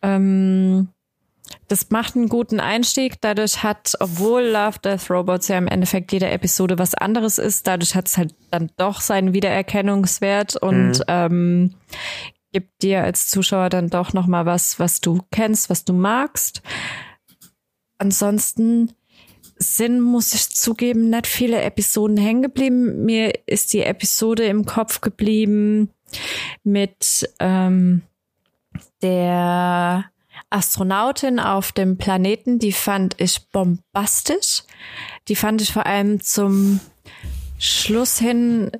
Ähm, 0.00 0.88
das 1.68 1.90
macht 1.90 2.16
einen 2.16 2.28
guten 2.28 2.60
Einstieg. 2.60 3.20
Dadurch 3.20 3.62
hat, 3.62 3.94
obwohl 4.00 4.42
Love, 4.42 4.78
Death, 4.82 5.10
Robots 5.10 5.48
ja 5.48 5.58
im 5.58 5.68
Endeffekt 5.68 6.12
jede 6.12 6.28
Episode 6.28 6.78
was 6.78 6.94
anderes 6.94 7.38
ist, 7.38 7.66
dadurch 7.66 7.94
hat 7.94 8.08
es 8.08 8.16
halt 8.16 8.34
dann 8.50 8.70
doch 8.76 9.00
seinen 9.00 9.34
Wiedererkennungswert 9.34 10.56
und 10.56 11.02
ähm, 11.08 11.74
gibt 12.52 12.82
dir 12.82 13.04
als 13.04 13.28
Zuschauer 13.28 13.68
dann 13.68 13.90
doch 13.90 14.12
noch 14.12 14.26
mal 14.26 14.46
was, 14.46 14.78
was 14.78 15.00
du 15.00 15.20
kennst, 15.30 15.70
was 15.70 15.84
du 15.84 15.92
magst. 15.92 16.62
Ansonsten 17.98 18.92
sind, 19.58 20.00
muss 20.00 20.34
ich 20.34 20.50
zugeben, 20.50 21.10
nicht 21.10 21.26
viele 21.26 21.60
Episoden 21.60 22.16
hängen 22.16 22.42
geblieben. 22.42 23.04
Mir 23.04 23.32
ist 23.46 23.72
die 23.72 23.82
Episode 23.82 24.44
im 24.44 24.64
Kopf 24.64 25.00
geblieben 25.00 25.90
mit 26.62 27.28
ähm, 27.40 28.02
der 29.02 30.10
Astronautin 30.50 31.40
auf 31.40 31.72
dem 31.72 31.98
Planeten, 31.98 32.58
die 32.58 32.72
fand 32.72 33.20
ich 33.20 33.48
bombastisch. 33.50 34.64
Die 35.28 35.36
fand 35.36 35.60
ich 35.60 35.72
vor 35.72 35.86
allem 35.86 36.22
zum 36.22 36.80
Schluss 37.58 38.18
hin 38.18 38.70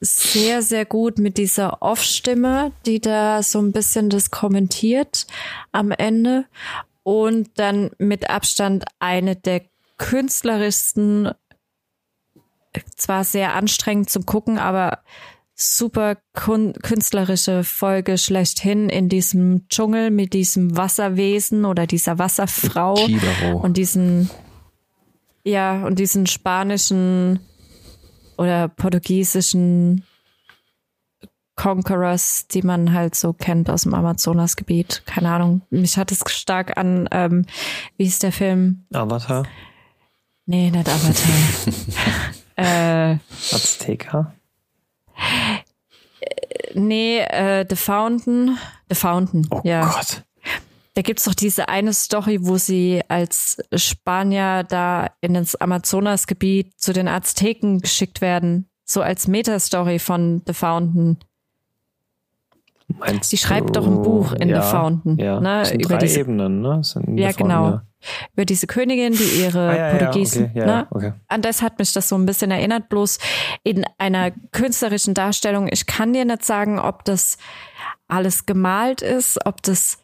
sehr, 0.00 0.62
sehr 0.62 0.84
gut 0.84 1.18
mit 1.18 1.38
dieser 1.38 1.82
Off-Stimme, 1.82 2.72
die 2.86 3.00
da 3.00 3.42
so 3.42 3.58
ein 3.60 3.72
bisschen 3.72 4.10
das 4.10 4.30
kommentiert 4.30 5.26
am 5.72 5.90
Ende. 5.90 6.46
Und 7.02 7.50
dann 7.58 7.90
mit 7.98 8.30
Abstand 8.30 8.84
eine 8.98 9.34
der 9.34 9.62
künstlerischsten, 9.96 11.32
zwar 12.96 13.24
sehr 13.24 13.54
anstrengend 13.54 14.10
zum 14.10 14.24
Gucken, 14.24 14.58
aber 14.58 15.02
super 15.60 16.16
kun 16.34 16.72
künstlerische 16.72 17.64
Folge 17.64 18.16
schlechthin 18.16 18.88
in 18.88 19.08
diesem 19.08 19.68
Dschungel 19.68 20.10
mit 20.10 20.32
diesem 20.32 20.76
Wasserwesen 20.76 21.64
oder 21.64 21.86
dieser 21.86 22.18
Wasserfrau 22.18 22.94
Chibaro. 22.94 23.58
und 23.58 23.76
diesen 23.76 24.30
ja 25.42 25.84
und 25.84 25.98
diesen 25.98 26.26
spanischen 26.26 27.40
oder 28.36 28.68
portugiesischen 28.68 30.04
Conquerors, 31.56 32.46
die 32.46 32.62
man 32.62 32.92
halt 32.92 33.16
so 33.16 33.32
kennt 33.32 33.68
aus 33.68 33.82
dem 33.82 33.92
Amazonasgebiet. 33.92 35.02
Keine 35.06 35.30
Ahnung. 35.30 35.62
Mich 35.70 35.96
hat 35.96 36.12
es 36.12 36.20
stark 36.28 36.78
an, 36.78 37.08
ähm, 37.10 37.46
wie 37.96 38.06
ist 38.06 38.22
der 38.22 38.30
Film? 38.30 38.86
Avatar? 38.92 39.44
Nee, 40.46 40.70
nicht 40.70 40.88
Avatar. 40.88 41.34
äh, 43.14 43.18
Azteca? 43.52 44.34
Nee, 46.74 47.18
äh, 47.20 47.64
The 47.68 47.76
Fountain. 47.76 48.58
The 48.88 48.94
Fountain, 48.94 49.46
Oh 49.50 49.60
ja. 49.64 49.86
Gott. 49.86 50.22
Da 50.94 51.02
gibt's 51.02 51.24
doch 51.24 51.34
diese 51.34 51.68
eine 51.68 51.92
Story, 51.92 52.38
wo 52.42 52.56
sie 52.56 53.02
als 53.06 53.58
Spanier 53.76 54.64
da 54.64 55.10
in 55.20 55.34
das 55.34 55.54
Amazonasgebiet 55.54 56.72
zu 56.80 56.92
den 56.92 57.06
Azteken 57.06 57.80
geschickt 57.80 58.20
werden. 58.20 58.68
So 58.84 59.00
als 59.02 59.28
Metastory 59.28 59.98
von 60.00 60.42
The 60.46 60.54
Fountain. 60.54 61.18
Meinst 62.88 63.30
Die 63.30 63.36
schreibt 63.36 63.68
du- 63.68 63.72
doch 63.74 63.86
ein 63.86 64.02
Buch 64.02 64.32
in 64.32 64.48
The 64.48 64.62
Fountain, 64.62 65.18
Ja, 65.18 65.38
ne, 65.40 65.72
über 65.74 65.88
drei 65.90 65.98
diese- 65.98 66.20
Ebenen, 66.20 66.62
ne? 66.62 66.80
Ja, 67.14 67.32
genau. 67.32 67.80
Ja. 68.00 68.26
über 68.34 68.44
diese 68.44 68.66
Königin, 68.66 69.12
die 69.12 69.42
ihre 69.42 69.68
Ah, 69.68 69.76
ja, 69.76 69.92
ja, 69.92 69.98
Portugiesen, 69.98 70.44
okay, 70.46 70.58
ja, 70.58 70.66
ne? 70.66 70.72
ja, 70.72 70.86
okay. 70.90 71.12
An 71.28 71.42
das 71.42 71.62
hat 71.62 71.78
mich 71.78 71.92
das 71.92 72.08
so 72.08 72.16
ein 72.16 72.26
bisschen 72.26 72.50
erinnert, 72.50 72.88
bloß 72.88 73.18
in 73.64 73.84
einer 73.98 74.30
künstlerischen 74.52 75.14
Darstellung. 75.14 75.68
Ich 75.70 75.86
kann 75.86 76.12
dir 76.12 76.24
nicht 76.24 76.44
sagen, 76.44 76.78
ob 76.78 77.04
das 77.04 77.38
alles 78.06 78.46
gemalt 78.46 79.02
ist, 79.02 79.44
ob 79.44 79.62
das 79.62 79.98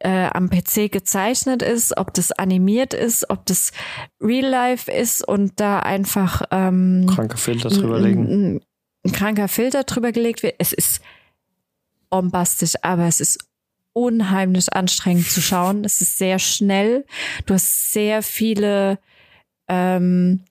äh, 0.00 0.28
am 0.32 0.48
PC 0.48 0.90
gezeichnet 0.90 1.62
ist, 1.62 1.96
ob 1.96 2.14
das 2.14 2.32
animiert 2.32 2.94
ist, 2.94 3.28
ob 3.30 3.46
das 3.46 3.72
Real 4.20 4.48
Life 4.48 4.90
ist 4.90 5.26
und 5.26 5.58
da 5.58 5.80
einfach 5.80 6.42
ähm, 6.50 7.06
Kranke 7.12 7.36
Filter 7.36 7.68
drüberlegen. 7.68 8.26
ein, 8.26 8.56
ein, 8.56 8.60
ein 9.04 9.12
kranker 9.12 9.48
Filter 9.48 9.84
drüber 9.84 10.12
gelegt 10.12 10.42
wird. 10.42 10.54
Es 10.58 10.72
ist 10.72 11.02
bombastisch, 12.10 12.74
aber 12.82 13.06
es 13.06 13.20
ist 13.20 13.47
unheimlich 13.98 14.72
anstrengend 14.72 15.26
zu 15.28 15.40
schauen. 15.40 15.84
Es 15.84 16.00
ist 16.00 16.18
sehr 16.18 16.38
schnell. 16.38 17.04
Du 17.46 17.54
hast 17.54 17.92
sehr 17.92 18.22
viele 18.22 18.98
ähm, 19.68 20.44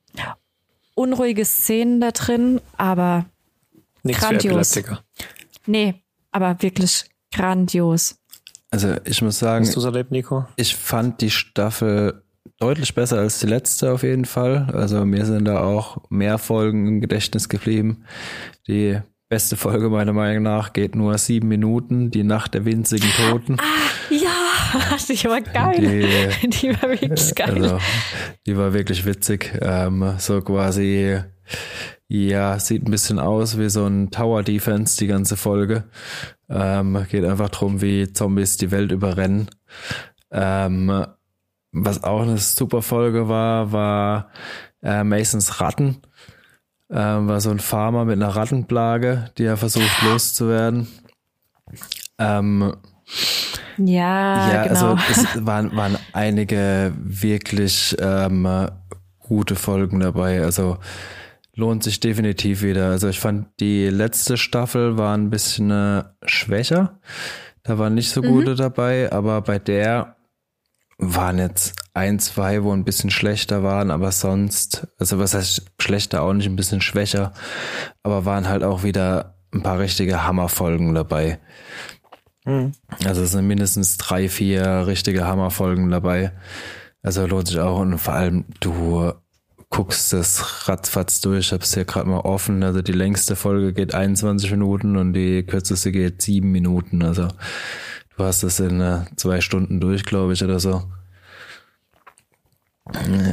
unruhige 0.95 1.45
Szenen 1.45 2.01
da 2.01 2.11
drin, 2.11 2.59
aber 2.77 3.25
Nichts 4.03 4.23
für 4.25 4.29
grandios. 4.31 4.75
Epileptiker. 4.75 5.03
nee, 5.65 5.95
aber 6.31 6.61
wirklich 6.61 7.05
grandios. 7.33 8.17
Also 8.69 8.95
ich 9.05 9.21
muss 9.21 9.39
sagen, 9.39 9.65
Hast 9.65 9.75
du 9.75 9.79
es 9.79 9.85
erlebt, 9.85 10.11
Nico? 10.11 10.45
ich 10.57 10.75
fand 10.75 11.21
die 11.21 11.29
Staffel 11.31 12.23
deutlich 12.59 12.93
besser 12.95 13.19
als 13.19 13.39
die 13.39 13.47
letzte 13.47 13.91
auf 13.93 14.03
jeden 14.03 14.25
Fall. 14.25 14.69
Also 14.73 15.05
mir 15.05 15.25
sind 15.25 15.45
da 15.45 15.61
auch 15.63 15.97
mehr 16.09 16.37
Folgen 16.37 16.85
im 16.87 17.01
Gedächtnis 17.01 17.47
geblieben. 17.49 18.03
Die 18.67 18.99
beste 19.29 19.57
Folge 19.57 19.89
meiner 19.89 20.13
Meinung 20.13 20.43
nach 20.43 20.73
geht 20.73 20.95
nur 20.95 21.17
sieben 21.17 21.47
Minuten, 21.47 22.11
die 22.11 22.23
Nacht 22.23 22.53
der 22.53 22.65
winzigen 22.65 23.09
Toten. 23.29 23.57
Ja, 24.09 24.97
die 25.09 25.23
war 25.25 25.41
geil. 25.41 25.79
Die, 26.41 26.49
Die- 26.49 26.69
war 26.81 26.89
wirklich 26.89 27.35
geil. 27.35 27.61
Also, 27.63 27.77
die 28.45 28.57
war 28.57 28.73
wirklich 28.73 29.05
witzig. 29.05 29.57
Ähm, 29.61 30.13
so 30.17 30.41
quasi, 30.41 31.19
ja, 32.07 32.57
sieht 32.59 32.85
ein 32.87 32.91
bisschen 32.91 33.19
aus 33.19 33.57
wie 33.57 33.69
so 33.69 33.85
ein 33.85 34.11
Tower 34.11 34.43
Defense, 34.43 34.97
die 34.97 35.07
ganze 35.07 35.35
Folge. 35.35 35.85
Ähm, 36.49 37.05
geht 37.09 37.25
einfach 37.25 37.49
drum, 37.49 37.81
wie 37.81 38.11
Zombies 38.13 38.55
die 38.57 38.71
Welt 38.71 38.91
überrennen. 38.93 39.49
Ähm, 40.31 41.05
was 41.73 42.03
auch 42.03 42.21
eine 42.21 42.37
super 42.37 42.81
Folge 42.81 43.27
war, 43.27 43.71
war 43.73 44.29
äh, 44.81 45.03
Masons 45.03 45.59
Ratten. 45.59 45.97
Ähm, 46.89 47.27
war 47.27 47.41
so 47.41 47.49
ein 47.49 47.59
Farmer 47.59 48.05
mit 48.05 48.15
einer 48.15 48.35
Rattenplage, 48.35 49.31
die 49.37 49.43
er 49.43 49.57
versucht 49.57 50.01
loszuwerden. 50.03 50.87
Ähm, 52.17 52.73
ja, 53.77 54.53
ja, 54.53 54.63
genau. 54.63 54.93
also 54.93 54.97
es 55.11 55.45
waren, 55.45 55.75
waren 55.75 55.97
einige 56.13 56.93
wirklich 56.97 57.95
ähm, 57.99 58.69
gute 59.19 59.55
Folgen 59.55 59.99
dabei. 59.99 60.41
Also 60.41 60.77
lohnt 61.53 61.83
sich 61.83 61.99
definitiv 61.99 62.61
wieder. 62.61 62.89
Also 62.89 63.09
ich 63.09 63.19
fand 63.19 63.47
die 63.59 63.87
letzte 63.87 64.37
Staffel 64.37 64.97
war 64.97 65.15
ein 65.15 65.29
bisschen 65.29 65.71
äh, 65.71 66.03
schwächer. 66.25 66.99
Da 67.63 67.77
waren 67.77 67.95
nicht 67.95 68.11
so 68.11 68.21
gute 68.21 68.55
dabei, 68.55 69.11
aber 69.11 69.41
bei 69.41 69.59
der 69.59 70.15
waren 70.97 71.37
jetzt 71.37 71.75
ein, 71.97 72.19
zwei, 72.19 72.63
wo 72.63 72.71
ein 72.71 72.85
bisschen 72.85 73.09
schlechter 73.09 73.63
waren, 73.63 73.91
aber 73.91 74.11
sonst, 74.11 74.87
also 74.97 75.19
was 75.19 75.33
heißt 75.33 75.65
schlechter 75.79 76.21
auch 76.21 76.33
nicht, 76.33 76.45
ein 76.45 76.55
bisschen 76.55 76.81
schwächer, 76.81 77.33
aber 78.03 78.25
waren 78.25 78.47
halt 78.47 78.63
auch 78.63 78.83
wieder 78.83 79.35
ein 79.53 79.63
paar 79.63 79.79
richtige 79.79 80.25
Hammerfolgen 80.25 80.93
dabei. 80.93 81.39
Also 83.05 83.23
es 83.23 83.31
sind 83.31 83.47
mindestens 83.47 83.97
drei, 83.97 84.29
vier 84.29 84.87
richtige 84.87 85.25
Hammerfolgen 85.25 85.89
dabei. 85.89 86.31
Also 87.01 87.25
lohnt 87.25 87.47
sich 87.47 87.59
auch 87.59 87.79
und 87.79 87.97
vor 87.97 88.13
allem 88.13 88.45
du 88.61 89.11
guckst 89.69 90.13
das 90.13 90.69
ratzfatz 90.69 91.19
durch. 91.19 91.47
Ich 91.47 91.51
hab's 91.51 91.73
hier 91.73 91.83
gerade 91.85 92.07
mal 92.07 92.21
offen. 92.21 92.63
Also 92.63 92.81
die 92.81 92.93
längste 92.93 93.35
Folge 93.35 93.73
geht 93.73 93.93
21 93.93 94.51
Minuten 94.51 94.95
und 94.95 95.13
die 95.13 95.43
kürzeste 95.43 95.91
geht 95.91 96.21
sieben 96.21 96.51
Minuten. 96.51 97.03
Also 97.03 97.27
du 98.17 98.23
hast 98.23 98.43
das 98.43 98.59
in 98.59 98.79
äh, 98.79 99.01
zwei 99.17 99.41
Stunden 99.41 99.81
durch, 99.81 100.05
glaube 100.05 100.33
ich, 100.33 100.43
oder 100.43 100.59
so. 100.59 100.83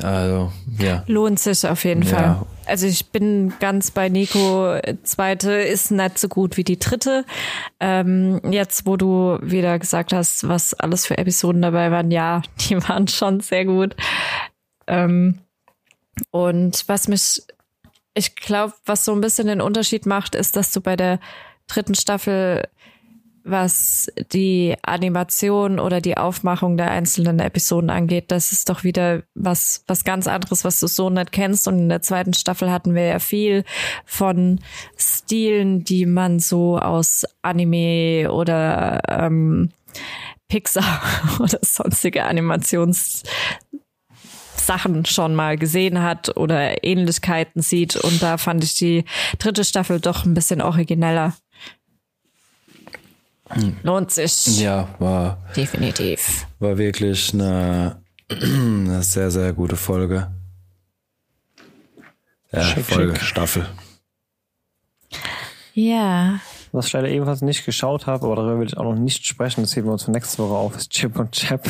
Also 0.03 0.53
ja. 0.79 1.05
Lohnt 1.07 1.39
sich 1.39 1.67
auf 1.67 1.85
jeden 1.85 2.03
Ja. 2.03 2.09
Fall. 2.09 2.43
Also 2.67 2.87
ich 2.87 3.07
bin 3.11 3.53
ganz 3.61 3.91
bei 3.91 4.09
Nico. 4.09 4.79
Zweite 5.03 5.53
ist 5.53 5.91
nicht 5.91 6.19
so 6.19 6.29
gut 6.29 6.57
wie 6.57 6.65
die 6.65 6.79
dritte. 6.79 7.25
Ähm, 7.79 8.41
jetzt, 8.51 8.87
wo 8.87 8.97
du 8.97 9.39
wieder 9.43 9.79
gesagt 9.79 10.13
hast, 10.13 10.49
was 10.49 10.75
alles 10.75 11.07
für 11.07 11.19
Episoden 11.19 11.63
dabei 11.63 11.91
waren, 11.91 12.11
ja, 12.11 12.43
die 12.69 12.77
waren 12.89 13.07
schon 13.09 13.41
sehr 13.41 13.65
gut. 13.65 13.95
Ähm, 14.87 15.39
und 16.31 16.85
was 16.87 17.09
mich, 17.09 17.43
ich 18.15 18.35
glaube, 18.37 18.75
was 18.87 19.05
so 19.05 19.13
ein 19.13 19.21
bisschen 19.21 19.47
den 19.47 19.61
Unterschied 19.61 20.07
macht, 20.07 20.35
ist, 20.35 20.57
dass 20.57 20.73
du 20.73 20.81
bei 20.81 20.97
der 20.97 21.19
dritten 21.67 21.95
Staffel 21.95 22.69
was 23.45 24.11
die 24.33 24.75
Animation 24.83 25.79
oder 25.79 26.01
die 26.01 26.17
Aufmachung 26.17 26.77
der 26.77 26.91
einzelnen 26.91 27.39
Episoden 27.39 27.91
angeht, 27.91 28.31
das 28.31 28.53
ist 28.53 28.71
doch 28.71 28.85
wieder 28.85 29.23
was, 29.35 29.85
was 29.87 30.05
ganz 30.05 30.27
anderes, 30.27 30.65
was 30.65 30.81
du 30.81 30.87
so 30.87 31.11
nicht 31.11 31.31
kennst. 31.31 31.69
Und 31.69 31.79
in 31.79 31.89
der 31.91 32.03
zweiten 32.03 32.33
Staffel 32.33 32.73
hatten 32.73 32.95
wir 32.95 33.05
ja 33.05 33.19
viel 33.19 33.65
von 34.07 34.61
Stilen, 34.97 35.85
die 35.85 36.07
man 36.07 36.41
so 36.41 36.79
aus 36.79 37.25
Anime 37.43 38.33
oder 38.33 39.01
ähm, 39.09 39.71
Pixar 40.49 41.03
oder 41.39 41.59
sonstige 41.63 42.25
Animations 42.25 43.23
Sachen 44.57 45.05
schon 45.05 45.35
mal 45.35 45.59
gesehen 45.59 46.03
hat 46.03 46.37
oder 46.37 46.83
Ähnlichkeiten 46.83 47.61
sieht. 47.61 47.97
Und 47.97 48.23
da 48.23 48.39
fand 48.39 48.65
ich 48.65 48.75
die 48.75 49.05
dritte 49.39 49.65
Staffel 49.65 50.01
doch 50.01 50.25
ein 50.25 50.35
bisschen 50.35 50.63
origineller. 50.63 51.35
Lohnt 53.83 54.11
sich. 54.11 54.61
Ja, 54.61 54.89
war, 54.99 55.39
Definitiv. 55.55 56.47
war 56.59 56.79
wirklich 56.79 57.35
eine, 57.35 58.03
eine 58.31 59.03
sehr, 59.03 59.31
sehr 59.31 59.53
gute 59.53 59.77
Folge. 59.77 60.31
Ja, 62.53 62.63
Schick, 62.63 62.85
Folge, 62.85 63.17
schick. 63.17 63.23
Staffel. 63.25 63.67
Ja. 65.75 66.41
Was 66.73 66.87
ich 66.87 66.93
leider 66.93 67.09
ebenfalls 67.09 67.43
nicht 67.43 67.65
geschaut 67.65 68.07
habe, 68.07 68.27
aber 68.27 68.37
darüber 68.37 68.59
will 68.61 68.67
ich 68.67 68.77
auch 68.77 68.83
noch 68.85 68.97
nicht 68.97 69.27
sprechen, 69.27 69.61
das 69.63 69.77
heben 69.77 69.87
wir 69.87 69.93
uns 69.93 70.05
für 70.05 70.11
nächste 70.11 70.43
Woche 70.43 70.55
auf, 70.55 70.77
ist 70.77 70.91
Chip 70.91 71.17
und 71.19 71.31
Chap. 71.33 71.69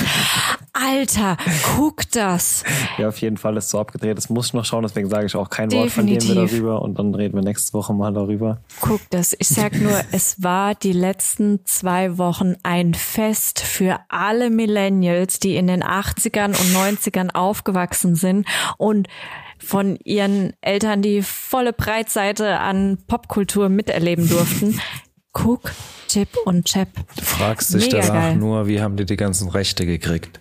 Alter, 0.84 1.38
guck 1.76 2.10
das. 2.10 2.62
Ja, 2.98 3.08
auf 3.08 3.18
jeden 3.18 3.38
Fall 3.38 3.56
ist 3.56 3.70
so 3.70 3.78
abgedreht. 3.78 4.18
Das 4.18 4.28
muss 4.28 4.48
ich 4.48 4.52
noch 4.52 4.64
schauen, 4.64 4.82
deswegen 4.82 5.08
sage 5.08 5.26
ich 5.26 5.34
auch 5.34 5.48
kein 5.48 5.72
Wort 5.72 5.90
von 5.90 6.06
dem 6.06 6.18
Definitiv. 6.18 6.50
darüber 6.50 6.82
und 6.82 6.98
dann 6.98 7.14
reden 7.14 7.34
wir 7.34 7.42
nächste 7.42 7.72
Woche 7.72 7.94
mal 7.94 8.12
darüber. 8.12 8.58
Guck 8.80 9.00
das. 9.10 9.34
Ich 9.38 9.48
sag 9.48 9.80
nur, 9.80 9.98
es 10.12 10.42
war 10.42 10.74
die 10.74 10.92
letzten 10.92 11.60
zwei 11.64 12.18
Wochen 12.18 12.56
ein 12.62 12.92
Fest 12.92 13.60
für 13.60 13.98
alle 14.08 14.50
Millennials, 14.50 15.38
die 15.38 15.56
in 15.56 15.68
den 15.68 15.82
80ern 15.82 16.48
und 16.48 16.98
90ern 16.98 17.34
aufgewachsen 17.34 18.14
sind 18.14 18.46
und 18.76 19.08
von 19.58 19.96
ihren 20.04 20.52
Eltern 20.60 21.00
die 21.00 21.22
volle 21.22 21.72
Breitseite 21.72 22.58
an 22.60 22.98
Popkultur 23.06 23.68
miterleben 23.68 24.28
durften. 24.28 24.80
Guck, 25.34 25.72
Chip 26.08 26.28
und 26.46 26.64
Chap. 26.64 26.88
Du 27.16 27.24
fragst 27.24 27.74
dich 27.74 27.86
Mega 27.86 28.00
danach 28.00 28.14
geil. 28.14 28.36
nur, 28.36 28.66
wie 28.66 28.80
haben 28.80 28.96
die 28.96 29.04
die 29.04 29.16
ganzen 29.16 29.48
Rechte 29.50 29.84
gekriegt? 29.84 30.40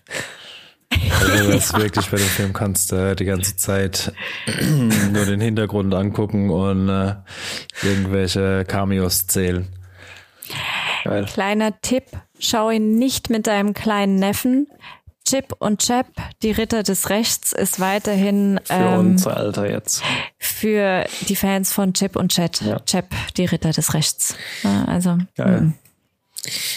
Also 0.89 1.51
das 1.51 1.65
ist 1.65 1.77
wirklich 1.77 2.09
bei 2.09 2.17
dem 2.17 2.27
Film 2.27 2.53
kannst 2.53 2.91
du 2.91 3.15
die 3.15 3.25
ganze 3.25 3.55
Zeit 3.57 4.13
nur 5.11 5.25
den 5.25 5.41
Hintergrund 5.41 5.93
angucken 5.93 6.49
und 6.49 6.87
äh, 6.89 7.15
irgendwelche 7.81 8.63
Cameos 8.65 9.27
zählen. 9.27 9.67
Geil. 11.03 11.25
Kleiner 11.25 11.81
Tipp, 11.81 12.05
schau 12.39 12.69
ihn 12.69 12.97
nicht 12.97 13.29
mit 13.29 13.47
deinem 13.47 13.73
kleinen 13.73 14.15
Neffen. 14.15 14.67
Chip 15.33 15.55
und 15.57 15.81
Chap, 15.81 16.05
die 16.43 16.51
Ritter 16.51 16.83
des 16.83 17.09
Rechts, 17.09 17.53
ist 17.53 17.79
weiterhin 17.79 18.59
Für 18.65 18.73
ähm, 18.73 18.99
unser 18.99 19.35
Alter 19.35 19.67
jetzt. 19.67 20.03
für 20.37 21.05
die 21.27 21.35
Fans 21.35 21.73
von 21.73 21.91
Chip 21.95 22.15
und 22.15 22.31
Chat. 22.31 22.61
Ja. 22.61 22.77
Chap, 22.81 23.07
die 23.37 23.45
Ritter 23.45 23.71
des 23.71 23.95
Rechts. 23.95 24.35
Ja, 24.61 24.85
Also, 24.85 25.17
Geil. 25.35 25.61
mm. 25.61 25.73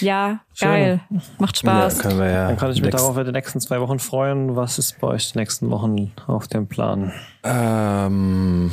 ja, 0.00 0.40
Schön. 0.54 0.68
geil. 0.68 1.00
Macht 1.38 1.58
Spaß. 1.58 1.96
Ja, 1.98 2.02
können 2.02 2.18
wir 2.18 2.30
ja 2.30 2.48
Dann 2.48 2.56
kann 2.56 2.70
ich 2.70 2.76
mich 2.80 2.84
next- 2.90 2.98
darauf 2.98 3.14
für 3.14 3.24
die 3.24 3.32
nächsten 3.32 3.60
zwei 3.60 3.78
Wochen 3.82 3.98
freuen. 3.98 4.56
Was 4.56 4.78
ist 4.78 4.98
bei 5.00 5.08
euch 5.08 5.32
die 5.32 5.38
nächsten 5.38 5.68
Wochen 5.70 6.12
auf 6.26 6.48
dem 6.48 6.66
Plan? 6.66 7.12
Ähm, 7.44 8.70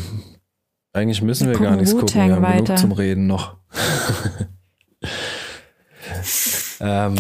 eigentlich 0.94 1.22
müssen 1.22 1.50
wir 1.52 1.60
Wir 1.60 1.68
gar 1.68 1.76
nichts 1.76 1.92
gucken. 1.92 2.16
Wir 2.16 2.22
haben 2.36 2.42
Wu-Tang 2.42 2.52
genug 2.54 2.70
weiter. 2.70 2.76
zum 2.78 2.94
Reden 2.94 3.28
noch. 3.28 3.58
ähm, 6.86 7.16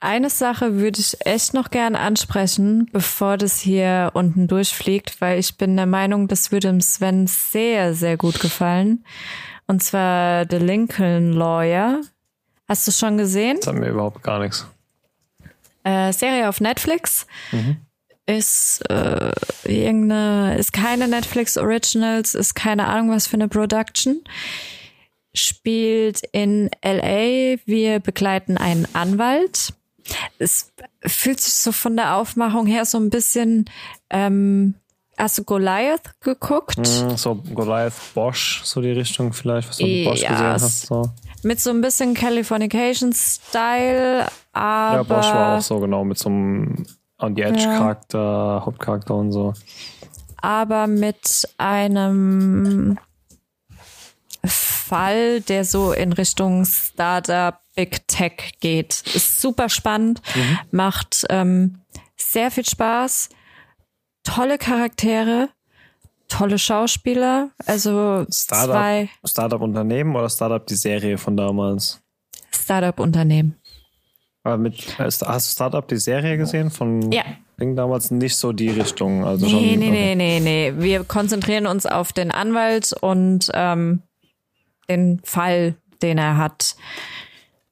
Eine 0.00 0.28
Sache 0.28 0.74
würde 0.74 0.98
ich 0.98 1.24
echt 1.24 1.54
noch 1.54 1.70
gern 1.70 1.94
ansprechen, 1.94 2.88
bevor 2.92 3.36
das 3.36 3.60
hier 3.60 4.10
unten 4.14 4.48
durchfliegt, 4.48 5.20
weil 5.20 5.38
ich 5.38 5.56
bin 5.56 5.76
der 5.76 5.86
Meinung, 5.86 6.26
das 6.26 6.50
würde 6.50 6.66
dem 6.68 6.80
Sven 6.80 7.28
sehr, 7.28 7.94
sehr 7.94 8.16
gut 8.16 8.40
gefallen. 8.40 9.04
Und 9.68 9.84
zwar 9.84 10.46
The 10.50 10.56
Lincoln 10.56 11.32
Lawyer. 11.32 12.00
Hast 12.68 12.88
du 12.88 12.90
schon 12.90 13.16
gesehen? 13.16 13.58
Das 13.58 13.68
haben 13.68 13.82
wir 13.82 13.90
überhaupt 13.90 14.20
gar 14.24 14.40
nichts. 14.40 14.66
Äh, 15.84 16.12
Serie 16.12 16.48
auf 16.48 16.60
Netflix. 16.60 17.28
ist 18.26 18.82
äh, 18.90 19.32
irgendeine, 19.64 20.56
ist 20.58 20.72
keine 20.72 21.06
Netflix 21.06 21.56
Originals, 21.56 22.34
ist 22.34 22.54
keine 22.54 22.88
Ahnung 22.88 23.10
was 23.10 23.28
für 23.28 23.34
eine 23.34 23.48
Production. 23.48 24.24
Spielt 25.34 26.22
in 26.32 26.70
LA. 26.82 27.58
Wir 27.66 28.00
begleiten 28.00 28.56
einen 28.56 28.86
Anwalt. 28.94 29.74
Es 30.38 30.72
fühlt 31.04 31.40
sich 31.40 31.54
so 31.54 31.72
von 31.72 31.96
der 31.96 32.16
Aufmachung 32.16 32.66
her 32.66 32.84
so 32.84 32.98
ein 32.98 33.10
bisschen 33.10 33.66
ähm, 34.10 34.74
Hast 35.16 35.38
du 35.38 35.44
Goliath 35.44 36.20
geguckt? 36.20 36.76
Mm, 36.78 37.14
so 37.16 37.36
Goliath 37.36 37.94
Bosch, 38.14 38.62
so 38.64 38.80
die 38.80 38.90
Richtung 38.90 39.32
vielleicht, 39.32 39.68
was 39.68 39.76
du 39.76 39.86
mit 39.86 40.06
Bosch 40.06 40.22
gesehen 40.22 40.38
hast. 40.38 40.86
So. 40.86 41.08
Mit 41.44 41.60
so 41.60 41.70
ein 41.70 41.80
bisschen 41.80 42.14
Californication-Style, 42.14 44.26
aber. 44.52 44.96
Ja, 44.96 45.04
Bosch 45.04 45.26
war 45.26 45.58
auch 45.58 45.62
so 45.62 45.78
genau, 45.78 46.02
mit 46.04 46.18
so 46.18 46.30
einem 46.30 46.84
On 47.20 47.36
the 47.36 47.42
Edge-Charakter, 47.42 48.18
ja. 48.18 48.62
Hauptcharakter 48.66 49.14
und 49.14 49.30
so. 49.30 49.54
Aber 50.38 50.88
mit 50.88 51.48
einem 51.58 52.98
Fall, 54.44 55.40
der 55.40 55.64
so 55.64 55.92
in 55.92 56.12
Richtung 56.12 56.64
Startup, 56.64 57.58
Big 57.74 58.06
Tech 58.08 58.54
geht. 58.60 59.02
Ist 59.14 59.40
super 59.40 59.68
spannend, 59.68 60.20
mhm. 60.34 60.58
macht 60.70 61.24
ähm, 61.30 61.80
sehr 62.16 62.50
viel 62.50 62.64
Spaß 62.64 63.30
tolle 64.24 64.58
Charaktere, 64.58 65.50
tolle 66.28 66.58
Schauspieler. 66.58 67.50
Also 67.66 68.26
Startup, 68.30 68.74
zwei. 68.74 69.08
Startup-Unternehmen 69.24 70.16
oder 70.16 70.28
Startup 70.28 70.66
die 70.66 70.74
Serie 70.74 71.16
von 71.18 71.36
damals? 71.36 72.00
Startup-Unternehmen. 72.50 73.56
Aber 74.42 74.58
mit, 74.58 74.98
hast 74.98 75.22
du 75.22 75.40
Startup 75.40 75.86
die 75.86 75.96
Serie 75.96 76.36
gesehen 76.36 76.70
von 76.70 77.12
ja. 77.12 77.22
Ding 77.58 77.76
damals 77.76 78.10
nicht 78.10 78.36
so 78.36 78.52
die 78.52 78.70
Richtung? 78.70 79.24
Also 79.24 79.46
nee, 79.46 79.52
schon, 79.52 79.78
nee, 79.78 79.90
nee, 79.90 80.14
nee, 80.14 80.40
nee. 80.40 80.74
Wir 80.76 81.04
konzentrieren 81.04 81.66
uns 81.66 81.86
auf 81.86 82.12
den 82.12 82.30
Anwalt 82.30 82.92
und 83.00 83.50
ähm, 83.54 84.02
den 84.88 85.20
Fall, 85.24 85.76
den 86.02 86.18
er 86.18 86.36
hat. 86.36 86.76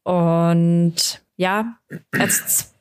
Und 0.05 1.23
ja, 1.37 1.77
als 2.13 2.73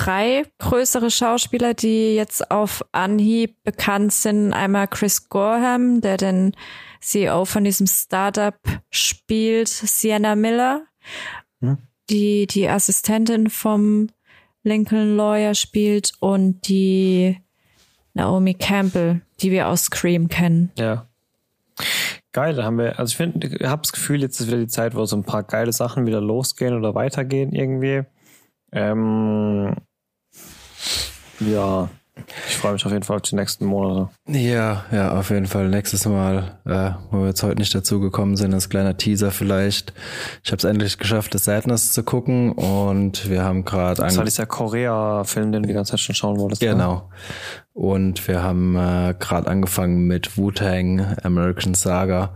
drei 0.00 0.44
größere 0.58 1.10
Schauspieler, 1.10 1.74
die 1.74 2.14
jetzt 2.14 2.50
auf 2.50 2.84
Anhieb 2.92 3.62
bekannt 3.64 4.12
sind. 4.12 4.52
Einmal 4.52 4.88
Chris 4.88 5.28
Gorham, 5.28 6.00
der 6.00 6.16
den 6.16 6.52
CEO 7.00 7.44
von 7.44 7.64
diesem 7.64 7.86
Startup 7.86 8.58
spielt, 8.90 9.68
Sienna 9.68 10.36
Miller, 10.36 10.86
hm? 11.60 11.78
die 12.08 12.46
die 12.46 12.68
Assistentin 12.68 13.50
vom 13.50 14.08
Lincoln 14.62 15.16
Lawyer 15.16 15.54
spielt 15.54 16.12
und 16.20 16.68
die 16.68 17.38
Naomi 18.14 18.54
Campbell, 18.54 19.22
die 19.40 19.50
wir 19.50 19.68
aus 19.68 19.84
Scream 19.84 20.28
kennen. 20.28 20.70
Ja. 20.76 21.06
Geil, 22.32 22.54
da 22.54 22.62
haben 22.62 22.78
wir, 22.78 22.98
also 22.98 23.10
ich 23.10 23.16
finde, 23.16 23.48
ich 23.48 23.66
habe 23.66 23.82
das 23.82 23.92
Gefühl, 23.92 24.20
jetzt 24.20 24.40
ist 24.40 24.46
wieder 24.46 24.58
die 24.58 24.68
Zeit, 24.68 24.94
wo 24.94 25.04
so 25.04 25.16
ein 25.16 25.24
paar 25.24 25.42
geile 25.42 25.72
Sachen 25.72 26.06
wieder 26.06 26.20
losgehen 26.20 26.74
oder 26.76 26.94
weitergehen 26.94 27.52
irgendwie. 27.52 28.04
Ähm, 28.72 29.74
ja, 31.40 31.88
ich 32.48 32.56
freue 32.56 32.72
mich 32.72 32.84
auf 32.84 32.92
jeden 32.92 33.02
Fall 33.04 33.16
auf 33.16 33.22
die 33.22 33.36
nächsten 33.36 33.64
Monate. 33.64 34.10
Ja, 34.26 34.84
ja, 34.90 35.18
auf 35.18 35.30
jeden 35.30 35.46
Fall. 35.46 35.68
Nächstes 35.68 36.06
Mal, 36.06 36.58
äh, 36.66 36.90
wo 37.10 37.20
wir 37.20 37.28
jetzt 37.28 37.42
heute 37.42 37.58
nicht 37.58 37.74
dazu 37.74 38.00
gekommen 38.00 38.36
sind, 38.36 38.52
als 38.54 38.68
kleiner 38.68 38.96
Teaser 38.96 39.30
vielleicht. 39.30 39.92
Ich 40.42 40.50
habe 40.50 40.58
es 40.58 40.64
endlich 40.64 40.98
geschafft, 40.98 41.34
das 41.34 41.44
Sadness 41.44 41.92
zu 41.92 42.02
gucken 42.02 42.52
und 42.52 43.28
wir 43.28 43.44
haben 43.44 43.64
gerade 43.64 44.02
Das 44.02 44.16
war 44.16 44.24
dieser 44.24 44.46
Korea-Film, 44.46 45.52
den 45.52 45.62
du 45.62 45.68
die 45.68 45.74
ganze 45.74 45.92
Zeit 45.92 46.00
schon 46.00 46.14
schauen 46.14 46.38
wolltest. 46.38 46.62
Ne? 46.62 46.68
Genau. 46.68 46.94
Ne? 46.94 47.02
Und 47.72 48.28
wir 48.28 48.42
haben 48.42 48.76
äh, 48.76 49.14
gerade 49.18 49.48
angefangen 49.48 50.06
mit 50.06 50.36
Wu-Tang 50.36 51.16
American 51.22 51.74
Saga. 51.74 52.34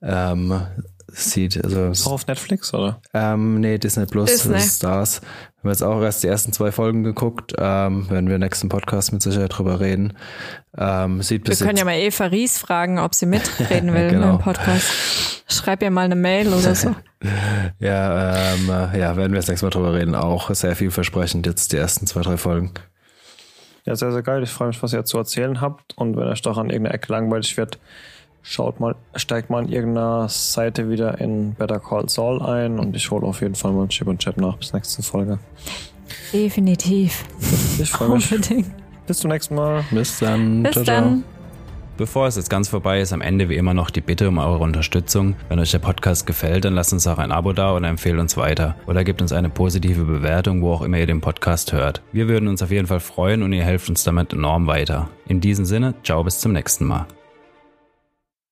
Ähm, 0.00 0.62
sieht. 1.08 1.62
Also, 1.64 2.08
auch 2.08 2.12
auf 2.12 2.26
Netflix, 2.26 2.72
oder? 2.74 3.00
Ähm, 3.14 3.60
nee, 3.60 3.78
Disney 3.78 4.06
Plus 4.06 4.30
Disney. 4.30 4.60
Stars. 4.60 5.20
Wir 5.60 5.70
haben 5.70 5.72
jetzt 5.72 5.82
auch 5.82 6.00
erst 6.02 6.22
die 6.22 6.28
ersten 6.28 6.52
zwei 6.52 6.70
Folgen 6.70 7.02
geguckt. 7.02 7.52
Ähm, 7.58 8.08
werden 8.08 8.28
wir 8.28 8.36
im 8.36 8.40
nächsten 8.40 8.68
Podcast 8.68 9.12
mit 9.12 9.22
Sicherheit 9.22 9.58
drüber 9.58 9.80
reden. 9.80 10.12
Ähm, 10.76 11.20
sieht 11.20 11.48
wir 11.48 11.56
können 11.56 11.76
ja 11.76 11.84
mal 11.84 11.96
Eva 11.98 12.26
Ries 12.26 12.58
fragen, 12.58 13.00
ob 13.00 13.12
sie 13.12 13.26
mitreden 13.26 13.92
will 13.94 14.10
genau. 14.10 14.36
im 14.36 14.38
Podcast. 14.38 15.42
Schreib 15.48 15.82
ihr 15.82 15.90
mal 15.90 16.04
eine 16.04 16.14
Mail 16.14 16.46
oder 16.46 16.74
so. 16.76 16.94
ja, 17.80 18.52
ähm, 18.52 18.70
äh, 18.70 19.00
ja, 19.00 19.16
werden 19.16 19.32
wir 19.32 19.40
das 19.40 19.48
nächste 19.48 19.66
Mal 19.66 19.70
drüber 19.70 19.94
reden. 19.94 20.14
Auch 20.14 20.54
sehr 20.54 20.76
vielversprechend 20.76 21.44
jetzt 21.44 21.72
die 21.72 21.76
ersten 21.76 22.06
zwei, 22.06 22.20
drei 22.20 22.36
Folgen. 22.36 22.70
Ja, 23.84 23.96
sehr, 23.96 24.12
sehr 24.12 24.22
geil. 24.22 24.44
Ich 24.44 24.50
freue 24.50 24.68
mich, 24.68 24.80
was 24.80 24.92
ihr 24.92 25.04
zu 25.04 25.18
erzählen 25.18 25.60
habt. 25.60 25.98
Und 25.98 26.16
wenn 26.16 26.28
euch 26.28 26.42
doch 26.42 26.58
an 26.58 26.70
irgendeiner 26.70 26.94
Ecke 26.94 27.10
langweilig 27.10 27.56
wird, 27.56 27.80
schaut 28.48 28.80
mal, 28.80 28.94
steigt 29.14 29.50
mal 29.50 29.64
an 29.64 29.68
irgendeiner 29.68 30.28
Seite 30.28 30.88
wieder 30.88 31.20
in 31.20 31.54
Better 31.54 31.80
Call 31.80 32.08
Saul 32.08 32.40
ein 32.42 32.78
und 32.78 32.96
ich 32.96 33.10
hole 33.10 33.26
auf 33.26 33.42
jeden 33.42 33.54
Fall 33.54 33.72
mal 33.72 33.86
Chip 33.88 34.08
und 34.08 34.18
Chat 34.18 34.38
nach 34.38 34.56
bis 34.56 34.72
nächste 34.72 35.02
Folge. 35.02 35.38
Definitiv. 36.32 37.24
Ich 37.78 37.90
freue 37.90 38.10
mich. 38.10 38.32
Unbedingt. 38.32 38.66
Bis 39.06 39.18
zum 39.18 39.30
nächsten 39.30 39.54
Mal. 39.54 39.84
Bis 39.90 40.18
dann. 40.18 40.62
Bis 40.62 40.72
ciao, 40.72 40.84
dann. 40.84 41.04
Ciao. 41.04 41.32
Bevor 41.98 42.28
es 42.28 42.36
jetzt 42.36 42.48
ganz 42.48 42.68
vorbei 42.68 43.00
ist, 43.00 43.12
am 43.12 43.20
Ende 43.20 43.48
wie 43.48 43.56
immer 43.56 43.74
noch 43.74 43.90
die 43.90 44.00
Bitte 44.00 44.28
um 44.28 44.38
eure 44.38 44.58
Unterstützung. 44.58 45.34
Wenn 45.48 45.58
euch 45.58 45.72
der 45.72 45.80
Podcast 45.80 46.26
gefällt, 46.26 46.64
dann 46.64 46.74
lasst 46.74 46.92
uns 46.92 47.06
auch 47.06 47.18
ein 47.18 47.32
Abo 47.32 47.52
da 47.52 47.72
und 47.72 47.84
empfehlt 47.84 48.18
uns 48.18 48.36
weiter. 48.36 48.76
Oder 48.86 49.02
gebt 49.02 49.20
uns 49.20 49.32
eine 49.32 49.50
positive 49.50 50.04
Bewertung, 50.04 50.62
wo 50.62 50.72
auch 50.72 50.82
immer 50.82 50.98
ihr 50.98 51.06
den 51.06 51.20
Podcast 51.20 51.72
hört. 51.72 52.02
Wir 52.12 52.28
würden 52.28 52.48
uns 52.48 52.62
auf 52.62 52.70
jeden 52.70 52.86
Fall 52.86 53.00
freuen 53.00 53.42
und 53.42 53.52
ihr 53.52 53.64
helft 53.64 53.88
uns 53.88 54.04
damit 54.04 54.32
enorm 54.32 54.68
weiter. 54.68 55.10
In 55.26 55.40
diesem 55.40 55.64
Sinne, 55.64 55.94
ciao 56.04 56.22
bis 56.22 56.38
zum 56.38 56.52
nächsten 56.52 56.84
Mal. 56.84 57.06